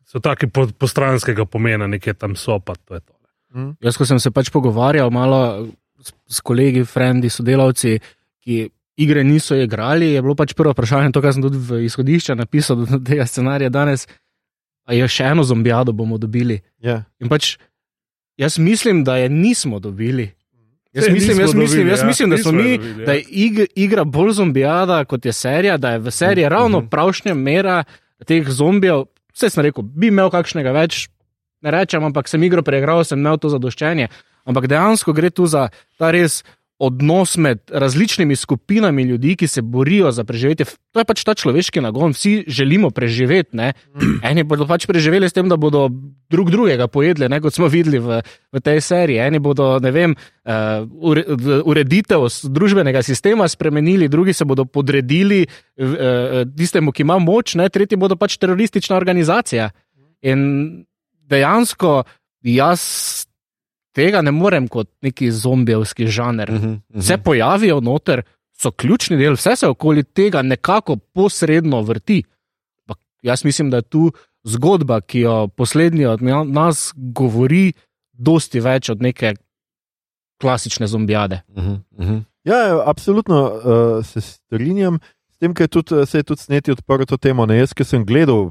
So 0.04 0.20
taki 0.20 0.50
po- 0.52 0.68
postranskega 0.68 1.46
pomena, 1.48 1.86
nekje 1.88 2.12
tam 2.14 2.36
so. 2.36 2.58
Pa 2.60 2.74
to 2.76 2.98
je 2.98 3.00
to. 3.00 3.14
Jaz, 3.80 3.96
ko 3.96 4.04
sem 4.04 4.20
se 4.20 4.28
pač 4.30 4.50
pogovarjal 4.52 5.08
malo 5.10 5.68
s, 6.02 6.12
s 6.28 6.42
kolegi, 6.44 6.84
frendi, 6.84 7.30
sodelavci, 7.32 7.94
ki 8.44 8.58
igre 9.00 9.24
niso 9.24 9.56
igrali, 9.56 10.10
je 10.12 10.20
bilo 10.20 10.36
pač 10.36 10.52
prvo 10.56 10.74
vprašanje, 10.76 11.14
to, 11.16 11.22
kar 11.24 11.32
sem 11.32 11.44
tudi 11.44 11.56
v 11.56 11.80
izhodišču 11.88 12.36
napisal 12.36 12.76
do 12.84 13.00
tega 13.00 13.24
scenarija 13.28 13.72
danes. 13.72 14.04
A 14.86 14.94
je 14.94 15.08
še 15.08 15.32
eno 15.32 15.42
zombijado 15.42 15.96
bomo 15.96 16.18
dobili? 16.20 16.60
Ja. 16.84 17.00
In 17.18 17.32
pač 17.32 17.56
jaz 18.38 18.60
mislim, 18.60 19.02
da 19.08 19.16
je 19.16 19.32
nismo 19.32 19.80
dobili. 19.80 20.35
Jaz 20.96 21.08
mislim, 21.12 21.40
jaz 21.40 21.54
mislim, 21.54 21.80
dobili, 21.80 21.90
jaz 21.90 22.00
ja. 22.00 22.06
mislim 22.06 22.30
da 22.30 22.38
smo 22.38 22.52
mi, 22.52 22.78
dobili, 22.78 23.00
ja. 23.00 23.06
da 23.06 23.12
je 23.12 23.24
ig, 23.28 23.58
igra 23.74 24.04
bolj 24.04 24.30
zombijada 24.30 25.04
kot 25.04 25.26
je 25.26 25.32
serija, 25.32 25.76
da 25.76 25.90
je 25.90 25.98
v 25.98 26.10
seriji 26.10 26.48
ravno 26.48 26.88
pravšnja 26.90 27.34
mera 27.34 27.84
teh 28.26 28.48
zombijev. 28.48 29.04
Vse 29.34 29.50
sem 29.50 29.62
rekel, 29.62 29.84
bi 29.84 30.08
imel 30.08 30.30
kakšnega 30.32 30.72
več, 30.72 31.08
ne 31.60 31.70
rečem, 31.70 32.04
ampak 32.04 32.28
sem 32.28 32.42
igro 32.42 32.62
preigral, 32.64 33.04
sem 33.04 33.20
imel 33.20 33.36
to 33.36 33.52
zadoščenje. 33.52 34.08
Ampak 34.48 34.70
dejansko 34.72 35.12
gre 35.12 35.30
tu 35.30 35.46
za 35.46 35.68
ta 35.98 36.10
res 36.14 36.40
odnos 36.78 37.36
med 37.36 37.58
različnimi 37.72 38.36
skupinami 38.36 39.02
ljudi, 39.02 39.36
ki 39.36 39.46
se 39.48 39.62
borijo 39.62 40.10
za 40.12 40.24
preživetje. 40.24 40.66
To 40.92 41.00
je 41.00 41.04
pač 41.04 41.24
ta 41.24 41.34
človeški 41.34 41.80
nagon, 41.80 42.12
vsi 42.12 42.44
želimo 42.46 42.90
preživeti. 42.90 43.56
Ne? 43.56 43.72
Eni 44.28 44.44
bodo 44.44 44.66
pač 44.68 44.86
preživeli 44.86 45.28
s 45.28 45.32
tem, 45.32 45.48
da 45.48 45.56
bodo 45.56 45.88
drug 46.30 46.50
drugega 46.50 46.88
pojedli, 46.88 47.28
ne? 47.32 47.40
kot 47.40 47.54
smo 47.56 47.68
videli 47.72 47.98
v, 47.98 48.20
v 48.52 48.60
tej 48.60 48.80
seriji. 48.84 49.22
Eni 49.24 49.40
bodo, 49.40 49.78
vem, 49.80 50.12
uh, 50.44 51.64
ureditev 51.64 52.28
družbenega 52.44 53.02
sistema 53.02 53.48
spremenili, 53.48 54.08
drugi 54.12 54.36
se 54.36 54.44
bodo 54.44 54.64
podredili 54.68 55.46
uh, 55.46 56.44
tistemu, 56.56 56.92
ki 56.92 57.06
ima 57.08 57.18
moč, 57.18 57.54
ne? 57.56 57.68
tretji 57.72 57.96
bodo 57.96 58.20
pač 58.20 58.36
teroristična 58.36 58.96
organizacija. 58.96 59.70
In 60.28 60.84
dejansko 61.24 62.02
jaz 62.44 63.26
tega 63.96 64.20
ne 64.20 64.30
morem 64.30 64.68
kot 64.68 64.90
neki 65.02 65.30
zombijevski 65.32 66.06
žanr. 66.06 66.52
Mhm, 66.52 66.66
mhm. 66.90 67.00
Se 67.00 67.16
pojavijo 67.18 67.80
noter, 67.80 68.22
so 68.52 68.70
ključni 68.70 69.16
del, 69.16 69.34
vse 69.34 69.56
se 69.56 69.68
okoli 69.68 70.04
tega 70.04 70.42
nekako 70.42 70.96
posredno 70.96 71.80
vrti. 71.82 72.22
Ampak 72.78 72.98
jaz 73.22 73.44
mislim, 73.44 73.70
da 73.70 73.76
je 73.76 73.82
tu 73.84 74.12
zgodba, 74.44 75.00
ki 75.00 75.20
jo 75.20 75.48
poslednji 75.48 76.06
od 76.06 76.22
na- 76.22 76.44
nas 76.44 76.92
govori, 76.96 77.72
dosti 78.12 78.60
več 78.60 78.88
od 78.88 79.02
neke 79.02 79.34
klasične 80.40 80.86
zombijade. 80.86 81.40
Mhm, 81.50 81.74
mhm. 81.98 82.18
Ja, 82.44 82.56
ja, 82.56 82.82
absolutno 82.86 83.38
uh, 83.44 84.06
se 84.06 84.20
strinjam 84.20 84.98
s 85.32 85.38
tem, 85.38 85.54
ker 85.54 85.64
je 85.64 85.68
tudi, 85.68 85.94
eh, 85.94 86.06
se 86.06 86.18
je 86.18 86.22
tudi 86.22 86.40
sneti 86.40 86.70
odprl 86.70 87.04
to 87.04 87.16
temo. 87.16 87.46
Ne? 87.46 87.58
Jaz, 87.58 87.74
ki 87.74 87.84
sem 87.84 88.04
gledal 88.06 88.50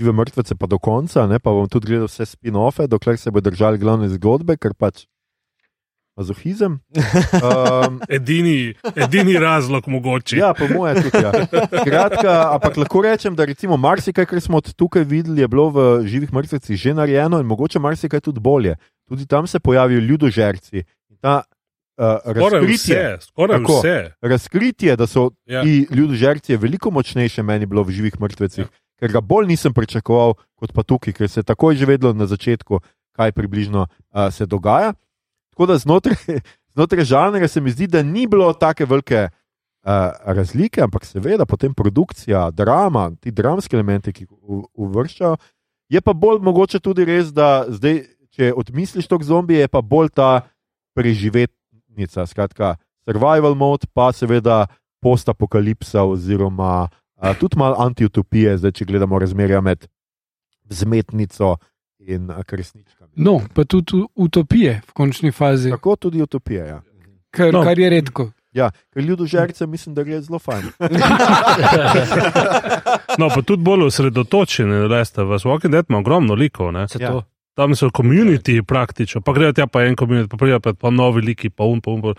žive 0.00 0.12
mrtvece, 0.16 0.56
pa 0.56 0.66
do 0.66 0.78
konca, 0.78 1.26
ne? 1.28 1.38
pa 1.38 1.52
bom 1.52 1.68
tudi 1.68 1.92
gledal 1.92 2.08
vse 2.08 2.24
spin-offe, 2.26 2.88
dokler 2.88 3.18
se 3.20 3.30
bo 3.30 3.40
držali 3.40 3.78
glavne 3.78 4.08
zgodbe, 4.08 4.56
ker 4.56 4.72
pač 4.74 5.04
mazohizem. 6.16 6.80
Um, 7.36 8.00
Edini, 8.08 8.74
edini 8.96 9.38
razlog 9.38 9.88
mogoče. 9.88 10.36
Ja, 10.36 10.54
po 10.54 10.68
mojem 10.68 11.02
tudi. 11.02 11.22
Ja. 11.24 11.32
Kratka, 11.84 12.32
ampak 12.54 12.76
lahko 12.76 13.02
rečem, 13.02 13.36
da 13.36 13.44
recimo 13.44 13.76
marsikaj, 13.76 14.26
kar 14.26 14.40
smo 14.40 14.58
od 14.58 14.72
tukaj 14.74 15.04
videli, 15.04 15.40
je 15.40 15.48
bilo 15.48 15.70
v 15.70 15.78
živih 16.06 16.32
mrtvecih 16.32 16.76
že 16.76 16.94
narejeno 16.94 17.40
in 17.40 17.46
mogoče 17.46 17.78
marsikaj 17.78 18.20
tudi 18.20 18.40
bolje. 18.40 18.76
tudi 19.08 19.26
tam 19.26 19.46
se 19.46 19.58
pojavijo 19.60 20.00
ljudožerci. 20.00 20.84
Ta, 21.20 21.42
uh, 21.98 22.04
Skoraj 22.20 22.60
razkritje, 22.60 23.16
vse, 23.16 23.26
skoraj 23.26 23.58
Tako. 23.58 23.78
vse. 23.78 24.12
razkritje, 24.22 24.96
da 24.96 25.06
so 25.06 25.30
Ja. 25.46 25.62
ti 25.62 25.86
ljudožerci, 25.90 26.56
veliko 26.56 26.90
močnejše 26.90 27.42
meni 27.42 27.66
bilo 27.66 27.82
v 27.82 27.90
živih 27.90 28.20
mrtvecih, 28.20 28.64
ja. 28.64 28.70
Ker 29.00 29.12
ga 29.12 29.20
bolj 29.24 29.48
nisem 29.48 29.74
pričakoval 29.74 30.36
kot 30.60 30.72
pa 30.76 30.84
tukaj, 30.84 31.16
ker 31.16 31.28
se 31.28 31.40
je 31.40 31.48
takoj 31.48 31.76
že 31.76 31.88
vedelo 31.88 32.12
na 32.12 32.28
začetku, 32.28 32.80
kaj 33.16 33.32
približno 33.32 33.86
uh, 33.88 34.28
se 34.32 34.46
dogaja. 34.46 34.92
Tako 35.50 35.66
da 35.66 35.78
znotraj, 35.78 36.16
znotraj 36.74 37.04
žanra 37.04 37.48
se 37.48 37.60
mi 37.60 37.70
zdi, 37.70 37.86
da 37.86 38.02
ni 38.02 38.26
bilo 38.26 38.52
tako 38.52 38.84
velike 38.84 39.28
uh, 39.28 40.12
razlike, 40.24 40.82
ampak 40.82 41.04
seveda 41.04 41.46
potem 41.46 41.74
produkcija, 41.74 42.50
drama, 42.50 43.10
ti 43.20 43.30
dramski 43.30 43.76
elementi, 43.76 44.12
ki 44.12 44.24
jih 44.24 44.64
uvrščajo. 44.74 45.36
Je 45.90 46.00
pa 46.00 46.12
bolj 46.12 46.38
mogoče 46.44 46.78
tudi 46.80 47.04
res, 47.04 47.32
da 47.32 47.66
zdaj, 47.68 48.04
če 48.30 48.52
odmisliš 48.54 49.08
to 49.10 49.18
zombije, 49.26 49.64
je 49.66 49.68
pa 49.68 49.80
bolj 49.82 50.12
ta 50.14 50.46
preživetnica, 50.94 52.26
skratka, 52.26 52.76
survival 53.08 53.56
mode, 53.58 53.88
pa 53.92 54.12
seveda 54.12 54.66
postapokalipsa, 55.02 56.04
oziroma 56.04 56.88
a, 57.20 57.34
tudi 57.34 57.56
malo 57.56 57.76
antiutopije, 57.78 58.56
zdaj, 58.56 58.72
če 58.72 58.84
gledamo 58.86 59.18
razmerja 59.18 59.60
med 59.60 59.86
zmetnico 60.66 61.56
in 62.00 62.30
a, 62.30 62.42
kresničkami. 62.42 63.10
No, 63.16 63.40
pa 63.54 63.64
tudi 63.64 64.00
utopije 64.16 64.80
v 64.82 64.92
končni 64.92 65.30
fazi, 65.30 65.70
Tako 65.70 65.96
tudi 65.98 66.22
utopije. 66.22 66.66
Ja. 66.66 66.82
kar, 67.30 67.52
No. 67.52 67.62
kar 67.62 67.78
je 67.78 67.90
redko. 67.90 68.30
Ja, 68.52 68.70
ker 68.90 69.04
ljudožerce 69.04 69.66
mislim, 69.66 69.94
da 69.94 70.02
je 70.02 70.22
zelo 70.22 70.38
fajn. 70.38 70.62
No, 73.18 73.28
pa 73.28 73.42
tudi 73.42 73.62
bolj 73.62 73.84
osredotočeni, 73.84 74.88
veste, 74.88 75.22
v 75.22 75.38
Walking 75.38 75.70
Dead 75.70 75.86
ima 75.88 75.98
ogromno 75.98 76.34
likov. 76.34 76.72
Ne? 76.72 76.88
Se 76.88 76.98
Ja. 76.98 77.10
to. 77.10 77.22
Tam 77.54 77.74
so 77.74 77.90
komuniti 77.90 78.62
praktično, 78.62 79.20
pa 79.20 79.32
grejo 79.32 79.52
tja 79.52 79.66
pa 79.66 79.82
en 79.82 79.96
komunit, 79.96 80.30
pa 80.30 80.36
pridejo 80.36 80.60
pa, 80.60 80.72
pa 80.72 80.90
novi 80.90 81.20
liki, 81.22 81.50
pa 81.50 81.64
um, 81.64 81.80
pa 81.80 81.90
um. 81.90 82.02
Pa. 82.02 82.14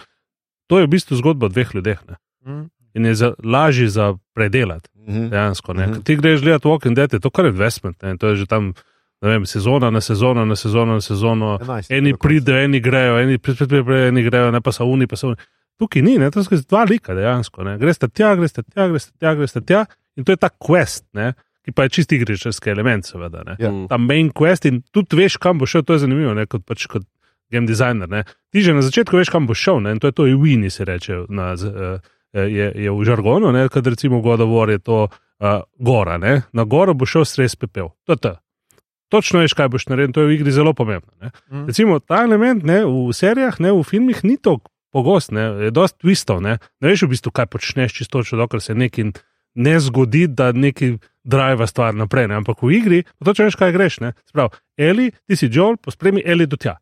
To 0.68 0.80
je 0.80 0.86
v 0.86 0.90
bistvu 0.90 1.16
zgodba 1.16 1.48
dveh 1.48 1.72
ljudeh. 1.74 2.00
Ne? 2.06 2.16
Mm. 2.46 2.68
In 2.94 3.06
je 3.06 3.16
za, 3.16 3.34
lažje 3.44 3.90
za 3.90 4.14
predelati, 4.34 4.90
Mhm. 5.08 5.30
dejansko. 5.30 5.74
Ne? 5.74 5.88
Mhm. 5.88 5.94
Ko 5.94 6.02
Ti 6.02 6.16
greš 6.16 6.42
gledati 6.42 6.68
Walking 6.68 6.96
Dead, 6.96 7.14
je 7.14 7.20
to 7.20 7.30
kar 7.30 7.46
investment. 7.46 8.02
Ne? 8.02 8.18
To 8.18 8.28
je 8.28 8.36
že 8.36 8.46
tam, 8.46 8.74
vem, 9.22 9.46
sezona 9.46 9.90
na 9.90 10.02
sezono, 10.02 10.46
na 10.46 10.56
sezono, 10.56 10.94
na 10.94 11.02
sezono. 11.02 11.58
11. 11.58 11.92
Eni 11.92 12.12
do 12.12 12.18
konca. 12.18 12.28
pridejo, 12.28 12.58
eni 12.58 12.80
grejo, 12.80 13.20
eni 13.20 13.38
pridejo, 13.38 14.08
eni 14.08 14.24
grejo, 14.24 14.52
ne 14.52 14.62
pa 14.62 14.72
so 14.72 14.86
oni, 14.86 15.08
pa 15.08 15.16
so 15.16 15.28
oni. 15.28 15.36
Tukaj 15.80 16.02
ni, 16.02 16.18
ne, 16.18 16.32
to 16.32 16.44
so 16.44 16.56
dva 16.70 16.84
lika 16.84 17.14
dejansko. 17.14 17.64
Ne. 17.64 17.78
Greste 17.78 18.08
tja, 18.08 18.36
greste 18.36 18.62
tja, 18.64 18.88
greste 18.88 19.12
tja, 19.20 19.36
greste 19.36 19.62
tja 19.62 19.86
in 20.18 20.24
to 20.24 20.32
je 20.32 20.38
ta 20.38 20.50
quest, 20.50 21.06
ne, 21.14 21.34
ki 21.66 21.72
pa 21.72 21.84
je 21.84 21.90
čist 21.90 22.12
igričarski 22.12 22.70
element, 22.70 23.06
seveda. 23.06 23.42
Ne. 23.46 23.56
Ja. 23.60 23.72
Ta 23.90 23.98
main 23.98 24.30
quest 24.30 24.66
in 24.66 24.82
tudi 24.92 25.16
veš, 25.16 25.38
kam 25.38 25.58
bo 25.58 25.66
šel, 25.66 25.82
to 25.84 25.94
je 25.94 26.00
zanimivo, 26.00 26.34
ne, 26.34 26.46
kot, 26.46 26.66
pač, 26.66 26.86
kot 26.86 27.02
game 27.52 27.66
designer. 27.68 28.10
Ne. 28.10 28.24
Ti 28.52 28.62
že 28.62 28.74
na 28.74 28.82
začetku 28.82 29.18
veš, 29.18 29.30
kam 29.30 29.48
bo 29.48 29.54
šel, 29.54 29.80
ne, 29.82 29.92
in 29.92 30.00
to 30.00 30.08
je 30.08 30.12
to 30.12 30.28
Iwini, 30.28 30.70
se 30.70 30.86
reče, 30.86 31.26
na, 31.30 31.56
z, 31.58 31.66
uh, 31.66 32.00
je, 32.34 32.72
je 32.76 32.92
v 32.92 33.04
žargonu, 33.04 33.52
kad 33.70 33.88
recimo 33.88 34.22
God 34.22 34.42
of 34.42 34.50
War 34.50 34.70
je 34.70 34.80
to 34.80 35.08
uh, 35.08 35.62
gora, 35.80 36.18
ne. 36.18 36.42
na 36.54 36.64
goro 36.64 36.94
bo 36.94 37.06
šel 37.06 37.26
stres 37.26 37.56
pepel. 37.56 37.92
To 38.06 38.14
je 38.14 38.18
to. 38.18 38.36
Točno 39.12 39.40
veš, 39.44 39.54
kaj 39.54 39.68
boš 39.68 39.90
naredil, 39.92 40.14
to 40.16 40.24
je 40.24 40.28
v 40.28 40.36
igri 40.40 40.52
zelo 40.56 40.74
pomembno. 40.74 41.12
Ne. 41.20 41.32
Mm. 41.52 41.66
Recimo 41.68 42.00
ta 42.00 42.24
element 42.24 42.64
ne, 42.64 42.86
v 42.86 43.12
serijah, 43.12 43.60
ne, 43.60 43.74
v 43.76 43.84
filmih 43.84 44.24
ni 44.24 44.38
tako 44.38 44.72
pogost, 44.92 45.32
ne, 45.36 45.68
je 45.68 45.72
dosti 45.72 46.00
twistov. 46.00 46.40
Ne. 46.40 46.60
ne 46.80 46.88
veš 46.88 47.04
v 47.04 47.12
bistvu, 47.12 47.32
kaj 47.36 47.52
počneš, 47.52 47.96
čisto 47.96 48.22
točno, 48.22 48.40
dokler 48.40 48.64
se 48.64 48.76
nekaj 48.76 49.12
ne 49.56 49.76
zgodi, 49.80 50.28
da 50.28 50.52
neki 50.56 50.96
drive 51.28 51.68
stvar 51.68 51.96
naprej. 51.96 52.30
Ne. 52.32 52.40
Ampak 52.40 52.64
v 52.64 52.72
igri 52.78 53.04
točno 53.20 53.50
veš, 53.50 53.60
kaj 53.60 53.76
greš. 53.76 54.00
ne. 54.00 54.14
Se 54.24 54.32
Pravi, 54.32 54.56
Eli, 54.78 55.12
ti 55.28 55.36
si 55.36 55.52
Joel, 55.52 55.76
pospremi 55.76 56.24
Eli 56.26 56.48
do 56.48 56.56
tja. 56.56 56.78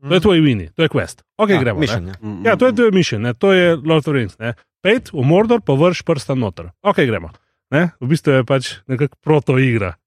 To 0.00 0.14
je 0.14 0.20
tvoj 0.20 0.40
vini, 0.40 0.68
to 0.70 0.82
je 0.82 0.88
quest. 0.88 1.22
Ok, 1.36 1.50
Ja, 1.50 1.58
gremo. 1.58 1.80
mission, 1.80 2.04
ne. 2.04 2.12
ja. 2.12 2.18
Mm, 2.22 2.44
Ja, 2.44 2.54
to 2.54 2.66
je 2.66 2.72
tvoj 2.72 2.90
mission, 2.92 3.22
ne. 3.22 3.34
to 3.34 3.52
je 3.52 3.74
Lord 3.74 3.98
of 3.98 4.04
the 4.04 4.12
Rings. 4.12 4.38
Ne. 4.38 4.54
Pejt 4.78 5.10
v 5.10 5.22
Mordor, 5.22 5.58
pa 5.60 5.72
vrš 5.72 6.02
prsta 6.02 6.34
noter. 6.34 6.70
Ok, 6.80 6.96
gremo. 6.98 7.30
Ne. 7.68 7.90
V 8.00 8.06
bistvu 8.06 8.32
je 8.32 8.44
pač 8.44 8.80
nekako 8.86 9.16
proto 9.20 9.58
igra. 9.58 9.98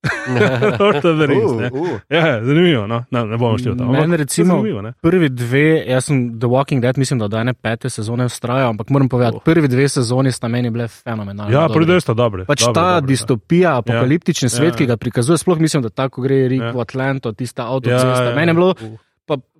Lord 0.79 1.03
of 1.03 1.15
the 1.15 1.27
Rings. 1.27 1.51
Ne. 1.53 1.69
Uh, 1.69 1.81
uh. 1.83 1.99
Ja, 2.09 2.39
zanimivo, 2.39 2.87
no? 2.87 3.03
no, 3.05 3.25
ne 3.25 3.37
bomo 3.37 3.57
šli 3.57 3.71
v 3.71 3.77
to. 3.77 3.85
Meni 3.85 4.17
recimo 4.17 4.55
zanimivo, 4.55 4.81
ne. 4.81 4.93
prvi 4.95 5.29
dve, 5.29 5.83
jaz 5.85 6.05
sem 6.05 6.39
The 6.39 6.47
Walking 6.47 6.81
Dead, 6.81 6.97
mislim, 6.97 7.19
da 7.19 7.27
do 7.27 7.37
ene 7.37 7.53
pete 7.53 7.89
sezone 7.89 8.25
vztrajal, 8.25 8.69
ampak 8.69 8.89
moram 8.89 9.05
povedati, 9.07 9.37
Oh. 9.37 9.43
prvi 9.43 9.67
dve 9.67 9.85
sezoni 9.87 10.31
sta 10.31 10.47
meni 10.47 10.69
bile 10.69 10.87
fenomenalne. 10.87 11.53
Ja, 11.53 11.67
prvi 11.67 11.85
del 11.85 12.01
sta 12.01 12.13
dobri. 12.13 12.45
Pač 12.45 12.59
dobri, 12.61 12.73
ta 12.73 12.81
dobri, 12.91 13.03
ja. 13.03 13.07
distopija, 13.07 13.77
apokaliptični 13.77 14.45
Ja, 14.45 14.49
svet, 14.51 14.71
ja. 14.71 14.77
ki 14.77 14.85
ga 14.85 14.97
prikazuje, 14.97 15.37
sploh 15.37 15.59
mislim, 15.59 15.83
da 15.83 15.89
tako 15.91 16.21
gre 16.21 16.47
Rik 16.47 16.61
Ja. 16.61 16.71
v 16.71 16.79
Atlanto, 16.79 17.31
tista 17.31 17.61
Ja, 17.61 17.69
avtocesta. 17.69 18.23
ja, 18.23 18.35
Meni 18.35 18.49
je 18.49 18.53
bilo, 18.55 18.69
uh. 18.71 18.97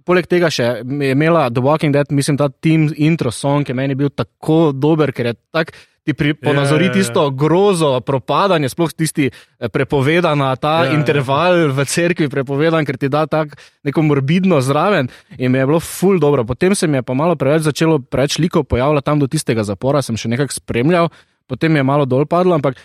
Poleg 0.05 0.27
tega 0.29 0.49
še 0.53 0.81
je 0.83 1.13
imela 1.13 1.47
The 1.53 1.63
Walking 1.63 1.93
Dead, 1.95 2.11
mislim, 2.11 2.39
ta 2.39 2.49
team 2.49 2.89
intro 2.95 3.31
song 3.31 3.67
je 3.67 3.75
meni 3.77 3.95
bil 3.95 4.09
tako 4.09 4.71
dober, 4.73 5.13
ker 5.15 5.31
je 5.31 5.39
tak. 5.53 5.73
Ti 6.01 6.15
pri, 6.17 6.33
ponazori 6.33 6.87
Ja, 6.87 6.89
ja, 6.89 6.93
ja. 6.95 6.97
tisto 6.97 7.23
grozo, 7.37 7.91
propadanje, 8.01 8.71
sploh 8.73 8.89
tisti 8.89 9.27
eh, 9.29 9.69
prepovedana, 9.69 10.55
ta 10.57 10.79
Ja, 10.81 10.85
ja. 10.89 10.95
interval 10.97 11.69
v 11.77 11.85
cerkvi 11.85 12.25
prepovedan, 12.25 12.87
ker 12.89 12.97
ti 12.97 13.05
da 13.05 13.27
tako 13.29 13.53
neko 13.85 14.01
morbidno 14.01 14.57
zraven 14.65 15.11
in 15.37 15.53
mi 15.53 15.61
je 15.61 15.67
bilo 15.69 15.77
ful 15.79 16.17
dobro. 16.17 16.41
Potem 16.41 16.73
se 16.73 16.89
mi 16.89 16.97
je 16.97 17.05
pa 17.05 17.13
malo 17.13 17.37
preveč 17.37 17.69
začelo, 17.69 17.99
preveč 18.01 18.39
likov 18.41 18.65
pojavljati 18.65 19.05
tam 19.05 19.21
do 19.21 19.29
tistega 19.29 19.61
zapora, 19.61 20.01
sem 20.01 20.17
še 20.17 20.33
nekako 20.33 20.57
spremljal, 20.57 21.11
potem 21.45 21.77
je 21.77 21.85
malo 21.85 22.09
dol 22.09 22.25
padlo, 22.25 22.57
ampak 22.57 22.81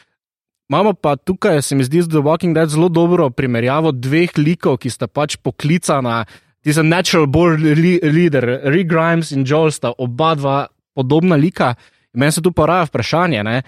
Imamo 0.67 0.95
pa 0.99 1.15
tukaj, 1.17 1.63
se 1.63 1.77
mi 1.79 1.85
zdi, 1.87 2.03
z 2.03 2.11
The 2.11 2.19
Walking 2.19 2.55
Dead 2.55 2.69
zelo 2.69 2.89
dobro 2.89 3.31
primerjavo 3.31 3.93
dveh 3.95 4.35
likov, 4.35 4.81
ki 4.83 4.91
sta 4.91 5.07
pač 5.07 5.39
poklicana. 5.39 6.25
Ti 6.67 6.73
so 6.73 6.83
natural 6.83 7.27
born 7.27 7.63
li 7.63 8.01
leader, 8.03 8.43
Rick 8.65 8.91
Grimes 8.91 9.31
in 9.31 9.45
Joel 9.45 9.71
sta 9.71 9.93
oba 9.95 10.35
dva 10.35 10.57
podobna 10.93 11.37
lika. 11.37 11.75
In 12.11 12.19
meni 12.19 12.33
se 12.33 12.43
tu 12.43 12.51
poraja 12.51 12.85
vprašanje, 12.85 13.39
ne, 13.41 13.61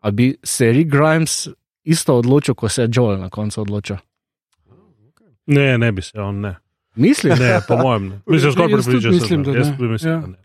ali 0.00 0.12
bi 0.12 0.36
se 0.40 0.72
Rick 0.72 0.88
Grimes 0.88 1.48
isto 1.84 2.14
odločil, 2.14 2.54
ko 2.54 2.68
se 2.68 2.82
je 2.82 2.88
Joel 2.90 3.18
na 3.18 3.28
koncu 3.28 3.60
odločil. 3.60 3.96
Ne, 5.46 5.76
ne 5.76 5.92
bi 5.92 6.00
se, 6.00 6.16
on 6.16 6.40
ne. 6.40 6.54
Misliš? 6.96 7.38
Ne, 7.38 7.60
po 7.68 7.76
mojem 7.76 8.08
ne. 8.08 8.20
Mislim, 8.26 8.52
skoraj 8.52 8.72
pripričan 8.72 9.00
sem. 9.02 9.10
mislim, 9.12 9.42
da 9.42 9.50
Jaz 9.52 9.68
ne. 9.68 9.76
tudi 9.76 9.90
mislim, 9.90 10.12
Ja. 10.12 10.18
da 10.18 10.26
ne. 10.26 10.36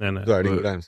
Ne, 0.00 0.12
ne. 0.12 0.20
Je 0.22 0.42
Rick 0.42 0.54
Grimes. 0.56 0.86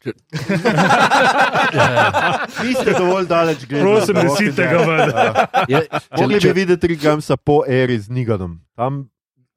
Niste 2.63 2.93
dovolj 3.01 3.27
daleč 3.27 3.67
gledali. 3.67 3.91
Prosim, 3.91 4.15
ne 4.15 4.23
Walking 4.23 4.37
site 4.39 4.63
Dead. 4.63 4.71
ga 4.71 4.79
ven. 4.87 5.11
Ja. 5.11 5.47
Je, 5.71 5.87
Mogli 6.13 6.39
bi 6.41 6.53
videti 6.53 6.87
Rick 6.87 7.03
Gamsa 7.03 7.37
po 7.37 7.63
eri 7.67 7.99
z 7.99 8.09
Niganom. 8.09 8.61
Tam 8.77 9.09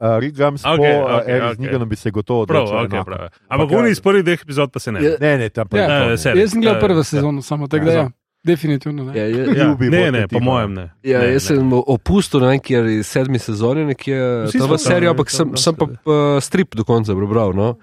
uh, 0.03 0.19
Rick 0.19 0.35
Gams 0.35 0.61
Okej, 0.61 0.75
po 0.75 0.99
uh, 0.99 1.15
okej, 1.15 1.31
eri 1.31 1.41
z 1.41 1.49
okej. 1.49 1.61
Niganom 1.61 1.89
bi 1.89 1.95
se 1.95 2.11
gotovo 2.11 2.45
Prav, 2.45 2.63
odločil. 2.63 2.77
okay, 2.77 2.95
enako. 2.95 3.05
prav. 3.05 3.19
Ampak 3.47 3.71
ja. 3.71 3.77
oni 3.77 3.89
iz 3.89 4.01
prvih 4.01 4.23
dveh 4.23 4.41
epizod 4.41 4.71
pa 4.71 4.79
se 4.79 4.91
ne. 4.91 4.99
Ja. 5.01 5.15
Ne, 5.19 5.37
ne, 5.37 5.49
tam 5.49 5.67
pa 5.67 5.77
Ja, 5.77 5.83
je 5.83 5.87
to, 5.89 5.95
eh, 5.95 6.09
ne. 6.09 6.17
serij. 6.17 6.41
Jaz 6.41 6.51
sem 6.51 6.61
gledal 6.61 6.75
Ja, 6.75 6.81
prvo 6.81 6.99
ja. 6.99 7.03
sezono, 7.03 7.41
samo 7.41 7.67
tako 7.67 7.85
da 7.85 7.91
Ja, 7.91 7.97
ja, 7.97 8.09
definitivno 8.43 9.03
ne. 9.03 9.15
Ja, 9.15 9.25
ja, 9.27 9.45
Ja, 9.47 9.63
Ljubi 9.63 9.89
ne, 9.89 10.11
ne, 10.11 10.27
po 10.27 10.39
mojem 10.39 10.73
ne. 10.73 10.85
Ja, 11.03 11.19
ne, 11.19 11.31
jaz 11.31 11.49
ne. 11.49 11.55
sem 11.55 11.73
opustil 11.73 12.39
ne 12.39 12.47
vem, 12.47 12.59
kjer 12.59 12.85
je 12.85 13.03
sedmi 13.03 13.39
sezoni, 13.39 13.85
nekje 13.85 14.19
to 14.51 14.77
serijo, 14.77 15.11
ampak 15.11 15.31
sem, 15.31 15.55
sem 15.57 15.75
pa 15.75 15.85
uh, 15.85 16.39
strip 16.43 16.75
do 16.75 16.83
konca 16.83 17.15
prebral. 17.15 17.55
No? 17.55 17.77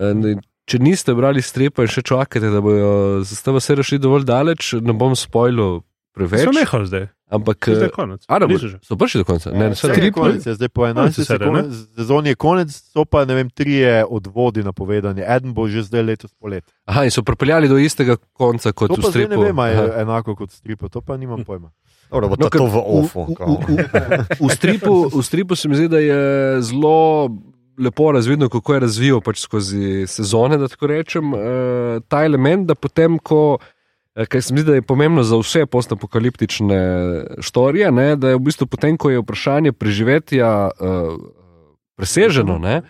In 0.00 0.40
Če 0.66 0.80
niste 0.82 1.14
brali 1.14 1.38
stripa 1.38 1.84
in 1.86 1.88
še 1.88 2.02
čakate, 2.02 2.48
da 2.50 2.58
bojo 2.58 3.22
z 3.22 3.36
tem 3.38 3.54
serijo 3.62 3.84
šli 3.86 3.98
dovolj 4.02 4.24
daleč, 4.26 4.72
ne 4.82 4.90
bom 4.98 5.14
spojil 5.14 5.84
preveč. 6.10 6.42
So 6.42 6.50
nehali 6.50 6.88
zdaj. 6.90 7.04
Ampak, 7.26 7.58
je 7.66 7.74
eh, 7.74 8.78
so 8.82 8.94
prišli 8.94 9.20
do 9.20 9.24
konca. 9.24 9.50
Ne, 9.50 9.58
ne, 9.58 9.74
ne, 9.74 10.04
je 10.04 10.12
konec, 10.12 10.46
je 10.46 10.54
zdaj 10.54 10.68
po 10.68 10.86
11 10.86 11.24
serije, 11.24 11.50
ne? 11.50 11.62
sezoni 11.96 12.28
je 12.28 12.34
konec, 12.34 12.70
so 12.70 13.02
pa 13.04 13.24
ne 13.24 13.34
vem, 13.34 13.50
trije 13.50 14.04
odvodi 14.04 14.62
napovedani. 14.62 15.26
Eden 15.26 15.50
bo 15.50 15.66
že 15.66 15.82
zdaj 15.82 16.02
letos 16.02 16.30
polet. 16.34 16.62
Aha, 16.86 17.02
in 17.02 17.10
so 17.10 17.22
pripeljali 17.22 17.66
do 17.68 17.78
istega 17.78 18.14
konca 18.32 18.70
kot 18.72 18.94
v 18.94 19.02
stripu. 19.02 19.30
ne 19.30 19.36
vem, 19.42 19.58
je 19.58 19.90
enako 19.98 20.36
kot 20.36 20.50
stripo, 20.50 20.88
to 20.88 21.00
pa 21.00 21.16
nimam 21.16 21.42
pojma. 21.42 21.70
Dobro, 22.10 22.28
No, 22.28 22.36
to 22.38 22.62
v 22.62 22.70
v- 22.70 22.78
ofu. 22.78 23.22
v- 23.24 23.34
kao. 23.34 23.58
v, 24.40 24.48
stripu, 24.48 25.10
v 25.10 25.22
stripu 25.22 25.56
se 25.56 25.68
mi 25.68 25.74
zdi, 25.74 25.88
da 25.88 25.98
je 25.98 26.20
zelo 26.62 27.30
lepo 27.76 28.12
razvidno, 28.12 28.48
kako 28.48 28.74
je 28.74 28.80
razvijal 28.80 29.20
pač 29.20 29.40
skozi 29.40 30.06
sezone. 30.06 30.56
Da 30.56 30.68
tako 30.68 30.86
rečem, 30.86 31.34
uh, 31.34 31.40
ta 32.08 32.24
element, 32.24 32.66
da 32.66 32.74
potem, 32.74 33.18
ko. 33.18 33.58
Eh, 34.16 34.26
Kaj 34.26 34.42
se 34.42 34.54
mi 34.54 34.60
zdi, 34.60 34.70
da 34.70 34.74
je 34.74 34.82
pomembno 34.82 35.22
za 35.22 35.36
vse 35.36 35.66
postapokaliptične 35.66 36.80
štorije, 37.40 37.92
ne, 37.92 38.16
da 38.16 38.28
je 38.28 38.36
v 38.36 38.44
bistvu 38.48 38.66
potem, 38.66 38.96
ko 38.96 39.10
je 39.10 39.20
vprašanje 39.20 39.72
preživetja 39.72 40.70
uh, 40.72 41.16
preseženo, 41.96 42.58
ne, 42.58 42.82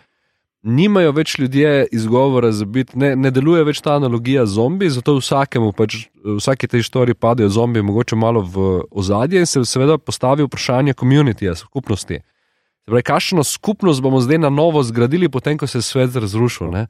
nimajo 0.67 1.13
več 1.13 1.39
ljudje 1.39 1.87
izgovora 1.93 2.51
za 2.53 2.65
biti, 2.65 2.99
ne, 2.99 3.15
ne 3.17 3.31
deluje 3.31 3.65
več 3.65 3.81
ta 3.81 3.95
analogija 3.97 4.47
zombi, 4.51 4.91
zato 4.91 5.15
vsakemu, 5.21 5.73
pač, 5.77 6.09
vsake 6.25 6.67
te 6.67 6.83
štorije 6.83 7.15
padejo 7.15 7.49
zombi, 7.55 7.83
mogoče 7.83 8.19
malo 8.19 8.43
v 8.43 8.67
ozadje 8.91 9.43
in 9.43 9.47
se 9.47 9.63
seveda 9.65 9.99
postavi 9.99 10.47
vprašanje 10.47 10.97
komunitija, 10.99 11.55
skupnosti. 11.55 12.21
Pravi, 12.87 13.03
kakšno 13.03 13.45
skupnost 13.45 14.03
bomo 14.03 14.21
zdaj 14.23 14.39
na 14.39 14.51
novo 14.51 14.83
zgradili, 14.83 15.29
potem 15.29 15.59
ko 15.59 15.67
se 15.67 15.79
je 15.79 15.83
svet 15.87 16.17
razrušil. 16.17 16.71
Ne? 16.71 16.87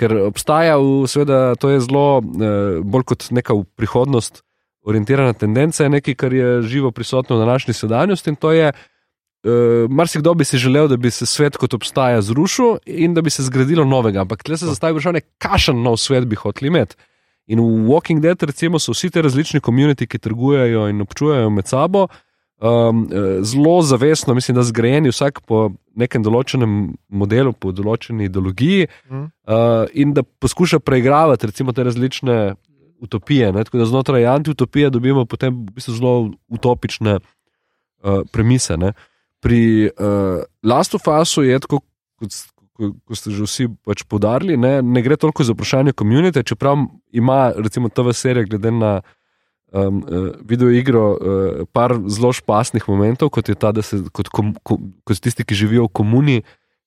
Ker 0.00 0.16
obstaja, 0.26 0.78
v, 0.82 1.06
seveda, 1.06 1.54
to 1.60 1.70
je 1.70 1.84
zelo, 1.84 2.18
eh, 2.18 2.80
bolj 2.82 3.04
kot 3.12 3.28
neka 3.30 3.54
v 3.54 3.66
prihodnost 3.78 4.42
orientirana 4.84 5.32
tendenca, 5.32 5.88
nekaj, 5.88 6.14
kar 6.18 6.34
je 6.34 6.62
živo 6.62 6.90
prisotno 6.90 7.36
v 7.36 7.44
današnji 7.46 7.74
sedanjosti 7.74 8.30
in 8.30 8.36
to 8.36 8.52
je 8.52 8.72
uh, 9.44 9.90
marsikdo 9.90 10.34
bi 10.34 10.44
si 10.44 10.58
želel, 10.58 10.88
da 10.88 10.96
bi 10.96 11.10
se 11.10 11.26
svet 11.26 11.56
kot 11.56 11.74
obstaja 11.74 12.20
zrušil 12.22 12.76
in 12.86 13.14
da 13.14 13.22
bi 13.22 13.30
se 13.30 13.42
zgradilo 13.42 13.84
novega. 13.84 14.20
Ampak 14.20 14.42
tle 14.42 14.56
se 14.56 14.66
zastavi 14.66 14.92
vprašanje, 14.92 15.20
kakšen 15.38 15.82
nov 15.82 15.96
svet 15.96 16.26
bi 16.26 16.36
hoteli 16.36 16.68
imeti. 16.68 16.96
In 17.46 17.60
v 17.60 17.88
Walking 17.88 18.20
Dead, 18.20 18.42
recimo, 18.42 18.78
so 18.78 18.92
vsi 18.92 19.10
ti 19.10 19.22
različni 19.22 19.60
komuniti, 19.60 20.06
ki 20.06 20.18
trgujejo 20.18 20.88
in 20.88 21.00
občujejo 21.00 21.50
med 21.50 21.68
sabo, 21.68 22.06
um, 22.60 23.08
zelo 23.40 23.82
zavestno, 23.82 24.34
mislim, 24.34 24.54
da 24.56 24.62
zgrajeni 24.62 25.12
vsak 25.12 25.40
po 25.40 25.70
nekem 25.96 26.22
določenem 26.22 26.94
modelu, 27.08 27.52
po 27.52 27.72
določeni 27.72 28.28
ideologiji, 28.28 28.88
Mhm. 29.10 29.24
uh, 29.48 29.86
in 29.94 30.12
da 30.12 30.22
poskuša 30.22 30.78
preigravati 30.80 31.46
recimo, 31.46 31.72
te 31.72 31.84
različne 31.84 32.54
utopije. 33.00 33.52
Ne? 33.52 33.64
Tako 33.64 33.78
da 33.78 33.84
znotraj 33.84 34.26
antiutopije 34.26 34.90
dobimo 34.90 35.24
potem 35.26 35.54
v 35.66 35.74
bistvu 35.76 35.94
zelo 35.94 36.14
utopične 36.48 37.18
uh, 37.18 38.22
premise. 38.32 38.76
Ne? 38.76 38.92
Pri 39.40 39.90
uh, 39.90 40.42
Last 40.62 40.94
of 40.94 41.06
Usu 41.06 41.42
je 41.42 41.58
tako, 41.60 41.80
kot, 42.18 42.32
ko, 42.72 42.92
ko 43.04 43.14
ste 43.14 43.30
že 43.30 43.44
vsi 43.44 43.68
pač 43.84 44.02
podarili, 44.08 44.56
ne, 44.56 44.82
ne 44.82 45.02
gre 45.02 45.16
toliko 45.16 45.44
za 45.44 45.52
vprašanje 45.52 45.92
komunite, 45.92 46.42
čeprav 46.42 46.86
ima 47.12 47.52
recimo 47.56 47.88
TV 47.88 48.10
serija 48.12 48.44
glede 48.48 48.70
na 48.70 49.00
um, 49.74 49.98
uh, 49.98 50.28
video 50.40 50.70
igro 50.70 51.04
uh, 51.12 51.66
par 51.72 51.96
zelo 52.06 52.32
špasnih 52.32 52.86
momentov, 52.88 53.30
kot 53.34 53.48
je 53.48 53.54
ta, 53.58 53.72
da 53.74 53.82
se 53.82 53.98
kot, 54.12 54.30
kom, 54.30 54.54
kom, 54.62 54.92
kot 55.04 55.20
tisti, 55.20 55.44
ki 55.44 55.58
živijo 55.58 55.88
v 55.88 55.94
komuni, 56.00 56.36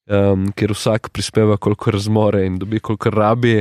um, 0.08 0.48
kjer 0.56 0.74
vsak 0.76 1.12
prispeva, 1.12 1.58
koliko 1.58 1.92
zmore 2.00 2.46
in 2.48 2.58
dobi, 2.62 2.80
koliko 2.80 3.12
rabi. 3.14 3.60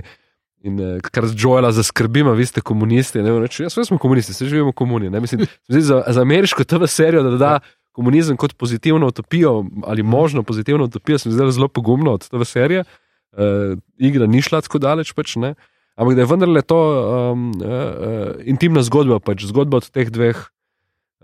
In 0.67 0.79
uh, 0.81 0.99
kar 1.03 1.27
z 1.27 1.35
Joela 1.39 1.73
zaskrbima, 1.75 2.33
vi 2.39 2.47
ste 2.47 2.63
komunisti. 2.65 3.23
Ne, 3.23 3.35
reči, 3.43 3.67
ja, 3.67 3.71
smo 3.71 3.99
komunisti, 3.99 4.35
se 4.35 4.47
živimo 4.47 4.71
v 4.71 4.79
komuni. 4.79 5.11
Ne, 5.11 5.21
mislim, 5.25 5.47
za, 5.69 6.03
za 6.07 6.23
ameriško 6.23 6.65
TV 6.65 6.87
serijo, 6.87 7.23
da 7.23 7.37
da 7.37 7.59
komunizem 7.97 8.37
kot 8.37 8.53
pozitivno 8.55 9.07
utopijo 9.07 9.65
ali 9.87 10.03
možno 10.03 10.43
pozitivno 10.43 10.85
utopijo, 10.85 11.19
se 11.19 11.29
mi 11.29 11.35
zdi 11.35 11.51
zelo 11.53 11.69
pogumno 11.69 12.13
od 12.13 12.29
TV 12.29 12.45
serije. 12.45 12.85
Uh, 13.33 13.79
igra 13.99 14.27
ni 14.27 14.43
šla 14.43 14.61
tako 14.61 14.79
daleč, 14.79 15.13
pač, 15.13 15.37
ne. 15.37 15.55
Ampak 15.97 16.17
da 16.17 16.23
je 16.23 16.31
vendarle 16.31 16.63
to 16.63 16.79
um, 16.79 17.49
uh, 17.57 17.67
uh, 17.67 18.29
intimna 18.45 18.85
zgodba, 18.87 19.21
pač, 19.21 19.47
zgodba 19.49 19.81
od 19.83 19.91
teh 19.91 20.13
dveh. 20.13 20.37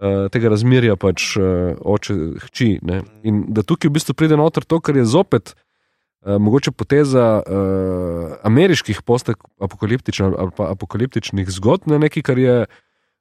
Uh, 0.03 0.27
tega 0.35 0.51
razmerja 0.51 0.97
pač 0.99 1.37
uh, 1.39 1.77
oče, 1.79 2.15
hči. 2.49 2.81
Ne? 2.83 3.05
In 3.23 3.45
da 3.55 3.63
tukaj 3.63 3.93
v 3.93 4.01
bistvu 4.01 4.17
pride 4.19 4.39
noter 4.41 4.65
to, 4.67 4.81
kar 4.83 4.97
je 4.99 5.05
zopet 5.07 5.53
uh, 5.55 6.41
mogoče 6.43 6.73
poteza 6.75 7.39
uh, 7.39 8.33
ameriških 8.43 9.05
post-apokaliptičnih 9.07 10.33
ali 10.33 10.57
pa 10.57 10.73
apokaliptičnih 10.73 11.53
zgodb, 11.55 11.93
ne 11.93 12.01
nekaj, 12.03 12.25
kar 12.27 12.41
je 12.41 12.57
v 12.65 12.73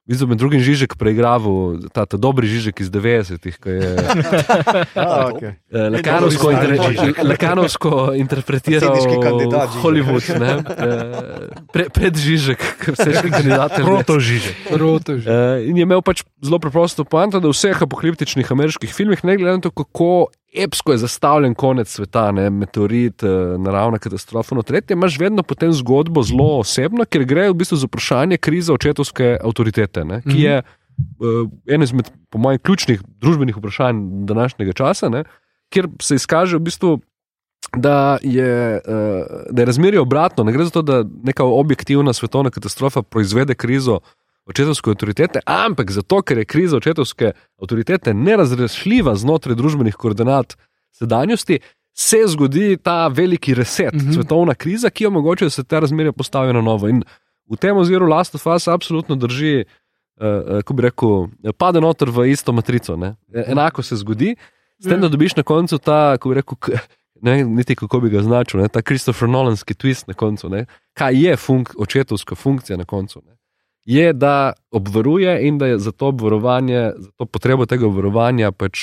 bistvu 0.08 0.26
med 0.32 0.38
drugim 0.38 0.60
Žižek 0.60 0.96
preigraval, 0.98 1.78
ta, 1.94 2.02
ta 2.10 2.18
dobri 2.18 2.50
Žižek 2.50 2.82
iz 2.82 2.90
90-ih, 2.90 3.54
ki 3.54 3.70
je 3.70 3.90
A, 4.98 5.30
okay. 5.30 5.54
eh, 5.70 5.88
lakanovsko, 5.94 6.50
Stari 6.50 6.74
inter, 6.74 6.90
Žižek. 6.90 7.22
lakanovsko 7.22 7.90
interpretiral 8.18 8.96
Žižek. 8.98 9.78
Hollywood. 9.78 10.26
Ne? 10.42 10.52
Eh, 10.58 11.62
Pre, 11.72 11.84
pred 11.94 12.14
Žižek, 12.18 12.60
ker 12.82 12.98
vse 12.98 13.10
še 13.14 13.30
kandidate. 13.30 13.80
Proto 13.86 14.18
žiže. 14.18 14.52
Roto 14.74 15.16
že. 15.22 15.26
Uh, 15.30 15.62
in 15.70 15.78
je 15.78 15.86
imel 15.86 16.02
pač 16.04 16.26
zelo 16.42 16.58
preprosto 16.58 17.06
poanta, 17.06 17.38
da 17.38 17.48
v 17.48 17.54
vseh 17.54 17.78
apokaliptičnih 17.86 18.44
ameriških 18.44 18.90
filmih, 18.90 19.22
ne 19.22 19.38
glede 19.38 19.56
na 19.58 19.62
to, 19.62 19.70
kako 19.70 20.28
epsko 20.52 20.92
je 20.92 20.98
zastavljen 20.98 21.54
konec 21.54 21.88
sveta, 21.88 22.30
ne, 22.32 22.50
meteorit, 22.50 23.22
uh, 23.22 23.60
naravna 23.60 23.98
katastrofa, 23.98 24.54
no 24.54 24.62
tretje, 24.62 24.94
imaš 24.94 25.18
vedno 25.18 25.42
potem 25.42 25.72
zgodbo 25.72 26.22
zelo 26.22 26.58
osebno, 26.58 27.04
ker 27.04 27.24
gre 27.24 27.48
v 27.50 27.56
bistvu 27.62 27.80
za 27.80 27.88
vprašanje 27.88 28.36
krize 28.36 28.72
očetovske 28.72 29.36
avtoritete, 29.44 30.04
ne, 30.04 30.20
ki 30.26 30.40
je 30.42 30.58
uh, 30.62 31.46
eno 31.66 31.88
izmed, 31.88 32.10
po 32.30 32.38
mojem, 32.38 32.60
ključnih 32.62 33.00
družbenih 33.22 33.56
vprašanj 33.56 34.02
današnjega 34.28 34.72
časa, 34.72 35.08
ne, 35.08 35.24
kjer 35.72 35.88
se 36.02 36.20
izkaže 36.20 36.60
v 36.60 36.68
bistvu. 36.68 37.00
Da 37.76 38.18
je, 38.22 38.80
uh, 38.84 39.44
da 39.50 39.62
je 39.62 39.66
razmerje 39.66 40.00
obratno. 40.00 40.44
Ne 40.44 40.52
gre 40.52 40.64
za 40.66 40.70
to, 40.74 40.82
da 40.82 41.04
neka 41.24 41.44
objektivna 41.46 42.12
svetovna 42.12 42.50
katastrofa 42.50 43.02
proizvede 43.02 43.54
krizo 43.54 44.00
očetovske 44.46 44.90
avtoritete, 44.90 45.40
ampak 45.46 45.90
zato, 45.90 46.22
ker 46.22 46.42
je 46.42 46.44
kriza 46.44 46.76
očetovske 46.76 47.32
avtoritete 47.62 48.14
nerazrešljiva 48.14 49.14
znotraj 49.14 49.56
družbenih 49.56 49.96
koordinat 49.96 50.56
sedanjosti, 50.92 51.60
se 51.94 52.22
zgodi 52.26 52.76
ta 52.82 53.08
veliki 53.08 53.54
reset, 53.54 53.94
mm. 53.94 53.98
-hmm. 53.98 54.14
svetovna 54.14 54.54
kriza, 54.54 54.90
ki 54.90 55.06
omogoča, 55.06 55.44
da 55.44 55.50
se 55.50 55.64
te 55.64 55.80
razmerje 55.80 56.12
postavijo 56.12 56.52
na 56.52 56.60
novo. 56.60 56.88
In 56.88 57.02
v 57.50 57.56
tem 57.56 57.76
oziru 57.76 58.06
Last 58.06 58.34
of 58.34 58.46
Us 58.46 58.68
absolutno 58.68 59.16
drži, 59.16 59.64
uh, 60.20 60.26
uh, 60.26 60.62
ko 60.62 60.74
bi 60.74 60.82
rekel, 60.82 61.28
pade 61.58 61.80
noter 61.80 62.10
v 62.10 62.30
isto 62.30 62.52
matrico. 62.52 62.96
Ne? 62.96 63.16
E- 63.34 63.44
Enako 63.52 63.82
se 63.82 63.96
zgodi, 63.96 64.36
s 64.78 64.88
tem, 64.88 65.00
da 65.00 65.08
dobiš 65.08 65.36
na 65.36 65.42
koncu 65.42 65.78
ta, 65.78 66.16
ko 66.18 66.28
bi 66.28 66.34
rekel. 66.34 66.56
Ne, 67.22 67.44
niti 67.44 67.76
kako 67.78 68.00
bi 68.00 68.10
ga 68.10 68.18
označil, 68.18 68.60
ne, 68.60 68.68
ta 68.68 68.82
Christopher 68.82 69.28
Nolanski 69.28 69.74
twist 69.74 70.08
na 70.08 70.14
koncu. 70.14 70.48
Ne, 70.48 70.66
kaj 70.98 71.14
je 71.14 71.36
funk, 71.36 71.70
očetovska 71.78 72.34
funkcija 72.34 72.76
na 72.76 72.84
koncu? 72.84 73.22
Ne, 73.26 73.31
je, 73.84 74.12
da 74.12 74.52
obvaruje 74.70 75.48
in 75.48 75.58
da 75.58 75.66
je 75.66 75.78
za 75.78 75.92
to 75.92 76.06
obvarovanje, 76.06 76.92
za 76.96 77.10
to 77.16 77.26
potrebo 77.26 77.66
tega 77.66 77.86
obvarovanja 77.86 78.52
pač 78.52 78.78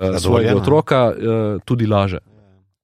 uh, 0.00 0.18
svojega 0.18 0.56
otroka 0.56 1.06
uh, 1.10 1.60
tudi 1.64 1.86
laže. 1.86 2.18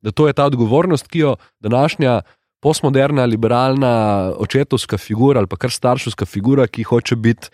Da 0.02 0.10
to 0.10 0.26
je 0.26 0.32
ta 0.32 0.44
odgovornost, 0.44 1.08
ki 1.08 1.18
jo 1.18 1.36
današnja 1.60 2.20
postmoderna, 2.60 3.24
liberalna 3.24 4.32
očetovska 4.38 4.98
figura 4.98 5.40
ali 5.40 5.48
pa 5.48 5.56
kar 5.56 5.70
starševska 5.70 6.26
figura, 6.26 6.66
ki 6.66 6.82
hoče 6.82 7.16
biti 7.16 7.48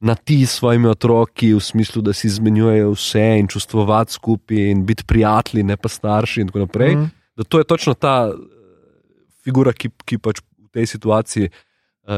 na 0.00 0.14
ti 0.14 0.46
s 0.46 0.58
svojimi 0.58 0.88
otroki, 0.88 1.54
v 1.54 1.60
smislu, 1.60 2.02
da 2.02 2.12
si 2.12 2.26
izmenjujejo 2.26 2.90
vse 2.92 3.38
in 3.38 3.46
čustvovati 3.48 4.12
skupaj 4.12 4.70
in 4.70 4.84
biti 4.86 5.04
prijatelji, 5.04 5.62
ne 5.62 5.76
pa 5.76 5.88
starši 5.88 6.40
in 6.40 6.48
tako 6.48 6.58
naprej. 6.58 6.96
Mhm. 6.96 7.04
Da 7.36 7.44
to 7.44 7.58
je 7.58 7.64
točno 7.64 7.94
ta 7.94 8.28
eh, 8.28 8.36
figura, 9.44 9.72
ki, 9.72 9.90
ki 10.04 10.18
pač 10.18 10.40
v 10.40 10.68
tej 10.74 10.86
situaciji 10.86 11.48
uh, 11.48 11.54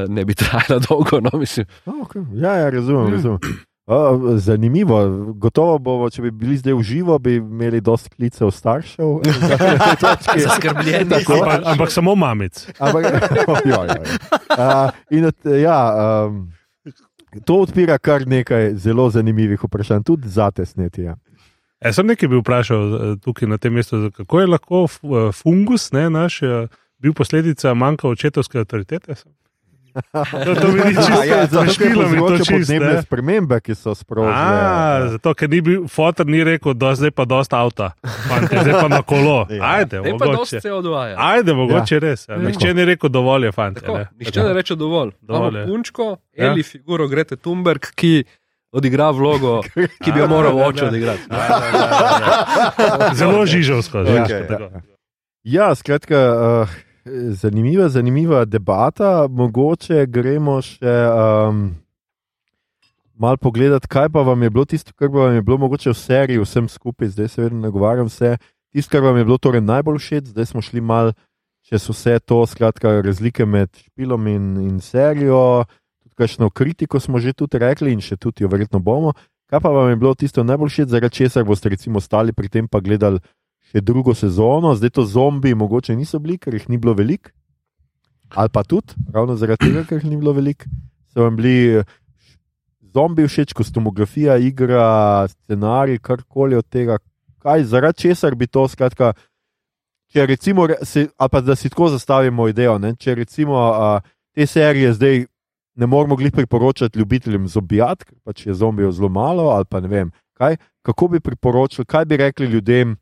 ne 0.09 0.25
bi 0.25 0.35
trajala 0.41 0.81
dolgo. 0.89 1.21
No, 1.21 1.39
mislim. 1.39 1.67
Okay. 1.87 2.25
Ja, 2.43 2.55
ja, 2.55 2.71
razumem. 2.71 3.13
Razumem. 3.13 3.39
A, 3.87 4.19
zanimivo, 4.37 4.99
gotovo 5.39 5.79
bomo, 5.79 6.09
če 6.11 6.25
bi 6.25 6.31
bili 6.35 6.57
zdaj 6.59 6.75
v 6.75 6.83
živo, 6.83 7.19
bi 7.23 7.37
imeli 7.39 7.81
dosti 7.81 8.11
klicev 8.17 8.51
staršev. 8.51 9.21
Zaskrbljeni. 10.47 11.15
Ampak, 11.15 11.63
ampak 11.65 11.93
samo 11.95 12.15
mamic. 12.15 12.67
Ampak, 12.79 13.05
ja, 13.65 13.85
ja, 13.87 13.95
ja. 13.95 14.41
A, 14.59 14.91
in 15.11 15.31
od, 15.31 15.53
ja, 15.63 15.79
um, 16.27 16.49
to 17.45 17.61
odpira 17.63 17.99
kar 17.99 18.27
nekaj 18.27 18.75
zelo 18.75 19.11
zanimivih 19.11 19.65
vprašanj, 19.65 20.03
tudi 20.03 20.29
za 20.29 20.51
te 20.51 20.67
sneti. 20.67 21.07
Ja. 21.07 21.17
Jaz 21.85 21.99
sem 21.99 22.09
nekaj 22.09 22.31
bil 22.33 22.41
vprašal 22.41 22.83
eh, 22.83 23.15
tukaj 23.23 23.49
na 23.49 23.59
tem 23.61 23.75
mestu, 23.77 24.09
kako 24.17 24.41
je 24.41 24.47
lahko 24.47 24.85
eh, 24.87 25.33
fungus 25.37 25.91
ne, 25.93 26.09
naš 26.11 26.41
eh, 26.43 26.69
bil 26.99 27.13
posledica 27.15 27.75
manjka 27.75 28.09
očetovske 28.09 28.59
avtoritete. 28.59 29.15
To, 30.37 30.55
to 30.55 30.69
mi 30.69 30.81
ni 30.81 30.95
čisto, 30.97 31.23
Ja, 31.23 31.37
ja, 31.37 31.47
zašpilo 31.47 32.05
mi 32.05 32.19
to 32.19 32.37
čisto. 32.37 32.53
podnebne 32.53 32.93
ne. 32.93 33.03
spremembe, 33.03 33.61
ki 33.61 33.75
so 33.75 33.93
sprožile. 33.93 34.31
A, 34.31 34.53
ja. 34.53 35.09
zato, 35.09 35.33
ker 35.33 35.49
ni 35.49 35.61
bil, 35.61 35.87
fotor 35.87 36.27
ni 36.27 36.41
rekel, 36.41 36.75
da 36.75 36.93
zdaj 36.93 37.11
pa 37.11 37.25
dosta 37.25 37.59
avta, 37.59 37.91
fante, 38.23 38.59
zdaj 38.59 38.75
pa 38.75 38.89
na 38.89 39.03
kolo. 39.03 39.47
Ja. 39.51 39.63
Ajde, 39.75 40.01
Ne 40.01 40.13
pa 40.13 40.27
dosti 40.27 40.57
mogoče. 40.57 40.61
se 40.61 40.73
odvaja. 40.73 41.15
Ajde, 41.19 41.55
mogoče 41.55 41.99
res. 41.99 42.29
Ja. 42.29 42.35
Ja. 42.35 42.43
Nihče 42.43 42.75
ni 42.75 42.85
rekel 42.85 43.09
dovolj, 43.09 43.45
je 43.45 43.53
ne. 43.89 44.07
nihče 44.15 44.41
ne 44.43 44.53
reče 44.53 44.75
dovolj. 44.75 45.11
Dovolj 45.21 45.55
Imamo 45.55 45.67
punčko, 45.67 46.17
Ja. 46.35 46.51
ali 46.51 46.63
figuro 46.63 47.09
Grete 47.09 47.37
Thunberg, 47.37 47.87
ki 47.95 48.25
odigra 48.71 49.11
vlogo, 49.11 49.63
ki 49.97 50.13
bi 50.13 50.19
jo 50.19 50.27
moral 50.27 50.59
oče 50.59 50.85
odigrati. 50.85 51.23
Zelo 53.15 53.47
žižovsko. 53.47 53.99
Ja. 53.99 54.27
Ja, 55.45 55.75
skratka, 55.75 56.19
uh, 56.63 56.69
zanimiva, 57.31 57.89
zanimiva 57.89 58.45
debata. 58.45 59.27
Mogoče 59.31 60.07
gremo 60.07 60.59
še 60.63 60.97
um, 61.11 61.63
malo 63.15 63.37
pogledati, 63.37 63.89
kaj 63.89 64.11
pa 64.13 64.23
vam 64.27 64.43
je 64.43 64.51
bilo 64.51 64.65
tisto, 64.65 64.93
kar 64.97 65.09
vam 65.13 65.35
je 65.35 65.43
bilo 65.43 65.59
mogoče 65.59 65.91
v 65.91 65.99
seriji, 65.99 66.43
vsem 66.43 66.69
skupaj, 66.69 67.15
zdaj 67.15 67.29
se 67.29 67.43
vedno 67.43 67.61
nagovarjam 67.61 68.11
vse. 68.11 68.37
Tisto, 68.73 68.91
kar 68.93 69.07
vam 69.07 69.17
je 69.17 69.25
bilo 69.25 69.39
torej 69.39 69.65
najbolj 69.65 69.99
všeč, 70.03 70.33
zdaj 70.35 70.53
smo 70.53 70.63
šli 70.63 70.81
malo 70.81 71.15
čez 71.67 71.89
vse 71.89 72.19
to, 72.19 72.45
skratka, 72.47 73.01
razlike 73.03 73.47
med 73.47 73.71
špilom 73.75 74.27
in, 74.31 74.45
in 74.69 74.77
serijo. 74.81 75.65
Tudi 76.03 76.15
kakšno 76.15 76.51
kritiko 76.51 77.01
smo 77.01 77.19
že 77.19 77.33
tudi 77.33 77.59
rekli 77.59 77.93
in 77.93 78.01
še 78.01 78.17
tudi 78.17 78.45
jo 78.45 78.51
verjetno 78.53 78.79
bomo. 78.79 79.15
Kaj 79.51 79.63
pa 79.63 79.71
vam 79.71 79.91
je 79.91 79.97
bilo 79.97 80.15
tisto 80.15 80.43
najbolj 80.43 80.71
všeč, 80.71 80.89
zaradi 80.91 81.15
česar 81.15 81.45
boste 81.47 81.71
recimo 81.71 82.01
stali 82.01 82.33
pri 82.33 82.49
tem 82.49 82.69
pa 82.69 82.81
gledali 82.81 83.23
še 83.71 83.83
drugo 83.83 84.15
sezono, 84.15 84.75
zdaj 84.75 84.95
to 84.99 85.05
zombi 85.05 85.55
mogoče 85.55 85.97
niso 85.97 86.21
bili, 86.23 86.39
ker 86.39 86.55
jih 86.55 86.69
ni 86.71 86.79
bilo 86.79 86.95
veliko. 86.95 87.33
Ali 88.35 88.51
pa 88.51 88.65
tudi, 88.67 88.95
ravno 89.15 89.37
zaradi 89.39 89.69
tega, 89.69 89.85
ker 89.87 90.01
jih 90.01 90.11
ni 90.11 90.19
bilo 90.19 90.35
veliko, 90.35 90.67
so 91.13 91.27
vam 91.27 91.37
bili 91.39 91.81
eh, 91.81 91.85
zombi 92.95 93.27
všeč, 93.27 93.55
kostumografija, 93.55 94.39
igra, 94.43 95.29
scenarij, 95.31 96.01
karkoli 96.03 96.59
od 96.59 96.67
tega, 96.67 96.99
kaj 97.43 97.65
zaradi 97.71 98.07
česar 98.07 98.35
bi 98.35 98.51
to 98.51 98.67
skratka. 98.69 99.13
Če 100.15 100.27
recimo, 100.27 100.67
ali 100.67 101.31
pa 101.31 101.41
da 101.43 101.57
si 101.59 101.69
tako 101.69 101.89
zastavimo 101.91 102.47
idejo, 102.49 102.79
ne? 102.79 102.95
če 102.95 103.15
recimo 103.19 103.59
a, 103.59 103.89
te 104.35 104.47
serije 104.47 104.93
zdaj 104.95 105.25
ne 105.77 105.87
moremo 105.87 106.17
glih 106.17 106.33
priporočati 106.33 106.99
ljubiteljem 106.99 107.49
zombijat, 107.51 108.05
ker 108.05 108.15
pač 108.25 108.47
je 108.47 108.55
zombijev 108.55 108.95
zelo 108.97 109.11
malo, 109.13 109.51
ali 109.51 109.67
pa 109.69 109.81
ne 109.81 109.91
vem, 109.91 110.13
Kaj, 110.37 110.57
kako 110.85 111.09
bi 111.09 111.21
priporočili, 111.21 111.87
kaj 111.89 112.05
bi 112.05 112.17
rekli 112.17 112.47
ljudem, 112.47 112.97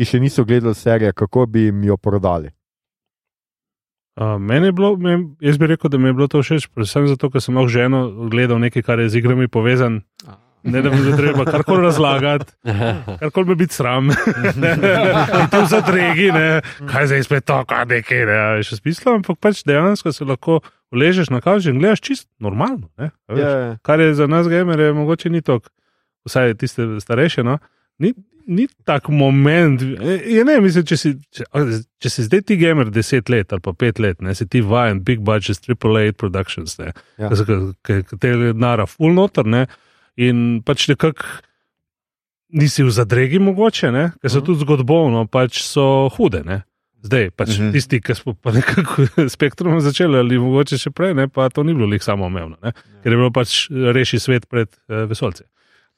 ki 0.00 0.08
še 0.08 0.18
niso 0.22 0.46
gledali 0.48 0.74
serije, 0.74 1.12
kako 1.12 1.44
bi 1.46 1.66
jim 1.68 1.84
jo 1.84 1.98
prodali? 2.00 2.48
Uh, 4.16 4.38
meni 4.40 4.70
je 4.70 4.72
bilo, 4.72 4.94
men, 4.96 5.34
jaz 5.44 5.58
bi 5.60 5.68
rekel, 5.68 5.90
da 5.92 5.98
mi 6.00 6.08
je 6.08 6.14
bilo 6.16 6.28
to 6.28 6.40
všeč, 6.40 6.70
predvsem 6.72 7.06
zato, 7.08 7.28
ker 7.30 7.44
sem 7.44 7.56
lahko 7.56 7.72
ženo 7.72 8.00
gledal 8.32 8.58
nekaj, 8.60 8.82
kar 8.84 9.00
je 9.00 9.10
z 9.12 9.20
igrami 9.20 9.48
povezan. 9.48 10.00
Ne, 10.60 10.82
da 10.84 10.90
bi 10.92 10.98
bilo 11.00 11.16
treba 11.16 11.44
karkoli 11.48 11.86
razlagati, 11.86 12.52
karkoli 13.20 13.48
bi 13.52 13.54
biti 13.62 13.76
sram. 13.76 14.10
Tu 15.52 15.60
zadregi, 15.72 16.28
ne, 16.36 16.60
kaj 16.88 17.08
zdaj 17.12 17.24
spet 17.24 17.46
to, 17.48 17.60
kaj 17.68 17.86
nekaj, 17.92 18.24
ne, 18.28 18.40
še 18.64 18.76
smisel, 18.80 19.14
ampak 19.20 19.40
pač 19.40 19.62
dejansko 19.68 20.12
se 20.12 20.28
lahko 20.28 20.58
uležeš 20.92 21.32
na 21.32 21.40
kavč 21.44 21.70
in 21.70 21.80
gledaš 21.80 22.04
čist 22.04 22.28
normalno. 22.40 22.90
Ne, 23.00 23.12
a 23.28 23.36
veš. 23.36 23.44
Ja, 23.44 23.76
Kar 23.84 24.04
je 24.04 24.12
za 24.16 24.28
nas 24.28 24.48
gamere, 24.52 24.92
mogoče 24.96 25.32
ni 25.32 25.40
to, 25.44 25.60
vsaj 26.28 26.56
tiste 26.60 26.88
starejše. 27.00 27.44
No? 27.46 27.56
Ni, 28.00 28.14
ni 28.46 28.64
tak 28.84 29.08
moment. 29.08 29.82
Je, 30.26 30.40
ne, 30.42 30.56
mislim, 30.60 30.84
če, 30.84 30.96
si, 30.96 31.12
če, 31.30 31.44
če 32.00 32.10
si 32.10 32.24
zdaj 32.24 32.42
ti 32.42 32.56
gamer 32.56 32.88
deset 32.90 33.28
let 33.28 33.52
ali 33.52 33.60
pa 33.60 33.74
pet 33.74 33.98
let, 33.98 34.18
ne, 34.20 34.32
si 34.34 34.46
ti 34.46 34.62
vajen, 34.62 35.02
big 35.02 35.20
budget, 35.20 35.60
triple 35.60 36.00
A 36.00 36.12
productions, 36.12 36.78
ne, 36.78 36.94
Ja. 37.18 37.28
ki 37.84 38.00
te 38.16 38.32
nara 38.54 38.86
full 38.86 39.12
noter, 39.12 39.44
ne, 39.46 39.66
in 40.16 40.62
pač 40.62 40.88
nekako 40.88 41.28
nisi 42.50 42.82
v 42.82 42.90
zadregi 42.90 43.38
mogoče, 43.38 43.92
ker 44.16 44.26
so 44.26 44.40
Mhm. 44.40 44.46
tudi 44.46 44.60
zgodbovno, 44.60 45.26
pač 45.28 45.60
so 45.62 45.84
hude. 46.08 46.42
Ne. 46.44 46.62
Zdaj, 47.02 47.30
pač 47.30 47.48
Mhm. 47.54 47.70
tisti, 47.72 48.00
ki 48.00 48.14
smo 48.14 48.34
pa 48.34 48.50
nekako 48.50 49.06
s 49.28 49.32
spektrom 49.32 49.80
začeli, 49.80 50.18
ali 50.18 50.36
mogoče 50.36 50.76
še 50.76 50.90
prej, 50.90 51.14
ne, 51.14 51.28
pa 51.28 51.48
to 51.48 51.62
ni 51.62 51.72
bilo 51.72 51.86
lih 51.86 52.02
samo 52.02 52.26
omejeno, 52.26 52.56
ker 53.02 53.12
je 53.12 53.16
bilo 53.16 53.30
pač 53.30 53.68
reši 53.70 54.18
svet 54.18 54.48
pred 54.48 54.68
uh, 54.88 55.06
vesolci. 55.06 55.44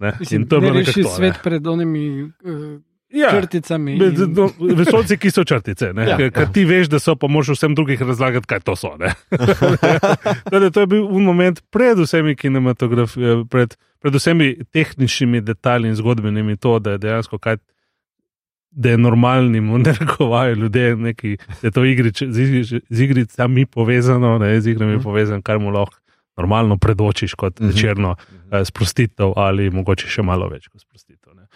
Ne. 0.03 0.13
Mislim, 0.19 0.45
to 0.45 0.57
je 0.57 0.61
ne 0.61 0.67
bilo 0.67 0.81
nekako 0.81 1.01
to, 1.01 1.09
ne. 1.09 1.15
svet 1.17 1.39
pred 1.41 1.67
onimi 1.67 2.03
uh, 2.23 2.81
Ja, 3.11 3.29
črticami. 3.31 3.93
In- 3.95 4.33
no, 4.33 4.47
Vesolci, 4.75 5.17
ki 5.17 5.31
so 5.31 5.45
črtice, 5.45 5.91
Ja. 5.95 6.17
ja, 6.17 6.31
ker 6.31 6.47
ti 6.49 6.65
veš, 6.65 6.89
da 6.89 6.99
so, 6.99 7.13
pa 7.15 7.29
moraš 7.29 7.51
vsem 7.53 7.75
drugim 7.75 8.01
razlagati, 8.01 8.47
kaj 8.47 8.61
to 8.61 8.73
so. 8.75 8.95
ne. 8.97 9.13
Torej, 10.51 10.71
to 10.71 10.81
je 10.81 10.89
bil 10.89 11.05
un 11.07 11.23
moment 11.23 11.61
pred 11.69 11.99
vsemi 11.99 12.33
kinematografijami, 12.35 13.45
pred, 13.47 13.77
pred 13.99 14.15
vsemi 14.15 14.57
tehničnimi 14.67 15.41
detajli 15.43 15.89
in 15.89 15.95
zgodbenimi, 15.95 16.57
to, 16.57 16.79
da 16.79 16.91
je 16.91 16.99
dejansko 17.01 17.39
kaj. 17.39 17.57
Da 18.73 18.89
je 18.89 18.99
normalnim, 18.99 19.67
ne 19.79 19.93
rekovajo 19.93 20.55
ljudje, 20.55 20.97
neki, 20.97 21.35
da 21.61 21.69
je 21.69 21.71
to 21.71 21.85
igrič, 21.85 22.23
z, 22.25 22.39
igri, 22.41 22.63
z 22.89 23.01
igricami 23.01 23.67
povezano, 23.67 24.39
ne, 24.39 24.61
z 24.61 24.67
igrami 24.69 24.95
Mhm. 24.95 25.03
povezano, 25.03 25.43
kar 25.43 25.59
mu 25.59 25.71
lahko 25.71 25.99
normalno 26.35 26.77
predočiš 26.77 27.35
kot 27.35 27.61
Mhm. 27.61 27.69
večerno 27.69 28.17
eh, 28.51 28.65
sprostitev 28.65 29.33
ali 29.37 29.71
mogoče 29.71 30.07
še 30.09 30.23
malo 30.23 30.49
več 30.49 30.69
kot 30.69 30.81
sprostitev. 30.81 31.35
Ne. 31.35 31.47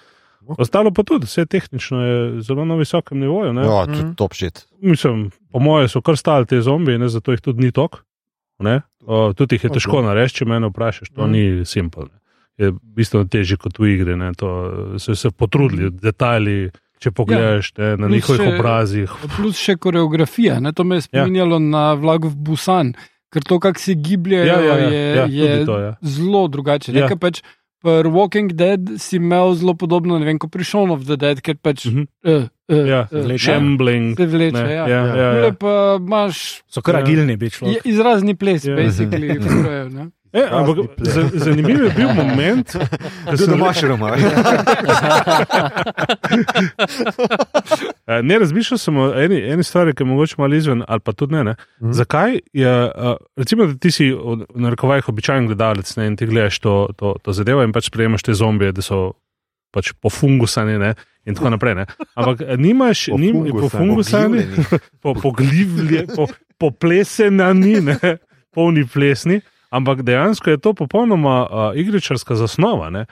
Ostalo 0.49 0.91
pa 0.91 1.03
tudi, 1.03 1.27
vse 1.27 1.43
tehnično 1.45 1.99
je 2.01 2.17
zelo 2.43 2.65
na 2.65 2.75
visokem 2.77 3.19
nivoju. 3.19 3.53
Ne. 3.53 3.63
Ja, 3.63 3.83
Mhm. 3.83 3.93
tudi 3.95 4.17
top 4.17 4.35
shit. 4.35 4.67
Mislim, 4.81 5.31
po 5.51 5.59
mojem 5.61 5.89
so 5.89 6.01
kar 6.01 6.17
stali 6.17 6.47
te 6.47 6.61
zombiji, 6.61 6.99
ne, 6.99 7.09
zato 7.09 7.33
jih 7.33 7.41
tudi 7.41 7.61
ni 7.61 7.73
tok. 7.73 8.03
Ne. 8.59 8.81
O, 9.03 9.33
tudi 9.33 9.55
jih 9.55 9.65
je 9.65 9.71
težko 9.71 10.01
narediti, 10.01 10.35
če 10.35 10.45
me 10.47 10.61
vprašaš, 10.63 11.11
to 11.11 11.23
Mhm. 11.23 11.31
ni 11.31 11.65
simpel. 11.65 12.03
Ne. 12.05 12.19
Je 12.59 12.73
bistveno 12.73 13.25
težje 13.27 13.57
kot 13.57 13.77
v 13.77 13.91
igri. 13.91 14.17
Ne. 14.17 14.33
To 14.35 14.49
so 14.97 15.15
se 15.15 15.31
potrudili, 15.31 15.91
detajli, 15.93 16.71
če 16.99 17.11
pogledaš 17.11 17.75
ne, 17.75 17.97
na 17.97 18.09
njihovih 18.09 18.41
še- 18.41 18.55
obrazih. 18.55 19.11
Plus 19.37 19.59
še 19.59 19.77
koreografija, 19.77 20.57
ne? 20.59 20.73
to 20.73 20.83
me 20.83 20.97
je 20.97 21.01
spominjalo 21.03 21.57
ja. 21.57 21.61
na 21.61 21.93
vlak 21.95 22.23
v 22.23 22.35
Busan, 22.35 22.95
ker 23.37 23.45
to, 23.45 23.61
kako 23.61 23.77
se 23.79 23.93
gibljajo, 23.95 24.47
Ja, 24.47 24.57
ja, 24.57 24.75
ja, 24.75 24.89
je, 24.89 25.05
ja, 25.15 25.25
je 25.29 25.61
to, 25.63 25.77
ja. 25.79 25.93
zelo 26.01 26.49
drugače. 26.49 26.91
Ja. 26.91 27.05
Ja. 27.05 27.17
Pač 27.19 27.45
Pri 27.79 28.09
Walking 28.09 28.51
Dead 28.51 28.81
si 28.97 29.17
imel 29.17 29.53
zelo 29.55 29.75
podobno, 29.75 30.17
ne 30.19 30.25
vem, 30.25 30.39
kot 30.39 30.51
pri 30.51 30.65
Shaun 30.65 30.91
of 30.91 31.05
the 31.05 31.15
Dead, 31.15 31.39
ker 31.39 31.55
pač 31.55 31.85
Mhm. 31.85 32.09
uh, 32.25 32.49
uh, 32.67 32.83
Ja, 32.85 33.05
uh, 33.07 33.37
Shambling. 33.37 34.17
se 34.17 34.27
vleče. 34.27 34.57
ne, 34.57 34.73
Ja. 34.73 34.85
ja, 34.87 35.03
ja, 35.07 35.29
ja. 35.39 35.53
pa 35.53 35.75
imaš 35.97 36.65
So 36.67 36.81
kar 36.81 36.95
Ja. 36.95 37.01
agilni, 37.01 37.37
bi 37.37 37.47
človek. 37.47 37.85
izrazni 37.85 38.35
ples, 38.35 38.65
Ja. 38.65 38.73
ja. 38.73 38.77
basically. 38.81 39.39
ne. 39.93 40.11
E, 40.37 40.43
ampak 40.51 40.77
zanimiv 41.35 41.85
je 41.85 41.91
bil 41.97 42.11
moment, 42.13 42.77
da 43.31 43.37
sem 43.37 43.55
imaš 43.55 43.81
roma. 43.83 44.11
Eh, 48.07 48.23
Ne, 48.23 48.39
razmišljal 48.39 48.79
sem 48.79 48.97
o 48.97 49.07
eni, 49.15 49.41
eni 49.51 49.65
stvari, 49.65 49.95
ki 49.95 50.03
je 50.03 50.07
mogoče 50.07 50.35
malo 50.39 50.55
izven, 50.55 50.83
ali 50.89 51.01
pa 51.01 51.13
tudi 51.13 51.35
ne. 51.35 51.45
ne. 51.45 51.55
Mhm. 51.83 51.93
Zakaj 51.93 52.39
je, 52.53 52.85
uh, 52.85 53.17
recimo, 53.37 53.67
da 53.67 53.79
ti 53.79 53.91
si 53.91 54.11
v 54.13 54.45
narekovajih 54.55 55.09
običajen 55.09 55.47
gledalec 55.47 55.97
ne, 55.97 56.07
in 56.07 56.17
ti 56.17 56.27
gledaš 56.27 56.59
to, 56.59 56.89
to, 56.97 57.17
to 57.23 57.33
zadevo 57.33 57.63
in 57.65 57.73
pač 57.73 57.89
sprejemaš 57.91 58.23
te 58.23 58.35
zombije, 58.35 58.73
da 58.73 58.83
so 58.83 59.13
pač 59.75 59.93
pofungusani 60.01 60.79
ne, 60.79 60.95
in 61.27 61.35
tako 61.35 61.51
naprej. 61.51 61.75
Ne. 61.75 61.87
Ampak 62.15 62.41
eh, 62.41 62.57
nimaš, 62.57 63.09
nim, 63.17 63.43
Pofungusani. 63.51 64.45
pofungusani, 64.45 64.45
po, 65.03 65.15
poglivlje, 65.15 66.07
po, 66.17 66.27
poplesenani, 66.59 67.81
ne, 67.81 68.17
polni 68.55 68.87
plesni, 68.89 69.41
ampak 69.71 70.03
dejansko 70.03 70.51
je 70.51 70.59
to 70.59 70.75
popolnoma 70.75 71.37
uh, 71.43 71.79
igričarska 71.79 72.35
zasnova. 72.35 72.91
Ne. 72.91 73.07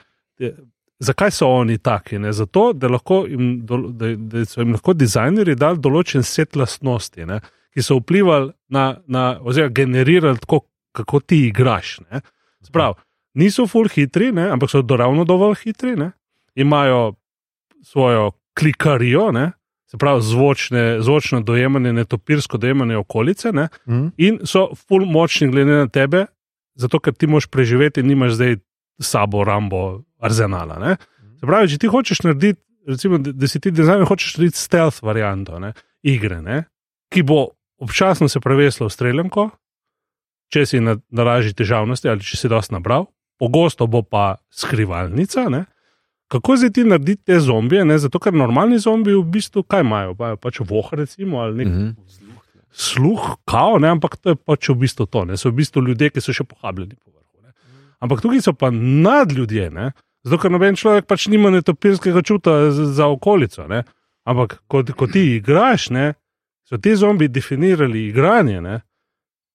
Zakaj 0.99 1.31
so 1.31 1.47
oni 1.47 1.77
taki? 1.77 2.19
Ne? 2.19 2.33
Zato, 2.33 2.73
da, 2.73 2.87
jim, 3.27 3.65
da, 3.65 4.15
da 4.15 4.45
so 4.45 4.61
jim 4.61 4.71
lahko 4.71 4.93
dizajnerji 4.93 5.55
dali 5.55 5.79
določen 5.79 6.23
set 6.23 6.55
lastnosti, 6.55 7.25
ne? 7.25 7.41
ki 7.75 7.83
so 7.83 7.97
vplivali 7.99 8.53
na, 8.71 8.95
na 9.07 9.35
oziroma 9.43 9.73
generirali 9.75 10.39
tako, 10.39 10.61
kako 10.95 11.19
ti 11.19 11.41
igraš. 11.49 11.99
ne. 12.07 12.21
Sprav, 12.63 12.95
niso 13.35 13.67
full 13.67 13.91
hitri, 13.91 14.31
ne? 14.31 14.47
ampak 14.49 14.71
so 14.71 14.81
ravno 14.81 15.25
dovolj 15.27 15.59
hitri, 15.65 15.95
ne? 15.99 16.11
imajo 16.55 17.13
svojo 17.83 18.31
klikarijo, 18.57 19.31
ne? 19.31 19.51
se 19.91 19.97
pravi 19.97 20.21
zvočne, 20.21 21.01
zvočno 21.01 21.41
dojemanje, 21.41 21.93
netopirsko 21.93 22.57
dojemanje 22.57 22.97
okolice, 22.97 23.51
ne? 23.51 23.67
Mhm. 23.87 24.07
in 24.17 24.39
so 24.43 24.69
full 24.87 25.05
močni 25.05 25.51
glede 25.51 25.71
na 25.71 25.87
tebe, 25.87 26.25
zato 26.75 26.99
ker 26.99 27.15
ti 27.15 27.27
moš 27.27 27.47
preživeti 27.47 28.03
in 28.03 28.07
nimaš 28.11 28.37
zdaj 28.37 28.57
sabo 28.99 29.43
rambo 29.43 30.03
arzenala. 30.19 30.79
Ne? 30.79 30.95
Se 31.39 31.47
pravi, 31.47 31.71
če 31.71 31.81
ti 31.83 31.91
hočeš 31.91 32.23
narediti, 32.27 32.61
recimo, 32.87 33.19
da, 33.19 33.47
si 33.47 33.59
ti 33.59 33.71
dizajner, 33.71 34.07
hočeš 34.07 34.37
narediti 34.37 34.61
stealth 34.61 35.03
varianto 35.03 35.59
ne? 35.59 35.73
igre, 36.03 36.41
ne? 36.41 36.63
ki 37.11 37.23
bo 37.23 37.47
občasno 37.81 38.27
se 38.31 38.39
prevesla 38.39 38.87
v 38.87 38.93
streljanko, 38.93 39.49
če 40.53 40.65
si 40.65 40.79
na, 40.83 40.97
na 41.11 41.23
raži 41.27 41.55
težavnosti 41.57 42.09
ali 42.09 42.23
če 42.23 42.37
si 42.37 42.51
dosti 42.51 42.75
nabral, 42.75 43.07
pogosto 43.39 43.87
bo 43.87 44.03
pa 44.03 44.37
skrivalnica. 44.53 45.47
Ne? 45.51 45.65
Kako 46.31 46.55
zdaj 46.57 46.71
ti 46.75 46.83
narediti 46.87 47.23
te 47.31 47.39
zombije? 47.39 47.83
Ne? 47.85 47.97
Zato, 48.01 48.19
ker 48.19 48.33
normalni 48.33 48.79
zombiji 48.81 49.19
v 49.19 49.25
bistvu 49.35 49.63
kaj 49.67 49.83
imajo? 49.85 50.15
Imajo 50.15 50.39
pač 50.41 50.61
voh, 50.65 50.87
recimo, 50.97 51.43
ali 51.43 51.63
nek 51.63 51.67
Mhm. 51.67 51.89
Sluh, 52.75 53.35
kao, 53.45 53.79
ne? 53.79 53.89
ampak 53.89 54.17
to 54.17 54.33
je 54.33 54.35
pač 54.35 54.69
v 54.69 54.75
bistvu 54.83 55.07
to. 55.07 55.23
Ne? 55.25 55.37
So 55.39 55.49
v 55.49 55.63
bistvu 55.63 55.85
ljudje, 55.87 56.11
ki 56.11 56.23
so 56.23 56.35
še 56.35 56.43
pohabljeni 56.43 56.97
po 56.99 57.11
vrhu. 57.11 57.39
Ne? 57.43 57.55
Ampak 58.03 58.23
tukaj 58.23 58.43
so 58.43 58.53
pa 58.53 58.71
nadljudje, 58.75 59.69
ne? 59.71 59.93
zato 60.25 60.41
ker 60.41 60.51
noben 60.51 60.75
človek 60.75 61.07
pač 61.07 61.29
nima 61.31 61.53
netopirskega 61.53 62.25
čuta 62.25 62.71
za, 62.75 62.89
za 62.91 63.07
okolico. 63.07 63.67
Ne? 63.71 63.85
Ampak 64.27 64.59
ko, 64.67 64.83
ko 64.83 65.07
ti 65.07 65.37
igraš, 65.37 65.89
ne? 65.95 66.13
so 66.67 66.77
ti 66.81 66.95
zombi 66.99 67.29
definirali 67.31 68.09
igranje. 68.09 68.59
Ne? 68.61 68.81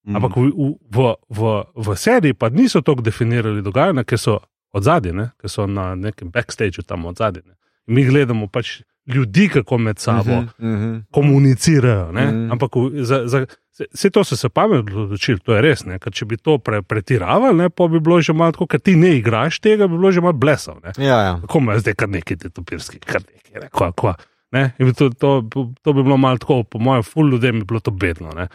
Mhm. 0.09 0.17
Ampak 0.17 0.37
v, 0.37 0.49
v, 0.49 0.69
v, 0.89 1.15
v, 1.29 1.51
v 1.77 1.97
seriji 1.99 2.39
pa 2.39 2.49
niso 2.49 2.81
tako 2.81 3.05
definirali 3.05 3.61
dogajanja, 3.61 4.07
ker 4.09 4.19
so 4.21 4.41
od 4.73 4.87
zadaj, 4.87 5.35
ker 5.37 5.51
so 5.51 5.67
na 5.67 5.93
nekem 5.99 6.31
backstageu 6.33 6.87
tam 6.87 7.05
od 7.11 7.21
zadaj. 7.21 7.45
Mi 7.91 8.07
gledamo 8.07 8.49
pač 8.49 8.81
ljudi, 9.07 9.49
kako 9.49 9.79
med 9.79 9.99
sabo 9.99 10.31
Mhm, 10.33 10.47
mhm. 10.67 10.99
komunicirajo. 11.11 12.13
Ne? 12.13 12.27
Mhm. 12.27 12.53
Ampak 12.53 12.71
v- 12.73 13.03
za, 13.03 13.27
za, 13.27 13.47
vse 13.89 14.11
to 14.11 14.25
so 14.25 14.37
se 14.37 14.49
pametno 14.49 15.03
odločili, 15.03 15.39
to 15.39 15.55
je 15.55 15.63
res. 15.63 15.85
Ne? 15.85 15.99
Ker 15.99 16.13
če 16.13 16.25
bi 16.25 16.37
to 16.37 16.59
pre, 16.59 16.83
pretiravali, 16.83 17.57
ne, 17.57 17.71
pa 17.71 17.87
bi 17.87 18.01
bilo 18.01 18.21
že 18.21 18.33
malo 18.33 18.53
tako, 18.53 18.67
ker 18.67 18.81
ti 18.81 18.95
ne 18.95 19.17
igraš 19.17 19.59
tega, 19.59 19.87
bi 19.87 19.95
bilo 19.95 20.11
že 20.11 20.21
malo 20.21 20.33
blesal. 20.35 20.77
Ne? 20.81 20.93
Ja, 20.99 21.19
ja. 21.23 21.39
Kako 21.41 21.59
imaš 21.59 21.79
zdaj 21.79 21.95
kar 21.95 22.09
neki 22.11 22.37
tetopirski, 22.39 22.99
kar 23.01 23.23
neki, 23.25 23.55
ne, 23.57 23.69
kva, 23.69 23.93
kva. 23.93 24.15
Ne? 24.53 24.73
In 24.79 24.93
To, 24.93 25.11
to, 25.11 25.43
to 25.77 25.93
bi 25.93 26.03
bilo 26.03 26.17
malo 26.17 26.39
tako, 26.39 26.63
po 26.65 26.79
mojem, 26.79 27.03
ful 27.05 27.29
ljudem 27.29 27.59
bi 27.59 27.65
bilo 27.65 27.81
to 27.81 27.91
bedno. 27.93 28.31
Ne? 28.31 28.49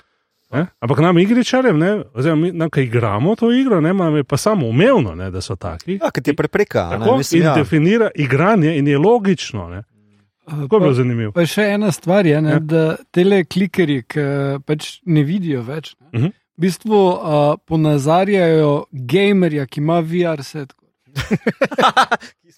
Ne? 0.52 0.66
Ampak 0.80 1.00
nam 1.00 1.18
igričarjem, 1.18 1.78
ne, 1.78 1.89
oziroma 2.14 2.41
mi, 2.41 2.52
nam, 2.54 2.70
ki 2.70 2.82
igramo 2.82 3.36
to 3.36 3.50
igro, 3.52 3.82
ne, 3.82 3.91
nam 3.91 4.16
je 4.16 4.24
pa 4.24 4.38
samo 4.38 4.68
umevno, 4.68 5.16
ne, 5.16 5.32
da 5.32 5.41
so 5.41 5.56
taki. 5.56 5.93
Ja, 5.93 6.12
ker 6.12 6.24
ti 6.24 6.34
prepreka. 6.34 6.80
a 6.82 6.89
ne, 6.89 7.00
Tako, 7.00 7.18
mislim, 7.18 7.41
in 7.41 7.48
ja. 7.48 7.56
definira 7.56 8.10
igranje, 8.16 8.78
in 8.78 8.88
je 8.88 8.98
logično. 9.00 9.70
Ne. 9.70 9.84
Tako 10.46 10.76
je 10.76 10.80
bilo 10.80 10.93
zanimivo. 10.93 11.32
Pa 11.32 11.46
še 11.46 11.62
ena 11.64 11.91
stvar 11.91 12.26
je, 12.26 12.41
ne, 12.41 12.50
Ja. 12.50 12.60
da 12.60 12.82
tele 13.12 13.43
klikerji, 13.43 14.04
ki 14.04 14.20
pač 14.66 15.00
ne 15.06 15.24
vidijo 15.24 15.62
več, 15.64 15.96
ne, 16.02 16.08
uh 16.08 16.20
Mhm. 16.20 16.26
-huh. 16.26 16.32
v 16.58 16.62
bistvu 16.62 17.00
uh, 17.08 17.56
ponazarjajo 17.66 18.86
gamerja, 18.91 19.66
ki 19.66 19.80
ima 19.80 20.00
VR 20.02 20.43
set. 20.43 20.74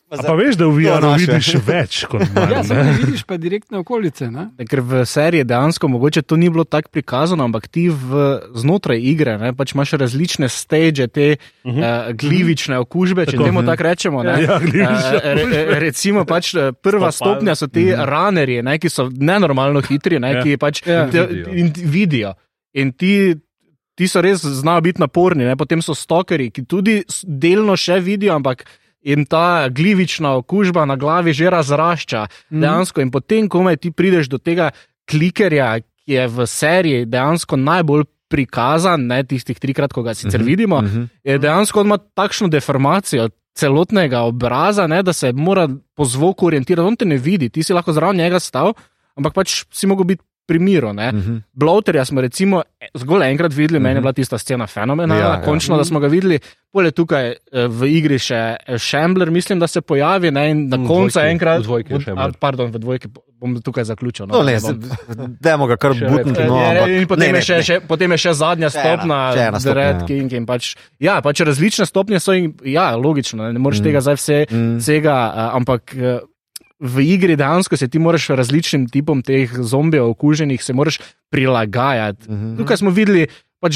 A 0.08 0.24
pa 0.24 0.34
veš, 0.34 0.56
da 0.56 0.66
v 0.66 0.72
VR 0.78 1.04
naše. 1.04 1.26
vidiš 1.28 1.48
več 1.62 2.06
kot 2.06 2.24
manj. 2.32 2.52
Ja, 2.54 2.62
ne? 2.64 2.94
vidiš 2.96 3.24
pa 3.24 3.36
direktne 3.36 3.78
okolice. 3.78 4.30
Ne? 4.32 4.46
Ker 4.64 4.80
v 4.80 5.02
seriji 5.04 5.44
dejansko 5.44 5.90
mogoče 5.90 6.22
to 6.22 6.38
ni 6.38 6.48
bilo 6.48 6.64
tako 6.64 6.90
prikazano, 6.90 7.44
ampak 7.44 7.68
ti 7.68 7.90
v, 7.90 8.22
znotraj 8.56 8.96
igre 9.02 9.36
ne, 9.38 9.52
pač 9.52 9.76
imaš 9.76 9.92
različne 10.00 10.48
stage, 10.48 11.08
te 11.10 11.36
uh 11.36 11.40
-huh. 11.66 11.76
uh, 11.76 12.16
glivične 12.16 12.80
okužbe, 12.80 13.26
če 13.26 13.32
Tako. 13.32 13.44
temu 13.44 13.66
tako 13.66 13.84
rečemo. 13.84 14.24
Ne. 14.24 14.42
Ja, 14.42 14.60
Eh, 14.64 15.34
re, 15.36 15.44
re, 15.46 15.80
recimo, 15.80 16.24
pač, 16.24 16.54
eh, 16.54 16.72
prva 16.74 17.12
Stopal. 17.12 17.34
stopnja 17.34 17.56
so 17.56 17.68
ti 17.68 17.92
ranerji, 17.92 18.62
ne, 18.62 18.80
ki 18.80 18.90
so 18.90 19.10
nenormalno 19.12 19.82
hitri, 19.82 20.20
ne, 20.20 20.32
Ja. 20.32 20.44
ki 20.44 20.58
pač 20.58 20.88
Ja. 20.88 21.10
te, 21.10 21.22
Vidijo. 21.22 21.52
in 21.52 21.74
vidijo. 21.76 22.34
In 22.74 22.92
ti, 22.92 23.36
ti 23.98 24.08
so 24.08 24.22
res 24.22 24.46
znajo 24.46 24.82
biti 24.86 25.02
naporni, 25.02 25.44
ne. 25.44 25.56
potem 25.58 25.82
so 25.82 25.96
stokeri, 25.98 26.52
ki 26.54 26.68
tudi 26.70 27.02
delno 27.26 27.74
še 27.76 28.00
vidijo, 28.00 28.36
ampak. 28.38 28.68
In 29.08 29.24
ta 29.26 29.70
glivična 29.72 30.34
okužba 30.36 30.84
na 30.86 30.98
glavi 31.00 31.32
že 31.34 31.50
razrašča, 31.50 32.28
Mhm. 32.52 32.60
dejansko. 32.62 33.02
In 33.02 33.12
potem, 33.12 33.48
ko 33.48 33.64
ti 33.76 33.92
prideš 33.92 34.28
do 34.28 34.38
tega 34.38 34.72
klikerja, 35.08 35.80
ki 35.80 36.12
je 36.14 36.28
v 36.28 36.46
seriji 36.48 37.06
dejansko 37.06 37.56
najbolj 37.56 38.04
prikazan, 38.28 39.08
ne 39.08 39.24
tistih 39.24 39.56
trikrat, 39.56 39.94
ko 39.94 40.04
ga 40.04 40.14
sicer 40.14 40.44
vidimo, 40.44 40.82
je 41.24 41.38
dejansko 41.40 41.82
ima 41.82 41.98
takšno 41.98 42.50
deformacijo 42.52 43.30
celotnega 43.56 44.22
obraza, 44.22 44.88
ne, 44.88 45.00
da 45.04 45.14
se 45.14 45.32
mora 45.34 45.68
po 45.96 46.06
zvoku 46.06 46.46
orientirati. 46.46 46.88
On 46.88 46.96
te 46.96 47.06
ne 47.06 47.18
vidi, 47.18 47.50
ti 47.50 47.64
si 47.64 47.74
lahko 47.74 47.94
zraven 47.94 48.18
njega 48.18 48.40
stal, 48.40 48.74
ampak 49.16 49.34
pač 49.34 49.64
si 49.72 49.88
mogel 49.88 50.06
biti 50.06 50.24
pri 50.48 50.60
miru. 50.60 50.94
ne. 50.94 51.12
Mhm. 51.12 51.38
Bloaterja 51.54 52.06
smo 52.06 52.22
recimo 52.22 52.64
e- 52.80 52.88
zgolj 52.96 53.24
enkrat 53.26 53.54
videli, 53.54 53.80
meni 53.80 53.96
je 53.96 54.02
bila 54.02 54.14
tista 54.14 54.38
scena 54.38 54.66
fenomenalna, 54.66 55.16
Ja, 55.18 55.28
ja, 55.28 55.34
ja. 55.34 55.42
končno, 55.42 55.78
da 55.78 55.84
smo 55.84 56.00
ga 56.00 56.08
videli. 56.08 56.40
Pole 56.70 56.92
tukaj 56.92 57.28
eh, 57.28 57.36
v 57.68 57.88
igri 57.90 58.18
še 58.18 58.40
Shambler, 58.78 59.30
mislim, 59.30 59.60
da 59.60 59.68
se 59.68 59.82
pojavi 59.82 60.32
ne, 60.32 60.50
in 60.50 60.68
na 60.68 60.78
koncu 60.80 61.20
enkrat. 61.22 61.60
v 61.60 61.64
dvojki 61.64 61.94
v- 61.96 62.14
a, 62.16 62.32
Pardon, 62.34 62.70
v 62.70 62.78
dvojki 62.78 63.08
bom 63.34 63.56
tukaj 63.58 63.84
zaključil. 63.86 64.26
No, 64.26 64.42
ne, 64.42 64.56
da 64.56 64.74
bom- 65.14 65.36
dajmo 65.40 65.68
ga 65.68 65.78
kar 65.78 65.92
butniti. 65.94 66.44
No, 66.44 66.58
ne, 66.58 67.06
potem, 67.06 67.32
ne, 67.32 67.38
je 67.38 67.44
še, 67.44 67.56
ne, 67.56 67.64
še, 67.64 67.80
potem 67.82 68.12
je 68.12 68.18
še 68.20 68.34
zadnja 68.34 68.68
Še 68.68 68.78
ena, 68.78 68.86
stopna, 68.96 69.18
še 69.30 69.40
ena 69.42 69.52
The 69.54 69.62
stopnja, 69.62 69.74
Red 69.76 69.96
ja. 69.96 70.06
King. 70.08 70.32
in 70.34 70.46
Pač, 70.46 70.64
ja, 71.00 71.22
pač 71.22 71.42
različne 71.42 71.86
stopnje 71.86 72.20
so 72.20 72.32
in 72.32 72.54
ja, 72.64 72.96
logično, 72.96 73.42
ne, 73.42 73.54
ne 73.54 73.60
moreš 73.60 73.80
mm. 73.80 73.84
tega 73.84 74.00
zdaj 74.02 74.16
vse, 74.16 74.38
Mm. 74.48 74.78
vsega, 74.78 75.16
ampak 75.54 75.94
eh, 75.94 76.20
v 76.80 77.02
igri 77.04 77.36
dejansko 77.36 77.74
se 77.74 77.88
ti 77.88 77.98
moraš 77.98 78.28
različnim 78.30 78.88
tipom 78.88 79.22
teh 79.22 79.50
zombijev 79.52 80.06
okuženih 80.08 80.62
se 80.62 80.74
moraš 80.74 81.00
prilagajati. 81.32 82.28
Mhm. 82.28 82.58
Tukaj 82.58 82.78
smo 82.78 82.90
videli 82.92 83.28
pač 83.60 83.76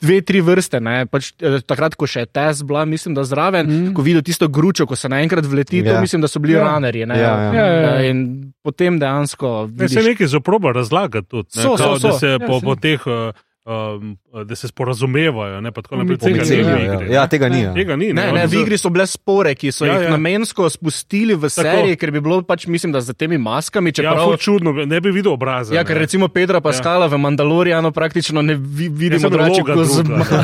dve, 0.00 0.20
tri 0.20 0.40
vrste. 0.40 0.80
ne, 0.80 1.06
Pač, 1.06 1.32
eh, 1.38 1.60
takrat, 1.62 1.94
ko 1.94 2.04
še 2.04 2.20
je 2.20 2.26
test 2.28 2.64
bila, 2.64 2.84
mislim, 2.84 3.14
da 3.14 3.24
zraven, 3.24 3.66
Mhm. 3.66 3.82
mm. 3.82 3.94
ko 3.94 4.02
videl 4.02 4.22
tisto 4.22 4.48
gručo, 4.48 4.84
ko 4.84 4.94
se 4.94 5.08
naenkrat 5.08 5.44
vleti, 5.44 5.78
Ja. 5.78 5.94
to 5.94 6.00
mislim, 6.00 6.20
da 6.20 6.28
so 6.28 6.38
bili 6.38 6.52
Ja. 6.52 6.64
ranerji. 6.64 7.06
Ne, 7.06 7.14
Ja, 7.14 7.22
ja. 7.22 7.52
Ja, 7.52 7.66
ja, 7.66 7.80
ja. 7.80 7.96
Eh, 7.98 8.10
In 8.10 8.18
potem 8.60 8.98
dejansko. 8.98 9.70
Ne, 9.70 9.88
se 9.88 9.94
vidiš- 9.94 10.08
nekaj 10.08 10.26
zaproba 10.28 10.72
razlagati 10.72 11.26
tudi. 11.26 11.48
Ne, 11.48 11.62
So, 11.62 11.68
so, 11.70 11.76
kao, 11.78 11.98
so. 11.98 12.08
Da 12.08 12.12
se 12.14 12.26
Ja, 12.28 12.38
po, 12.40 12.60
po 12.60 12.74
teh, 12.76 13.00
uh, 13.06 13.32
um, 13.64 14.16
da 14.44 14.54
se 14.54 14.68
sporazumevajo. 14.68 15.60
Ne, 15.60 15.72
pa 15.72 15.82
tako 15.82 15.96
naprej. 15.96 16.18
Komunicirajo, 16.18 16.64
Tega 16.64 16.76
ni 16.76 16.84
v 16.84 16.86
ja. 16.86 16.94
igri. 16.94 17.14
Ja, 17.14 17.22
ne. 17.22 17.28
tega 17.28 17.48
ni. 17.48 17.60
ja. 17.60 17.72
Tega 17.74 17.96
ni. 17.96 18.06
Ne, 18.12 18.22
ne, 18.22 18.32
Oni 18.34 18.46
v 18.46 18.60
igri 18.60 18.78
so 18.78 18.90
bile 18.90 19.06
spore, 19.06 19.54
ki 19.54 19.72
so 19.72 19.84
Ja, 19.84 19.88
ja, 19.88 19.94
jih 19.94 20.02
ja. 20.02 20.08
ja. 20.08 20.16
namensko 20.16 20.68
spustili 20.68 21.34
v 21.34 21.48
seriji, 21.48 21.96
ker 21.96 22.10
bi 22.10 22.20
bilo 22.20 22.42
pač, 22.42 22.66
mislim, 22.66 22.92
da 22.92 23.00
za 23.00 23.12
temi 23.12 23.38
maskami. 23.38 23.88
Ja, 23.88 24.00
Čeprav, 24.00 24.24
ful 24.24 24.36
čudno, 24.38 24.72
ne 24.84 25.00
bi 25.00 25.10
videl 25.10 25.32
obraza. 25.32 25.74
ja, 25.74 25.84
ker 25.84 25.96
ne. 25.96 26.00
recimo 26.00 26.28
Pedra 26.28 26.60
Paskala 26.60 27.06
ja. 27.06 27.12
v 27.12 27.18
Mandalorijanu 27.18 27.92
praktično 27.92 28.42
ne 28.42 28.54
vi, 28.54 28.88
vidimo 28.88 29.28
vloga 29.28 29.48
kot 29.64 29.86
z 29.86 30.02
druga. 30.02 30.16
masko. 30.20 30.36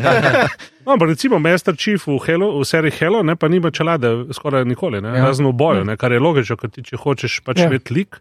No, 0.86 0.92
ampak 0.96 1.08
recimo 1.08 1.38
Master 1.38 1.76
Chief 1.76 2.00
v, 2.06 2.16
Hello, 2.26 2.56
v 2.60 2.64
seriji 2.64 2.92
Hello 2.98 3.20
ne, 3.22 3.36
pa 3.36 3.48
nima 3.48 3.70
čelade 3.70 4.32
skoraj 4.32 4.64
nikoli, 4.64 5.00
ne, 5.00 5.08
Ja. 5.12 5.26
razen 5.28 5.46
v 5.46 5.52
boju, 5.52 5.84
ne, 5.84 5.96
kar 5.96 6.12
je 6.12 6.18
logično, 6.18 6.56
ker 6.56 6.70
ti 6.72 6.82
če 6.82 6.96
hočeš 6.96 7.40
pač 7.44 7.58
Ja. 7.60 7.64
ja. 7.64 7.70
videti 7.70 7.94
lik, 7.94 8.16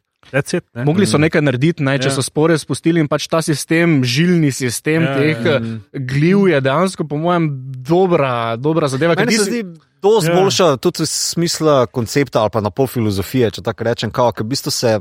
it. 0.54 0.66
Ne. 0.74 0.84
Mogli 0.86 1.06
so 1.06 1.18
nekaj 1.18 1.42
narediti, 1.42 1.84
ne, 1.84 1.98
če 1.98 2.08
Ja. 2.08 2.12
so 2.12 2.22
spore 2.22 2.58
spustili 2.58 3.00
in 3.00 3.08
pač 3.08 3.28
ta 3.28 3.42
sistem, 3.42 4.04
žilni 4.04 4.52
sistem 4.52 5.04
Ja, 5.04 5.10
ja, 5.10 5.18
teh 5.18 5.46
ja. 5.46 5.52
ja. 5.54 5.60
gliv 5.94 6.48
je 6.48 6.62
dejansko, 6.62 7.04
po 7.04 7.18
mojem, 7.18 7.50
dobra, 7.80 8.56
dobra 8.56 8.88
zadeva. 8.88 9.16
ker 9.16 9.26
Meni 9.26 9.38
ti 9.38 9.44
se 9.44 9.50
zdi 9.50 9.64
dosti 10.02 10.30
ja. 10.30 10.36
boljša, 10.36 10.78
tudi 10.78 11.06
smisla 11.06 11.86
koncepta 11.88 12.42
ali 12.42 12.50
pa 12.50 12.62
na 12.62 12.70
pol 12.70 12.88
filozofije, 12.88 13.52
če 13.52 13.62
tako 13.62 13.84
rečem, 13.84 14.12
kao, 14.12 14.32
ker 14.32 14.44
v 14.44 14.50
bistvu 14.50 14.72
se 14.72 15.00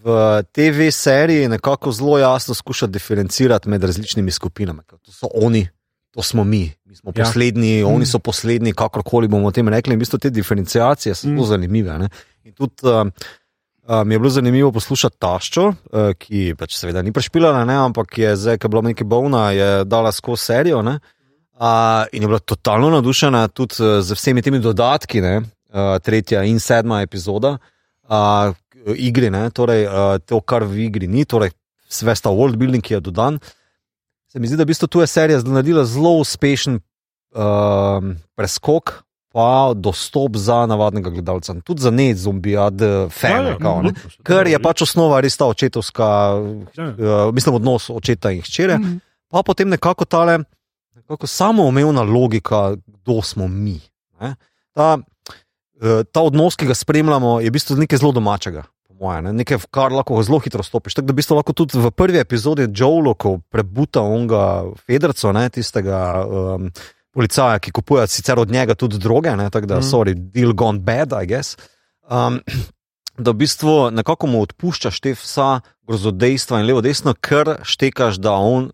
v 0.00 0.16
TV 0.52 0.90
seriji 0.90 1.48
nekako 1.48 1.92
zelo 1.92 2.18
jasno 2.18 2.54
skuša 2.54 2.86
diferencirati 2.86 3.68
med 3.68 3.84
različnimi 3.84 4.30
skupinami. 4.30 4.80
To 4.86 5.12
so 5.12 5.28
oni, 5.34 5.68
to 6.10 6.22
smo 6.22 6.44
mi, 6.44 6.72
mi 6.84 6.96
smo 6.96 7.12
Ja. 7.14 7.24
poslednji, 7.24 7.78
ja. 7.78 7.86
oni 7.86 8.06
so 8.06 8.18
poslednji, 8.18 8.72
kakorkoli 8.72 9.28
bomo 9.28 9.48
o 9.48 9.50
tem 9.50 9.68
rekli. 9.68 9.92
In 9.92 9.98
v 9.98 10.02
bistvu 10.02 10.18
te 10.18 10.30
diferenciacije 10.30 11.14
so 11.14 11.26
zelo 11.26 11.42
Mm. 11.42 11.46
zanimive. 11.46 11.98
Ne? 11.98 12.08
In 12.44 12.52
tudi 12.52 12.74
uh, 12.82 13.06
uh, 13.88 14.02
mi 14.04 14.14
je 14.14 14.18
bilo 14.18 14.30
zanimivo 14.30 14.72
poslušati 14.72 15.18
taščo, 15.18 15.66
uh, 15.68 16.12
ki 16.18 16.54
pač 16.58 16.76
seveda 16.78 17.02
ni 17.02 17.12
prešpilala, 17.12 17.64
ne, 17.68 17.76
ampak 17.88 18.18
je 18.18 18.36
zdaj, 18.36 18.58
ki 18.58 18.66
je 18.66 18.70
bila 18.70 18.82
nekaj 18.88 19.08
bolna, 19.08 19.50
je 19.50 19.70
dala 19.84 20.12
skozi 20.12 20.44
serijo. 20.52 20.82
Ne? 20.82 20.98
Uh, 21.52 22.06
in 22.12 22.22
je 22.22 22.28
bila 22.28 22.38
totalno 22.38 22.90
navdušena 22.90 23.46
tudi 23.48 23.82
uh, 23.82 24.00
z 24.02 24.18
vsemi 24.18 24.42
temi 24.42 24.58
dodatki, 24.58 25.20
ne, 25.20 25.36
uh, 25.42 25.96
tretja 26.02 26.42
in 26.48 26.60
sedma 26.60 27.02
epizoda 27.02 27.56
uh, 28.08 28.54
igre, 28.96 29.30
ne, 29.30 29.48
torej 29.50 29.86
uh, 29.86 30.16
to, 30.26 30.40
kar 30.40 30.66
v 30.66 30.86
igri 30.88 31.06
ni, 31.06 31.24
torej 31.24 31.52
svesta 31.92 32.32
world 32.32 32.56
building, 32.56 32.82
ki 32.84 32.96
je 32.96 33.00
dodan. 33.00 33.38
Se 34.32 34.40
mi 34.40 34.48
zdi, 34.48 34.56
da 34.56 34.64
v 34.64 34.72
bistvu 34.72 34.88
tu 34.88 35.02
je 35.02 35.06
serija 35.06 35.42
naredila 35.44 35.84
zelo 35.84 36.16
uspešen 36.22 36.78
uh, 36.78 38.12
preskok. 38.36 39.02
Pa 39.32 39.46
dostop 39.72 40.36
za 40.36 40.66
navadnega 40.66 41.10
gledalca, 41.10 41.54
tudi 41.60 41.80
za 41.80 41.90
ne 41.90 42.14
zombijad, 42.14 42.74
fane. 43.10 43.56
Ja, 43.56 43.82
ja, 43.82 43.92
Ker 44.22 44.46
je 44.46 44.58
pač 44.58 44.82
osnova 44.82 45.20
res 45.20 45.36
ta 45.36 45.46
očetovska, 45.46 46.04
Ja. 46.74 46.84
uh, 46.86 47.32
mislim, 47.32 47.54
odnos 47.54 47.90
očeta 47.90 48.30
in 48.30 48.42
hčere 48.42 48.78
Mhm. 48.78 48.96
pa 49.28 49.42
potem 49.42 49.68
nekako 49.68 50.04
tale 50.04 50.38
nekako 50.94 51.26
samoumevna 51.26 52.02
logika, 52.02 52.76
kdo 52.86 53.22
smo 53.22 53.48
mi. 53.48 53.80
Ne? 54.20 54.34
Ta, 54.72 54.98
eh, 55.76 56.04
ta 56.04 56.20
odnos, 56.20 56.56
ki 56.56 56.66
ga 56.66 56.74
spremljamo, 56.74 57.40
je 57.40 57.48
v 57.48 57.52
bistvu 57.52 57.76
nekaj 57.76 57.98
zelo 57.98 58.12
domačega. 58.12 58.62
po 58.88 58.94
Moje, 59.00 59.22
ne? 59.22 59.32
Nekaj, 59.32 59.56
v 59.56 59.66
kar 59.66 59.90
lahko 59.90 60.22
zelo 60.22 60.38
hitro 60.38 60.62
stopiš. 60.62 60.94
Tako 60.94 61.06
da 61.06 61.12
v 61.12 61.16
bistvu 61.16 61.34
lahko 61.34 61.52
tudi 61.52 61.74
v 61.74 61.90
prvi 61.90 62.18
epizodi 62.18 62.68
Joelo, 62.70 63.14
ko 63.14 63.40
prebuta 63.50 64.00
onga 64.00 64.62
Federco, 64.78 65.32
ne, 65.32 65.48
tistega 65.50 65.98
um, 66.20 66.70
policaja, 67.12 67.60
ki 67.60 67.72
kupuje 67.72 68.06
sicer 68.08 68.40
od 68.40 68.50
njega 68.50 68.74
tudi 68.74 68.98
droge, 68.98 69.36
ne, 69.36 69.50
tako 69.50 69.66
da, 69.66 69.80
mm. 69.80 69.88
Sorry, 69.88 70.14
deal 70.14 70.54
gone 70.56 70.80
bad, 70.80 71.12
I 71.12 71.26
guess. 71.26 71.56
Um, 72.08 72.40
da 73.18 73.30
v 73.30 73.42
bistvu 73.44 73.90
nekako 73.92 74.26
mu 74.26 74.40
odpuščaš 74.42 75.00
te 75.04 75.12
vsa 75.16 75.60
grozodejstva 75.88 76.62
in 76.62 76.70
levo, 76.70 76.80
desno, 76.84 77.14
ker 77.14 77.58
štekaš, 77.68 78.18
da 78.22 78.32
on 78.40 78.70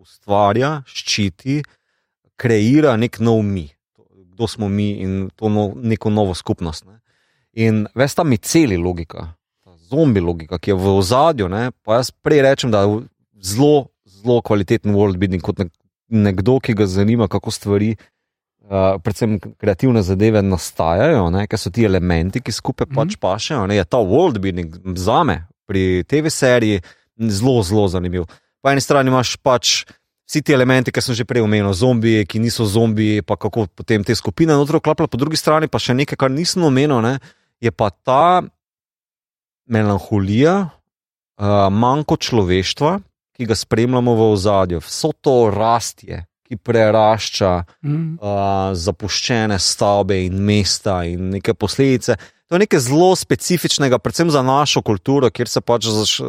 ustvarja, 0.00 0.80
ščiti, 0.86 1.60
kreira 2.40 2.94
nek 2.96 3.18
nov 3.20 3.42
mi, 3.44 3.66
kdo 4.32 4.48
smo 4.48 4.70
mi 4.72 4.92
in 5.02 5.28
to 5.36 5.50
no, 5.52 5.70
neko 5.76 6.12
novo 6.14 6.34
skupnost. 6.34 6.86
Ne. 6.86 7.00
In 7.60 7.84
ves 7.98 8.14
ta 8.16 8.24
mi 8.24 8.38
celi 8.38 8.78
logika, 8.80 9.26
ta 9.64 9.74
zombi 9.90 10.22
logika, 10.24 10.60
ki 10.62 10.72
je 10.72 10.78
v 10.78 10.94
ozadju, 11.02 11.50
ne, 11.52 11.70
pa 11.84 11.98
jaz 11.98 12.12
prej 12.22 12.44
rečem, 12.46 12.72
da 12.72 12.86
je 12.86 13.02
zelo, 13.42 13.90
zelo 14.06 14.40
kvaliteten 14.46 14.94
world 14.96 15.18
building 15.20 15.42
kot 15.44 15.60
nek, 15.60 15.72
nekdo, 16.10 16.58
ki 16.60 16.74
ga 16.74 16.86
zanima, 16.86 17.28
kako 17.28 17.50
stvari. 17.50 17.94
Uh, 18.70 19.00
predvsem 19.02 19.38
kreativne 19.58 20.02
zadeve 20.06 20.42
nastajajo, 20.46 21.24
ne, 21.34 21.46
ker 21.50 21.58
so 21.58 21.72
ti 21.74 21.82
elementi, 21.82 22.38
ki 22.38 22.52
skupaj 22.52 22.86
mm 22.86 22.92
-hmm. 22.92 22.96
pač 22.96 23.16
pašejo. 23.18 23.66
Ne, 23.66 23.76
je 23.76 23.84
ta 23.84 23.98
world 23.98 24.38
building 24.38 24.76
za 24.94 25.24
me 25.24 25.46
pri 25.66 26.04
TV 26.06 26.30
seriji 26.30 26.80
zelo, 27.18 27.62
zelo 27.62 27.88
zanimiv. 27.88 28.24
Po 28.62 28.70
eni 28.70 28.80
strani 28.80 29.08
imaš 29.10 29.36
pač 29.36 29.84
vsi 30.30 30.42
ti 30.42 30.54
elementi, 30.54 30.92
ki 30.92 31.02
sem 31.02 31.14
že 31.14 31.26
prej 31.26 31.42
omenil, 31.42 31.72
zombiji, 31.74 32.26
ki 32.26 32.38
niso 32.38 32.64
zombiji, 32.66 33.22
pa 33.26 33.34
kako 33.34 33.66
potem 33.74 34.04
te 34.06 34.14
skupine 34.14 34.54
noter 34.54 34.78
vklapljajo, 34.78 35.10
po 35.10 35.18
drugi 35.18 35.36
strani 35.36 35.66
pa 35.66 35.82
še 35.82 35.94
nekaj, 35.94 36.16
kar 36.16 36.30
nisem 36.30 36.62
omenil, 36.62 37.02
ne, 37.02 37.18
je 37.58 37.70
pa 37.74 37.90
ta 37.90 38.42
melanholija, 39.66 40.70
uh, 40.70 41.66
manjko 41.74 42.14
človeštva, 42.14 43.00
ki 43.40 43.46
ga 43.48 43.56
spremljamo 43.56 44.12
v 44.14 44.26
ozadju, 44.34 44.82
vso 44.84 45.14
to 45.16 45.48
rastje, 45.48 46.26
ki 46.44 46.58
prerašča 46.60 47.52
Mhm. 47.84 48.18
uh, 48.20 48.74
zapuščene 48.76 49.56
stavbe 49.58 50.18
in 50.26 50.36
mesta 50.44 51.04
in 51.08 51.30
neke 51.30 51.54
posledice. 51.54 52.16
To 52.50 52.56
je 52.56 52.58
nekaj 52.58 52.80
zelo 52.82 53.14
specifičnega, 53.16 53.98
predvsem 54.02 54.30
za 54.30 54.42
našo 54.42 54.82
kulturo, 54.82 55.30
kjer 55.30 55.48
se 55.48 55.60
pač, 55.62 55.86
zaš, 55.86 56.16
uh, 56.20 56.28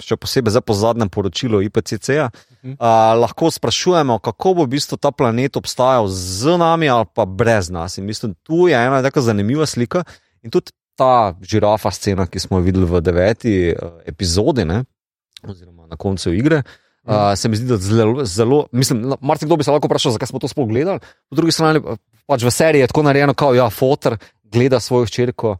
še 0.00 0.16
posebej 0.16 0.54
zdaj 0.54 0.62
po 0.62 0.74
zadnjem 0.78 1.10
poročilu 1.10 1.60
IPCC-ja, 1.66 2.30
uh, 2.30 2.78
lahko 3.20 3.50
sprašujemo, 3.50 4.18
kako 4.22 4.54
bo 4.54 4.64
v 4.64 4.78
bistvu 4.78 4.96
ta 4.96 5.10
planet 5.10 5.56
obstajal 5.58 6.06
z 6.08 6.56
nami 6.56 6.88
ali 6.88 7.04
pa 7.14 7.26
brez 7.26 7.68
nas. 7.68 7.98
In 7.98 8.06
mislim, 8.06 8.32
tu 8.46 8.70
je 8.70 8.78
ena 8.78 9.02
tako 9.02 9.20
zanimiva 9.20 9.66
slika 9.66 10.04
in 10.42 10.50
tudi 10.54 10.70
ta 10.96 11.34
žirafa 11.42 11.90
scena, 11.90 12.24
ki 12.30 12.38
smo 12.40 12.62
jo 12.62 12.64
videli 12.64 12.86
v 12.86 13.00
deveti 13.02 13.56
uh, 13.74 13.98
epizodi, 14.06 14.64
ne, 14.64 14.84
oziroma 15.42 15.86
na 15.86 15.96
koncu 15.96 16.32
igre. 16.32 16.62
Uh, 17.06 17.36
se 17.38 17.48
mi 17.48 17.56
zdi, 17.56 17.68
da 17.70 17.76
zelo, 17.78 18.24
zelo 18.24 18.66
mislim, 18.72 19.12
marsikdo 19.20 19.56
bi 19.56 19.64
se 19.64 19.70
lahko 19.70 19.86
vprašal, 19.86 20.16
zakaj 20.16 20.26
smo 20.32 20.40
to 20.42 20.48
sploh 20.48 20.66
gledali. 20.68 20.98
Po 21.30 21.36
drugi 21.38 21.52
strani, 21.54 21.80
pač 22.26 22.42
v 22.42 22.50
seriji 22.50 22.82
je 22.82 22.88
tako 22.90 23.04
narejeno, 23.06 23.34
kot 23.38 23.54
ja, 23.54 23.68
fotor, 23.70 24.16
gleda 24.42 24.80
svojo 24.82 25.06
hčerko, 25.06 25.56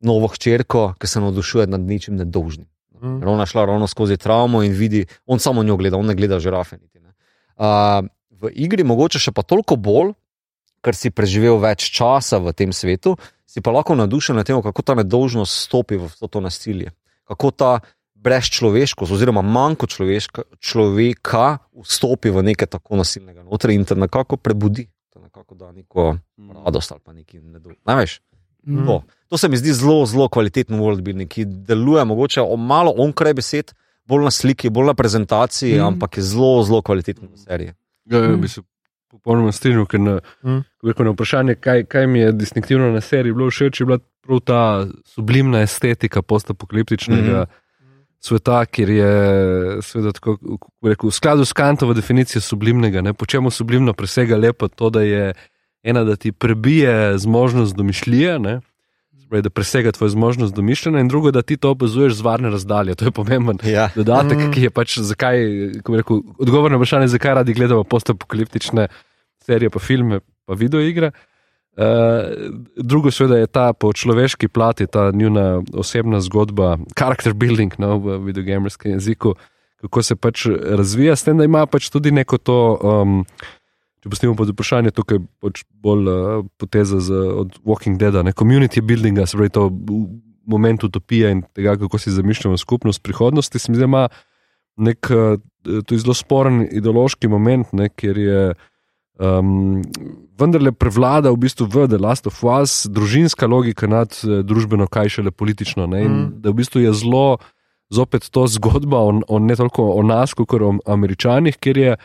novo 0.00 0.30
hčerko, 0.32 0.94
ki 0.96 1.06
se 1.06 1.20
navdušuje 1.20 1.66
nad 1.68 1.84
ničim 1.84 2.16
nedolžnim. 2.16 2.64
Mm. 3.00 3.20
Ona 3.28 3.44
je 3.44 3.52
šla 3.52 3.66
ravno 3.68 3.86
skozi 3.86 4.16
travmo 4.16 4.62
in 4.62 4.72
vidi, 4.72 5.04
on 5.26 5.38
samo 5.38 5.62
njo 5.62 5.76
gleda, 5.76 6.00
on 6.00 6.06
ne 6.06 6.14
gleda 6.14 6.40
žirafe. 6.40 6.78
Niti, 6.80 7.00
ne. 7.00 7.12
uh, 7.60 8.08
v 8.40 8.52
igri 8.56 8.84
mogoče 8.84 9.20
še 9.20 9.36
pa 9.36 9.44
toliko 9.44 9.76
bolj, 9.76 10.14
ker 10.80 10.96
si 10.96 11.12
preživel 11.12 11.60
več 11.60 11.90
časa 11.92 12.40
v 12.40 12.56
tem 12.56 12.72
svetu, 12.72 13.18
si 13.44 13.60
pa 13.60 13.72
lahko 13.74 13.96
navdušen 13.98 14.38
nad 14.38 14.48
tem, 14.48 14.56
kako 14.64 14.82
ta 14.82 14.96
nedolžnost 14.96 15.68
stopi 15.68 16.00
v 16.00 16.08
to 16.24 16.40
nasilje. 16.40 16.94
Kako 17.28 17.50
ta 17.52 17.72
brezčloveškost, 18.22 19.12
oziroma 19.12 19.42
manjko 19.42 19.86
človeška, 19.86 20.42
človeka, 20.60 21.58
vstopi 21.82 22.30
v 22.30 22.42
nekaj 22.52 22.68
tako 22.76 22.96
nasilnega 23.00 23.42
noter 23.42 23.70
in 23.70 23.84
te 23.84 23.94
nekako 23.96 24.36
prebudi. 24.36 24.86
Te 25.12 25.20
nekako 25.20 25.54
da 25.54 25.72
neko 25.72 26.16
radost 26.64 26.92
ali 26.92 27.00
pa 27.04 27.12
nekaj 27.12 27.40
nedolžnega. 27.40 28.06
Mm. 28.66 28.86
To. 28.86 29.02
to 29.28 29.38
se 29.38 29.48
mi 29.48 29.56
zdi 29.56 29.72
zelo, 29.72 30.04
zelo 30.06 30.28
kvaliteten 30.28 30.76
worldbuilding, 30.76 31.28
ki 31.28 31.44
deluje 31.44 32.04
mogoče 32.04 32.42
o 32.44 32.56
malo 32.56 32.92
onkraj 32.96 33.34
besed, 33.34 33.72
bolj 34.04 34.24
na 34.24 34.30
sliki, 34.30 34.68
bolj 34.70 34.86
na 34.86 34.94
prezentaciji, 34.94 35.74
Mm. 35.74 35.80
mm. 35.80 35.86
ampak 35.86 36.16
je 36.16 36.22
zelo, 36.22 36.62
zelo 36.62 36.82
kvaliteten 36.82 37.28
v 37.32 37.38
seriji. 37.38 37.72
Ja, 38.04 38.18
ja, 38.18 38.28
Mm. 38.28 38.40
bi 38.40 38.48
se 38.48 38.60
popolnoma 39.10 39.52
strinjal, 39.52 39.86
ker 39.86 40.00
na, 40.00 40.20
Mm. 40.44 40.60
rekel, 40.84 41.04
na 41.04 41.10
vprašanje, 41.10 41.54
kaj, 41.54 41.84
kaj 41.84 42.06
mi 42.06 42.18
je 42.18 42.32
distinktivno 42.32 42.92
na 42.92 43.00
seriji 43.00 43.32
bilo 43.32 43.50
všeč, 43.50 43.80
je 43.80 43.86
bila 43.86 43.98
prav 44.20 44.40
ta 44.40 44.86
sublimna 45.04 45.62
estetika 45.62 46.22
postapokaliptičnega 46.22 47.40
mm. 47.40 47.46
Sveta, 48.20 48.66
kjer 48.66 48.90
je 48.90 49.12
seveda 49.82 50.12
tako, 50.12 50.36
rekel, 50.82 51.08
v 51.08 51.14
skladu 51.14 51.44
s 51.44 51.52
Kantovo 51.52 51.94
definicijo 51.94 52.40
sublimnega. 52.40 53.00
Ne, 53.00 53.12
po 53.12 53.26
čemu 53.26 53.50
sublimno 53.50 53.92
presega 53.92 54.36
lepo 54.36 54.68
to, 54.68 54.90
da 54.90 55.02
je 55.02 55.32
ena, 55.82 56.04
da 56.04 56.16
ti 56.16 56.32
prebije 56.32 57.18
zmožnost 57.18 57.76
domišljije. 57.76 58.38
Ne, 58.38 58.60
pravi, 59.28 59.42
Da 59.42 59.50
presega 59.50 59.92
tvojo 59.92 60.08
zmožnost 60.10 60.54
domišljanja, 60.54 61.00
in 61.00 61.08
drugo, 61.08 61.30
da 61.30 61.42
ti 61.42 61.56
to 61.56 61.70
opazuješ 61.70 62.12
z 62.12 62.20
varne 62.20 62.50
razdalje. 62.50 62.94
To 62.94 63.04
je 63.04 63.10
pomemben 63.10 63.58
Ja. 63.64 63.88
dodatek, 63.94 64.38
Mm. 64.38 64.50
ki 64.50 64.62
je 64.62 64.70
pač 64.70 64.98
zakaj, 64.98 65.38
rekel, 65.88 66.20
odgovor 66.38 66.70
na 66.70 66.76
vprašanje, 66.76 67.08
zakaj 67.08 67.34
radi 67.34 67.54
gledamo 67.54 67.84
postapokaliptične 67.84 68.88
serije, 69.38 69.70
pa 69.70 69.78
filme, 69.78 70.20
pa 70.46 70.54
videoigre. 70.54 71.06
Uh, 71.06 71.29
drugo, 72.76 73.10
seveda, 73.10 73.38
je 73.38 73.46
ta 73.46 73.72
po 73.72 73.92
človeški 73.92 74.48
plati, 74.48 74.86
ta 74.86 75.10
njuna 75.14 75.62
osebna 75.74 76.20
zgodba, 76.20 76.78
character 76.98 77.34
building 77.34 77.74
no, 77.78 77.96
v 77.98 78.18
videogamerskem 78.26 78.92
jeziku, 78.92 79.34
kako 79.80 80.02
se 80.02 80.16
pač 80.16 80.46
razvija, 80.50 81.16
s 81.16 81.24
tem, 81.24 81.38
da 81.38 81.44
ima 81.44 81.66
pač 81.66 81.88
tudi 81.90 82.12
neko 82.12 82.38
to. 82.38 82.60
Um, 82.82 83.24
Če 84.00 84.08
postimo 84.08 84.32
pod 84.32 84.48
vprašanje, 84.48 84.94
tukaj 84.96 85.18
je 85.18 85.22
pač 85.44 85.58
bolj 85.84 86.06
uh, 86.08 86.44
poteza 86.56 87.02
z, 87.04 87.12
od 87.42 87.58
Walking 87.68 87.98
Dead, 88.00 88.16
ne 88.24 88.32
community 88.32 88.80
buildinga, 88.80 89.26
se 89.28 89.36
pravi 89.36 89.52
to 89.52 89.66
moment 90.48 90.86
utopije 90.88 91.34
in 91.34 91.42
tega, 91.52 91.74
kako 91.76 92.00
si 92.00 92.14
zamišljamo 92.14 92.56
skupnost 92.56 93.02
prihodnosti, 93.04 93.60
se 93.60 93.68
mi 93.68 93.76
zdi, 93.76 93.84
da 93.84 93.90
ima 93.90 94.06
nek 94.80 95.10
uh, 95.12 95.36
zelo 95.92 96.16
sporen 96.16 96.62
ideološki 96.64 97.28
moment, 97.28 97.74
ne, 97.76 97.90
kjer 97.92 98.18
je 98.24 98.40
um, 99.20 99.82
vendarle 100.40 100.72
prevlada 100.72 101.30
v 101.30 101.36
bistvu 101.44 101.68
v 101.68 101.86
The 101.88 102.00
Last 102.00 102.26
of 102.26 102.40
Us 102.44 102.86
družinska 102.88 103.46
logika 103.46 103.86
nad 103.86 104.16
eh, 104.24 104.40
družbeno, 104.42 104.88
kaj 104.88 105.20
šele 105.20 105.30
politično. 105.30 105.86
Ne, 105.86 106.04
in 106.04 106.12
Mm. 106.12 106.40
da 106.40 106.50
v 106.50 106.60
bistvu 106.64 106.80
je 106.80 106.92
zelo 106.92 107.38
zopet 107.90 108.30
to 108.30 108.46
zgodba 108.46 108.98
o, 108.98 109.20
o 109.28 109.38
ne 109.38 109.56
toliko 109.56 109.92
o 109.92 110.02
nas, 110.02 110.34
kot 110.34 110.52
o 110.52 110.78
američanih, 110.86 111.56
kjer 111.58 111.76
je. 111.78 111.96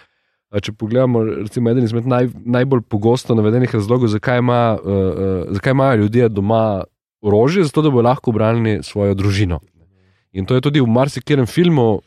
Če 0.55 0.71
pogledamo, 0.71 1.19
recimo, 1.43 1.67
eden 1.67 1.83
izmed 1.83 2.05
naj, 2.07 2.29
najbolj 2.45 2.85
pogosto 2.87 3.35
navedenih 3.35 3.73
razlogov, 3.75 4.07
zakaj, 4.07 4.39
ima, 4.39 4.77
uh, 4.79 4.87
uh, 4.87 5.51
zakaj 5.51 5.73
imajo 5.75 5.97
ljudje 6.05 6.29
doma 6.29 6.85
orožje, 7.19 7.65
zato 7.67 7.81
da 7.81 7.89
bodo 7.91 8.05
lahko 8.07 8.31
branili 8.31 8.79
svojo 8.83 9.17
družino. 9.19 9.59
In 10.31 10.45
to 10.45 10.55
je 10.55 10.61
tudi 10.61 10.79
v 10.79 10.87
marsikerem 10.87 11.45
filmu, 11.49 11.99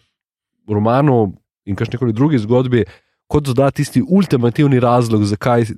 romanu 0.69 1.35
in 1.67 1.77
kakšni 1.77 2.13
drugi 2.13 2.39
zgodbi, 2.39 2.87
kot 3.29 3.53
da 3.57 3.70
tisti 3.70 4.03
ultimativni 4.03 4.81
razlog, 4.81 5.24
zakaj 5.29 5.62
uh, 5.62 5.70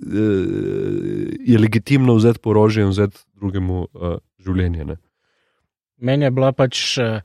je 1.41 1.59
legitimno 1.59 2.15
vzeti 2.15 2.39
porožje 2.39 2.87
in 2.87 2.93
vzeti 2.95 3.19
drugemu 3.35 3.87
uh, 3.93 4.19
življenje. 4.39 4.85
Ne. 4.93 4.97
Meni 6.01 6.25
je 6.25 6.33
bila 6.33 6.53
pač, 6.57 6.99
eh, 6.99 7.21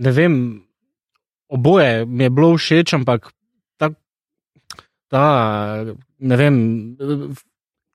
ne 0.00 0.12
vem, 0.16 0.34
oboje 1.52 2.06
mi 2.06 2.24
je 2.24 2.30
bilo 2.32 2.54
všeč, 2.56 2.94
ampak 2.96 3.28
ta, 3.76 3.90
ta 5.12 5.24
ne 6.18 6.38
vem, 6.40 6.56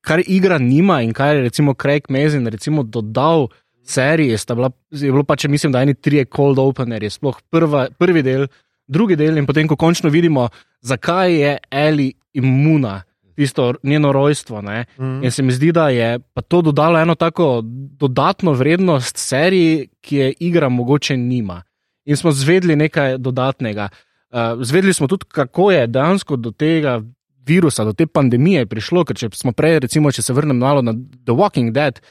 kar 0.06 0.22
igra 0.22 0.60
nima 0.62 1.02
in 1.02 1.16
kar 1.18 1.36
je 1.36 1.48
recimo 1.48 1.74
Craig 1.74 2.12
Mazin 2.14 2.46
recimo 2.54 2.84
dodal 2.86 3.48
seriji, 3.88 4.38
sta 4.38 4.56
bila, 4.56 4.70
je 4.92 5.10
bilo 5.10 5.24
pač, 5.26 5.48
mislim, 5.50 5.74
da 5.74 5.82
eni 5.82 5.96
trije 5.96 6.28
cold 6.30 6.60
openerji, 6.60 7.10
sploh 7.18 7.40
prva, 7.50 7.88
prvi 7.98 8.22
del, 8.22 8.48
drugi 8.88 9.16
del 9.16 9.38
in 9.38 9.46
potem, 9.46 9.68
ko 9.68 9.76
končno 9.76 10.10
vidimo, 10.10 10.48
zakaj 10.82 11.34
je 11.34 11.58
Eli 11.72 12.14
imuna. 12.34 13.02
Tisto 13.38 13.74
njeno 13.84 14.12
rojstvo. 14.12 14.62
Ne? 14.62 14.86
Mm. 14.98 15.24
In 15.24 15.32
se 15.32 15.44
mi 15.44 15.54
zdi, 15.54 15.72
da 15.72 15.90
je 15.90 16.20
pa 16.20 16.42
to 16.42 16.62
dodalo 16.62 17.00
eno 17.00 17.16
tako 17.16 17.62
dodatno 18.00 18.52
vrednost 18.52 19.18
seriji, 19.18 19.88
ki 20.02 20.16
je 20.16 20.34
igra 20.40 20.70
mogoče 20.70 21.18
nima. 21.18 21.62
In 22.06 22.18
smo 22.18 22.32
zvedeli 22.32 22.76
nekaj 22.76 23.18
dodatnega. 23.18 23.90
Uh, 24.30 24.64
zvedeli 24.64 24.94
smo 24.94 25.08
tudi, 25.08 25.26
kako 25.28 25.72
je 25.72 25.88
dejansko 25.88 26.36
do 26.36 26.52
tega 26.52 27.02
virusa, 27.46 27.84
do 27.84 27.94
te 27.94 28.08
pandemije 28.08 28.66
prišlo. 28.66 29.06
Ker 29.06 29.16
če 29.16 29.30
smo 29.34 29.52
prej, 29.52 29.80
recimo, 29.86 30.12
če 30.12 30.22
se 30.22 30.34
vrnem 30.34 30.58
malo 30.58 30.82
na 30.82 30.94
The 30.94 31.36
Walking 31.36 31.72
Dead, 31.76 32.02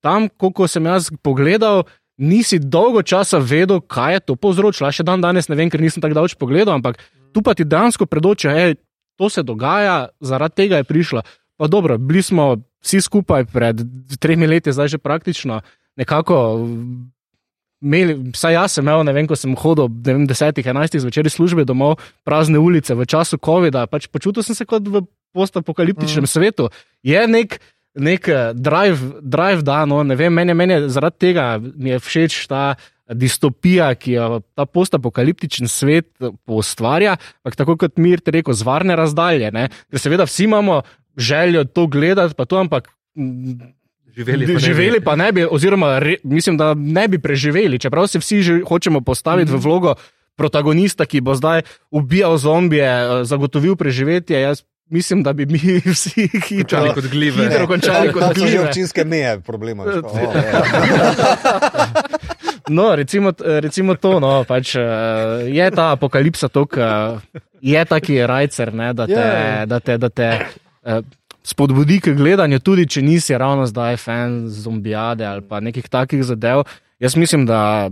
tam, 0.00 0.28
ko 0.38 0.68
sem 0.68 0.86
jaz 0.86 1.10
pogledal, 1.22 1.84
nisi 2.20 2.60
dolgo 2.60 3.02
časa 3.02 3.40
vedel, 3.40 3.80
kaj 3.80 4.14
je 4.14 4.20
to 4.28 4.36
povzročilo. 4.36 4.92
Še 4.92 5.06
dan 5.08 5.24
danes 5.24 5.48
ne 5.48 5.56
vem, 5.56 5.72
ker 5.72 5.80
nisem 5.80 6.04
tako 6.04 6.20
dolgo 6.20 6.36
pogledal, 6.38 6.76
ampak 6.76 7.00
tu 7.32 7.42
pa 7.42 7.56
ti 7.56 7.64
dejansko 7.64 8.06
predoče, 8.06 8.52
hej, 8.52 8.76
to 9.16 9.30
se 9.32 9.44
dogaja, 9.44 10.10
zaradi 10.20 10.64
tega 10.64 10.80
je 10.80 10.88
prišlo. 10.88 11.24
Pa 11.60 11.68
dobro, 11.68 11.98
bili 11.98 12.22
smo 12.24 12.56
vsi 12.84 13.00
skupaj 13.04 13.44
pred 13.52 13.80
tremi 14.20 14.48
leti, 14.48 14.72
zdaj 14.72 14.96
že 14.96 14.98
praktično 14.98 15.60
nekako. 15.96 16.68
Imeli, 17.80 18.12
vsaj 18.36 18.52
jaz 18.52 18.74
sem 18.76 18.84
imel, 18.84 19.06
ne 19.08 19.12
vem, 19.16 19.24
ko 19.24 19.32
sem 19.32 19.54
hodil, 19.56 19.86
vem, 20.04 20.26
desetih, 20.28 20.66
enajstih 20.68 21.00
zvečer 21.00 21.24
iz 21.24 21.32
službe 21.32 21.64
domov, 21.64 21.96
prazne 22.28 22.60
ulice 22.60 22.92
v 22.92 23.06
času 23.08 23.38
COVID-a, 23.40 23.86
pač 23.88 24.04
počutil 24.12 24.44
sem 24.44 24.52
se 24.52 24.66
kot 24.68 24.84
v 24.84 25.00
postapokaliptičnem 25.32 26.26
mm. 26.26 26.28
svetu. 26.28 26.68
Je 27.00 27.22
nek, 27.24 27.56
nek 27.94 28.28
eh, 28.28 28.52
drive, 28.54 29.20
drive 29.22 29.62
da, 29.66 29.84
no, 29.88 30.02
ne 30.06 30.16
vem, 30.16 30.34
meni, 30.34 30.54
meni 30.54 30.80
zaradi 30.88 31.26
tega 31.26 31.50
mi 31.60 31.94
je 31.94 31.98
všeč 31.98 32.46
ta 32.50 32.74
distopija, 33.10 33.90
ki 33.98 34.12
jo 34.14 34.40
ta 34.54 34.66
postapokaliptičen 34.70 35.68
svet 35.68 36.12
ustvarja, 36.46 37.16
ampak 37.42 37.58
tako 37.58 37.74
kot 37.80 37.98
mir, 37.98 38.22
te 38.22 38.34
rekel, 38.36 38.54
z 38.54 38.66
varne 38.66 38.94
razdalje. 38.98 39.50
Ne? 39.54 39.66
Ker 39.90 40.02
seveda 40.02 40.28
vsi 40.28 40.46
imamo 40.46 40.82
željo 41.18 41.64
to 41.64 41.88
gledati, 41.90 42.36
pa 42.38 42.46
to, 42.46 42.60
ampak. 42.62 42.88
mm, 43.18 43.58
Živeli 44.10 44.46
pa 44.54 44.58
živeli 44.58 45.00
pa 45.00 45.14
ne 45.16 45.32
bi, 45.32 45.44
oziroma 45.46 45.98
re, 46.02 46.16
mislim, 46.26 46.56
da 46.58 46.74
ne 46.74 47.08
bi 47.08 47.18
preživeli, 47.22 47.78
čeprav 47.78 48.08
se 48.10 48.18
vsi 48.18 48.42
že 48.42 48.56
hočemo 48.66 49.00
postaviti 49.00 49.52
mm. 49.52 49.56
v 49.56 49.60
vlogo 49.62 49.94
protagonista, 50.36 51.06
ki 51.06 51.20
bo 51.20 51.34
zdaj 51.34 51.62
ubijal 51.90 52.36
zombije, 52.36 52.86
eh, 52.86 53.24
zagotovil 53.24 53.76
preživetje. 53.76 54.40
Jaz 54.40 54.62
mislim, 54.90 55.22
da 55.22 55.32
bi 55.32 55.46
mi 55.46 55.58
vsi 55.86 56.28
hitro, 56.40 56.56
Končali 56.58 56.90
kot 56.92 57.06
glive. 57.06 57.44
hitro 57.44 57.66
končali 57.66 58.12
kot 58.12 58.34
glive. 58.34 58.60
občinske 58.60 59.04
meje 59.04 59.40
problema. 59.40 59.84
o, 60.04 60.32
ja. 60.34 60.62
No, 62.68 62.94
recimo, 62.94 63.32
recimo 63.60 63.94
to, 63.96 64.20
no, 64.20 64.44
pač, 64.44 64.74
eh, 64.74 64.82
je 65.48 65.70
ta 65.70 65.90
apokalipsa 65.90 66.48
tako, 66.48 67.18
je 67.60 67.84
taki 67.84 68.20
rajcer, 68.22 68.74
ne, 68.74 68.92
da 68.92 69.06
te, 69.06 69.12
Ja. 69.12 69.66
da 69.66 69.80
te, 69.80 69.98
da 69.98 70.08
te 70.08 70.28
eh, 70.84 71.00
spodbudi 71.42 72.00
k 72.00 72.08
gledanju, 72.10 72.58
tudi 72.60 72.86
če 72.86 73.02
nisi 73.02 73.34
ravno 73.34 73.66
zdaj 73.66 73.96
fan 73.96 74.44
zombijade 74.46 75.24
ali 75.24 75.42
pa 75.42 75.60
nekih 75.60 75.88
takih 75.88 76.22
zadev. 76.22 76.62
Jaz 76.98 77.16
mislim, 77.16 77.46
da 77.46 77.90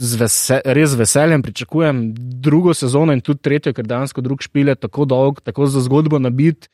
vese, 0.00 0.60
res 0.64 0.94
veseljem 0.96 1.42
pričakujem 1.42 2.02
drugo 2.16 2.74
sezono 2.74 3.12
in 3.12 3.20
tudi 3.20 3.42
tretjo, 3.42 3.72
ker 3.76 3.86
dejansko 3.86 4.20
drug 4.24 4.42
špil 4.42 4.72
je 4.72 4.74
tako 4.74 5.04
dolg, 5.04 5.40
tako 5.44 5.66
za 5.66 5.82
zgodbo 5.84 6.18
nabit, 6.18 6.70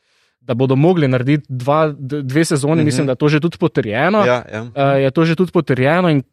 da 0.47 0.55
bodo 0.55 0.75
mogli 0.75 1.07
narediti 1.07 1.45
dva, 1.49 1.93
dve 1.97 2.45
sezoni, 2.45 2.75
mm. 2.75 2.79
-hmm. 2.79 2.85
mislim, 2.85 3.05
da 3.05 3.11
je 3.11 3.15
to 3.15 3.29
že 3.29 3.39
tudi 3.39 3.57
potrjeno. 3.57 4.25
Ja, 4.25 4.43
ja. 4.53 4.61
Uh, 4.61 5.01
je 5.01 5.11
to 5.11 5.25
že 5.25 5.35
tudi 5.35 5.51
potrjeno 5.51 6.09
in 6.09 6.23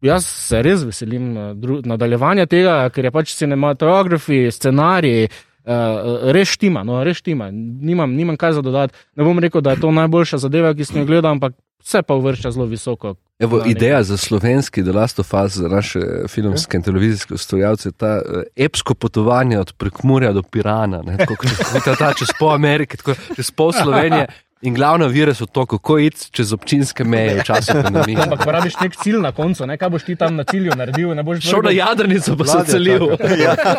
jaz 0.00 0.26
se 0.26 0.62
res 0.62 0.82
veselim 0.84 1.36
uh, 1.36 1.80
nadaljevanja 1.84 2.46
tega, 2.46 2.88
ker 2.88 3.04
je 3.04 3.10
pač 3.10 3.34
cinematografi, 3.34 4.50
scenarij. 4.50 5.28
Uh, 5.66 6.30
res 6.30 6.48
štima, 6.48 6.84
no, 6.84 7.04
res 7.04 7.16
štima. 7.16 7.50
Nimam, 7.50 8.12
nimam 8.14 8.36
kaj 8.36 8.52
za 8.52 8.62
dodati. 8.62 8.94
Ne 9.16 9.24
bom 9.24 9.38
rekel, 9.38 9.60
da 9.60 9.70
je 9.70 9.80
to 9.80 9.90
najboljša 9.90 10.38
zadeva, 10.38 10.74
ki 10.74 10.84
sem 10.84 11.00
jo 11.00 11.06
gledal, 11.06 11.32
ampak 11.32 11.56
vse 11.86 12.02
pa 12.02 12.14
uvršča 12.14 12.50
zelo 12.50 12.66
visoko. 12.66 13.14
Evo, 13.38 13.62
ideja 13.66 14.02
za 14.02 14.16
slovenski 14.16 14.82
The 14.82 14.92
Last 14.92 15.18
of 15.18 15.34
Us, 15.44 15.52
za 15.52 15.68
naše 15.68 16.00
filmske 16.28 16.76
in 16.76 16.82
televizijske 16.82 17.34
ustvarjalce, 17.34 17.88
je 17.88 17.92
ta 17.92 18.16
eh, 18.16 18.42
epsko 18.64 18.94
potovanje 18.94 19.58
od 19.58 19.72
Prekmurja 19.72 20.32
do 20.32 20.42
Pirana, 20.42 21.02
ne, 21.02 21.16
tako 21.16 21.36
kot 21.36 21.84
ta, 21.84 21.94
ta 21.94 22.12
čez 22.18 22.28
pol 22.38 22.54
Amerike, 22.54 22.96
tako 22.96 23.14
čez 23.36 23.50
pol 23.50 23.72
Slovenije. 23.72 24.26
In 24.62 24.74
glavna 24.74 25.06
vira 25.06 25.34
so 25.34 25.46
to, 25.46 25.66
kako 25.66 25.98
iti 25.98 26.30
čez 26.30 26.52
občinske 26.52 27.04
meje 27.04 27.34
v 27.34 27.44
času 27.44 27.72
pandemije. 27.82 28.22
Ampak 28.22 28.44
porabiš 28.44 28.78
nek 28.80 28.96
cilj 28.96 29.20
na 29.20 29.32
koncu, 29.32 29.66
ne? 29.66 29.76
kaj 29.76 29.90
boš 29.90 30.04
ti 30.04 30.16
tam 30.16 30.36
na 30.36 30.44
cilju 30.44 30.72
naredil. 30.76 31.12
Ne 31.14 31.22
boš 31.22 31.44
Šel 31.44 31.60
na 31.62 31.70
jadrnico, 31.70 32.36
pa 32.36 32.44
se 32.44 32.64
celil. 32.72 33.04
čaka. 33.44 33.74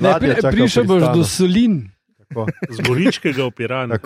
Ne, 0.00 0.14
pri, 0.20 0.34
prišel 0.50 0.84
boš 0.84 1.02
do 1.14 1.24
Solin. 1.24 1.90
Tako. 2.28 2.46
Z 2.70 2.84
goričkega 2.84 3.44
opiranja. 3.44 3.98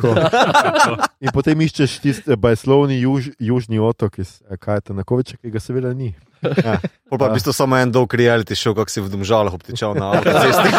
In 1.20 1.32
potem 1.34 1.60
iščeš 1.66 1.96
tisti 2.02 2.36
bajslovni 2.38 3.00
juž, 3.00 3.32
južni 3.42 3.80
otok, 3.82 4.20
iz 4.22 4.38
eh, 4.46 4.56
kaj 4.56 4.78
je 4.78 4.84
to 4.90 4.94
na 4.94 5.04
Koviče, 5.04 5.36
ki 5.42 5.50
ga 5.50 5.62
seveda 5.62 5.90
ni. 5.94 6.12
Ja. 6.42 6.78
Pol 7.10 7.18
pa 7.18 7.30
v 7.30 7.38
bistvu 7.38 7.54
samo 7.54 7.78
en 7.78 7.90
dolg 7.94 8.14
reality 8.18 8.54
show, 8.58 8.74
kako 8.74 8.90
si 8.90 9.02
v 9.02 9.10
domžalah 9.10 9.54
obtičal 9.54 9.94
na 9.98 10.14
avtocesti. 10.18 10.70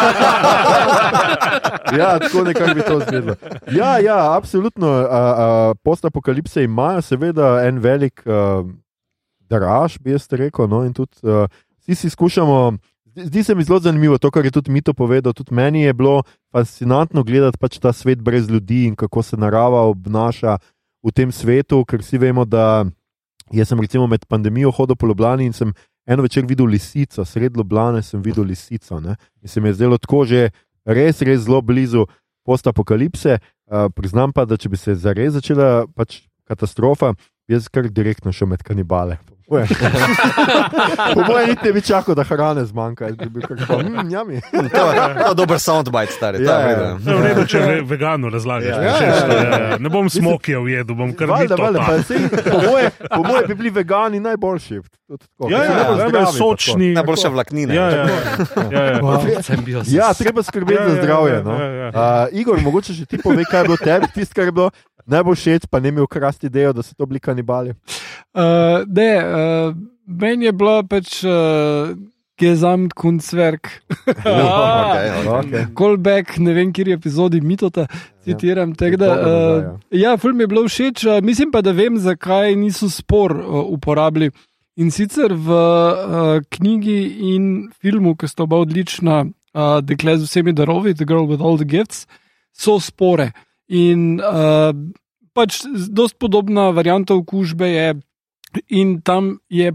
Ja, 1.94 2.18
tako 2.18 2.42
nekako 2.42 2.74
bi 2.74 2.82
to 2.82 2.96
izgledalo. 2.98 3.36
Ja, 3.70 3.98
ja, 4.02 4.36
absolutno. 4.36 4.88
A, 4.88 5.04
a, 5.06 5.74
postapokalipse 5.84 6.64
imajo 6.64 7.02
seveda 7.02 7.60
en 7.68 7.78
velik 7.78 8.24
a, 8.26 8.64
daraž, 9.52 9.98
bi 10.02 10.10
jaz 10.10 10.26
rekel. 10.32 10.66
No, 10.68 10.82
in 10.82 10.92
tudi 10.96 11.22
a, 11.22 11.46
vsi 11.84 11.94
si 11.94 12.10
skušamo. 12.10 12.72
Zdi- 13.16 13.42
se 13.42 13.54
mi 13.54 13.64
zelo 13.64 13.80
zanimivo 13.80 14.18
to, 14.18 14.30
kar 14.30 14.44
je 14.44 14.50
tudi 14.50 14.70
Mito 14.70 14.94
povedal. 14.94 15.32
Tudi 15.32 15.54
meni 15.54 15.82
je 15.82 15.92
bilo 15.92 16.22
fascinantno 16.52 17.22
gledati 17.22 17.58
pač 17.58 17.78
ta 17.78 17.92
svet 17.92 18.22
brez 18.22 18.48
ljudi 18.50 18.84
in 18.84 18.96
kako 18.96 19.22
se 19.22 19.36
narava 19.36 19.82
obnaša 19.82 20.58
v 21.02 21.12
tem 21.12 21.32
svetu, 21.32 21.84
ker 21.84 22.00
vsi 22.00 22.18
vemo, 22.18 22.44
da 22.44 22.84
jaz 23.52 23.68
sem 23.68 23.80
recimo 23.80 24.06
med 24.06 24.26
pandemijo 24.26 24.70
hodil 24.70 24.96
po 24.96 25.06
Ljubljani 25.06 25.46
in 25.46 25.52
sem 25.52 25.72
eno 26.06 26.22
večer 26.22 26.44
videl 26.46 26.66
lisico, 26.66 27.24
sred 27.24 27.56
Ljubljane 27.56 28.02
sem 28.02 28.22
videl 28.22 28.44
lisico. 28.44 29.00
Ne? 29.00 29.16
In 29.42 29.48
se 29.48 29.60
mi 29.60 29.68
je 29.68 29.74
zdelo 29.74 29.98
tako 29.98 30.24
že 30.24 30.50
res, 30.84 31.22
res 31.22 31.40
zelo 31.40 31.60
blizu 31.62 32.06
postapokalipse. 32.44 33.38
Uh, 33.64 33.88
priznam 33.94 34.32
pa, 34.32 34.44
da 34.44 34.56
če 34.56 34.68
bi 34.68 34.76
se 34.76 34.94
zares 34.94 35.32
začela 35.32 35.86
pač 35.96 36.20
katastrofa, 36.44 37.14
bi 37.48 37.56
jaz 37.56 37.68
kar 37.72 37.88
direktno 37.88 38.32
šel 38.32 38.48
med 38.52 38.62
kanibale. 38.62 39.16
Po 39.46 39.54
moje- 39.54 39.66
Po 41.14 41.20
mojem, 41.22 41.48
niti 41.48 41.64
ne 41.64 41.72
bi 41.72 41.80
čakal, 41.82 42.14
da 42.14 42.24
hrane 42.24 42.64
zmanjka. 42.64 43.08
"Mm, 43.08 44.10
jami." 44.10 44.40
To 44.50 44.84
je 44.86 44.96
to 45.14 45.28
je 45.28 45.34
dober 45.34 45.58
soundbite, 45.58 46.12
stari. 46.12 46.40
Ja, 46.40 46.46
ta, 46.46 46.60
ja. 46.62 46.96
je 47.04 47.14
v 47.14 47.22
redu, 47.22 47.46
če 47.46 47.58
ve, 47.58 47.80
veganu 47.82 48.30
razlagaš. 48.30 48.66
Ja, 48.66 48.82
ja, 48.82 48.96
ja, 48.96 49.14
ja. 49.26 49.68
ja. 49.68 49.76
Ne 49.78 49.88
bom 49.88 50.08
smokijev 50.08 50.64
jedel, 50.66 50.94
bom 50.94 51.12
kar 51.12 51.28
sej, 52.02 52.18
po, 52.42 52.58
moje, 52.62 52.90
po 53.06 53.22
moje 53.22 53.46
bi 53.46 53.54
bili 53.54 53.70
vegani 53.72 54.20
najboljši. 54.20 54.80
Tudi 55.04 55.20
tako, 55.20 55.50
Ja, 55.50 55.58
ja, 55.60 55.72
ja, 55.92 56.08
pa 56.10 56.26
sočni. 56.28 56.94
Najboljša 56.94 57.28
vlaknina. 57.28 57.74
Ja, 57.74 57.84
ja, 57.84 57.96
ja, 57.96 58.04
ja. 58.04 58.46
Tako. 58.46 59.20
Ja, 59.86 60.14
treba 60.14 60.42
skrbeti 60.42 60.72
Ja, 60.74 60.88
za 60.88 60.96
ja, 60.96 61.02
zdravje. 61.02 61.34
ja, 61.34 61.42
No. 61.42 61.54
ja, 61.54 61.68
ja. 61.68 61.88
Uh, 61.88 62.28
Igor, 62.32 62.60
mogoče 62.60 62.94
še 62.94 63.04
ti 63.04 63.18
pove, 63.18 63.44
kaj 63.44 63.60
je 63.60 63.64
bilo 63.64 63.76
tebi, 63.76 64.06
tisto, 64.08 64.34
kar 64.34 64.44
je 64.44 64.52
bilo 64.52 64.70
najbolj 65.06 65.36
všeč, 65.36 65.66
pa 65.70 65.80
ne 65.80 65.90
mi 65.90 66.00
ukrasti 66.00 66.46
idejo, 66.46 66.72
da 66.72 66.82
so 66.82 66.94
to 66.94 67.06
bili 67.06 67.20
kanibali. 67.20 67.74
Uh, 68.34 68.82
ne, 68.86 69.10
uh, 69.20 69.76
meni 70.06 70.48
je 70.48 70.52
bila 70.52 70.82
pač 70.82 71.22
uh, 71.24 71.94
okay. 73.94 75.10
Okay. 75.38 75.66
Callback, 75.78 76.38
ne 76.38 76.54
vem, 76.54 76.72
kjer 76.74 76.88
je 76.88 76.96
epizodi 76.98 77.40
mitota, 77.40 77.86
citiram. 78.24 78.72
Ja. 78.80 78.96
Da, 78.96 79.06
Dobro 79.06 79.22
nazaj, 79.22 79.68
uh, 79.68 79.78
ja, 79.90 80.16
film 80.16 80.40
je 80.40 80.46
bilo 80.50 80.64
všeč, 80.66 81.04
uh, 81.06 81.20
mislim 81.22 81.52
pa, 81.54 81.62
da 81.62 81.72
vem, 81.72 81.98
zakaj 81.98 82.56
niso 82.58 82.90
spor 82.90 83.36
uh, 83.38 83.62
uporabili. 83.70 84.32
In 84.76 84.90
sicer 84.90 85.30
v 85.30 85.54
uh, 85.54 86.42
knjigi 86.50 86.98
in 87.34 87.70
filmu, 87.78 88.16
ki 88.18 88.26
sta 88.26 88.42
oba 88.42 88.58
odlična, 88.64 89.22
uh, 89.54 89.78
Dekle 89.86 90.16
z 90.18 90.26
vsemi 90.26 90.52
darovi, 90.52 90.96
The 90.98 91.06
Girl 91.06 91.30
with 91.30 91.38
All 91.38 91.60
the 91.60 91.68
Gifts, 91.68 92.08
so 92.50 92.80
spore. 92.82 93.30
In 93.74 94.20
uh, 94.22 94.70
pač 95.34 95.62
dosti 95.90 96.18
podobna 96.22 96.68
varianta 96.70 97.14
okužbe 97.18 97.68
je, 97.68 97.88
in 98.70 99.00
tam 99.02 99.38
je 99.50 99.72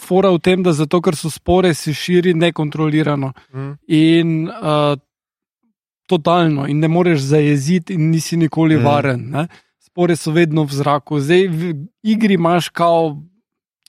fora 0.00 0.30
v 0.32 0.40
tem, 0.40 0.62
da 0.64 0.72
zato, 0.72 1.02
ker 1.04 1.16
so 1.18 1.28
spore, 1.30 1.74
se 1.76 1.92
širi 1.94 2.32
nekontrolirano. 2.34 3.32
Mm. 3.52 3.72
In 3.92 4.30
uh, 4.48 4.96
totalno, 6.08 6.64
in 6.66 6.80
ne 6.80 6.88
moreš 6.88 7.20
zajeziti, 7.28 7.94
in 7.94 8.10
nisi 8.10 8.36
nikoli 8.36 8.76
Mm. 8.76 8.84
varen. 8.84 9.20
Ne? 9.30 9.46
Spore 9.80 10.16
so 10.16 10.32
vedno 10.32 10.64
v 10.64 10.72
zraku. 10.72 11.20
Zdaj 11.20 11.48
v 11.48 11.74
igri 12.02 12.34
imaš 12.40 12.68
kao. 12.72 13.20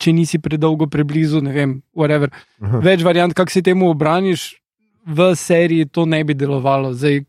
Če 0.03 0.11
nisi 0.11 0.39
predolgo 0.41 0.87
preblizu, 0.91 1.39
ne 1.39 1.51
vem, 1.53 1.73
whatever. 1.95 2.27
Aha. 2.59 2.79
več 2.83 3.03
variant, 3.05 3.31
kako 3.33 3.51
se 3.53 3.61
temu 3.61 3.87
obraniš, 3.93 4.57
v 5.05 5.35
seriji 5.37 5.85
to 5.85 6.03
ne 6.05 6.23
bi 6.23 6.33
delovalo. 6.33 6.91
Zdaj 6.97 7.21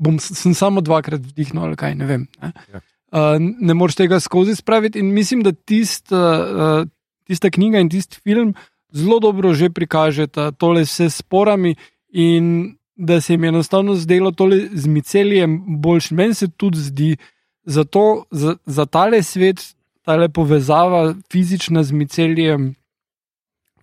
bom, 0.00 0.16
sem 0.18 0.54
samo 0.54 0.80
dvakrat 0.80 1.20
vdihnil, 1.22 1.62
ali 1.62 1.76
kaj 1.76 1.94
ne 1.94 2.06
vem. 2.06 2.22
Ne, 2.38 2.52
Ja. 2.66 2.80
uh, 3.12 3.36
ne 3.38 3.74
moreš 3.74 3.94
tega 3.96 4.16
skozi 4.18 4.54
spraviti. 4.54 4.98
In 4.98 5.12
mislim, 5.12 5.42
da 5.42 5.52
tist, 5.52 6.08
uh, 6.08 6.86
tista 7.24 7.50
knjiga 7.50 7.78
in 7.78 7.88
tisti 7.88 8.18
film 8.18 8.54
zelo 8.90 9.20
dobro 9.20 9.52
že 9.52 9.68
prikažeta 9.70 10.50
tole 10.52 10.82
vse 10.82 11.06
s 11.06 11.16
sporami 11.16 11.76
in 12.10 12.74
da 12.96 13.20
se 13.20 13.32
jim 13.32 13.44
enostavno 13.46 13.94
zdelo 13.94 14.30
tole 14.30 14.68
z 14.72 14.86
miceljem 14.88 15.52
boljši. 15.78 16.14
Meni 16.14 16.34
se 16.34 16.48
tudi 16.50 16.78
zdi, 16.80 17.16
zato 17.64 18.02
za, 18.30 18.56
za 18.66 18.86
tale 18.86 19.22
svet, 19.22 19.62
tale 20.02 20.28
povezava 20.28 21.14
fizična 21.26 21.82
z 21.82 21.92
miceljem. 21.92 22.74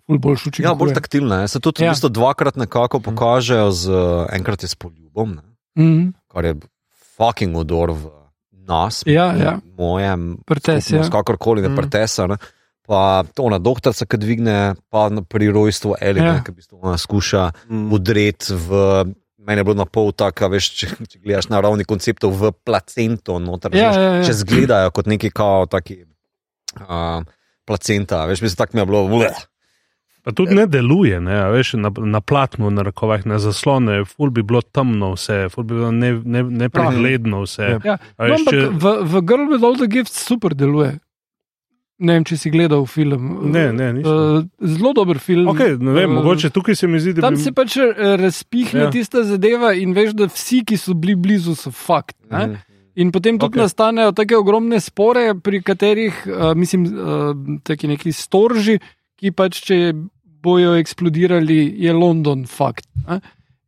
ful 0.06 0.18
Boljš 0.18 0.40
Ja, 0.40 0.50
učinkuje. 0.50 0.76
bolj 0.76 0.94
taktilna. 0.94 1.36
je. 1.38 1.48
Se 1.48 1.60
tudi 1.60 1.84
Ja. 1.84 1.90
v 1.90 1.94
bistvu 1.94 2.10
dvakrat 2.10 2.56
nekako 2.56 3.00
pokažejo, 3.02 3.72
z, 3.72 3.90
enkrat 4.32 4.64
je 4.64 4.68
s 4.68 4.76
poljubom, 4.76 5.36
ne, 5.36 5.42
Mhm. 5.78 6.14
kar 6.28 6.46
je 6.46 6.56
fucking 7.16 7.56
odor 7.56 7.92
v 7.92 8.04
nas, 8.68 9.04
Ja, 9.06 9.32
ja. 9.34 9.60
mojem, 9.74 10.38
Prtes, 10.46 10.90
ja. 10.90 11.04
kakorkoli 11.04 11.62
ne 11.62 11.70
Mm. 11.70 11.76
pretesa. 11.76 12.28
Ne. 12.28 12.38
Pa 12.84 13.24
to 13.34 13.44
ona 13.44 13.60
doktorica, 13.60 14.06
ki 14.06 14.18
dvigne, 14.18 14.58
pa 14.90 15.08
pri 15.22 15.48
rojstvu 15.48 15.96
Elena, 16.00 16.34
Ja. 16.34 16.44
ki 16.44 16.52
v 16.52 16.56
bistvu 16.56 16.80
ona 16.82 16.98
skuša 16.98 17.52
udreti 17.92 18.54
v. 18.54 18.70
Meni 19.40 19.60
je 19.60 19.64
bilo 19.64 19.76
na 19.76 19.86
pol 19.86 20.12
tako, 20.12 20.50
veš, 20.50 20.66
če, 20.74 20.86
če 21.08 21.20
gledaš 21.20 21.48
na 21.48 21.60
ravni 21.60 21.84
konceptov 21.84 22.32
v 22.32 22.52
placento, 22.54 23.40
noter, 23.40 23.72
Ja, 23.72 23.92
znaš, 23.92 23.96
ja, 23.96 24.14
ja. 24.14 24.24
če 24.24 24.34
zgledajo 24.36 24.92
kot 24.92 25.06
neki 25.06 25.32
kao 25.32 25.66
taki. 25.66 26.04
Uh, 26.76 27.24
placenta, 27.64 28.26
veš, 28.26 28.42
mislim, 28.42 28.58
tako 28.58 28.72
mi 28.74 28.82
je 28.82 28.86
bilo. 28.86 29.08
Bleh. 29.08 29.38
Pa 30.28 30.34
tudi 30.34 30.52
ne 30.54 30.66
deluje, 30.68 31.22
ne, 31.24 31.38
a 31.40 31.48
veš, 31.48 31.78
na, 31.80 31.88
na 31.88 32.20
platnu, 32.20 32.68
na 32.70 32.84
rokovih, 32.84 33.24
na 33.26 33.40
zaslone, 33.40 34.02
ful 34.04 34.28
bi 34.30 34.44
bilo 34.44 34.60
temno 34.62 35.14
vse, 35.14 35.46
ful 35.48 35.64
bi 35.64 35.74
bilo 35.74 35.92
ne- 35.94 36.20
ne- 36.20 36.44
nepregledno 36.44 37.46
vse. 37.46 37.78
Ja. 37.80 37.96
A 38.18 38.20
No, 38.20 38.28
veš, 38.28 38.42
ampak 38.42 38.54
če- 38.54 38.70
v, 38.76 38.86
v 39.08 39.22
Girl 39.24 39.46
with 39.48 39.64
All 39.64 39.78
the 39.78 39.88
Gifts 39.88 40.20
super 40.22 40.52
deluje. 40.52 40.98
Ne 41.98 42.14
vem, 42.14 42.24
če 42.24 42.36
si 42.38 42.52
gledal 42.52 42.84
film. 42.86 43.24
Ne, 43.48 43.72
ne, 43.72 43.88
nisem. 43.94 44.12
Uh, 44.12 44.44
zelo 44.62 44.92
dober 44.94 45.18
film. 45.18 45.48
Okay, 45.48 45.80
ne 45.80 45.96
vem, 45.96 46.06
Eh, 46.06 46.14
mogoče 46.14 46.52
tukaj 46.52 46.76
se 46.76 46.88
mi 46.88 47.00
zdi, 47.00 47.14
da 47.14 47.22
Tam 47.22 47.34
bi 47.34 47.42
se 47.42 47.52
pač 47.52 47.78
eh, 47.78 47.90
razpihne 48.18 48.80
Ja. 48.80 48.84
ja. 48.84 48.92
tista 48.92 49.24
zadeva, 49.24 49.72
in 49.74 49.96
veš, 49.96 50.12
da 50.14 50.28
vsi, 50.28 50.60
ki 50.64 50.78
so 50.78 50.94
bili 50.94 51.16
blizu, 51.16 51.56
so 51.56 51.72
fakt. 51.72 52.14
ne. 52.30 52.46
Mhm. 52.46 52.56
In 52.98 53.12
potem 53.12 53.38
tudi 53.38 53.54
okay. 53.54 53.64
nastanejo 53.64 54.12
tako 54.12 54.40
ogromne 54.40 54.80
spore, 54.80 55.36
pri 55.36 55.62
katerih, 55.62 56.14
uh, 56.28 56.54
mislim, 56.54 56.84
uh, 56.84 57.34
taki 57.64 57.88
neki 57.88 58.12
storži, 58.12 58.80
ki 59.16 59.32
pač, 59.32 59.62
če 59.62 59.94
bojo 60.48 60.76
eksplodirali, 60.76 61.60
je 61.78 61.92
London 61.94 62.46
fakt. 62.48 62.88
Ne? 63.04 63.20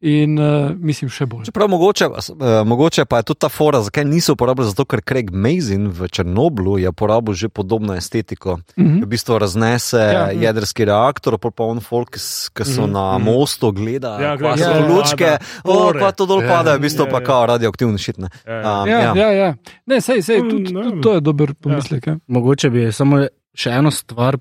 In 0.02 0.38
uh, 0.40 0.46
mislim, 0.80 1.10
še 1.12 1.26
bolj. 1.28 1.50
Čeprav 1.50 1.68
mogoče, 1.68 2.06
uh, 2.08 2.28
mogoče 2.64 3.04
pa 3.04 3.18
je 3.20 3.26
tudi 3.26 3.42
ta 3.42 3.50
fora, 3.52 3.82
zakaj 3.84 4.06
niso 4.08 4.32
uporabljali, 4.32 4.70
zato 4.70 4.86
ker 4.86 5.02
Craig 5.04 5.28
Mazin 5.36 5.90
v 5.90 6.08
Černoblu 6.08 6.78
je 6.80 6.88
uporabil 6.88 7.36
že 7.36 7.50
podobno 7.50 7.92
estetiko. 7.94 8.62
Mhm. 8.78 9.02
V 9.02 9.10
bistvu 9.12 9.36
raznese 9.38 10.00
ja. 10.00 10.32
Ja. 10.32 10.40
jedrski 10.46 10.88
reaktor, 10.88 11.36
pa 11.38 11.52
pa 11.52 11.64
on 11.66 11.82
folk, 11.82 12.16
ki 12.16 12.64
so 12.64 12.82
Mhm, 12.82 12.94
na 12.94 13.04
mhm. 13.12 13.28
mostu, 13.28 13.74
gleda, 13.74 14.14
Ja, 14.16 14.24
ja, 14.24 14.38
gleda, 14.38 14.56
so 14.58 14.72
ja, 14.72 14.88
lučke, 14.88 15.30
pada, 15.36 15.44
o, 15.66 15.74
pore. 15.76 16.00
pa 16.00 16.12
to 16.14 16.24
dol 16.26 16.40
Ja, 16.40 16.48
pada, 16.50 16.78
v 16.78 16.82
bistvu 16.82 17.04
ja, 17.04 17.12
pa 17.12 17.20
ja. 17.20 17.26
kao 17.26 17.46
radioaktivni 17.50 18.00
šitne. 18.00 18.32
Ja. 18.48 18.64
Um, 18.80 18.88
Ja, 18.88 19.12
ja, 19.14 19.30
ja. 19.34 19.50
Ne, 19.86 20.00
sej, 20.00 20.24
sej, 20.24 20.40
Mm, 20.40 20.50
tudi, 20.50 20.72
tudi 20.72 20.90
vem. 20.92 21.02
to 21.02 21.14
je 21.14 21.20
dober 21.22 21.52
pomislek. 21.54 22.08
Ja. 22.08 22.16
Mogoče 22.26 22.70
bi 22.70 22.88
samo 22.90 23.26
še 23.54 23.70
eno 23.74 23.92
stvar 23.92 24.40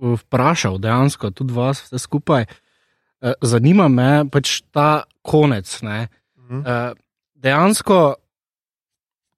vprašal, 0.00 0.78
dejansko 0.78 1.30
tudi 1.30 1.54
vas, 1.54 1.82
vse 1.86 1.98
skupaj. 1.98 2.46
Eh, 2.46 3.32
Zanima 3.42 3.88
me 3.88 4.28
pač 4.30 4.60
ta 4.70 5.04
konec. 5.22 5.82
ne. 5.82 6.08
Eh, 6.50 6.92
Dejansko, 7.36 8.14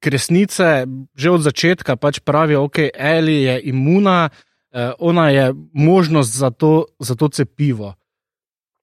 ker 0.00 0.12
resnice 0.12 0.86
že 1.16 1.30
od 1.30 1.42
začetka 1.42 1.96
pač 1.96 2.20
pravijo, 2.20 2.68
ok, 2.68 2.94
Eli 2.94 3.42
je 3.42 3.60
imuna, 3.72 4.30
eh, 4.72 4.92
ona 4.98 5.30
je 5.30 5.54
možnost 5.72 6.30
za 6.30 6.50
to, 6.50 6.86
za 7.00 7.14
to 7.14 7.28
cepivo. 7.28 7.94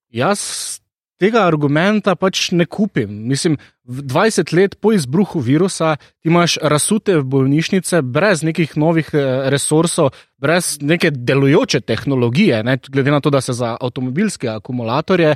Jaz 0.10 0.80
tega 1.20 1.46
argumenta 1.48 2.16
pač 2.16 2.50
ne 2.52 2.66
kupim. 2.66 3.12
Mislim, 3.30 3.58
v 3.86 4.04
20 4.04 4.54
let 4.56 4.76
po 4.82 4.92
izbruhu 4.96 5.40
virusa 5.40 5.96
imaš 6.24 6.58
razsute 6.62 7.20
bolnišnice 7.22 8.02
brez 8.02 8.44
nekih 8.44 8.76
novih 8.78 9.10
eh, 9.14 9.50
resursov, 9.54 10.12
brez 10.38 10.78
neke 10.82 11.12
delujoče 11.12 11.82
tehnologije, 11.82 12.64
ne, 12.64 12.78
glede 12.90 13.12
na 13.12 13.20
to, 13.20 13.30
da 13.30 13.42
se 13.42 13.54
za 13.54 13.78
avtomobilske 13.82 14.50
akumulatorje 14.50 15.36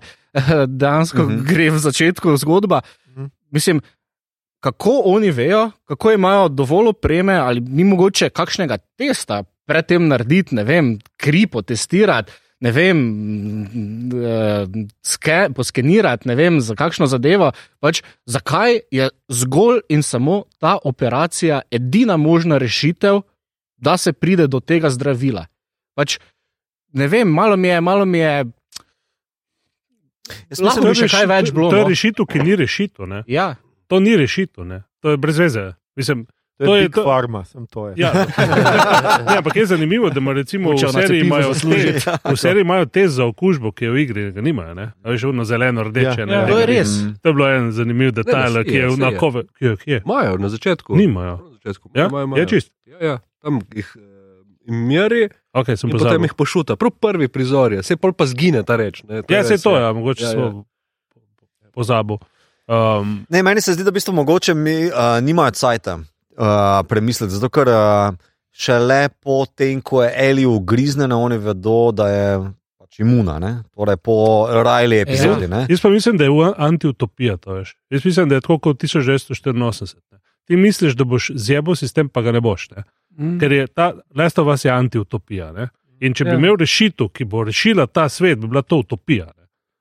dejansko 0.82 1.24
uh. 1.24 1.30
-huh. 1.30 1.46
gre 1.48 1.70
v 1.70 1.78
začetku 1.78 2.38
zgodba. 2.38 2.82
Mhm. 3.08 3.26
Mislim, 3.52 3.82
kako 4.60 5.02
oni 5.06 5.32
vejo, 5.32 5.72
kako 5.86 6.12
imajo 6.12 6.48
dovolj 6.50 6.88
opreme, 6.88 7.34
ali 7.34 7.62
ni 7.62 7.84
mogoče 7.84 8.30
kakšnega 8.30 8.78
testa 8.78 9.44
predtem 9.66 10.08
narediti, 10.08 10.56
ne 10.56 10.64
vem, 10.64 11.00
kri 11.18 11.48
potestirati. 11.48 12.32
Ne 12.60 12.72
vem, 12.76 12.98
eh, 14.20 14.68
ske, 15.06 15.48
poskenirati, 15.56 16.28
ne 16.28 16.36
vem, 16.36 16.60
za 16.62 16.76
kakšno 16.76 17.08
zadevo. 17.08 17.52
Pač, 17.80 18.02
zakaj 18.28 18.82
je 18.92 19.10
zgolj 19.32 19.80
in 19.90 20.04
samo 20.04 20.44
ta 20.60 20.78
operacija 20.84 21.62
edina 21.72 22.18
možna 22.18 22.58
rešitev, 22.60 23.22
da 23.78 23.98
se 23.98 24.14
pride 24.14 24.48
do 24.48 24.60
tega 24.60 24.90
zdravila? 24.92 25.46
Pač, 25.96 26.18
ne 26.94 27.08
vem, 27.08 27.32
malo 27.32 27.56
mi 27.58 27.68
je, 27.68 27.82
malo 27.82 28.06
mi 28.06 28.20
je. 28.20 28.46
Jaz 30.50 30.60
Lahko 30.62 30.92
bi 30.92 31.00
še 31.00 31.08
kaj 31.08 31.26
več 31.32 31.54
bilo. 31.56 31.72
To 31.72 31.80
je 31.80 31.88
no. 31.88 31.90
rešitev, 31.90 32.28
ki 32.28 32.44
ni 32.44 32.60
rešitev. 32.60 33.08
ne. 33.08 33.24
Ja, 33.28 33.56
To 33.90 34.00
ni 34.00 34.14
rešitev, 34.18 34.66
ne. 34.66 34.84
to 35.02 35.10
je 35.10 35.18
brez 35.18 35.40
veze. 35.40 35.74
Mislim, 35.96 36.28
To 36.60 36.66
je, 36.66 36.68
To 36.68 36.76
je 36.76 36.82
Big 36.84 36.94
to- 36.94 37.04
Pharma, 37.04 37.46
sem 37.46 37.64
to 37.66 37.88
je. 37.88 37.94
Ja, 37.98 38.12
ne, 39.26 39.38
ampak 39.38 39.56
je 39.56 39.66
zanimivo, 39.66 40.10
da 40.10 40.18
ima 40.18 40.34
recimo 40.34 40.72
v 40.72 40.92
seriji 40.92 41.22
imajo, 41.22 41.54
te, 41.56 42.04
v 42.26 42.36
seriji 42.36 42.62
imajo 42.62 42.86
test 42.86 43.14
za 43.14 43.26
okužbo, 43.26 43.72
ki 43.72 43.86
je 43.86 43.92
v 43.92 43.98
igri, 43.98 44.32
ga 44.32 44.42
nimajo. 44.42 44.74
Ne? 44.74 44.92
A 44.94 45.10
Veš, 45.10 45.24
ono 45.26 45.46
zeleno, 45.46 45.84
rdeče. 45.86 46.20
Ja. 46.20 46.26
ne, 46.26 46.34
Ja. 46.34 46.44
to 46.46 46.60
je 46.60 46.66
res. 46.68 46.90
To 47.18 47.26
je 47.26 47.34
bilo 47.34 47.48
en 47.50 47.72
zanimiv 47.72 48.12
detajl, 48.12 48.60
ki 48.62 48.74
je 48.74 48.82
je, 48.82 48.88
v 48.88 48.92
je. 48.92 48.98
nakove. 49.00 49.44
Imajo 49.88 50.36
na 50.38 50.50
začetku. 50.50 50.92
Nimajo. 50.94 51.36
Na 51.38 51.50
začetku. 51.54 51.86
Ja? 51.94 52.06
Imajo, 52.06 52.20
Je 52.20 52.28
imajo. 52.28 52.46
čist. 52.46 52.70
Ja, 52.86 52.98
ja. 53.02 53.16
Tam 53.40 53.62
jih 53.72 53.88
eh, 53.88 54.04
meri 54.68 55.30
Okay, 55.52 55.74
potem 55.74 55.90
pozabil. 55.90 56.22
jih 56.22 56.36
pošuta. 56.36 56.76
Prav 56.76 56.92
prvi 56.94 57.28
prizor 57.28 57.72
je, 57.72 57.80
se 57.82 57.96
pol 57.96 58.12
pa 58.12 58.26
zgine 58.26 58.64
ta 58.64 58.76
reč. 58.76 59.00
ne, 59.04 59.24
Ja, 59.24 59.40
res 59.40 59.48
se 59.50 59.58
to 59.60 59.72
je. 59.72 59.82
je, 59.82 59.94
mogoče 59.94 60.24
Ja, 60.24 60.30
smo 60.30 60.44
ja. 60.44 60.52
pozabil. 61.72 62.18
Um, 62.68 63.26
Ne, 63.30 63.40
meni 63.42 63.62
se 63.62 63.74
zdi, 63.74 63.82
da 63.82 63.90
v 63.90 63.94
bistvu 63.94 64.14
mogoče 64.14 64.54
mi 64.54 64.86
uh, 64.86 64.94
nimajo 65.20 65.52
cajta 65.52 66.00
uh, 66.40 66.88
premisliti, 66.88 67.34
zato 67.34 67.50
ker 67.54 67.68
uh, 67.68 68.16
šele 68.52 69.10
po 69.24 69.46
tem, 69.46 69.82
ko 69.82 70.04
je 70.04 70.14
Eli 70.16 70.46
ugriznjena, 70.46 71.18
oni 71.18 71.38
vedo, 71.38 71.92
da 71.92 72.08
je 72.10 72.40
pač 72.80 73.00
imuna, 73.00 73.40
ne? 73.40 73.54
torej 73.76 73.98
po 74.04 74.48
Riley 74.50 75.04
epizodi. 75.04 75.50
Ja. 75.52 75.66
jaz 75.70 75.82
pa 75.82 75.90
mislim, 75.90 76.18
da 76.18 76.26
je 76.26 76.54
antiutopija 76.58 77.38
to. 77.38 77.54
Veš. 77.60 77.76
Jaz 77.90 78.06
mislim, 78.06 78.30
da 78.30 78.36
je 78.36 78.42
tako 78.42 78.60
kot 78.60 78.84
1984. 78.84 79.96
Ne. 80.12 80.20
Ti 80.46 80.58
misliš, 80.58 80.96
da 80.98 81.04
boš 81.04 81.32
zjebo 81.36 81.76
sistem, 81.76 82.10
pa 82.10 82.22
ga 82.22 82.32
ne 82.32 82.42
boš. 82.42 82.70
Ne. 82.72 82.84
Mm. 83.18 83.38
Ker 83.40 83.52
je 83.52 83.68
ta 83.68 83.94
Last 84.16 84.40
of 84.40 84.48
Us 84.48 84.66
je 84.66 84.72
antiutopija. 84.72 85.52
Ne? 85.52 85.70
In 86.00 86.14
če 86.14 86.24
bi 86.24 86.30
Ja. 86.30 86.34
ja. 86.34 86.40
imel 86.40 86.56
rešitev, 86.60 87.12
ki 87.14 87.26
bo 87.26 87.44
rešila 87.44 87.86
ta 87.88 88.10
svet, 88.10 88.40
bi 88.40 88.48
bila 88.48 88.62
to 88.62 88.80
utopija. 88.80 89.28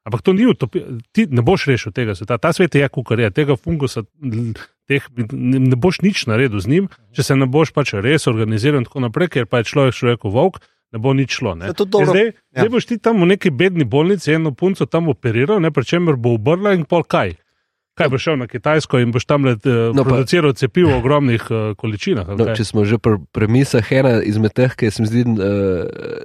Ampak 0.09 0.25
to 0.25 0.33
ni 0.33 0.49
utopija, 0.49 0.89
ti 1.13 1.27
ne 1.29 1.45
boš 1.45 1.69
rešil 1.69 1.93
tega 1.93 2.17
sveta. 2.17 2.41
Ta 2.41 2.51
svet 2.53 2.73
je, 2.75 2.89
kot 2.89 3.13
je, 3.13 3.29
tega 3.31 3.55
fungusa, 3.55 4.03
teh, 4.89 5.05
ne, 5.29 5.77
boš 5.77 6.01
nič 6.01 6.25
naredil 6.27 6.57
z 6.59 6.67
njim, 6.67 6.85
če 7.13 7.23
se 7.23 7.37
ne 7.37 7.45
boš 7.45 7.77
pač 7.77 7.93
res 7.95 8.25
organiziral 8.27 8.81
in 8.81 8.89
tako 8.89 9.05
naprej, 9.05 9.29
ker 9.29 9.45
pa 9.45 9.61
je 9.61 9.69
človek 9.69 9.93
človeku 9.95 10.33
volk, 10.33 10.63
ne 10.89 10.99
bo 10.99 11.13
nič 11.13 11.37
šlo. 11.37 11.53
Ne? 11.55 11.69
Zdaj, 11.77 12.25
Ja. 12.25 12.33
ja. 12.33 12.65
zdaj 12.65 12.73
boš 12.73 12.89
ti 12.89 12.97
tam 12.97 13.21
v 13.21 13.37
neki 13.37 13.53
bedni 13.53 13.85
bolnici 13.85 14.33
eno 14.33 14.55
punco 14.57 14.89
tam 14.89 15.13
operiral, 15.13 15.61
ne, 15.61 15.69
pri 15.69 15.85
čemer 15.85 16.17
bo 16.17 16.33
obrla 16.35 16.73
in 16.73 16.89
pol 16.89 17.05
kaj. 17.05 17.37
Kaj 17.93 18.09
boš 18.09 18.23
šel 18.23 18.37
na 18.39 18.47
Kitajsko 18.47 19.01
in 19.03 19.11
boš 19.11 19.27
tam 19.27 19.45
le 19.45 19.59
uh, 19.59 19.91
No, 19.91 20.07
pa- 20.07 20.15
produciral 20.15 20.55
cepivo 20.55 20.95
v 20.95 21.03
ogromnih 21.03 21.45
uh, 21.51 21.75
količinah? 21.75 22.31
No, 22.31 22.47
če 22.55 22.65
smo 22.65 22.87
že 22.87 22.97
pri 22.97 23.19
premisah, 23.29 23.83
ena 23.93 24.23
izmed 24.23 24.55
teh, 24.55 24.71
ki 24.73 24.89
se 24.89 25.03
mi 25.03 25.11
zdi 25.11 25.27
uh, 25.27 26.23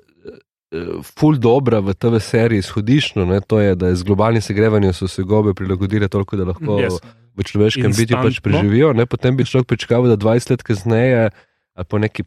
ful 1.20 1.38
dobra 1.38 1.80
v 1.80 1.94
TV 1.94 2.20
seriji 2.20 2.60
izhodiščno, 2.60 3.26
ne, 3.26 3.42
to 3.42 3.60
je, 3.60 3.76
da 3.76 3.88
je 3.92 3.96
z 3.96 4.04
globalnim 4.04 4.42
segrevanjem 4.42 4.94
so 4.94 5.08
se 5.08 5.24
gobe 5.24 5.54
prilagodile 5.54 6.08
toliko, 6.08 6.36
da 6.38 6.44
lahko 6.46 6.80
Yes. 6.82 7.00
v 7.36 7.44
človeškem 7.44 7.92
bitju 7.92 8.18
pač 8.18 8.38
Instantno. 8.38 8.52
preživijo. 8.52 8.94
Ne, 8.94 9.06
potem 9.06 9.38
bi 9.38 9.46
človek 9.46 9.68
pričakoval, 9.68 10.10
da 10.10 10.18
20 10.18 10.50
let 10.52 10.64
kasneje 10.64 11.30
ali 11.76 11.86
po 11.86 11.98
neki 11.98 12.24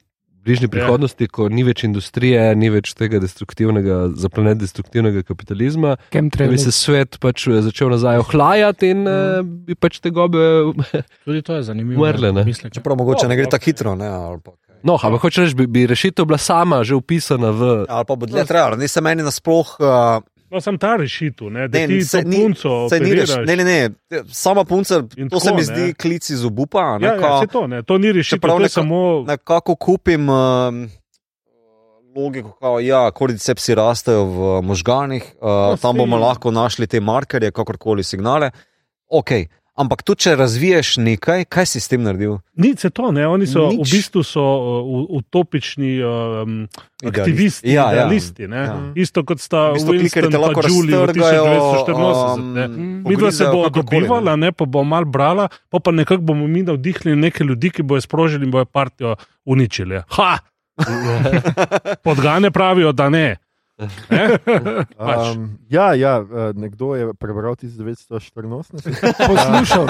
bližnji 0.46 0.68
prihodnosti, 0.70 1.26
ko 1.26 1.48
ni 1.50 1.64
več 1.66 1.82
industrije, 1.84 2.54
ni 2.54 2.70
več 2.70 2.94
tega 2.94 3.18
destruktivnega, 3.18 4.14
za 4.14 4.28
planet 4.30 4.58
destruktivnega 4.62 5.22
kapitalizma, 5.26 5.96
da 6.12 6.46
bi 6.46 6.58
se 6.58 6.70
svet 6.70 7.18
pač 7.18 7.48
začel 7.50 7.90
nazaj 7.90 8.22
ohlajati 8.22 8.90
in 8.94 9.02
uh, 9.10 9.42
bi 9.42 9.74
pač 9.74 9.98
te 9.98 10.10
gobe 10.14 10.38
tudi 11.26 11.42
to 11.42 11.58
je 11.58 11.62
zanimivo. 11.66 11.98
Umrle, 11.98 12.30
ne? 12.32 12.44
Mislim, 12.46 12.70
Čeprav 12.70 12.94
mogoče 12.96 13.26
ne 13.26 13.36
gre 13.36 13.50
tako 13.50 13.64
hitro. 13.64 13.94
Ne, 13.98 14.06
ali. 14.06 14.38
No, 14.86 14.94
ampak 14.96 15.20
hoče 15.20 15.42
reči, 15.42 15.54
bi, 15.56 15.66
bi 15.66 15.82
rešitev 15.84 16.24
bila 16.24 16.38
sama 16.38 16.80
že 16.80 16.94
upisana 16.94 17.50
v. 17.50 17.62
ali 17.84 18.04
pa 18.04 18.14
bo 18.14 18.24
dlje 18.24 18.44
trajalo. 18.44 18.76
Ne 18.76 18.86
se 18.86 19.00
meni 19.00 19.22
nasploh. 19.22 19.76
Uh, 19.76 20.22
No, 20.46 20.60
sem 20.60 20.78
ta 20.78 20.94
rešitev, 20.94 21.50
ne, 21.50 21.66
da 21.66 21.74
Ne, 21.76 21.88
ti 21.88 22.06
to 22.06 22.22
ni- 22.22 22.38
punco 22.38 22.86
saj 22.86 23.00
ni 23.00 23.10
reš, 23.12 23.30
operiraš. 23.32 23.46
ne, 23.48 23.54
ne, 23.56 23.64
ne, 23.64 23.80
sama 24.28 24.62
punca, 24.62 25.02
In 25.16 25.26
to 25.26 25.40
se 25.40 25.44
tako, 25.44 25.56
mi 25.56 25.60
ne. 25.60 25.66
zdi 25.66 25.84
klic 25.92 26.22
iz 26.30 26.44
obupa. 26.44 26.98
ne, 26.98 27.02
Ja, 27.02 27.12
ja, 27.12 27.20
ko- 27.20 27.40
se 27.40 27.46
to, 27.48 27.66
ne, 27.66 27.82
to 27.82 27.98
ni 27.98 28.12
rešitev, 28.12 28.38
Čeprav 28.38 28.54
to 28.54 28.60
je 28.60 28.64
neka- 28.64 28.78
samo. 28.78 29.24
nekako 29.26 29.74
kupim 29.76 30.22
um, 30.24 30.86
logiko, 32.16 32.54
da 32.62 32.80
ja, 32.80 33.10
kordycepsi 33.10 33.74
rastejo 33.74 34.22
v 34.24 34.38
možganih, 34.62 35.24
uh, 35.36 35.48
No, 35.70 35.76
tam 35.76 35.96
bomo 35.96 36.16
lahko 36.16 36.50
našli 36.50 36.86
te 36.86 37.00
markerje, 37.00 37.50
kakorkoli 37.50 38.02
signale. 38.02 38.50
Ok, 39.08 39.30
ampak 39.76 40.02
tudi 40.02 40.20
če 40.20 40.32
razviješ 40.34 40.96
nekaj, 40.98 41.44
kaj 41.44 41.66
si 41.66 41.78
s 41.78 41.86
tem 41.86 42.00
naredil? 42.00 42.38
Ni 42.54 42.72
se 42.72 42.88
to, 42.88 43.10
ne, 43.10 43.26
oni 43.26 43.44
so 43.44 43.68
Nič. 43.68 43.76
v 43.78 43.92
bistvu 43.92 44.22
so 44.22 44.40
uh, 44.40 44.88
utopični 45.12 46.00
um, 46.00 46.64
aktivisti, 47.02 47.68
Ja, 47.68 47.82
ja. 47.84 47.92
idealisti. 47.94 48.48
ne. 48.48 48.56
Ja. 48.58 48.76
Isto 48.94 49.22
kot 49.22 49.38
sta 49.38 49.70
V 49.70 49.74
bistvu 49.74 49.92
Winston 49.94 50.32
lahko 50.34 50.64
Julie 50.64 50.96
v 50.96 51.04
raztrgajo. 51.04 51.44
1984. 51.84 51.92
um, 52.34 52.52
ne. 52.52 52.64
Mm. 52.66 53.02
Midva 53.04 53.30
se 53.30 53.44
bo 53.44 53.62
kakorkoli, 53.64 53.76
ne. 54.00 54.08
dobivala, 54.08 54.36
ne, 54.36 54.50
pa 54.50 54.64
bo 54.64 54.80
mal 54.82 55.04
brala, 55.04 55.48
pa, 55.68 55.78
pa 55.78 55.90
nekako 55.92 56.22
bomo 56.24 56.46
mi 56.46 56.62
navdihnili 56.62 57.16
neke 57.18 57.44
ljudi, 57.44 57.70
ki 57.70 57.82
bojo 57.82 58.00
sprožili 58.00 58.44
in 58.44 58.50
bojo 58.50 58.64
partijo 58.64 59.14
uničili. 59.44 60.00
Ha! 60.08 60.38
Podgane 62.02 62.50
pravijo, 62.50 62.92
da 62.92 63.08
ne. 63.08 63.36
Um, 63.78 65.58
ja, 65.68 65.94
ja, 65.94 66.24
eh, 66.24 66.52
nekdo 66.56 66.94
je 66.94 67.14
prebral 67.14 67.56
1984. 67.56 68.72
Poslušal. 69.28 69.86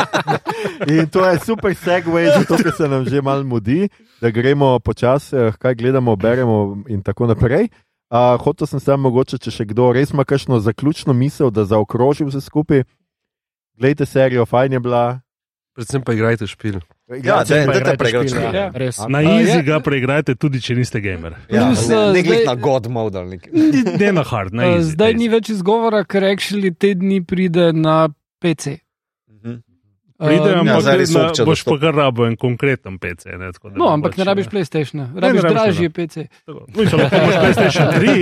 In 0.91 1.07
to 1.07 1.23
je 1.23 1.39
super 1.39 1.75
segue, 1.75 2.27
zato 2.27 2.57
ker 2.59 2.73
se 2.75 2.89
nam 2.89 3.07
že 3.07 3.23
malo 3.23 3.45
mudi, 3.45 3.89
da 4.21 4.31
gremo 4.31 4.79
počasi, 4.79 5.37
eh, 5.37 5.53
kaj 5.59 5.75
gledamo, 5.75 6.17
beremo 6.17 6.83
in 6.89 7.03
tako 7.03 7.27
naprej. 7.27 7.69
Uh, 8.11 8.39
hotel 8.39 8.67
sem 8.67 8.81
samo 8.81 9.11
mogoče, 9.11 9.39
če 9.39 9.51
še 9.51 9.65
kdo 9.67 9.91
res 9.91 10.15
ima 10.15 10.23
kakšno 10.23 10.61
zaključno 10.63 11.11
misel, 11.11 11.51
da 11.51 11.67
zaokroži 11.67 12.27
vse 12.27 12.41
skupaj. 12.41 12.85
Glejte 13.79 14.07
serijo, 14.07 14.47
fajn 14.47 14.79
je 14.79 14.81
bila. 14.81 15.21
Predvsem 15.75 16.03
pa 16.03 16.15
igrajte 16.15 16.47
špil. 16.47 16.79
Ja, 17.09 17.17
Igrate- 17.17 17.67
da 17.85 17.97
pa 17.97 18.05
te 18.05 18.29
špil, 18.29 18.43
Ja. 18.43 18.51
ja. 18.53 18.71
Res. 18.75 18.99
Na 19.09 19.21
je- 19.21 19.63
ga 19.63 19.79
preigrajte, 19.81 20.35
tudi 20.35 20.59
če 20.61 20.75
niste 20.75 21.01
gamer. 21.01 21.37
Ja, 21.49 21.67
Plus, 21.67 21.89
ne, 21.89 21.95
eh, 21.95 22.13
ne 22.13 22.23
gled 22.23 22.39
zdaj- 22.41 22.47
na 22.47 22.55
God 22.55 22.89
mode 22.91 23.19
ali 23.19 23.37
nekaj. 23.39 23.53
Ne 24.01 24.13
na 24.13 24.23
hard, 24.23 24.53
na 24.53 24.63
Uh, 24.67 24.75
easy. 24.75 24.91
Zdaj 24.97 25.15
ni 25.15 25.29
več 25.29 25.49
izgovora, 25.51 26.05
ker 26.05 26.23
actually 26.25 26.75
te 26.75 26.95
dni 26.95 27.23
pride 27.23 27.73
na 27.73 28.09
PC. 28.43 28.81
Pride, 30.19 30.41
Uh, 30.43 30.59
ampak 30.59 30.67
Ja, 30.67 30.97
na- 31.13 31.27
obče 31.27 31.45
boš 31.45 31.61
pa 31.63 31.79
kar 31.79 31.95
rabo 31.95 32.25
en 32.25 32.37
konkreten 32.37 32.99
PC. 32.99 33.27
Ne, 33.29 33.53
tako 33.53 33.69
da 33.69 33.77
No, 33.77 33.85
ne 33.85 33.93
ampak 33.93 34.11
boš, 34.11 34.17
ne 34.17 34.25
rabiš 34.25 34.47
PlayStationa, 34.47 35.05
ne 35.07 35.21
rabiš 35.21 35.43
rabiš, 35.43 35.55
dražji 35.55 35.83
ne. 35.83 35.91
PC. 35.91 36.17
Mislim, 36.71 37.01
lahko 37.01 37.17
imaš 37.17 37.35
PlayStation 37.45 37.87
3 37.93 38.21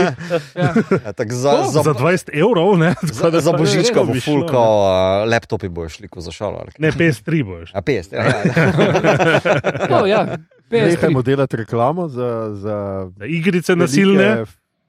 Ja. 0.54 0.72
Ja, 0.98 1.12
tak 1.12 1.32
za, 1.32 1.52
za, 1.64 1.82
za 1.82 1.92
20 1.92 2.30
evrov, 2.34 2.78
ne? 2.78 2.94
Tako 2.94 3.06
za, 3.06 3.30
da 3.30 3.40
za 3.40 3.50
to 3.50 3.58
bo 4.04 4.14
full, 4.16 4.40
ne. 4.40 4.48
kao 4.48 4.74
uh, 5.22 5.30
laptopi 5.30 5.68
bojo 5.68 5.88
šli, 5.88 6.08
ko 6.08 6.20
zašalo. 6.20 6.56
ali 6.56 6.70
kaj. 6.70 6.80
Ne, 6.80 6.90
PS3 6.90 7.44
boš. 7.44 7.70
A 7.72 7.80
pest, 7.80 8.12
ja, 8.12 8.24
ja. 8.24 8.42
No, 9.90 10.06
ja, 10.06 10.26
PS3. 10.70 10.90
Nehajmo 10.90 11.22
delati 11.22 11.56
reklamo 11.56 12.08
za, 12.08 12.50
za 12.52 12.76
Za 13.16 13.24
igrice 13.26 13.76
nasilne. 13.76 14.44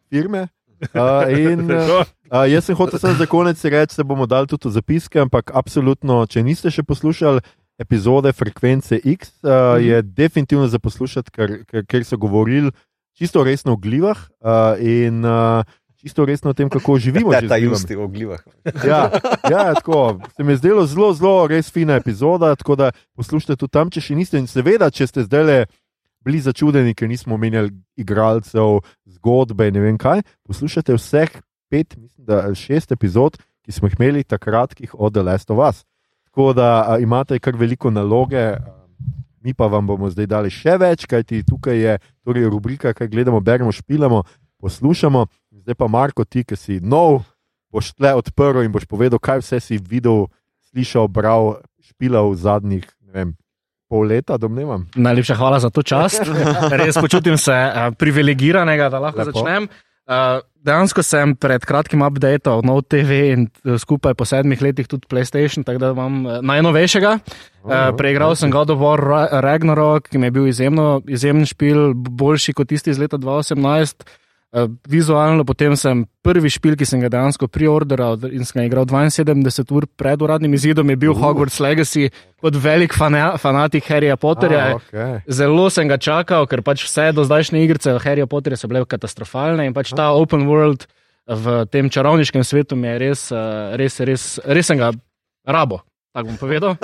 firme. 0.10 0.48
Uh, 0.94 1.00
in, 1.32 1.72
uh, 1.72 2.06
uh, 2.42 2.52
jaz 2.52 2.66
sem 2.66 2.76
hotel 2.76 3.00
za 3.00 3.26
konec 3.26 3.64
reči, 3.64 3.98
da 3.98 4.04
bomo 4.04 4.26
dali 4.26 4.48
tudi 4.48 4.72
zapiske, 4.74 5.20
ampak 5.20 5.52
absolutno, 5.54 6.26
če 6.28 6.44
niste 6.44 6.72
še 6.72 6.84
poslušali 6.84 7.44
epizode 7.80 8.32
Frekvence 8.34 9.00
X, 9.00 9.32
uh, 9.44 9.80
je 9.80 10.02
definitivno 10.02 10.68
za 10.68 10.80
poslušati, 10.80 11.32
ker, 11.32 11.58
ker, 11.68 11.86
ker 11.88 12.06
so 12.08 12.18
govorili 12.18 12.72
čisto 13.16 13.44
resno 13.44 13.74
o 13.74 13.80
glivah 13.80 14.20
uh, 14.44 14.76
in 14.80 15.24
uh, 15.26 15.64
čisto 16.00 16.26
resno 16.26 16.52
o 16.52 16.54
tem, 16.54 16.70
kako 16.70 17.00
živimo. 17.00 17.34
Ja, 17.34 17.42
ta 17.48 17.58
justi 17.58 17.96
v 17.96 18.08
glivah. 18.08 18.44
Ja, 18.86 19.10
ja, 19.50 19.74
tako. 19.74 20.20
Se 20.36 20.44
mi 20.44 20.54
je 20.54 20.58
zdelo 20.58 20.86
zelo, 20.86 21.14
zelo 21.14 21.48
res 21.48 21.72
fina 21.72 21.96
epizoda, 21.96 22.56
tako 22.56 22.76
da 22.76 22.92
poslušajte 23.16 23.56
tudi 23.56 23.72
tam, 23.72 23.90
če 23.90 24.02
še 24.02 24.16
niste. 24.16 24.38
In 24.38 24.48
seveda, 24.48 24.92
če 24.92 25.08
ste 25.08 25.26
zdaj 25.26 25.66
bili 26.26 26.42
začudeni, 26.42 26.94
ker 26.94 27.10
nismo 27.10 27.36
omenjali 27.38 27.74
igralcev, 27.98 28.84
zgodbe 29.18 29.70
in 29.70 29.78
ne 29.78 29.84
vem 29.84 29.98
kaj, 30.02 30.24
poslušajte 30.46 30.98
vseh 30.98 31.42
pet, 31.76 31.98
mislim, 31.98 32.26
da 32.26 32.56
šest 32.56 32.92
epizod, 32.96 33.38
ki 33.66 33.72
smo 33.76 33.90
jih 33.90 34.00
imeli 34.00 34.24
takrat, 34.24 34.74
ki 34.74 34.88
jih 34.88 34.96
od 34.96 35.14
The 35.14 35.24
Last 35.24 35.52
of 35.52 35.60
Us. 35.60 35.84
Tako 36.30 36.54
da 36.54 36.86
a, 36.88 36.98
imate 37.04 37.40
kar 37.40 37.56
veliko 37.56 37.92
naloge. 37.92 38.48
a, 38.56 38.72
Mi 39.46 39.54
pa 39.54 39.68
vam 39.70 39.86
bomo 39.86 40.08
zdaj 40.10 40.26
dali 40.26 40.50
še 40.50 40.74
več, 40.82 41.04
kajti 41.06 41.44
tukaj 41.46 41.78
je 41.78 41.92
torej 42.26 42.48
rubrika, 42.50 42.96
kaj 42.98 43.12
gledamo, 43.12 43.38
beremo, 43.46 43.70
špilamo, 43.70 44.24
poslušamo. 44.58 45.28
Zdaj 45.62 45.78
pa, 45.78 45.86
Marko, 45.86 46.26
ti, 46.26 46.42
ki 46.42 46.58
si 46.58 46.80
nov, 46.82 47.20
boš 47.70 47.92
tle 47.94 48.16
odprl 48.18 48.64
in 48.66 48.74
boš 48.74 48.88
povedal, 48.90 49.22
kaj 49.22 49.44
vse 49.44 49.60
si 49.62 49.78
videl, 49.78 50.26
slišal, 50.72 51.06
bral, 51.14 51.60
špilal 51.78 52.34
v 52.34 52.42
zadnjih 52.42 52.90
vem, 53.14 53.38
pol 53.86 54.10
leta, 54.10 54.40
domnevam. 54.42 54.90
Najlepša 54.98 55.38
hvala 55.38 55.62
za 55.62 55.70
to 55.70 55.86
čast. 55.86 56.26
Res 56.82 56.98
počutim 56.98 57.38
se 57.38 57.54
privilegiranega, 58.02 58.90
da 58.90 58.98
lahko. 58.98 59.22
Lepo. 59.22 59.38
začnem. 59.38 59.70
Uh, 60.06 60.44
dejansko 60.62 61.02
sem 61.02 61.34
pred 61.34 61.64
kratkim 61.66 62.04
updated 62.06 62.62
nov 62.66 62.84
TV 62.86 63.34
in 63.34 63.48
uh, 63.66 63.80
skupaj 63.82 64.14
po 64.14 64.26
sedmih 64.26 64.62
letih 64.62 64.86
tudi 64.86 65.10
PlayStation, 65.10 65.66
tako 65.66 65.82
da 65.82 65.90
imam 65.96 66.20
uh, 66.26 66.36
najnovejšega. 66.46 67.14
Uh, 67.66 67.90
preigral 67.98 68.38
sem 68.38 68.54
God 68.54 68.70
of 68.70 68.84
War 68.84 69.02
Ra- 69.02 69.42
Ragnarok, 69.42 70.12
ki 70.12 70.22
mi 70.22 70.30
je 70.30 70.36
bil 70.36 70.46
izjemno, 70.52 71.02
izjemen 71.10 71.50
špil, 71.50 71.96
boljši 71.98 72.54
kot 72.54 72.70
tisti 72.70 72.94
iz 72.94 73.02
leta 73.02 73.18
2018. 73.18 74.06
Uh, 74.56 74.70
vizualno, 74.88 75.44
potem 75.44 75.74
sem 75.76 76.06
prvi 76.24 76.48
špil, 76.48 76.78
ki 76.80 76.88
sem 76.88 77.02
ga 77.04 77.10
dejansko 77.12 77.50
preorderal 77.52 78.16
in 78.30 78.48
sem 78.48 78.62
ga 78.62 78.64
igral 78.70 78.88
72 78.88 79.76
ur 79.76 79.84
pred 80.00 80.22
uradnim 80.24 80.54
izidom, 80.56 80.88
je 80.94 80.96
bil 80.96 81.12
uh. 81.12 81.20
Hogwarts 81.20 81.60
Legacy 81.60 82.08
kot 82.40 82.56
velik 82.56 82.96
fana, 82.96 83.34
fanatik 83.42 83.84
Harryja 83.92 84.16
Potterja. 84.16 84.62
A, 84.64 84.78
okay. 84.80 85.18
Zelo 85.28 85.68
sem 85.68 85.92
ga 85.92 86.00
čakal, 86.00 86.48
ker 86.48 86.64
pač 86.64 86.86
vse 86.88 87.10
do 87.12 87.28
zdajšnje 87.28 87.66
igrice 87.68 87.98
Harry 88.06 88.24
Potterja 88.24 88.62
so 88.62 88.72
bile 88.72 88.86
katastrofalne 88.88 89.68
in 89.68 89.76
pač 89.76 89.92
ta 89.92 90.14
open 90.16 90.48
world 90.48 90.88
v 91.28 91.66
tem 91.74 91.90
čarovniškem 91.90 92.46
svetu 92.46 92.78
mi 92.78 92.88
je 92.88 92.98
res, 93.02 93.32
eh, 93.32 93.76
res, 93.82 94.00
res, 94.00 94.24
res 94.46 94.66
sem 94.72 94.78
ga 94.78 94.94
rabo. 95.44 95.82
Tako 96.16 96.32
bom 96.32 96.38
povedal. 96.40 96.80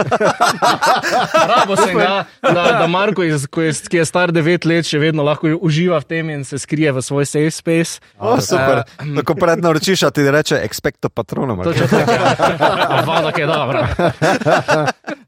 Rabo 1.55 1.75
sem 1.79 1.95
ga, 1.95 2.27
da, 2.43 2.63
da 2.83 2.87
Marko, 2.91 3.23
iz, 3.23 3.47
ko 3.47 3.63
je, 3.63 3.71
ki 3.87 4.01
je 4.01 4.05
star 4.05 4.33
9 4.35 4.67
let, 4.67 4.83
še 4.83 4.99
vedno 4.99 5.23
lahko 5.23 5.53
uživa 5.55 6.01
v 6.03 6.07
tem 6.09 6.33
in 6.35 6.43
se 6.43 6.59
skrije 6.59 6.91
v 6.91 6.99
svoj 6.99 7.23
safe 7.23 7.53
space. 7.55 8.03
O, 8.19 8.35
super. 8.43 8.83
Eh, 8.99 9.15
Tako 9.21 9.37
predno 9.39 9.71
rečiš, 9.71 10.03
a 10.03 10.11
ti 10.11 10.27
reče 10.27 10.59
expecto 10.59 11.07
patronom. 11.07 11.63
ali 11.63 11.71
Točno 11.71 11.87
tako. 11.87 12.11
ja. 12.11 13.03
Voda, 13.07 13.31
ki 13.31 13.41
je 13.41 13.47
dobra. 13.47 13.81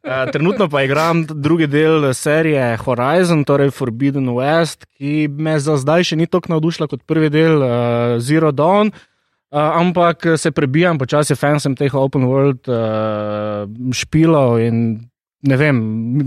Eh, 0.04 0.26
Trenutno 0.36 0.68
pa 0.68 0.82
igram 0.84 1.24
drugi 1.24 1.64
del 1.72 2.10
serije 2.12 2.76
Horizon, 2.84 3.46
torej 3.48 3.72
Forbidden 3.72 4.28
West, 4.36 4.84
ki 5.00 5.32
me 5.32 5.56
za 5.64 5.78
zdaj 5.80 6.04
še 6.12 6.18
ni 6.20 6.28
tako 6.28 6.52
navdušila 6.52 6.90
kot 6.92 7.06
prvi 7.08 7.32
del 7.32 7.64
uh, 7.64 7.72
Zero 8.20 8.52
Dawn. 8.52 8.92
Uh, 8.92 9.13
ampak 9.54 10.26
se 10.38 10.52
prebijam, 10.52 10.98
počasi 10.98 11.36
fan 11.38 11.60
sem 11.62 11.76
teh 11.78 11.94
open 11.94 12.26
world 12.26 12.66
uh, 12.66 13.70
špilov 13.94 14.58
in 14.66 15.06
ne 15.44 15.58
vem, 15.60 15.76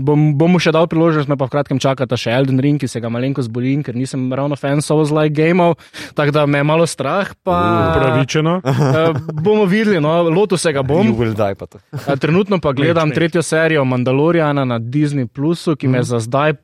bom, 0.05 0.37
bom 0.37 0.51
mu 0.53 0.59
še 0.61 0.69
dal 0.69 0.85
priložnost, 0.85 1.25
me 1.25 1.33
pa 1.33 1.47
v 1.49 1.53
kratkem 1.57 1.79
čakata 1.81 2.13
še 2.19 2.29
Elden 2.37 2.61
Ring, 2.61 2.77
ki 2.77 2.85
se 2.85 3.01
ga 3.01 3.09
malenko 3.09 3.41
zbolim, 3.41 3.81
ker 3.81 3.97
nisem 3.97 4.29
ravno 4.29 4.53
fan 4.53 4.77
Souls-like 4.85 5.33
gameov, 5.33 5.73
tako 6.13 6.35
da 6.35 6.43
me 6.45 6.61
je 6.61 6.67
malo 6.69 6.85
strah. 6.85 7.31
Pa, 7.41 7.57
Upravičeno. 7.97 8.61
uh, 8.61 9.17
bomo 9.41 9.65
videli, 9.65 9.97
no, 10.03 10.13
lotu 10.29 10.53
se 10.57 10.69
ga 10.69 10.85
bom. 10.85 11.09
Die, 11.33 11.55
pa. 11.57 11.65
A, 12.05 12.13
Trenutno 12.13 12.61
pa 12.61 12.71
gledam 12.77 13.09
Nič, 13.09 13.15
nič. 13.15 13.17
tretjo 13.17 13.41
serijo 13.41 13.81
Mandaloriana 13.89 14.67
na 14.69 14.77
Disney, 14.77 15.25
Plusu, 15.25 15.73
ki 15.73 15.89
me 15.89 16.05
za 16.05 16.21
zdaj, 16.21 16.53
v 16.53 16.61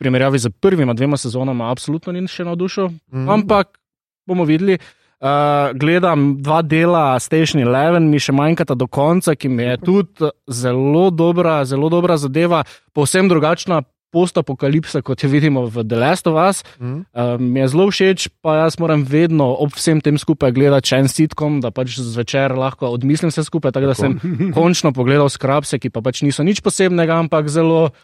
primerjavi 0.00 0.40
z 0.40 0.48
prvima 0.56 0.96
dvema 0.96 1.20
sezonama, 1.20 1.68
absolutno 1.68 2.16
ni 2.16 2.24
še 2.24 2.48
navdušil. 2.48 2.88
Mhm. 3.12 3.28
Ampak 3.28 3.76
bomo 4.24 4.48
videli. 4.48 4.80
Uh, 4.80 4.99
gledam 5.74 6.42
dva 6.42 6.62
dela 6.62 7.18
Station 7.20 7.62
11, 7.62 8.08
mi 8.08 8.20
še 8.20 8.32
manjkata 8.32 8.74
do 8.74 8.88
konca, 8.88 9.36
ki 9.36 9.48
mi 9.52 9.68
je 9.68 9.76
tudi 9.84 10.30
zelo 10.48 11.10
dobra, 11.10 11.60
zelo 11.68 11.92
dobra 11.92 12.16
zadeva, 12.16 12.64
povsem 12.96 13.28
drugačna 13.28 13.82
postapokalipsa, 14.10 15.02
kot 15.06 15.22
jo 15.22 15.30
vidimo 15.30 15.64
v 15.70 15.84
The 15.86 15.96
Last 15.96 16.26
of 16.26 16.34
Us. 16.34 16.62
Mhm. 16.80 16.98
Uh, 17.14 17.38
mi 17.38 17.60
je 17.60 17.68
zelo 17.68 17.86
všeč, 17.90 18.28
pa 18.42 18.66
jaz 18.66 18.78
moram 18.78 19.06
vedno 19.06 19.54
ob 19.54 19.74
vsem 19.74 20.02
tem 20.02 20.18
skupaj 20.18 20.52
gledati 20.52 20.90
še 20.90 21.02
en 21.04 21.08
sitkom, 21.08 21.60
da 21.62 21.70
pač 21.70 21.98
zvečer 21.98 22.54
lahko 22.58 22.90
odmislim 22.90 23.30
vse 23.30 23.46
skupaj. 23.46 23.72
Tako 23.72 23.92
da 23.92 23.94
sem 23.94 24.18
končno 24.56 24.92
pogledal 24.92 25.30
skrapse, 25.30 25.78
ki 25.78 25.94
pa 25.94 26.02
pač 26.02 26.24
niso 26.26 26.42
nič 26.42 26.60
posebnega, 26.60 27.22
ampak 27.22 27.48
zelo 27.48 27.94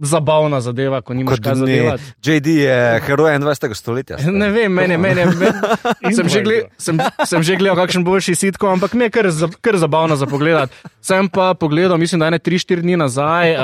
zabavna 0.00 0.60
zadeva, 0.60 1.00
ko 1.00 1.14
nimaš 1.14 1.40
kaj 1.44 1.54
zadelati. 1.54 2.02
JD 2.24 2.46
je 2.46 3.00
heroj 3.06 3.38
21. 3.38 3.74
stoletja. 3.74 4.16
Ne 4.40 4.48
vem, 4.48 4.72
meni, 4.72 4.96
meni, 4.96 5.24
meni 5.26 6.14
sem, 6.16 6.28
že 6.28 6.40
gled, 6.42 6.68
sem, 6.80 6.96
sem 7.28 7.42
že 7.44 7.58
gledal 7.60 7.76
kakšen 7.76 8.04
boljši 8.04 8.34
sitko, 8.34 8.70
ampak 8.72 8.94
mi 8.96 9.04
je 9.04 9.10
kar, 9.12 9.28
za, 9.30 9.50
kar 9.60 9.76
zabavno 9.76 10.16
za 10.16 10.26
pogled. 10.26 10.72
Sem 11.04 11.28
pa 11.28 11.52
pogledal, 11.54 11.98
mislim, 12.00 12.20
da 12.20 12.32
je 12.32 12.40
3-4 12.40 12.80
dni 12.86 12.96
nazaj, 12.96 13.52
uh, 13.52 13.60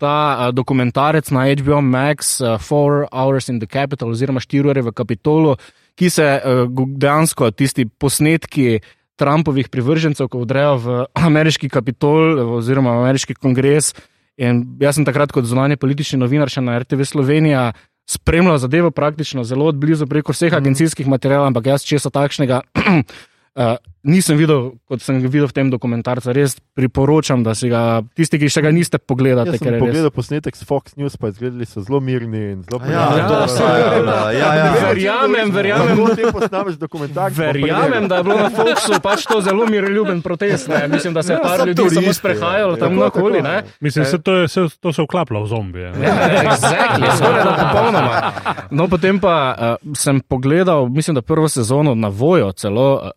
ta 0.00 0.18
uh, 0.18 0.54
dokumentarec 0.54 1.30
na 1.30 1.46
HBO 1.46 1.80
Max, 1.80 2.40
uh, 2.40 2.58
Four 2.58 3.06
Hours 3.12 3.48
in 3.48 3.60
the 3.62 3.70
Capital, 3.70 4.10
oziroma 4.10 4.40
4 4.40 4.66
ure 4.66 4.82
v 4.82 4.92
Kapitolu, 4.92 5.56
ki 5.94 6.10
se 6.10 6.26
uh, 6.42 6.66
dejansko 6.74 7.50
tisti 7.50 7.86
posnetki. 7.86 8.80
Trumpovih 9.18 9.66
privržencev, 9.66 10.28
ko 10.30 10.44
vdrejo 10.44 10.74
v 10.78 10.86
ameriški 11.28 11.66
kapitol 11.66 12.38
oziroma 12.60 12.92
v 12.94 13.02
ameriški 13.02 13.34
kongres. 13.34 13.90
In 14.38 14.62
jaz 14.78 14.94
sem 14.98 15.06
takrat 15.06 15.32
kot 15.34 15.48
zunanje 15.50 15.76
politični 15.76 16.20
novinar 16.20 16.50
še 16.50 16.62
na 16.62 16.78
RTV 16.78 17.06
Slovenija 17.10 17.72
spremljal 18.08 18.58
zadevo 18.62 18.90
praktično 18.94 19.44
zelo 19.44 19.66
odblizu 19.68 20.06
preko 20.06 20.32
vseh 20.32 20.54
agencijskih 20.54 21.08
materijalov, 21.10 21.50
ampak 21.50 21.66
jaz 21.74 21.84
česa 21.84 22.10
takšnega 22.14 22.62
uh, 22.64 23.74
nisem 24.02 24.38
videl, 24.38 24.72
kot 24.88 25.02
sem 25.02 25.18
ga 25.22 25.28
videl 25.28 25.48
v 25.48 25.54
tem 25.56 25.70
dokumentarcu. 25.70 26.30
Res 26.32 26.56
priporočam, 26.76 27.42
da 27.42 27.54
si 27.54 27.68
ga, 27.72 28.02
tisti, 28.14 28.38
ki 28.38 28.50
še 28.52 28.62
ga 28.62 28.70
niste 28.70 28.98
pogledali, 28.98 29.50
Jaz 29.50 29.58
ker 29.58 29.64
sem 29.64 29.68
je 29.68 29.74
res. 29.74 29.82
pogledal 29.82 30.10
posnetek 30.14 30.54
s 30.56 30.62
Fox 30.64 30.94
News, 30.96 31.16
pa 31.16 31.28
izgledali 31.32 31.66
so 31.66 31.82
zelo 31.82 32.00
mirni 32.00 32.52
in 32.52 32.62
zelo 32.62 32.80
Ja, 32.86 33.08
Ja, 33.18 33.18
ja, 33.18 34.30
je. 34.30 34.38
Ja, 34.38 34.48
ja. 34.54 34.72
Verjamem, 34.88 35.50
verjamem. 35.50 35.98
Verjamem, 37.34 38.08
da 38.08 38.16
je 38.16 38.24
bilo 38.24 38.38
na 38.38 38.50
Foxu 38.50 39.00
pač 39.02 39.26
to 39.26 39.40
zelo 39.40 39.66
miroljuben 39.66 40.22
protest. 40.22 40.68
Ne? 40.68 40.88
Mislim, 40.88 41.14
da 41.14 41.22
se 41.22 41.32
je 41.32 41.36
Ja, 41.36 41.42
par 41.42 41.68
ljudi 41.68 41.82
samo 41.82 41.90
turisti, 41.90 42.14
sprehajalo 42.14 42.72
ja. 42.72 42.76
tam 42.76 42.98
ja. 42.98 43.62
Mislim, 43.80 44.04
se 44.04 44.18
to, 44.18 44.36
je, 44.36 44.48
se, 44.48 44.60
to 44.80 44.92
se 44.92 45.02
vklapla 45.02 45.42
v 45.42 45.46
zombije. 45.46 45.92
ne. 45.92 46.06
Exactly, 46.44 47.06
skoraj 47.16 47.44
da 47.44 47.52
popolnoma. 47.68 48.32
No, 48.70 48.88
potem 48.88 49.18
pa 49.20 49.34
uh, 49.82 49.96
sem 49.96 50.20
pogledal, 50.20 50.88
mislim, 50.88 51.14
da 51.14 51.22
prvo 51.22 51.48
sezono 51.48 51.94
na 51.94 52.08
vojo, 52.08 52.52
celo 52.52 52.94
uh, 52.94 53.10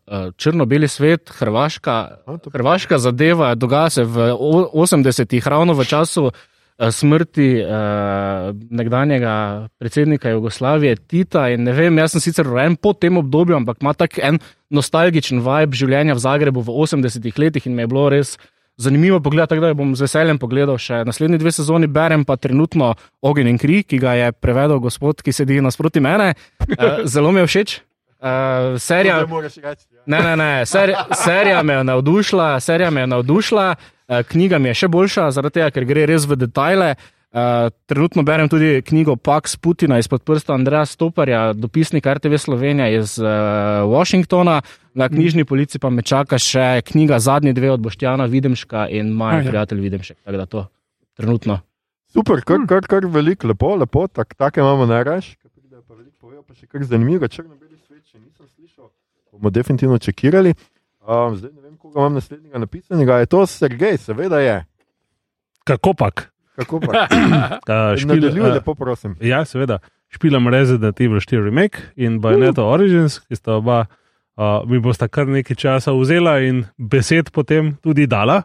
črno-beli 0.82 0.88
svet, 0.88 1.30
Hrvaška, 1.30 2.10
to- 2.42 2.50
Hrvaška 2.54 2.98
zadeva, 2.98 3.56
dogaja 3.56 3.90
se 3.90 4.04
v 4.04 4.34
o- 4.34 4.70
80-ih, 4.74 5.48
ravno 5.48 5.74
v 5.74 5.86
času 5.86 6.26
uh, 6.26 6.90
smrti 6.90 7.62
uh, 7.62 8.56
nekdanjega 8.70 9.68
predsednika 9.80 10.30
Jugoslavije 10.30 10.96
Tita. 10.96 11.48
Ne 11.58 11.72
vem, 11.72 11.98
jaz 11.98 12.12
sem 12.12 12.22
sicer 12.22 12.46
rojen 12.46 12.76
po 12.76 12.94
tem 12.94 13.18
obdobju, 13.18 13.56
ampak 13.56 13.78
ima 13.82 13.94
tak 13.94 14.18
en 14.20 14.40
nostalgičen 14.70 15.42
vibe 15.42 15.76
življenja 15.76 16.14
v 16.14 16.20
Zagrebu 16.20 16.62
v 16.62 16.70
80-ih 16.70 17.38
letih 17.38 17.68
in 17.68 17.76
mi 17.76 17.82
je 17.84 17.88
bilo 17.88 18.10
res. 18.10 18.38
Zanimivo 18.82 19.20
pogled, 19.20 19.46
tako 19.46 19.62
da 19.62 19.74
bom 19.76 19.94
z 19.94 20.08
veseljem 20.08 20.40
pogledal 20.40 20.78
še 20.80 21.04
naslednji 21.06 21.38
dve 21.38 21.52
sezoni, 21.52 21.88
berem 21.92 22.24
pa 22.26 22.38
trenutno 22.40 22.96
Ogen 23.22 23.46
in 23.48 23.60
kri, 23.60 23.84
ki 23.84 24.00
ga 24.00 24.14
je 24.16 24.32
prevedel 24.32 24.80
gospod, 24.82 25.22
ki 25.22 25.30
sedi 25.32 25.60
nasproti 25.62 26.00
mene. 26.02 26.34
Uh, 26.66 27.04
zelo 27.06 27.30
mi 27.32 27.44
je 27.44 27.48
všeč. 27.52 27.82
Uh, 28.22 28.78
serija, 28.78 29.20
reči. 29.26 29.86
Ja. 29.92 30.01
Ne, 30.06 30.20
ne, 30.20 30.36
ne, 30.38 30.52
ser, 30.66 30.94
serija 31.16 31.64
me 31.64 31.74
je 31.74 31.84
navdušila, 31.84 32.60
serija 32.60 32.90
me 32.90 33.02
je 33.02 33.08
navdušila, 33.08 33.76
uh, 33.76 34.22
knjiga 34.30 34.60
mi 34.60 34.70
je 34.70 34.84
še 34.84 34.92
boljša, 34.92 35.32
zaradi 35.32 35.60
tega, 35.60 35.72
ker 35.72 35.86
gre 35.90 36.06
res 36.10 36.28
v 36.30 36.40
detajle. 36.40 36.96
Uh, 37.32 37.72
trenutno 37.88 38.26
berem 38.28 38.50
tudi 38.52 38.82
knjigo 38.84 39.16
Pax 39.16 39.56
Putina 39.56 39.96
izpod 40.02 40.26
prsta 40.28 40.52
Andreja 40.52 40.84
Stoparja, 40.86 41.54
dopisnika 41.56 42.18
RTV 42.18 42.36
Slovenija 42.36 42.90
iz 42.92 43.16
uh, 43.24 43.30
Washingtona. 43.88 44.60
Na 44.94 45.08
knjižni 45.08 45.46
polici 45.48 45.80
pa 45.80 45.90
me 45.90 46.04
čaka 46.04 46.36
še 46.36 46.82
knjiga 46.84 47.22
Zadnji 47.24 47.54
dve 47.56 47.72
od 47.72 47.80
Boštjana 47.80 48.28
Videmška 48.28 48.90
in 48.92 49.14
Maja, 49.16 49.40
Aha. 49.40 49.48
prijatelj 49.48 49.80
Videmšek. 49.80 50.18
Tako 50.26 50.38
da 50.38 50.46
to 50.46 50.66
trenutno. 51.16 51.62
Super, 52.12 52.42
kar, 52.44 52.60
kar, 52.68 52.84
kar 52.84 53.08
veliko, 53.08 53.48
lepo, 53.48 53.76
lepo, 53.80 54.04
tak, 54.12 54.36
take 54.36 54.60
imamo 54.60 54.86
najraž. 54.90 55.32
Kar 55.40 55.52
pridejo 55.56 55.80
pa 55.88 55.96
veliko 55.96 56.18
povejo, 56.20 56.44
pa 56.44 56.52
še 56.58 56.68
kar 56.68 56.84
zanimivo, 56.84 57.32
črno-beli 57.32 57.80
svet, 57.80 58.04
če 58.12 58.20
nisem 58.20 58.44
slišal, 58.44 58.61
bomo 59.32 59.50
definitivno 59.50 59.98
čekirali. 59.98 60.54
Um, 61.08 61.36
zdaj 61.36 61.52
ne 61.52 61.62
vem, 61.62 61.78
koga 61.78 62.00
imam 62.00 62.14
naslednjega 62.14 62.60
napisanega, 62.60 63.18
je 63.18 63.26
to 63.26 63.46
Sergej, 63.46 63.98
seveda 63.98 64.40
je. 64.40 64.66
Kako 65.64 65.94
pak? 65.94 66.32
Kako 66.56 66.80
pa? 66.80 67.08
Uh, 67.72 68.06
Nadaljuj, 68.06 68.42
uh, 68.42 68.54
lepo 68.54 68.76
prosim. 68.76 69.16
Ja, 69.22 69.46
seveda. 69.46 69.80
Špilam 70.10 70.48
Resident 70.48 71.02
Evil 71.02 71.20
4 71.20 71.44
Remake 71.46 71.78
in 71.96 72.20
Bayonetta 72.22 72.64
Origins, 72.64 73.20
ki 73.20 73.36
sta 73.36 73.56
oba, 73.56 73.86
uh, 74.36 74.62
mi 74.68 74.80
bosta 74.80 75.08
kar 75.08 75.28
nekaj 75.28 75.56
časa 75.56 75.94
vzela 75.96 76.40
in 76.44 76.66
besed 76.78 77.32
potem 77.32 77.78
tudi 77.84 78.08
dala 78.08 78.42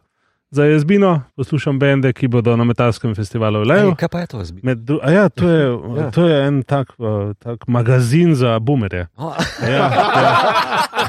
za 0.51 0.65
jazbino. 0.65 1.23
Poslušam 1.37 1.79
bende, 1.79 2.13
ki 2.13 2.29
bodo 2.29 2.57
na 2.57 2.65
metalskem 2.65 3.15
festivalu 3.15 3.61
v 3.61 3.65
Leju. 3.65 3.89
Ej, 3.89 3.97
Kaj 3.97 4.09
pa 4.09 4.21
je 4.21 4.27
to 4.27 4.45
zbi? 4.45 4.61
Med 4.63 4.79
dru- 4.79 5.01
a 5.03 5.11
Ja, 5.11 5.29
to 5.29 5.45
je, 5.45 5.63
Ja. 5.97 6.11
to 6.11 6.27
je 6.27 6.37
en 6.43 6.63
tak, 6.63 6.89
uh, 6.99 7.07
tak 7.35 7.69
magazin 7.69 8.35
za 8.35 8.59
boomerje. 8.59 9.07
Oh, 9.17 9.35
Ja, 9.63 9.69
ja. 9.69 9.91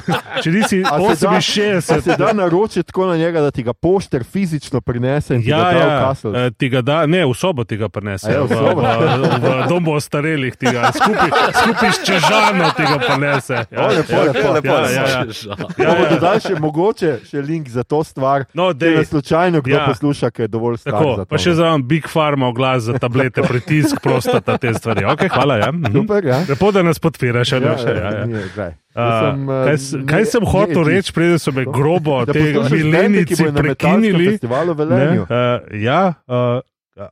če 0.38 0.52
nisi 0.52 0.84
A 0.84 0.98
se 1.10 1.26
da- 1.26 1.30
A 1.30 1.42
68, 1.42 2.02
se 2.02 2.16
da 2.16 2.34
naročiti 2.34 2.84
tako 2.84 3.06
na 3.06 3.18
njega, 3.18 3.42
da 3.42 3.52
ti 3.52 3.64
ga 3.64 3.74
pošter 3.74 4.24
fizično 4.24 4.82
prinese 4.82 5.36
in 5.36 5.42
ti 5.42 5.50
Ja, 5.50 5.58
ga 5.58 5.64
da 5.64 5.78
v 5.78 5.82
ja, 5.82 6.00
kasel. 6.02 6.36
eh, 6.38 6.52
ti 6.52 6.70
ga 6.70 6.82
da, 6.82 7.06
ne, 7.06 7.26
v 7.26 7.34
sobo 7.34 7.64
ti 7.64 7.78
ga 7.78 7.90
prinese. 7.90 8.28
Ja, 8.28 8.42
v 8.42 8.48
v, 8.48 8.58
v, 8.78 9.40
v 9.40 9.68
domu 9.68 9.92
ostarelih 9.94 10.54
ti 10.54 10.66
ga 10.68 10.92
skupaj, 10.92 11.30
skupaj 11.54 11.90
s 11.90 12.00
čežano 12.02 12.72
ti 12.72 12.84
ga 12.84 12.98
prinese. 13.00 13.54
Ja, 13.68 13.80
O, 13.80 13.88
lepo, 13.90 14.12
ja, 14.12 14.24
lepo, 14.24 14.48
lepo, 14.52 14.68
ja, 14.68 14.82
lepo. 14.82 14.92
ja, 14.92 15.08
ja. 15.08 15.24
Ja, 15.78 15.88
bomo 15.88 16.06
dodali 16.10 16.40
še 16.40 16.56
mogoče 16.58 17.12
še 17.24 17.40
link 17.40 17.68
za 17.68 17.84
to 17.84 18.04
stvar. 18.04 18.46
No, 18.54 18.68
nas 18.68 18.76
dej, 18.76 19.06
slučajno 19.06 19.62
kdo 19.62 19.76
Ja. 19.76 19.86
posluša, 19.88 20.30
ki 20.30 20.42
je 20.42 20.48
dovolj 20.50 20.78
star 20.78 20.94
tako, 20.94 21.16
za 21.16 21.26
pa 21.26 21.38
še 21.38 21.54
zraven 21.54 21.84
Big 21.84 22.06
Pharma 22.06 22.48
oglas 22.48 22.84
za 22.84 22.94
tablete, 22.96 23.42
pritisk, 23.44 24.00
prostata, 24.00 24.58
te 24.58 24.74
stvari. 24.74 25.06
Okay, 25.08 25.30
hvala, 25.30 25.58
ja. 25.58 25.72
Mhm. 25.72 25.92
Super, 25.94 26.26
ja. 26.26 26.40
Lepo, 26.46 26.72
da 26.72 26.82
nas 26.82 27.00
podpiraš, 27.00 27.48
Ja, 27.48 27.58
Aljoša. 27.58 27.90
Ja, 27.92 28.12
ja. 28.14 28.26
ni, 28.26 28.34
Jaz 28.98 29.20
sem, 29.22 29.50
eh, 29.50 29.66
kaj, 29.66 29.78
kaj 30.06 30.26
sem 30.26 30.44
ne- 30.44 30.52
hotel 30.52 30.84
ne- 30.84 30.92
reči, 30.92 31.14
preden 31.14 31.40
so 31.40 31.52
me 31.52 31.66
grobo 31.66 32.26
te 32.26 32.40
milenici 32.72 33.44
prekinili? 33.54 34.40
Ne, 34.42 34.74
Velenju. 34.76 35.22
uh, 35.22 35.28
ja, 35.72 36.14
uh, 36.28 36.60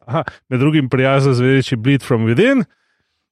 aha, 0.07 0.24
med 0.49 0.60
drugim 0.60 0.90
prijazno 0.90 1.34
zvedeči 1.34 1.76
Bleed 1.76 2.02
from 2.02 2.26
Within, 2.26 2.64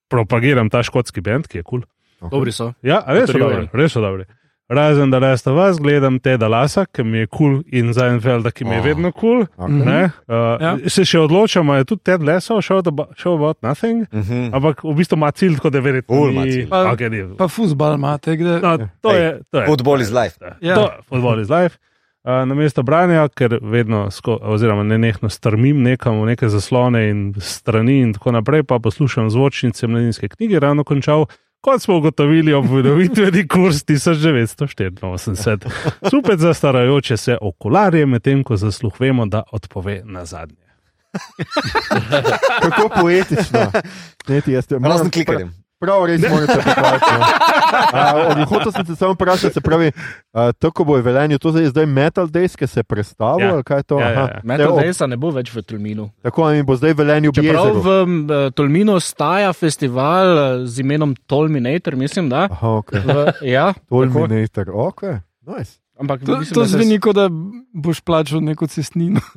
propagiram 0.08 0.70
ta 0.70 0.84
škotski 0.84 1.22
bend, 1.22 1.48
ki 1.48 1.58
je 1.58 1.64
kul. 1.64 1.82
Cool. 2.20 2.30
Dobri 2.30 2.52
so. 2.52 2.74
Ja, 2.82 3.02
a 3.06 3.14
res 3.14 3.32
so 3.32 3.38
dobri, 3.38 3.68
res 3.74 3.92
so 3.92 4.02
dobri. 4.02 4.26
Razen 4.74 5.10
da 5.10 5.20
res 5.20 5.46
vas 5.46 5.78
gledam 5.78 6.20
Teda 6.20 6.48
Lasa, 6.48 6.86
ki 6.86 7.04
mi 7.04 7.18
je 7.18 7.28
kul, 7.28 7.38
cool, 7.38 7.64
in 7.72 7.94
Zajenfelda, 7.94 8.52
ki 8.52 8.66
mi 8.66 8.72
je 8.72 8.80
Oh. 8.80 8.86
vedno 8.86 9.12
kul. 9.12 9.46
Cool, 9.48 9.68
Okay. 9.68 9.86
ne, 9.86 10.04
uh, 10.28 10.36
Ja. 10.58 10.58
ja. 10.62 10.90
Se 10.90 11.06
še 11.06 11.20
odločamo, 11.20 11.76
je 11.76 11.86
tudi 11.86 12.02
Ted 12.04 12.24
Lasso, 12.24 12.56
show 12.56 12.82
show 13.16 13.36
about 13.36 13.62
nothing, 13.62 14.08
Mhm. 14.12 14.54
ampak 14.54 14.84
v 14.84 14.94
bistvu 14.94 15.16
ima 15.16 15.32
cilj, 15.32 15.56
tako 15.56 15.70
da 15.70 15.80
verjetno 15.80 16.16
Ful 16.16 16.30
ima 16.30 16.44
ni. 16.44 16.66
Pa- 16.70 16.92
Okay, 16.94 17.10
ni. 17.10 17.36
Pa 17.38 17.48
futbal 17.48 17.96
imate, 17.96 18.36
kde. 18.36 18.60
No, 18.60 18.78
to 19.02 19.12
je. 19.12 19.42
To 19.52 19.60
je 19.60 19.66
Football 19.66 20.02
is 20.02 20.12
life. 20.12 20.38
Ja. 20.62 20.76
To, 20.76 20.90
football 21.08 21.40
is 21.40 21.50
life. 21.50 21.78
Uh, 22.26 22.48
na 22.48 22.56
mesto 22.56 22.84
branja, 22.84 23.28
ker 23.28 23.60
vedno, 23.62 24.08
sko, 24.08 24.40
oziroma 24.42 24.84
ne 24.84 24.98
nehno 24.98 25.28
strmim 25.30 25.84
nekam 25.84 26.22
v 26.22 26.26
neke 26.26 26.48
zaslone 26.48 27.10
in 27.10 27.34
strani, 27.36 28.00
in 28.02 28.14
tako 28.14 28.32
naprej, 28.32 28.64
pa 28.64 28.80
poslušam 28.80 29.28
zvočnice 29.30 29.88
mladinske 29.88 30.28
knjige, 30.30 30.60
ravno 30.60 30.84
končal. 30.84 31.26
Kot 31.64 31.82
smo 31.82 31.98
ugotovili 31.98 32.54
ob 32.54 32.66
viditveni 32.70 33.48
kurs 33.48 33.76
1984, 33.76 35.70
super 36.10 36.38
za 36.38 36.54
starajoče 36.54 37.18
se 37.18 37.38
okularje, 37.42 38.06
medtem 38.06 38.44
ko 38.44 38.58
za 38.58 38.72
sluh 38.72 39.00
vemo, 39.00 39.26
da 39.26 39.44
odpove 39.52 40.02
na 40.06 40.26
zadnje. 40.26 40.64
Kako 42.62 42.90
poetično. 43.02 43.72
Ne, 44.28 44.42
ti 44.42 44.56
Razen 44.84 45.10
klikarjem. 45.12 45.63
Prav, 45.84 46.06
res 46.06 46.24
morate 46.24 46.56
pohvaliti. 46.58 47.12
no. 47.12 48.46
Hotel 48.52 48.72
sem 48.72 48.86
se 48.86 48.96
samo 48.96 49.14
vprašati, 49.14 49.54
se 49.54 49.62
pravi, 49.62 49.92
a, 50.32 50.52
tako 50.54 50.84
bo 50.84 50.96
v 50.96 51.04
Velenju, 51.04 51.36
to 51.38 51.52
je 51.52 51.68
zdaj 51.68 51.86
Metal 51.86 52.28
Days, 52.28 52.56
ki 52.56 52.68
se 52.68 52.84
predstavlja, 52.84 53.44
Ja. 53.44 53.54
ali 53.54 53.64
kaj 53.64 53.78
je 53.78 53.84
to? 53.84 54.00
Ja, 54.00 54.08
ja, 54.08 54.22
ja. 54.30 54.40
Metal 54.44 54.66
Evo, 54.66 54.80
Daysa 54.80 55.06
ne 55.06 55.18
bo 55.18 55.30
več 55.30 55.52
v 55.52 55.60
Tolminu. 55.62 56.08
Tako 56.22 56.48
in 56.52 56.64
bo 56.64 56.74
zdaj 56.74 56.94
v 56.94 56.98
Velenju 56.98 57.32
Čeprav 57.32 57.66
bijezel. 57.66 57.82
v 57.82 57.90
uh, 57.92 58.52
Tolminu 58.52 58.96
staja 58.98 59.52
festival 59.54 60.28
eh, 60.32 60.66
z 60.66 60.80
imenom 60.80 61.16
Tolminator, 61.26 61.96
mislim, 61.96 62.30
da. 62.30 62.48
Aha, 62.48 62.70
ok. 62.78 62.92
V, 62.94 63.16
ja, 63.44 63.74
tako. 63.92 64.08
Tolminator, 64.08 64.72
ok. 64.72 65.02
Nice. 65.44 65.83
Ampak 65.94 66.26
To, 66.26 66.38
mislim, 66.40 66.54
to 66.54 66.66
zveni, 66.66 67.00
kot 67.00 67.16
da 67.16 67.30
boš 67.74 68.02
plačal 68.02 68.42
neko 68.42 68.68
cestnino. 68.68 69.22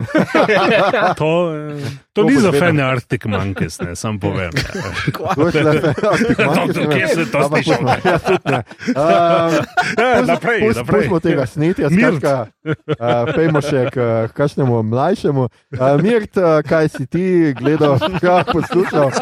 To, 1.16 1.52
eh, 1.52 1.80
to 2.12 2.22
To 2.22 2.24
ni 2.24 2.36
za 2.36 2.52
fene 2.52 2.82
Arctic 2.82 3.24
Monkeys, 3.24 3.80
ne, 3.80 3.96
sam 3.96 4.18
povem. 4.18 4.50
To 5.36 5.46
je 5.46 5.52
šele 5.52 5.80
To- 5.80 6.88
kje 6.90 7.08
se 7.08 7.30
to 7.30 7.48
sliši? 7.48 7.70
Ja, 8.04 8.18
tudi 8.18 8.38
ne. 8.44 8.62
Um, 8.88 9.52
Ja, 9.98 10.22
naprej, 10.22 10.60
naprej. 10.72 11.00
Pustimo 11.00 11.20
tega 11.20 11.46
snetja, 11.46 11.88
Mirt. 11.90 12.16
skratka, 12.16 12.46
uh, 12.64 13.34
pejmo 13.34 13.60
še 13.60 13.86
k 13.92 13.96
uh, 13.96 14.06
kakšnemu 14.30 14.82
mlajšemu. 14.82 15.42
Uh, 15.72 16.02
Mirt, 16.02 16.36
uh, 16.36 16.60
kaj 16.62 16.88
si 16.88 17.06
ti 17.06 17.24
gledal, 17.52 18.00
kaj 18.16 18.44
poslušal? 18.44 19.12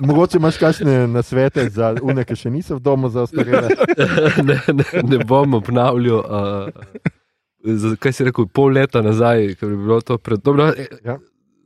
Mogoče 0.00 0.38
imaš 0.38 0.56
kakšne 0.56 1.06
nasvete 1.06 1.68
za 1.70 1.94
une, 2.02 2.24
ki 2.24 2.36
še 2.36 2.50
niso 2.50 2.76
v 2.76 2.80
domu 2.80 3.08
za 3.08 3.26
ostarele. 3.26 3.68
ne, 4.48 4.60
ne, 4.72 4.86
ne 5.02 5.18
bom 5.24 5.54
obnavljal. 5.54 6.22
Uh, 6.22 7.96
kaj 8.00 8.12
si 8.12 8.24
rekel, 8.24 8.48
pol 8.48 8.72
leta 8.74 9.02
nazaj, 9.02 9.54
ker 9.60 9.68
bi 9.68 9.76
bilo 9.76 10.00
to 10.00 10.18
pred. 10.18 10.42
Dobro, 10.42 10.72
eh, 10.76 10.88
Ja. 11.04 11.18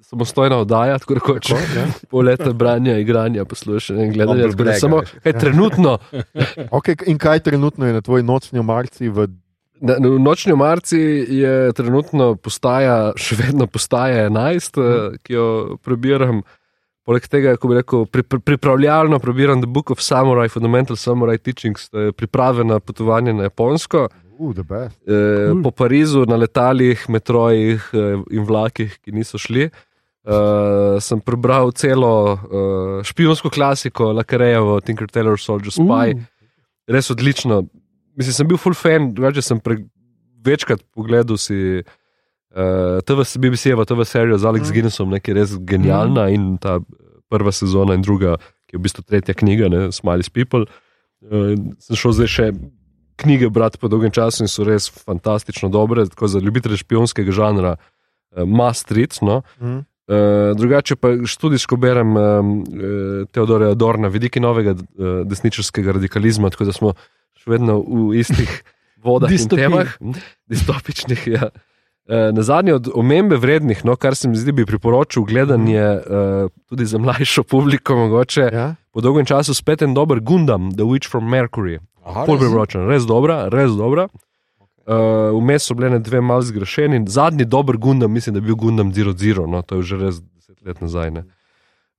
Samostojna 0.06 0.60
oddaja, 0.62 1.00
tako 1.02 1.14
rekoč. 1.18 1.48
Tako, 1.50 1.78
ja. 1.78 1.86
Pol 2.10 2.28
leta 2.28 2.52
branja, 2.54 2.98
igranja, 3.02 3.44
poslušanja 3.44 4.04
in 4.04 4.12
gledanja. 4.14 4.44
Tako 4.52 4.62
brag, 4.62 4.76
Samo 4.78 5.00
veš. 5.00 5.16
kaj 5.24 5.32
trenutno, 5.40 5.98
Okay, 6.70 6.94
in 7.10 7.18
kaj 7.18 7.40
trenutno 7.40 7.86
je 7.86 7.92
na 7.92 8.00
tvoji 8.00 8.22
nočni 8.22 8.62
marci 8.62 9.08
v 9.08 9.26
na, 9.80 9.96
v 10.00 10.18
nočni 10.20 10.54
marci 10.56 10.98
je 11.28 11.72
trenutno 11.76 12.34
postaja, 12.36 13.12
še 13.16 13.36
vedno 13.36 13.66
postaja 13.66 14.28
11, 14.30 14.78
eh, 14.78 15.18
ki 15.22 15.32
jo 15.34 15.48
prebiram. 15.82 16.42
Poleg 17.06 17.26
tega, 17.30 17.54
ko 17.54 17.70
bi 17.70 17.76
rekel, 17.78 18.06
pri, 18.10 18.24
pri, 18.26 18.40
pripravljalno 18.42 19.20
prebiram 19.22 19.60
The 19.62 19.70
Book 19.70 19.92
of 19.94 20.00
Samurai, 20.02 20.48
Fundamental 20.50 20.98
Samurai 20.98 21.38
Teachings, 21.38 21.86
priprave 22.18 22.66
na 22.66 22.80
potovanje 22.82 23.34
na 23.36 23.46
Japonsko. 23.46 24.08
Uh, 24.38 24.52
the 24.52 24.62
best. 24.62 24.96
eh, 25.08 25.54
po 25.62 25.70
Parizu 25.70 26.26
na 26.26 26.36
letalih, 26.36 27.08
metrojih 27.08 27.80
eh, 27.92 28.22
in 28.30 28.44
vlakih, 28.44 28.98
ki 29.00 29.12
niso 29.12 29.38
šli. 29.38 29.70
Uh, 30.26 30.98
sem 30.98 31.20
prebral 31.22 31.70
celo 31.70 32.34
uh, 32.34 32.98
špijonsko 33.06 33.46
klasiko 33.46 34.10
Lakarejevo, 34.10 34.80
Tinker 34.82 35.06
Tailor 35.06 35.38
Soldier 35.38 35.70
Spy, 35.70 36.16
uh. 36.16 36.24
res 36.90 37.12
odlično. 37.14 37.60
Mislim, 38.18 38.34
sem 38.34 38.48
bil 38.50 38.58
full 38.58 38.74
fan, 38.74 39.12
drugače 39.14 39.44
sem 39.46 39.60
pre, 39.62 39.78
večkrat 40.42 40.82
pogledal 40.90 41.38
si 41.38 41.84
uh, 42.56 43.00
TV, 43.04 43.20
BBC-jevo 43.38 43.84
TV 43.84 44.04
serijo 44.04 44.38
z 44.38 44.44
Alex 44.44 44.68
Mm. 44.68 44.72
Guinnessom, 44.72 45.10
ne, 45.10 45.20
ki 45.20 45.30
je 45.30 45.34
res 45.34 45.56
genialna 45.60 46.28
in 46.32 46.56
ta 46.58 46.80
prva 47.28 47.52
sezona 47.52 47.94
in 47.94 48.02
druga, 48.02 48.36
ki 48.66 48.76
je 48.76 48.80
v 48.80 48.84
bistvu 48.86 49.04
tretja 49.04 49.34
knjiga, 49.34 49.68
ne, 49.68 49.80
Smiles 49.92 50.30
People. 50.32 50.66
Uh, 51.20 51.54
sem 51.82 51.98
šel 51.98 52.16
zdaj 52.16 52.30
še 52.32 52.46
knjige 53.16 53.50
brati 53.50 53.80
po 53.80 53.88
dolgem 53.88 54.12
času 54.12 54.44
in 54.44 54.50
so 54.52 54.64
res 54.64 54.88
fantastično 54.88 55.68
dobre, 55.72 56.04
tako 56.08 56.28
za 56.28 56.40
ljubitelje 56.40 56.80
špijonskega 56.84 57.32
žanra, 57.32 57.76
uh, 57.76 58.44
must 58.44 58.92
read. 58.92 59.16
No. 59.22 59.42
Mm. 59.60 59.84
Uh, 60.06 60.54
drugače 60.54 60.96
pa 60.96 61.16
študijsko 61.26 61.76
berem 61.82 62.14
um, 62.14 62.50
Teodora 63.34 63.72
Adorna, 63.74 64.08
vidiki 64.08 64.38
novega 64.40 64.76
uh, 64.78 65.22
desničarskega 65.26 65.96
radikalizma, 65.98 66.52
tako 66.54 66.68
da 66.68 66.74
smo 66.76 66.92
še 67.36 67.50
vedno 67.50 67.80
v 67.82 68.12
istih 68.20 68.52
vodah 69.06 69.32
in 69.32 69.34
Distopiji. 69.34 69.66
temah, 69.66 69.96
distopičnih. 70.46 71.26
Ja. 71.26 71.50
Uh, 71.50 71.75
na 72.08 72.42
zadnje 72.42 72.74
od 72.74 72.88
omembe 72.94 73.36
vrednih, 73.36 73.84
no, 73.84 73.96
kar 73.96 74.14
se 74.14 74.28
mi 74.28 74.36
zdi, 74.36 74.52
bi 74.52 74.66
priporočil 74.66 75.24
gledanje 75.26 75.82
uh, 75.82 76.50
tudi 76.68 76.86
za 76.86 76.98
mlajšo 76.98 77.42
publiko, 77.42 77.96
mogoče 77.96 78.50
Ja? 78.52 78.74
po 78.92 79.00
dolgem 79.00 79.26
času 79.26 79.54
spet 79.54 79.82
en 79.82 79.94
dober 79.94 80.20
Gundam, 80.20 80.70
The 80.70 80.84
Witch 80.84 81.10
from 81.10 81.26
Mercury. 81.28 81.78
Aha, 82.04 82.24
Pol 82.26 82.38
res? 82.86 83.06
dobra, 83.06 83.48
res 83.50 83.74
dobra. 83.74 84.08
Uh, 84.86 85.34
Vmes 85.34 85.66
so 85.66 85.74
bile 85.74 85.98
dve 85.98 86.20
mal 86.20 86.42
zgrešeni. 86.42 87.02
Zadnji 87.10 87.44
dober 87.44 87.76
Gundam, 87.76 88.12
mislim, 88.12 88.34
da 88.34 88.38
je 88.38 88.46
bil 88.46 88.54
Gundam 88.54 88.92
Zero 88.94 89.12
Zero, 89.12 89.46
no, 89.46 89.62
to 89.62 89.76
je 89.76 89.82
že 89.82 89.96
res 89.96 90.20
deset 90.22 90.62
let 90.62 90.80
nazaj. 90.80 91.10
Ne. 91.10 91.24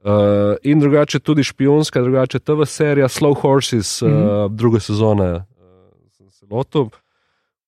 Uh, 0.07 0.55
in 0.63 0.79
drugače 0.79 1.19
tudi 1.19 1.43
špijonska, 1.43 2.01
drugače 2.01 2.39
TV 2.39 2.63
serija 2.63 3.07
Slow 3.07 3.35
Horses, 3.41 4.01
uh, 4.01 4.09
druga 4.49 4.79
sezona 4.79 5.33
uh, 5.35 5.43
sem 6.17 6.29
se 6.29 6.45
lotil. 6.49 6.87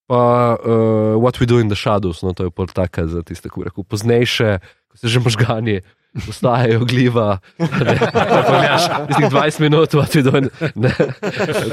Pa 0.10 0.57
uh, 0.57 1.22
What 1.22 1.38
We 1.38 1.45
Do 1.45 1.61
in 1.61 1.69
the 1.69 1.77
Shadows, 1.77 2.26
no, 2.26 2.34
to 2.34 2.49
je 2.49 2.52
pol 2.52 2.65
taka 2.65 3.06
za 3.06 3.22
tiste, 3.22 3.45
ki 3.45 3.69
rekel, 3.69 3.86
poznejše, 3.86 4.57
ko 4.90 4.98
se 4.98 5.06
že 5.06 5.22
možgani 5.22 5.86
postajajo 6.26 6.86
gliva. 6.90 7.38
Pa 7.57 8.41
pogledaš, 8.41 8.90
tistih 9.07 9.30
20 9.30 9.61
minut, 9.61 9.94
we 9.94 10.22
do. 10.26 10.34
Ne. 10.76 10.94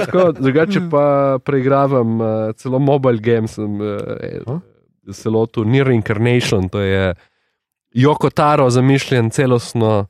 Tako, 0.05 0.33
drugače 0.37 0.81
pa 0.91 1.39
preigravam 1.41 2.21
uh, 2.21 2.53
celo 2.57 2.79
mobile 2.79 3.19
game, 3.25 3.49
sem 3.49 3.81
uh, 3.81 4.61
celo 5.17 5.47
tu 5.47 5.65
Near 5.65 5.89
Incarnation, 5.91 6.69
to 6.69 6.81
je 6.81 7.15
Joko 7.97 8.31
Taro 8.31 8.71
zamišljen 8.71 9.31
celostno 9.31 10.07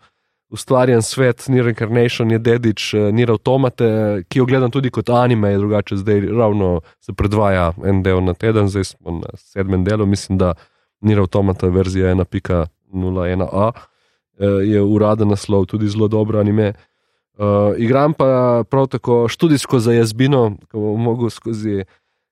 ustvarjen 0.50 1.02
svet, 1.02 1.48
Near 1.48 1.68
Incarnation 1.68 2.30
je 2.30 2.38
dedič 2.38 2.94
uh, 2.94 3.08
Near 3.14 3.30
Automate, 3.30 4.22
ki 4.28 4.38
jo 4.38 4.46
gledam 4.46 4.70
tudi 4.70 4.90
kot 4.90 5.10
anime, 5.10 5.50
je 5.50 5.58
drugače 5.58 5.96
zdaj 5.96 6.20
ravno 6.20 6.80
se 7.00 7.12
predvaja 7.12 7.72
en 7.84 8.02
del 8.02 8.24
na 8.24 8.34
teden, 8.34 8.68
zdaj 8.68 8.84
smo 8.84 9.10
na 9.10 9.28
sedmem 9.36 9.84
delu, 9.84 10.06
mislim, 10.06 10.38
da 10.38 10.54
Near 11.00 11.20
Automata 11.20 11.68
verzija 11.68 12.14
1.01a 12.14 13.70
eh, 14.38 14.46
je 14.46 14.82
uraden 14.82 15.28
naslov, 15.28 15.66
tudi 15.66 15.88
zelo 15.88 16.08
dobro 16.08 16.40
anime. 16.40 16.72
Uh, 17.36 17.74
igram 17.76 18.14
pa 18.14 18.64
prav 18.70 18.86
tako 18.86 19.28
študijsko 19.28 19.78
za 19.78 19.92
jazbino, 19.92 20.56
ko 20.70 20.80
bom 20.80 21.02
mogel 21.02 21.30
skozi, 21.30 21.82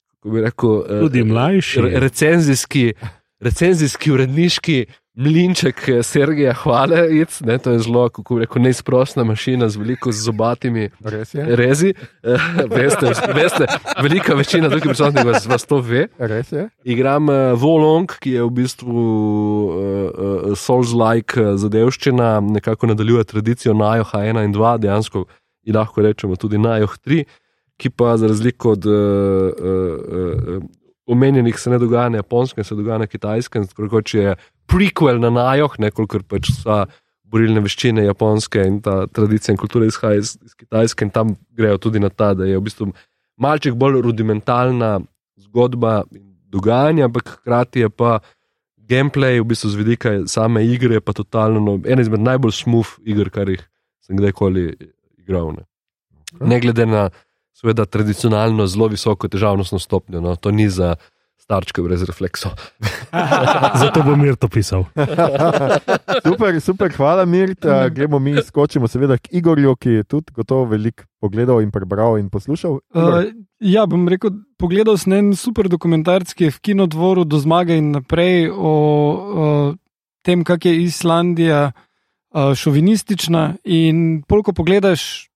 kako 0.09 0.29
bi 0.31 0.41
rekel, 0.41 0.83
eh, 0.89 1.01
Tudi 1.01 1.25
mlajši. 1.25 1.81
re- 1.81 2.01
recenzijski, 2.01 2.93
recenzijski, 3.41 4.13
uredniški 4.13 4.87
mlinček 5.15 5.89
eh, 5.89 6.03
Sergeja 6.03 6.55
Hvale, 6.55 7.07
jec, 7.15 7.41
ne, 7.47 7.59
to 7.59 7.75
je 7.75 7.79
zelo, 7.87 8.09
kako 8.11 8.39
rekel, 8.43 8.63
neizprostna 8.63 9.25
mašina 9.25 9.69
z 9.69 9.79
veliko 9.79 10.13
zobatimi 10.13 10.89
Res 11.01 11.35
rezi. 11.35 11.95
Eh, 12.23 12.49
veste, 12.71 13.13
veste, 13.35 13.67
velika 14.03 14.35
večina 14.35 14.71
tukaj 14.71 14.91
prisotnih 14.91 15.27
vas, 15.27 15.47
vas 15.47 15.67
to 15.67 15.79
ve. 15.79 16.09
Res 16.19 16.53
je. 16.53 16.69
Igram 16.85 17.29
uh, 17.29 17.55
Volong, 17.61 18.11
ki 18.21 18.37
je 18.39 18.43
v 18.43 18.51
bistvu 18.59 18.91
uh, 18.91 19.79
uh, 19.79 20.59
Souls-like 20.59 21.55
zadevščina, 21.63 22.41
nekako 22.59 22.91
nadaljuje 22.93 23.25
tradicijo 23.31 23.75
Najoha 23.75 24.27
1 24.27 24.45
in 24.45 24.55
2, 24.55 24.77
dejansko 24.83 25.27
in 25.65 25.79
lahko 25.79 26.03
rečemo 26.03 26.37
tudi 26.37 26.59
Najoh 26.59 26.99
3, 27.07 27.25
ki 27.79 27.91
pa 27.91 28.17
za 28.19 28.27
razliko 28.31 28.75
od 28.75 28.87
uh, 28.87 28.95
uh, 28.95 30.59
uh, 30.59 30.84
omenjenih 31.07 31.59
se 31.61 31.71
ne 31.71 31.79
dogaja 31.79 32.09
na 32.09 32.23
japonskem, 32.23 32.65
se 32.65 32.75
dogaja 32.75 32.99
na 32.99 33.07
kitajskem, 33.07 33.67
tako 33.69 33.89
kot 33.89 34.15
je 34.15 34.37
prequel 34.71 35.21
na 35.21 35.31
Najoh, 35.31 35.75
nekoliko 35.79 36.23
pač 36.29 36.51
vsa 36.53 36.85
borilne 37.25 37.61
veščine 37.65 38.05
japonske 38.05 38.63
in 38.69 38.79
ta 38.85 39.05
tradicija 39.07 39.53
in 39.53 39.59
kultura 39.61 39.89
izhaja 39.91 40.21
iz, 40.21 40.37
iz 40.45 40.55
kitajske 40.55 41.09
in 41.09 41.11
tam 41.11 41.35
grejo 41.57 41.81
tudi 41.83 42.01
na 42.01 42.09
ta, 42.09 42.33
da 42.35 42.47
je 42.49 42.59
v 42.59 42.65
bistvu 42.69 42.93
malček 43.41 43.75
bolj 43.75 44.01
rudimentalna 44.05 44.99
zgodba 45.49 46.05
in 46.15 46.31
dogajanje, 46.55 47.05
ampak 47.09 47.37
hkrati 47.39 47.85
je 47.85 47.91
pa 47.91 48.19
gameplay, 48.89 49.41
v 49.41 49.49
bistvu 49.51 49.73
z 49.73 49.81
vidika 49.81 50.15
same 50.31 50.63
igre, 50.67 51.01
pa 51.01 51.13
totalno 51.17 51.61
no, 51.61 51.79
ena 51.89 52.05
izmed 52.05 52.23
najbolj 52.23 52.55
smooth 52.55 53.01
iger, 53.05 53.31
kar 53.35 53.51
jih 53.51 53.63
sem 54.05 54.19
kdajkoli 54.21 54.69
igral. 55.25 55.55
Ne, 55.57 55.65
ne 56.41 56.61
glede 56.61 56.87
na, 56.87 57.09
seveda, 57.55 57.87
tradicionalno 57.87 58.67
zelo 58.67 58.91
visoko 58.93 59.31
težavnostno 59.31 59.79
stopnjo, 59.79 60.21
no, 60.21 60.37
to 60.37 60.51
ni 60.51 60.69
za 60.71 60.95
starčke 61.45 61.83
brez 61.85 62.03
refleksov. 62.09 62.57
Zato 63.83 64.03
bom 64.03 64.17
mir 64.17 64.37
to 64.41 64.49
pisal. 64.49 64.87
super, 66.27 66.57
super, 66.61 66.93
hvala, 66.97 67.27
Mirt. 67.29 67.65
Uh, 67.69 67.85
gremo 67.93 68.19
mi, 68.19 68.37
skočimo 68.41 68.89
seveda 68.89 69.19
k 69.21 69.29
Igorju, 69.41 69.77
ki 69.77 69.99
je 69.99 70.07
tudi 70.09 70.33
gotovo 70.33 70.71
veliko 70.73 71.05
pogledal 71.21 71.61
in 71.61 71.71
prebral 71.71 72.17
in 72.21 72.31
poslušal. 72.33 72.81
Igor, 72.95 73.29
Uh, 73.29 73.45
ja, 73.61 73.85
bom 73.87 74.09
rekel, 74.09 74.33
pogledal 74.61 74.97
sem 75.01 75.13
en 75.19 75.33
super 75.37 75.69
dokumentarc, 75.69 76.33
ki 76.33 76.49
je 76.49 76.55
v 76.57 76.63
kinodvoru 76.71 77.27
do 77.29 77.41
zmage 77.41 77.77
in 77.77 77.93
naprej 77.93 78.49
o, 78.49 78.73
o 78.73 79.47
tem, 80.25 80.45
kako 80.49 80.73
je 80.73 80.89
Islandija 80.89 81.61
uh, 81.73 82.57
šovinistična. 82.57 83.61
In 83.69 84.25
polko 84.25 84.57
pogledaš, 84.57 85.29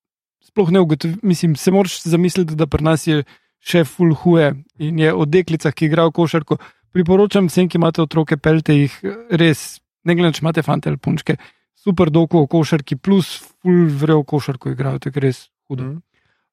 sploh 0.59 0.73
ne 0.75 0.81
ugotoviš, 0.81 1.17
mislim, 1.23 1.57
se 1.57 1.71
moraš 1.71 2.03
zamisliti, 2.03 2.57
da 2.59 2.67
pri 2.67 2.83
nas 2.83 3.07
je 3.07 3.23
še 3.63 3.85
full 3.87 4.15
huje 4.15 4.55
in 4.79 4.99
je 4.99 5.13
o 5.15 5.25
deklicah, 5.25 5.75
ki 5.75 5.87
igrajo 5.87 6.11
košarko. 6.11 6.59
Priporočam 6.93 7.47
vsem, 7.47 7.69
ki 7.69 7.79
imate 7.79 8.03
otroke, 8.03 8.37
pelte 8.37 8.75
jih 8.75 8.95
res, 9.31 9.79
ne 10.05 10.17
glede 10.19 10.35
če 10.35 10.43
imate 10.43 10.65
fante 10.67 10.91
ali 10.91 10.99
punčke, 10.99 11.37
super 11.79 12.11
dolgo 12.11 12.43
o 12.43 12.49
košarki, 12.51 12.97
plus 12.99 13.37
full 13.63 13.87
vrejo 14.01 14.25
košarko 14.27 14.73
igrajo, 14.75 14.99
to 14.99 15.13
je 15.13 15.23
res 15.23 15.45
hudo. 15.69 15.85
Mhm. 15.85 16.03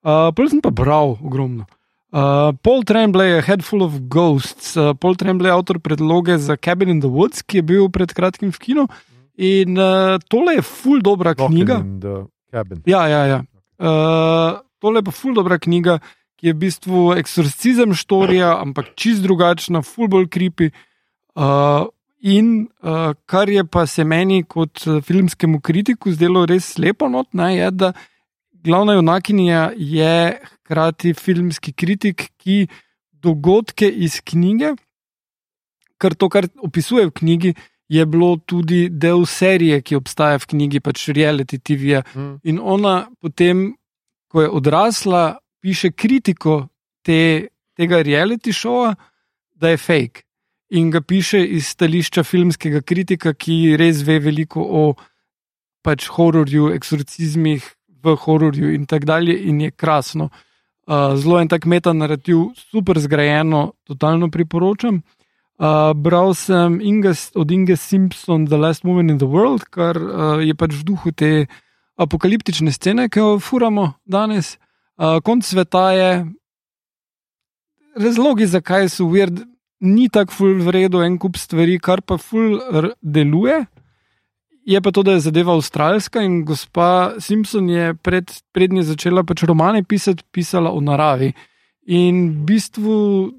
Uh, 0.05 0.29
Prej 0.37 0.51
sem 0.53 0.61
pa 0.61 0.69
bral 0.69 1.15
ogromno. 1.17 1.65
Uh, 2.13 2.53
Paul 2.61 2.85
Tremblay 2.85 3.31
je 3.33 3.41
Head 3.41 3.63
Full 3.65 3.81
of 3.81 3.95
Ghosts. 4.05 4.75
Uh, 4.77 4.93
Paul 4.93 5.17
Tremblay 5.17 5.49
je 5.49 5.55
avtor 5.57 5.79
predloge 5.81 6.37
za 6.37 6.53
Cabin 6.61 6.93
in 6.93 7.01
the 7.01 7.09
Woods, 7.09 7.41
ki 7.41 7.57
je 7.57 7.65
bil 7.65 7.89
pred 7.89 8.13
kratkim 8.13 8.53
v 8.53 8.61
kinu. 8.61 8.85
In 9.41 9.73
uh, 9.81 10.21
tole 10.29 10.59
je 10.59 10.61
full 10.61 11.01
dobra 11.01 11.33
knjiga. 11.33 11.81
Cabin. 12.53 12.85
Ja, 12.85 13.07
ja, 13.09 13.25
ja. 13.25 13.41
Uh, 13.75 14.61
tole 14.79 15.01
je 15.01 15.07
pa 15.07 15.11
full 15.11 15.35
dobra 15.35 15.59
knjiga, 15.59 15.99
ki 16.39 16.49
je 16.49 16.53
v 16.53 16.61
bistvu 16.61 17.01
eksorcizem 17.19 17.95
štorija, 17.95 18.55
ampak 18.61 18.93
čist 18.99 19.23
drugačna, 19.23 19.81
full 19.83 20.11
bolj 20.11 20.29
kripi. 20.31 20.71
Uh, 21.35 21.87
in 22.25 22.67
uh, 22.81 23.13
kar 23.29 23.49
je 23.49 23.63
pa 23.67 23.85
se 23.85 24.03
meni 24.03 24.43
kot 24.43 24.81
eh, 24.87 25.01
filmskemu 25.01 25.59
kritiku 25.61 26.11
zdelo 26.15 26.45
res 26.49 26.71
lepo, 26.81 27.09
not, 27.11 27.27
ne, 27.37 27.51
je, 27.53 27.67
da 27.71 27.91
glavna 28.65 28.95
junakinja 28.95 29.69
je 29.77 30.39
hkrati 30.41 31.13
filmski 31.13 31.73
kritik, 31.73 32.31
ki 32.41 32.65
dogodke 33.11 33.89
iz 33.89 34.17
knjige, 34.25 34.73
ker 36.01 36.15
to, 36.17 36.29
kar 36.33 36.47
opisuje 36.65 37.05
v 37.11 37.13
knjigi, 37.19 37.53
je 37.87 38.05
bilo 38.05 38.37
tudi 38.37 38.89
del 38.89 39.25
serije, 39.25 39.81
ki 39.81 39.95
obstaja 39.95 40.39
v 40.41 40.45
knjigi, 40.45 40.79
pač 40.79 41.07
reality 41.09 41.59
TV. 41.59 41.81
-ja. 41.93 42.01
Mm. 42.15 42.39
In 42.43 42.59
ona 42.61 43.07
potem, 43.21 43.75
ko 44.27 44.41
je 44.41 44.49
odrasla, 44.49 45.37
piše 45.61 45.91
kritiko 45.91 46.67
te, 47.01 47.47
tega 47.77 48.01
reality 48.01 48.53
šova, 48.53 48.95
da 49.53 49.69
je 49.69 49.77
fake. 49.77 50.21
In 50.69 50.91
ga 50.91 51.01
piše 51.01 51.45
iz 51.45 51.67
stališča 51.67 52.23
filmskega 52.23 52.81
kritika, 52.81 53.33
ki 53.33 53.77
res 53.77 54.01
ve 54.01 54.19
veliko 54.19 54.61
o 54.61 54.95
pač 55.81 56.07
hororju, 56.07 56.71
eksorcizmih 56.73 57.63
v 58.03 58.15
hororju 58.15 58.73
in 58.73 58.85
tako 58.85 59.05
dalje, 59.05 59.37
in 59.49 59.61
je 59.61 59.71
krasno. 59.71 60.29
Uh, 60.85 61.15
zelo 61.17 61.39
en 61.41 61.47
tak 61.47 61.65
metanarativ, 61.65 62.37
super 62.57 62.99
zgrajeno, 62.99 63.71
totalno 63.83 64.29
priporočam. 64.29 65.01
Uh, 65.55 65.93
bral 65.95 66.33
sem 66.35 66.81
Inga, 66.83 67.13
od 67.35 67.51
Inge 67.51 67.77
Simpson, 67.79 68.45
The 68.45 68.57
Last 68.57 68.83
Woman 68.83 69.09
in 69.09 69.17
the 69.17 69.27
World, 69.27 69.63
kar 69.71 69.95
uh, 69.95 70.43
je 70.43 70.51
pač 70.51 70.75
v 70.75 70.83
duhu 70.83 71.11
te 71.15 71.47
apokaliptične 71.95 72.73
scene, 72.75 73.07
ki 73.07 73.23
jo 73.23 73.29
furamo 73.39 73.93
danes. 74.03 74.57
Uh, 74.99 75.23
konc 75.23 75.47
sveta 75.47 75.91
je, 75.95 76.09
razlogi, 77.95 78.49
zakaj 78.51 78.91
so 78.91 79.07
weird, 79.07 79.45
ni 79.79 80.09
tako 80.11 80.35
ful 80.35 80.59
vredno 80.65 81.03
en 81.05 81.15
kup 81.19 81.39
stvari, 81.39 81.79
kar 81.79 82.03
pa 82.03 82.19
ful 82.19 82.59
deluje. 82.99 83.63
Je 84.65 84.81
pa 84.81 84.91
to, 84.91 85.03
da 85.05 85.15
je 85.15 85.23
zadeva 85.29 85.53
avstralska 85.53 86.23
in 86.25 86.41
gospa 86.43 87.15
Simpson 87.21 87.69
je 87.69 87.93
pred, 87.93 88.31
prednje 88.51 88.83
začela 88.91 89.23
pač 89.23 89.45
romane 89.45 89.83
pisati, 89.83 90.25
pisala 90.33 90.71
o 90.73 90.81
naravi. 90.81 91.31
In 91.85 92.31
v 92.31 92.45
bistvu, 92.49 92.93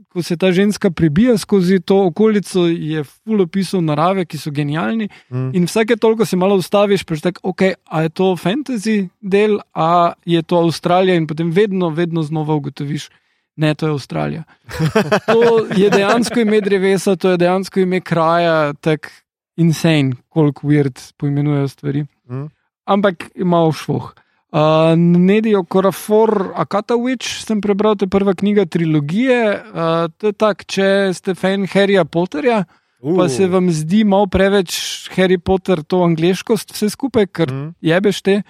ko 0.07 0.23
se 0.23 0.37
ta 0.39 0.53
ženska 0.55 0.91
prebija 0.95 1.35
skozi 1.39 1.81
to 1.83 2.05
okolico, 2.07 2.69
je 2.71 3.03
full 3.05 3.43
opisov 3.43 3.83
narave, 3.83 4.23
ki 4.25 4.39
so 4.39 4.53
genialni. 4.55 5.09
Mm. 5.35 5.51
In 5.59 5.67
vsake 5.67 5.97
toliko 5.99 6.25
se 6.25 6.39
malo 6.39 6.55
ustaviš, 6.55 7.03
pa 7.05 7.19
rečeš, 7.19 7.41
ok, 7.43 7.63
a 7.91 8.03
je 8.07 8.13
to 8.15 8.31
fantasy 8.39 9.09
del, 9.21 9.59
a 9.75 10.13
je 10.25 10.43
to 10.43 10.63
Avstralija, 10.63 11.17
in 11.19 11.27
potem 11.27 11.51
vedno, 11.51 11.91
vedno 11.91 12.23
znova 12.23 12.55
ugotoviš, 12.55 13.09
ne, 13.57 13.75
to 13.75 13.87
je 13.87 13.97
Avstralija. 13.99 14.45
To 15.33 15.67
je 15.75 15.91
dejansko 15.91 16.41
ime 16.41 16.61
drevesa, 16.61 17.17
to 17.17 17.35
je 17.35 17.41
dejansko 17.43 17.81
ime 17.81 18.01
kraja, 18.01 18.73
tako 18.79 19.11
insane, 19.57 20.15
koliko 20.29 20.69
weird 20.69 21.03
poimenujejo 21.19 21.69
stvari. 21.69 22.07
Mm. 22.31 22.47
Ampak 22.85 23.31
ima 23.35 23.67
všvoh. 23.73 24.15
Uh, 24.55 24.95
Nedijo 24.97 25.65
Korafor 25.65 26.53
Akatawitch 26.55 27.43
sem 27.43 27.61
prebral, 27.61 27.97
to 27.99 28.07
je 28.07 28.13
prva 28.15 28.35
knjiga 28.35 28.65
trilogije. 28.65 29.63
Uh, 29.75 30.07
to 30.17 30.31
je 30.31 30.33
tako, 30.39 30.65
če 30.71 31.11
ste 31.19 31.35
fan 31.35 31.67
Harryja 31.67 32.05
Potterja, 32.05 32.63
uh. 33.03 33.17
pa 33.19 33.27
se 33.29 33.49
vam 33.51 33.67
zdi 33.75 34.05
malo 34.07 34.31
preveč 34.31 35.11
Harry 35.17 35.39
Potter, 35.39 35.83
to 35.83 36.05
angliškost, 36.07 36.71
vse 36.73 36.91
skupaj, 36.95 37.27
ker 37.27 37.51
Mm. 37.53 37.75
jebeš 37.81 38.23
te 38.23 38.43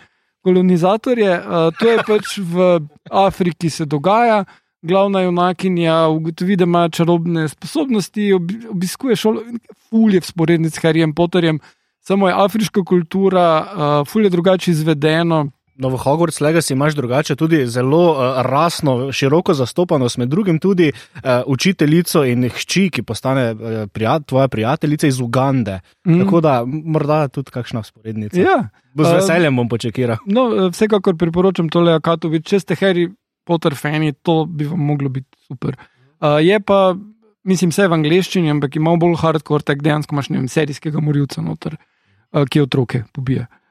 kolonizatorje. 0.44 1.32
Uh, 1.40 1.72
to 1.80 1.88
je 1.88 1.98
pač 2.06 2.38
v 2.38 2.68
Afriki 3.10 3.70
se 3.70 3.84
dogaja. 3.88 4.44
Glavna 4.82 5.24
junakinja 5.24 6.06
ugotovi, 6.12 6.56
da 6.56 6.64
ima 6.68 6.88
čarobne 6.88 7.48
sposobnosti, 7.48 8.32
ob, 8.36 8.52
obiskuje 8.70 9.16
šolo, 9.16 9.42
fulje 9.88 10.20
v 10.20 10.28
sporednici 10.28 10.76
s 10.76 10.84
Harryjem 10.84 11.14
Potterjem, 11.16 11.58
samo 12.04 12.28
je 12.28 12.34
afriška 12.36 12.84
kultura, 12.84 13.46
uh, 13.64 14.08
fulje 14.08 14.30
drugače 14.30 14.70
izvedeno. 14.70 15.46
No, 15.76 15.90
v 15.92 16.00
Hogwarts 16.00 16.40
Legacy 16.40 16.72
imaš 16.72 16.94
drugače 16.96 17.36
tudi 17.36 17.66
zelo 17.66 18.12
uh, 18.12 18.40
rasno, 18.42 19.12
široko 19.12 19.54
zastopanost, 19.54 20.18
med 20.18 20.28
drugim 20.28 20.58
tudi 20.58 20.92
uh, 20.92 21.20
učiteljico 21.46 22.24
in 22.24 22.48
hči, 22.48 22.88
ki 22.90 23.02
postane 23.02 23.50
uh, 23.52 23.58
prijat, 23.92 24.24
tvoja 24.26 24.48
prijateljica 24.48 25.06
iz 25.06 25.20
Ugande. 25.20 25.80
Mm. 26.06 26.20
Tako 26.24 26.40
da 26.40 26.62
morda 26.66 27.28
tudi 27.28 27.50
kakšna 27.50 27.82
sporednica. 27.82 28.40
Ja, 28.40 28.68
Bo 28.94 29.04
z 29.04 29.18
veseljem 29.18 29.56
bom 29.56 29.68
počekiral. 29.68 30.16
no, 30.26 30.46
eh, 30.54 30.70
vsekakor 30.72 31.16
priporočam 31.16 31.68
tole 31.68 31.92
Akatovič. 31.92 32.46
Če 32.48 32.60
ste 32.60 32.74
Harry 32.80 33.10
Potter 33.44 33.76
fani, 33.76 34.12
to 34.12 34.46
bi 34.48 34.64
vam 34.64 34.80
moglo 34.80 35.08
biti 35.12 35.28
super. 35.46 35.76
Uh, 36.20 36.40
je 36.40 36.56
pa, 36.60 36.96
mislim, 37.44 37.70
vse 37.70 37.88
v 37.88 37.92
angleščini, 37.92 38.50
ampak 38.50 38.80
ima 38.80 38.96
bolj 38.96 39.20
hardcore, 39.20 39.62
tak 39.62 39.84
dejansko 39.84 40.16
imaš 40.16 40.32
ne 40.32 40.40
vem, 40.40 40.48
serijskega 40.48 41.04
morilca 41.04 41.44
noter, 41.44 41.76
uh, 41.76 42.48
ki 42.48 42.64
otroke 42.64 43.04
pobije. 43.12 43.44
Uh, 43.44 43.62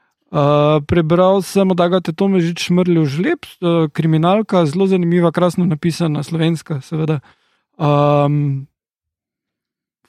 prebral 0.86 1.42
sem 1.42 1.70
od 1.70 1.80
Agate 1.80 2.12
Tomežič 2.12 2.66
Šmrljo 2.68 3.04
žleb, 3.04 3.46
uh, 3.60 3.86
kriminalka, 3.92 4.66
zelo 4.66 4.86
zanimiva, 4.86 5.32
krasno 5.32 5.64
napisana, 5.64 6.22
slovenska, 6.22 6.80
seveda. 6.80 7.20
Um, 7.78 8.66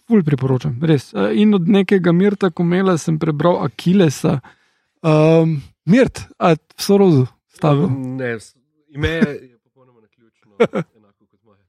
ful 0.08 0.24
priporočam, 0.24 0.80
res. 0.82 1.14
Uh, 1.14 1.32
in 1.36 1.54
od 1.54 1.68
nekega 1.68 2.12
Mirta 2.12 2.50
Komela 2.50 2.98
sem 2.98 3.20
prebral 3.20 3.60
Akilesa. 3.64 4.40
Um, 5.04 5.62
Mirt, 5.86 6.26
a 6.40 6.56
v 6.56 6.82
sorozu 6.82 7.28
stavil. 7.48 7.88
Ne, 8.18 8.36
s- 8.40 8.56
ime 8.92 9.08
je 9.24 9.56
popolnoma 9.64 10.02
naključno, 10.04 10.52
enako 10.98 11.24
kot 11.32 11.40
moje. 11.46 11.64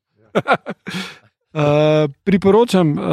Uh, 1.55 2.11
priporočam, 2.25 2.93
uh, 2.93 3.05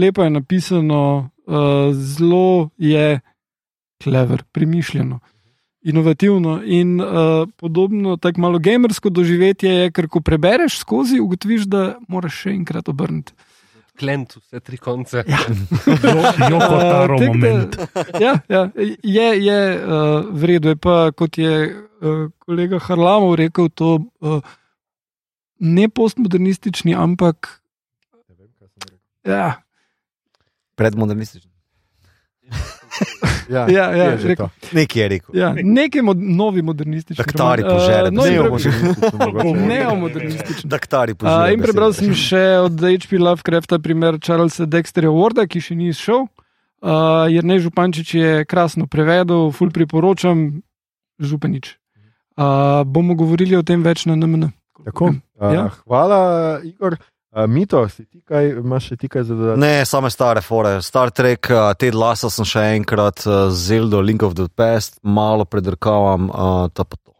lepo 0.00 0.24
je 0.24 0.30
napisano, 0.30 1.02
uh, 1.46 1.92
zelo 1.92 2.70
je 2.78 3.20
klever, 4.02 4.42
premišljeno, 4.52 5.20
inovativno 5.82 6.60
in 6.64 7.00
uh, 7.00 7.48
podobno, 7.56 8.16
tako 8.16 8.40
malo 8.40 8.58
gamersko 8.58 9.10
doživetje 9.10 9.70
je, 9.70 9.90
ker 9.90 10.08
ko 10.08 10.20
prebereš 10.20 10.78
skozi, 10.78 11.20
ugotoviš, 11.20 11.66
da 11.70 11.96
moraš 12.08 12.42
še 12.44 12.54
enkrat 12.54 12.88
obrniti. 12.88 13.34
Klent, 13.98 14.36
vse 14.40 14.60
tri 14.64 14.78
konce. 14.80 15.24
Ja. 15.28 15.38
Joko 16.48 16.76
taro 16.94 17.18
Uh, 17.18 17.20
tako 17.20 17.38
da- 17.38 17.48
moment. 17.48 17.76
Ja, 18.20 18.38
ja, 18.48 18.62
je, 19.02 19.26
je 19.44 19.58
uh, 19.76 20.30
v 20.32 20.52
redu, 20.52 20.72
je 20.72 20.76
pa 20.80 21.10
kot 21.12 21.38
je 21.38 21.52
uh, 21.68 22.30
kolega 22.38 22.80
Harlamov 22.80 23.34
rekel, 23.36 23.68
to 23.68 23.98
uh, 24.20 24.40
ne 25.60 25.88
postmodernistični, 25.88 26.94
ampak 26.94 27.58
ja, 29.28 29.62
Predmodernističen. 30.74 31.51
Ja, 33.48 33.66
Ja, 33.66 33.90
ja, 33.90 34.04
je 34.12 34.28
rekel. 34.28 34.48
Nekje 34.72 35.02
je 35.02 35.08
rekel. 35.08 35.32
ja, 35.34 35.52
neki 35.54 36.02
mod, 36.02 36.16
novi 36.16 36.62
modernistični. 36.62 37.16
Daktari 37.16 37.62
roman. 37.62 37.76
požere, 37.76 38.02
Uh, 38.02 38.12
no, 38.12 38.22
ne 38.22 38.58
že- 38.58 39.66
Neomodernistični. 39.68 40.66
Daktari 40.66 41.12
Uh, 41.12 41.16
požirajo. 41.16 41.52
in 41.52 41.60
prebral 41.60 41.92
sem 41.92 42.12
še 42.12 42.42
od 42.58 42.76
H.P. 42.76 43.18
Lovecrafta 43.18 43.78
primer 43.78 44.18
Charlesa 44.18 44.64
Dexterja 44.64 45.10
Warda, 45.10 45.44
ki 45.44 45.58
še 45.58 45.74
ni 45.74 45.88
izšel. 45.88 46.28
Uh, 46.78 46.88
Jrnej 47.28 47.60
Župančič 47.60 48.08
je 48.12 48.44
krasno 48.44 48.86
prevedel, 48.86 49.50
ful 49.50 49.70
priporočam, 49.70 50.62
županič. 51.16 51.78
Uh, 52.34 52.82
bomo 52.84 53.14
govorili 53.14 53.54
o 53.54 53.62
tem 53.62 53.80
več 53.80 54.04
na 54.04 54.14
NMN. 54.14 54.50
Tako. 54.82 55.14
Uh, 55.36 55.52
Ja. 55.52 55.70
Hvala, 55.82 56.20
Igor. 56.62 56.96
Uh, 57.32 57.46
Mito, 57.48 57.88
si 57.88 58.04
ti 58.04 58.20
kaj, 58.28 58.50
imaš 58.60 58.90
še 58.90 58.96
ti 59.00 59.08
kaj 59.08 59.22
za 59.24 59.32
dodati? 59.32 59.60
Ne, 59.60 59.86
same 59.88 60.10
stare 60.12 60.42
fore. 60.44 60.74
Star 60.84 61.08
Trek, 61.16 61.48
uh, 61.48 61.70
te 61.72 61.88
glasa 61.88 62.28
sem 62.28 62.44
še 62.44 62.64
enkrat, 62.76 63.24
uh, 63.24 63.46
Zelda, 63.48 64.02
Link 64.04 64.20
of 64.20 64.34
the 64.36 64.50
Past, 64.52 64.98
malo 65.00 65.46
predrkavam, 65.48 66.28
uh, 66.28 66.66
ta 66.68 66.84
pa 66.84 67.00
to. 67.00 67.16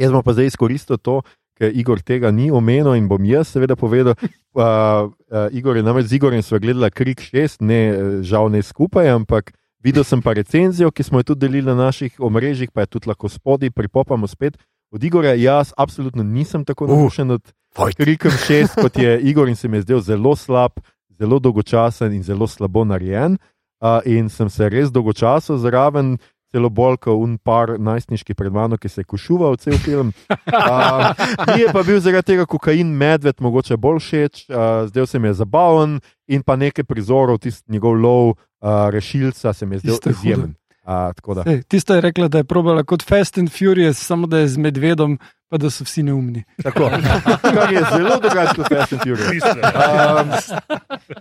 Jaz 0.00 0.14
bom 0.16 0.24
pa 0.24 0.32
zdaj 0.32 0.48
izkoristil 0.48 0.96
to, 0.96 1.18
ker 1.60 1.76
Igor 1.76 2.00
tega 2.00 2.32
ni 2.32 2.48
omenil 2.48 2.96
in 2.96 3.04
bom 3.10 3.20
jaz 3.28 3.52
seveda 3.52 3.76
povedal. 3.76 4.16
Uh, 4.56 5.12
uh, 5.28 5.52
Igor 5.52 5.76
je 5.76 5.84
namreč 5.84 6.08
z 6.08 6.16
Igorjem 6.16 6.40
sva 6.40 6.56
gledala 6.58 6.88
Krik 6.88 7.20
6, 7.20 7.60
ne, 7.60 7.80
žal 8.24 8.48
ne 8.48 8.64
skupaj, 8.64 9.12
ampak 9.12 9.52
videl 9.84 10.08
sem 10.08 10.24
pa 10.24 10.32
recenzijo, 10.40 10.88
ki 10.88 11.04
smo 11.04 11.20
jo 11.20 11.34
tudi 11.34 11.44
delili 11.44 11.68
na 11.68 11.76
naših 11.76 12.16
omrežjih, 12.16 12.72
pa 12.72 12.88
je 12.88 12.96
tudi 12.96 13.12
lahko 13.12 13.28
spodaj, 13.28 13.76
pripopamo 13.76 14.24
spet. 14.24 14.56
Od 14.88 15.04
Igorja 15.04 15.36
jaz 15.36 15.76
absolutno 15.76 16.24
nisem 16.24 16.64
tako 16.64 16.88
Uh, 16.88 16.96
navdušen 16.96 17.36
od 17.36 17.44
Fajt. 17.76 17.96
Krikem 17.96 18.30
6, 18.30 18.74
kot 18.82 18.98
je 18.98 19.20
Igor 19.20 19.48
in 19.48 19.56
se 19.56 19.68
mi 19.68 19.76
je 19.76 19.82
zdel 19.82 20.00
zelo 20.00 20.36
slab, 20.36 20.80
zelo 21.18 21.38
dolgočasen 21.38 22.12
in 22.12 22.22
zelo 22.22 22.46
slabo 22.46 22.84
narejen. 22.84 23.38
Uh, 23.80 24.00
in 24.04 24.28
sem 24.28 24.50
se 24.50 24.68
res 24.68 24.90
dolgočasno 24.92 25.56
zraven, 25.56 26.18
celo 26.50 26.68
bolj 26.68 26.98
kot 27.06 27.16
un 27.16 27.38
par 27.38 27.76
najstniških 27.78 28.36
pred 28.36 28.52
mano, 28.52 28.76
ki 28.76 28.90
se 28.90 29.00
je 29.00 29.08
košuval 29.08 29.56
cel 29.62 29.78
film. 29.80 30.12
Uh, 30.28 31.14
mi 31.54 31.62
je 31.62 31.72
pa 31.72 31.82
bil 31.86 32.00
zaradi 32.02 32.34
tega 32.34 32.46
kokain 32.50 32.90
medved 32.90 33.40
mogoče 33.40 33.78
bolj 33.80 34.02
všeč, 34.02 34.44
uh, 34.50 34.88
zdel 34.90 35.06
se 35.06 35.18
mi 35.18 35.30
je 35.30 35.38
zabaven 35.40 36.00
in 36.28 36.42
pa 36.42 36.58
nekaj 36.60 36.84
prizorov, 36.84 37.38
tisti 37.38 37.72
njegov 37.72 37.94
lov 37.94 38.28
uh, 38.30 38.90
rešilca 38.90 39.52
se 39.52 39.66
mi 39.66 39.78
je 39.78 39.86
zdel 39.86 39.94
Tisto 39.94 40.10
izjemen. 40.10 40.54
Uh, 40.82 41.14
tako 41.14 41.34
da. 41.34 41.44
Ej, 41.46 41.62
Tista 41.62 41.94
je 41.94 42.00
rekla, 42.00 42.28
da 42.28 42.42
je 42.42 42.44
probala 42.44 42.82
kot 42.82 43.02
Fast 43.06 43.38
and 43.38 43.52
Furious, 43.52 43.98
samo 43.98 44.26
da 44.26 44.42
je 44.42 44.48
z 44.48 44.58
medvedom, 44.58 45.18
pa 45.50 45.58
da 45.58 45.70
so 45.70 45.84
vsi 45.84 46.02
neumni. 46.02 46.44
Tako, 46.62 46.90
kar 47.56 47.72
je 47.72 47.82
zelo 47.90 48.18
drugače 48.22 48.54
kot 48.56 48.68
Fast 48.68 48.92
and 48.92 49.02
Furious. 49.02 49.44
Um, 49.50 50.58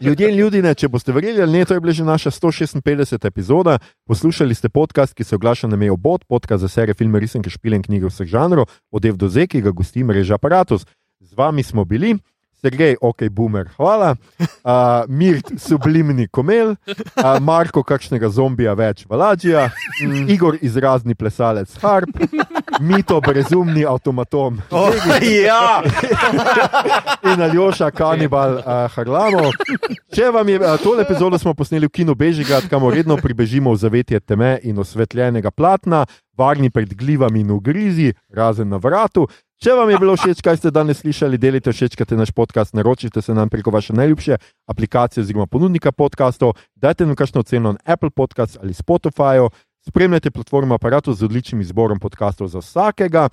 ljudje 0.02 0.30
in 0.30 0.36
ljudje, 0.38 0.76
če 0.76 0.88
boste 0.88 1.12
verjeli 1.12 1.42
ali 1.42 1.58
ne, 1.58 1.66
to 1.66 1.74
je 1.74 1.82
bila 1.82 1.94
že 1.94 2.06
naša 2.06 2.32
156. 2.32 3.26
epizoda. 3.28 3.80
Poslušali 4.06 4.56
ste 4.56 4.70
podcast, 4.70 5.18
ki 5.18 5.24
se 5.24 5.36
oglaša 5.36 5.68
na 5.68 5.76
mejo 5.76 5.98
Bot, 5.98 6.26
podcast 6.30 6.62
za 6.62 6.70
serije 6.70 6.94
filme, 6.94 7.20
risanke, 7.20 7.50
špile 7.50 7.82
in 7.82 7.84
knjige 7.84 8.06
vseh 8.06 8.28
žanrov, 8.30 8.70
od 8.92 9.06
Ev 9.06 9.18
do 9.18 9.30
Z, 9.30 9.48
ki 9.50 9.62
ga 9.66 9.72
gosti 9.72 10.04
mreža 10.04 10.38
Apparatus. 10.38 10.86
Z 11.20 11.34
vami 11.34 11.64
smo 11.64 11.86
bili. 11.86 12.20
Sergej, 12.60 12.98
ok, 13.02 13.30
boomer, 13.32 13.70
hvala, 13.78 14.16
uh, 14.40 15.06
Mirt, 15.08 15.54
sublimni 15.58 16.28
komel, 16.28 16.74
uh, 16.90 17.38
Marko, 17.40 17.84
kakšnega 17.88 18.28
zombija 18.36 18.74
več, 18.76 19.06
Valadžija, 19.08 19.70
Igor, 20.28 20.58
izrazni 20.62 21.16
plesalec, 21.16 21.72
harp, 21.80 22.12
Mito, 22.84 23.22
brezumni 23.24 23.86
avtomatom, 23.88 24.60
Oh, 24.76 24.92
ja, 25.24 25.80
in 27.32 27.42
Aljoša, 27.48 27.92
kanibal 27.96 28.60
uh, 28.60 28.86
Harlamo. 28.92 29.54
Če 30.16 30.28
vam 30.36 30.52
je 30.52 30.60
uh, 30.60 30.76
tole 30.84 31.08
epizodo 31.08 31.40
smo 31.40 31.56
posneli 31.56 31.88
v 31.88 31.96
kinu 32.02 32.16
Bežigrad, 32.16 32.68
kamor 32.68 33.00
redno 33.00 33.16
pribežimo 33.24 33.72
v 33.72 33.80
zavetje 33.80 34.20
teme 34.20 34.58
in 34.68 34.80
osvetljenega 34.84 35.52
platna, 35.52 36.04
varni 36.38 36.70
pred 36.72 36.92
glivami 36.96 37.40
in 37.44 37.52
ugrizi, 37.56 38.14
razen 38.36 38.70
na 38.70 38.80
vratu. 38.84 39.28
Če 39.60 39.74
vam 39.76 39.90
je 39.92 39.98
bilo 40.00 40.14
všeč, 40.16 40.40
kaj 40.40 40.56
ste 40.56 40.70
danes 40.72 41.02
slišali, 41.02 41.36
delite 41.36 41.74
všečkate 41.76 42.16
naš 42.16 42.30
podcast, 42.32 42.72
naročite 42.72 43.20
se 43.20 43.34
nam 43.36 43.50
preko 43.52 43.74
vaše 43.76 43.92
najljubše 43.92 44.38
aplikacije 44.72 45.20
oziroma 45.22 45.50
ponudnika 45.52 45.92
podkastov, 45.92 46.54
dajte 46.80 47.04
nam 47.04 47.18
kakšno 47.20 47.44
ceno 47.44 47.74
na 47.76 47.80
Apple 47.84 48.10
Podcast 48.10 48.56
ali 48.64 48.72
Spotify, 48.72 49.50
spremljate 49.84 50.32
platformo 50.32 50.78
aparatu 50.80 51.12
z 51.14 51.28
odličnim 51.28 51.60
izborom 51.62 52.00
podkastov 52.00 52.48
za 52.48 52.62
vsakega. 52.64 53.28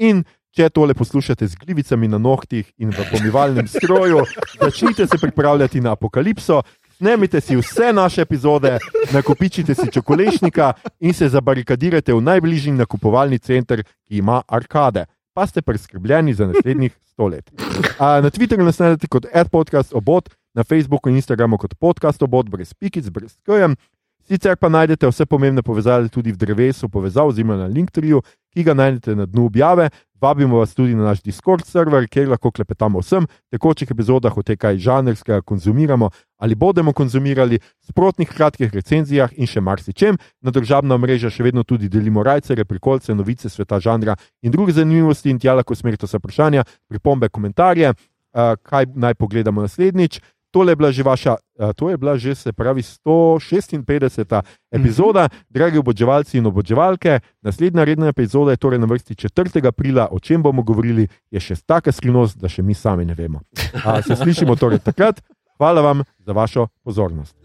In 0.00 0.22
če 0.56 0.70
tole 0.72 0.94
poslušate 0.96 1.44
z 1.44 1.60
glivicami 1.60 2.08
na 2.08 2.16
nohtih 2.18 2.72
in 2.80 2.88
v 2.96 3.04
pomivalnem 3.10 3.68
stroju, 3.68 4.22
začnite 4.60 5.04
se 5.06 5.18
pripravljati 5.20 5.80
na 5.84 5.92
apokalipso. 5.92 6.62
Snemite 6.96 7.40
si 7.44 7.56
vse 7.56 7.92
naše 7.92 8.22
epizode, 8.24 8.78
nakopičite 9.12 9.74
si 9.74 9.90
čokolešnika 9.92 10.72
in 11.04 11.12
se 11.12 11.28
zabarikadirate 11.28 12.16
v 12.16 12.24
najbližji 12.24 12.72
nakupovalni 12.72 13.38
center, 13.38 13.84
ki 14.08 14.24
ima 14.24 14.40
arkade. 14.48 15.04
Pa 15.36 15.46
ste 15.46 15.62
preskrbljeni 15.62 16.34
za 16.34 16.46
naslednjih 16.46 16.96
sto 17.04 17.26
let. 17.28 17.50
A, 17.98 18.20
na 18.20 18.30
Twitterju 18.30 18.64
nas 18.64 18.78
najdete 18.78 19.06
kot 19.06 19.26
adpodcast 19.34 19.92
obot, 19.94 20.30
na 20.54 20.64
Facebooku 20.64 21.10
in 21.12 21.16
Instagramu 21.20 21.58
kot 21.58 21.74
podcast 21.76 22.22
obot, 22.22 22.48
brez 22.48 22.72
pikic, 22.74 23.10
brez 23.12 23.34
skojem. 23.36 23.76
Sicer 24.24 24.56
pa 24.56 24.68
najdete 24.72 25.06
vse 25.06 25.26
pomembne 25.26 25.62
povezave 25.62 26.08
tudi 26.08 26.32
v 26.32 26.40
drevesu 26.40 26.88
povezav, 26.88 27.28
oziroma 27.28 27.58
na 27.60 27.66
Linktriju, 27.68 28.22
ki 28.54 28.64
ga 28.64 28.74
najdete 28.74 29.14
na 29.14 29.26
dnu 29.26 29.44
objave. 29.46 29.90
Vabimo 30.20 30.58
vas 30.58 30.74
tudi 30.74 30.94
na 30.94 31.04
naš 31.04 31.20
Discord 31.22 31.66
server, 31.66 32.06
kjer 32.08 32.28
lahko 32.28 32.50
klepetamo 32.50 32.98
o 32.98 33.04
vsem 33.04 33.26
tekočih 33.52 33.90
epizodah, 33.90 34.36
o 34.36 34.42
tem, 34.42 34.56
kaj 34.56 34.78
žanrskega 34.80 35.42
konzumiramo 35.42 36.10
ali 36.38 36.54
bomo 36.54 36.92
konzumirali, 36.92 37.58
sprotnih 37.88 38.28
kratkih 38.28 38.72
recenzijah 38.74 39.30
in 39.36 39.46
še 39.48 39.60
marsičem. 39.60 40.18
Na 40.40 40.52
državna 40.52 40.98
mreža 41.00 41.30
še 41.32 41.44
vedno 41.44 41.64
tudi 41.64 41.88
delimo 41.88 42.22
rajce, 42.22 42.56
prikolce, 42.64 43.14
novice 43.14 43.48
sveta 43.48 43.80
žanra 43.80 44.16
in 44.42 44.52
druge 44.52 44.72
zanimivosti 44.72 45.30
in 45.30 45.38
tja 45.38 45.54
lahko 45.54 45.74
smerite 45.74 46.06
vse 46.06 46.20
vprašanja, 46.20 46.64
pripombe, 46.88 47.28
komentarje, 47.28 47.92
uh, 47.92 48.56
kaj 48.62 48.92
naj 48.94 49.14
pogledamo 49.14 49.64
naslednjič. 49.64 50.20
Tole 50.56 50.72
je 50.72 50.76
bila 50.76 50.88
že 50.88 51.02
vaša, 51.04 51.36
uh, 51.36 51.76
to 51.76 51.90
je 51.92 51.96
bila 52.00 52.16
že 52.16 52.34
se 52.34 52.52
pravi 52.52 52.80
156. 52.82 54.42
epizoda, 54.72 55.28
dragi 55.50 55.78
oboževalci 55.78 56.38
in 56.38 56.46
oboževalke. 56.46 57.20
Naslednja 57.42 57.84
redna 57.84 58.08
epizoda 58.08 58.50
je 58.50 58.56
torej 58.56 58.80
na 58.80 58.86
vrsti 58.86 59.14
4. 59.14 59.66
aprila, 59.68 60.08
o 60.10 60.18
čem 60.18 60.42
bomo 60.42 60.62
govorili, 60.62 61.08
je 61.30 61.40
še 61.40 61.60
taka 61.66 61.92
skrivnost, 61.92 62.40
da 62.40 62.48
še 62.48 62.64
mi 62.64 62.72
sami 62.74 63.04
ne 63.04 63.12
vemo. 63.12 63.44
Uh, 63.84 64.00
se 64.00 64.16
slišimo 64.16 64.56
torej 64.56 64.80
takrat. 64.80 65.20
Hvala 65.60 65.84
vam 65.84 66.00
za 66.24 66.32
vašo 66.32 66.68
pozornost. 66.84 67.36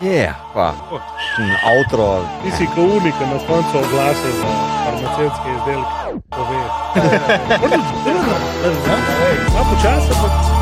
yeah, 0.00 0.40
pa. 0.56 0.72
Avtro. 1.68 2.24
Ti 2.40 2.50
si 2.56 2.64
kot 2.72 2.96
unik, 2.96 3.14
na 3.20 3.38
koncu 3.44 3.76
oglase 3.76 4.32
za 4.40 4.48
farmacevtske 4.88 5.48
izdelke. 5.52 5.92
Pove. 6.32 6.60
Samo 9.52 9.64
počasi, 9.68 10.12
ampak 10.16 10.59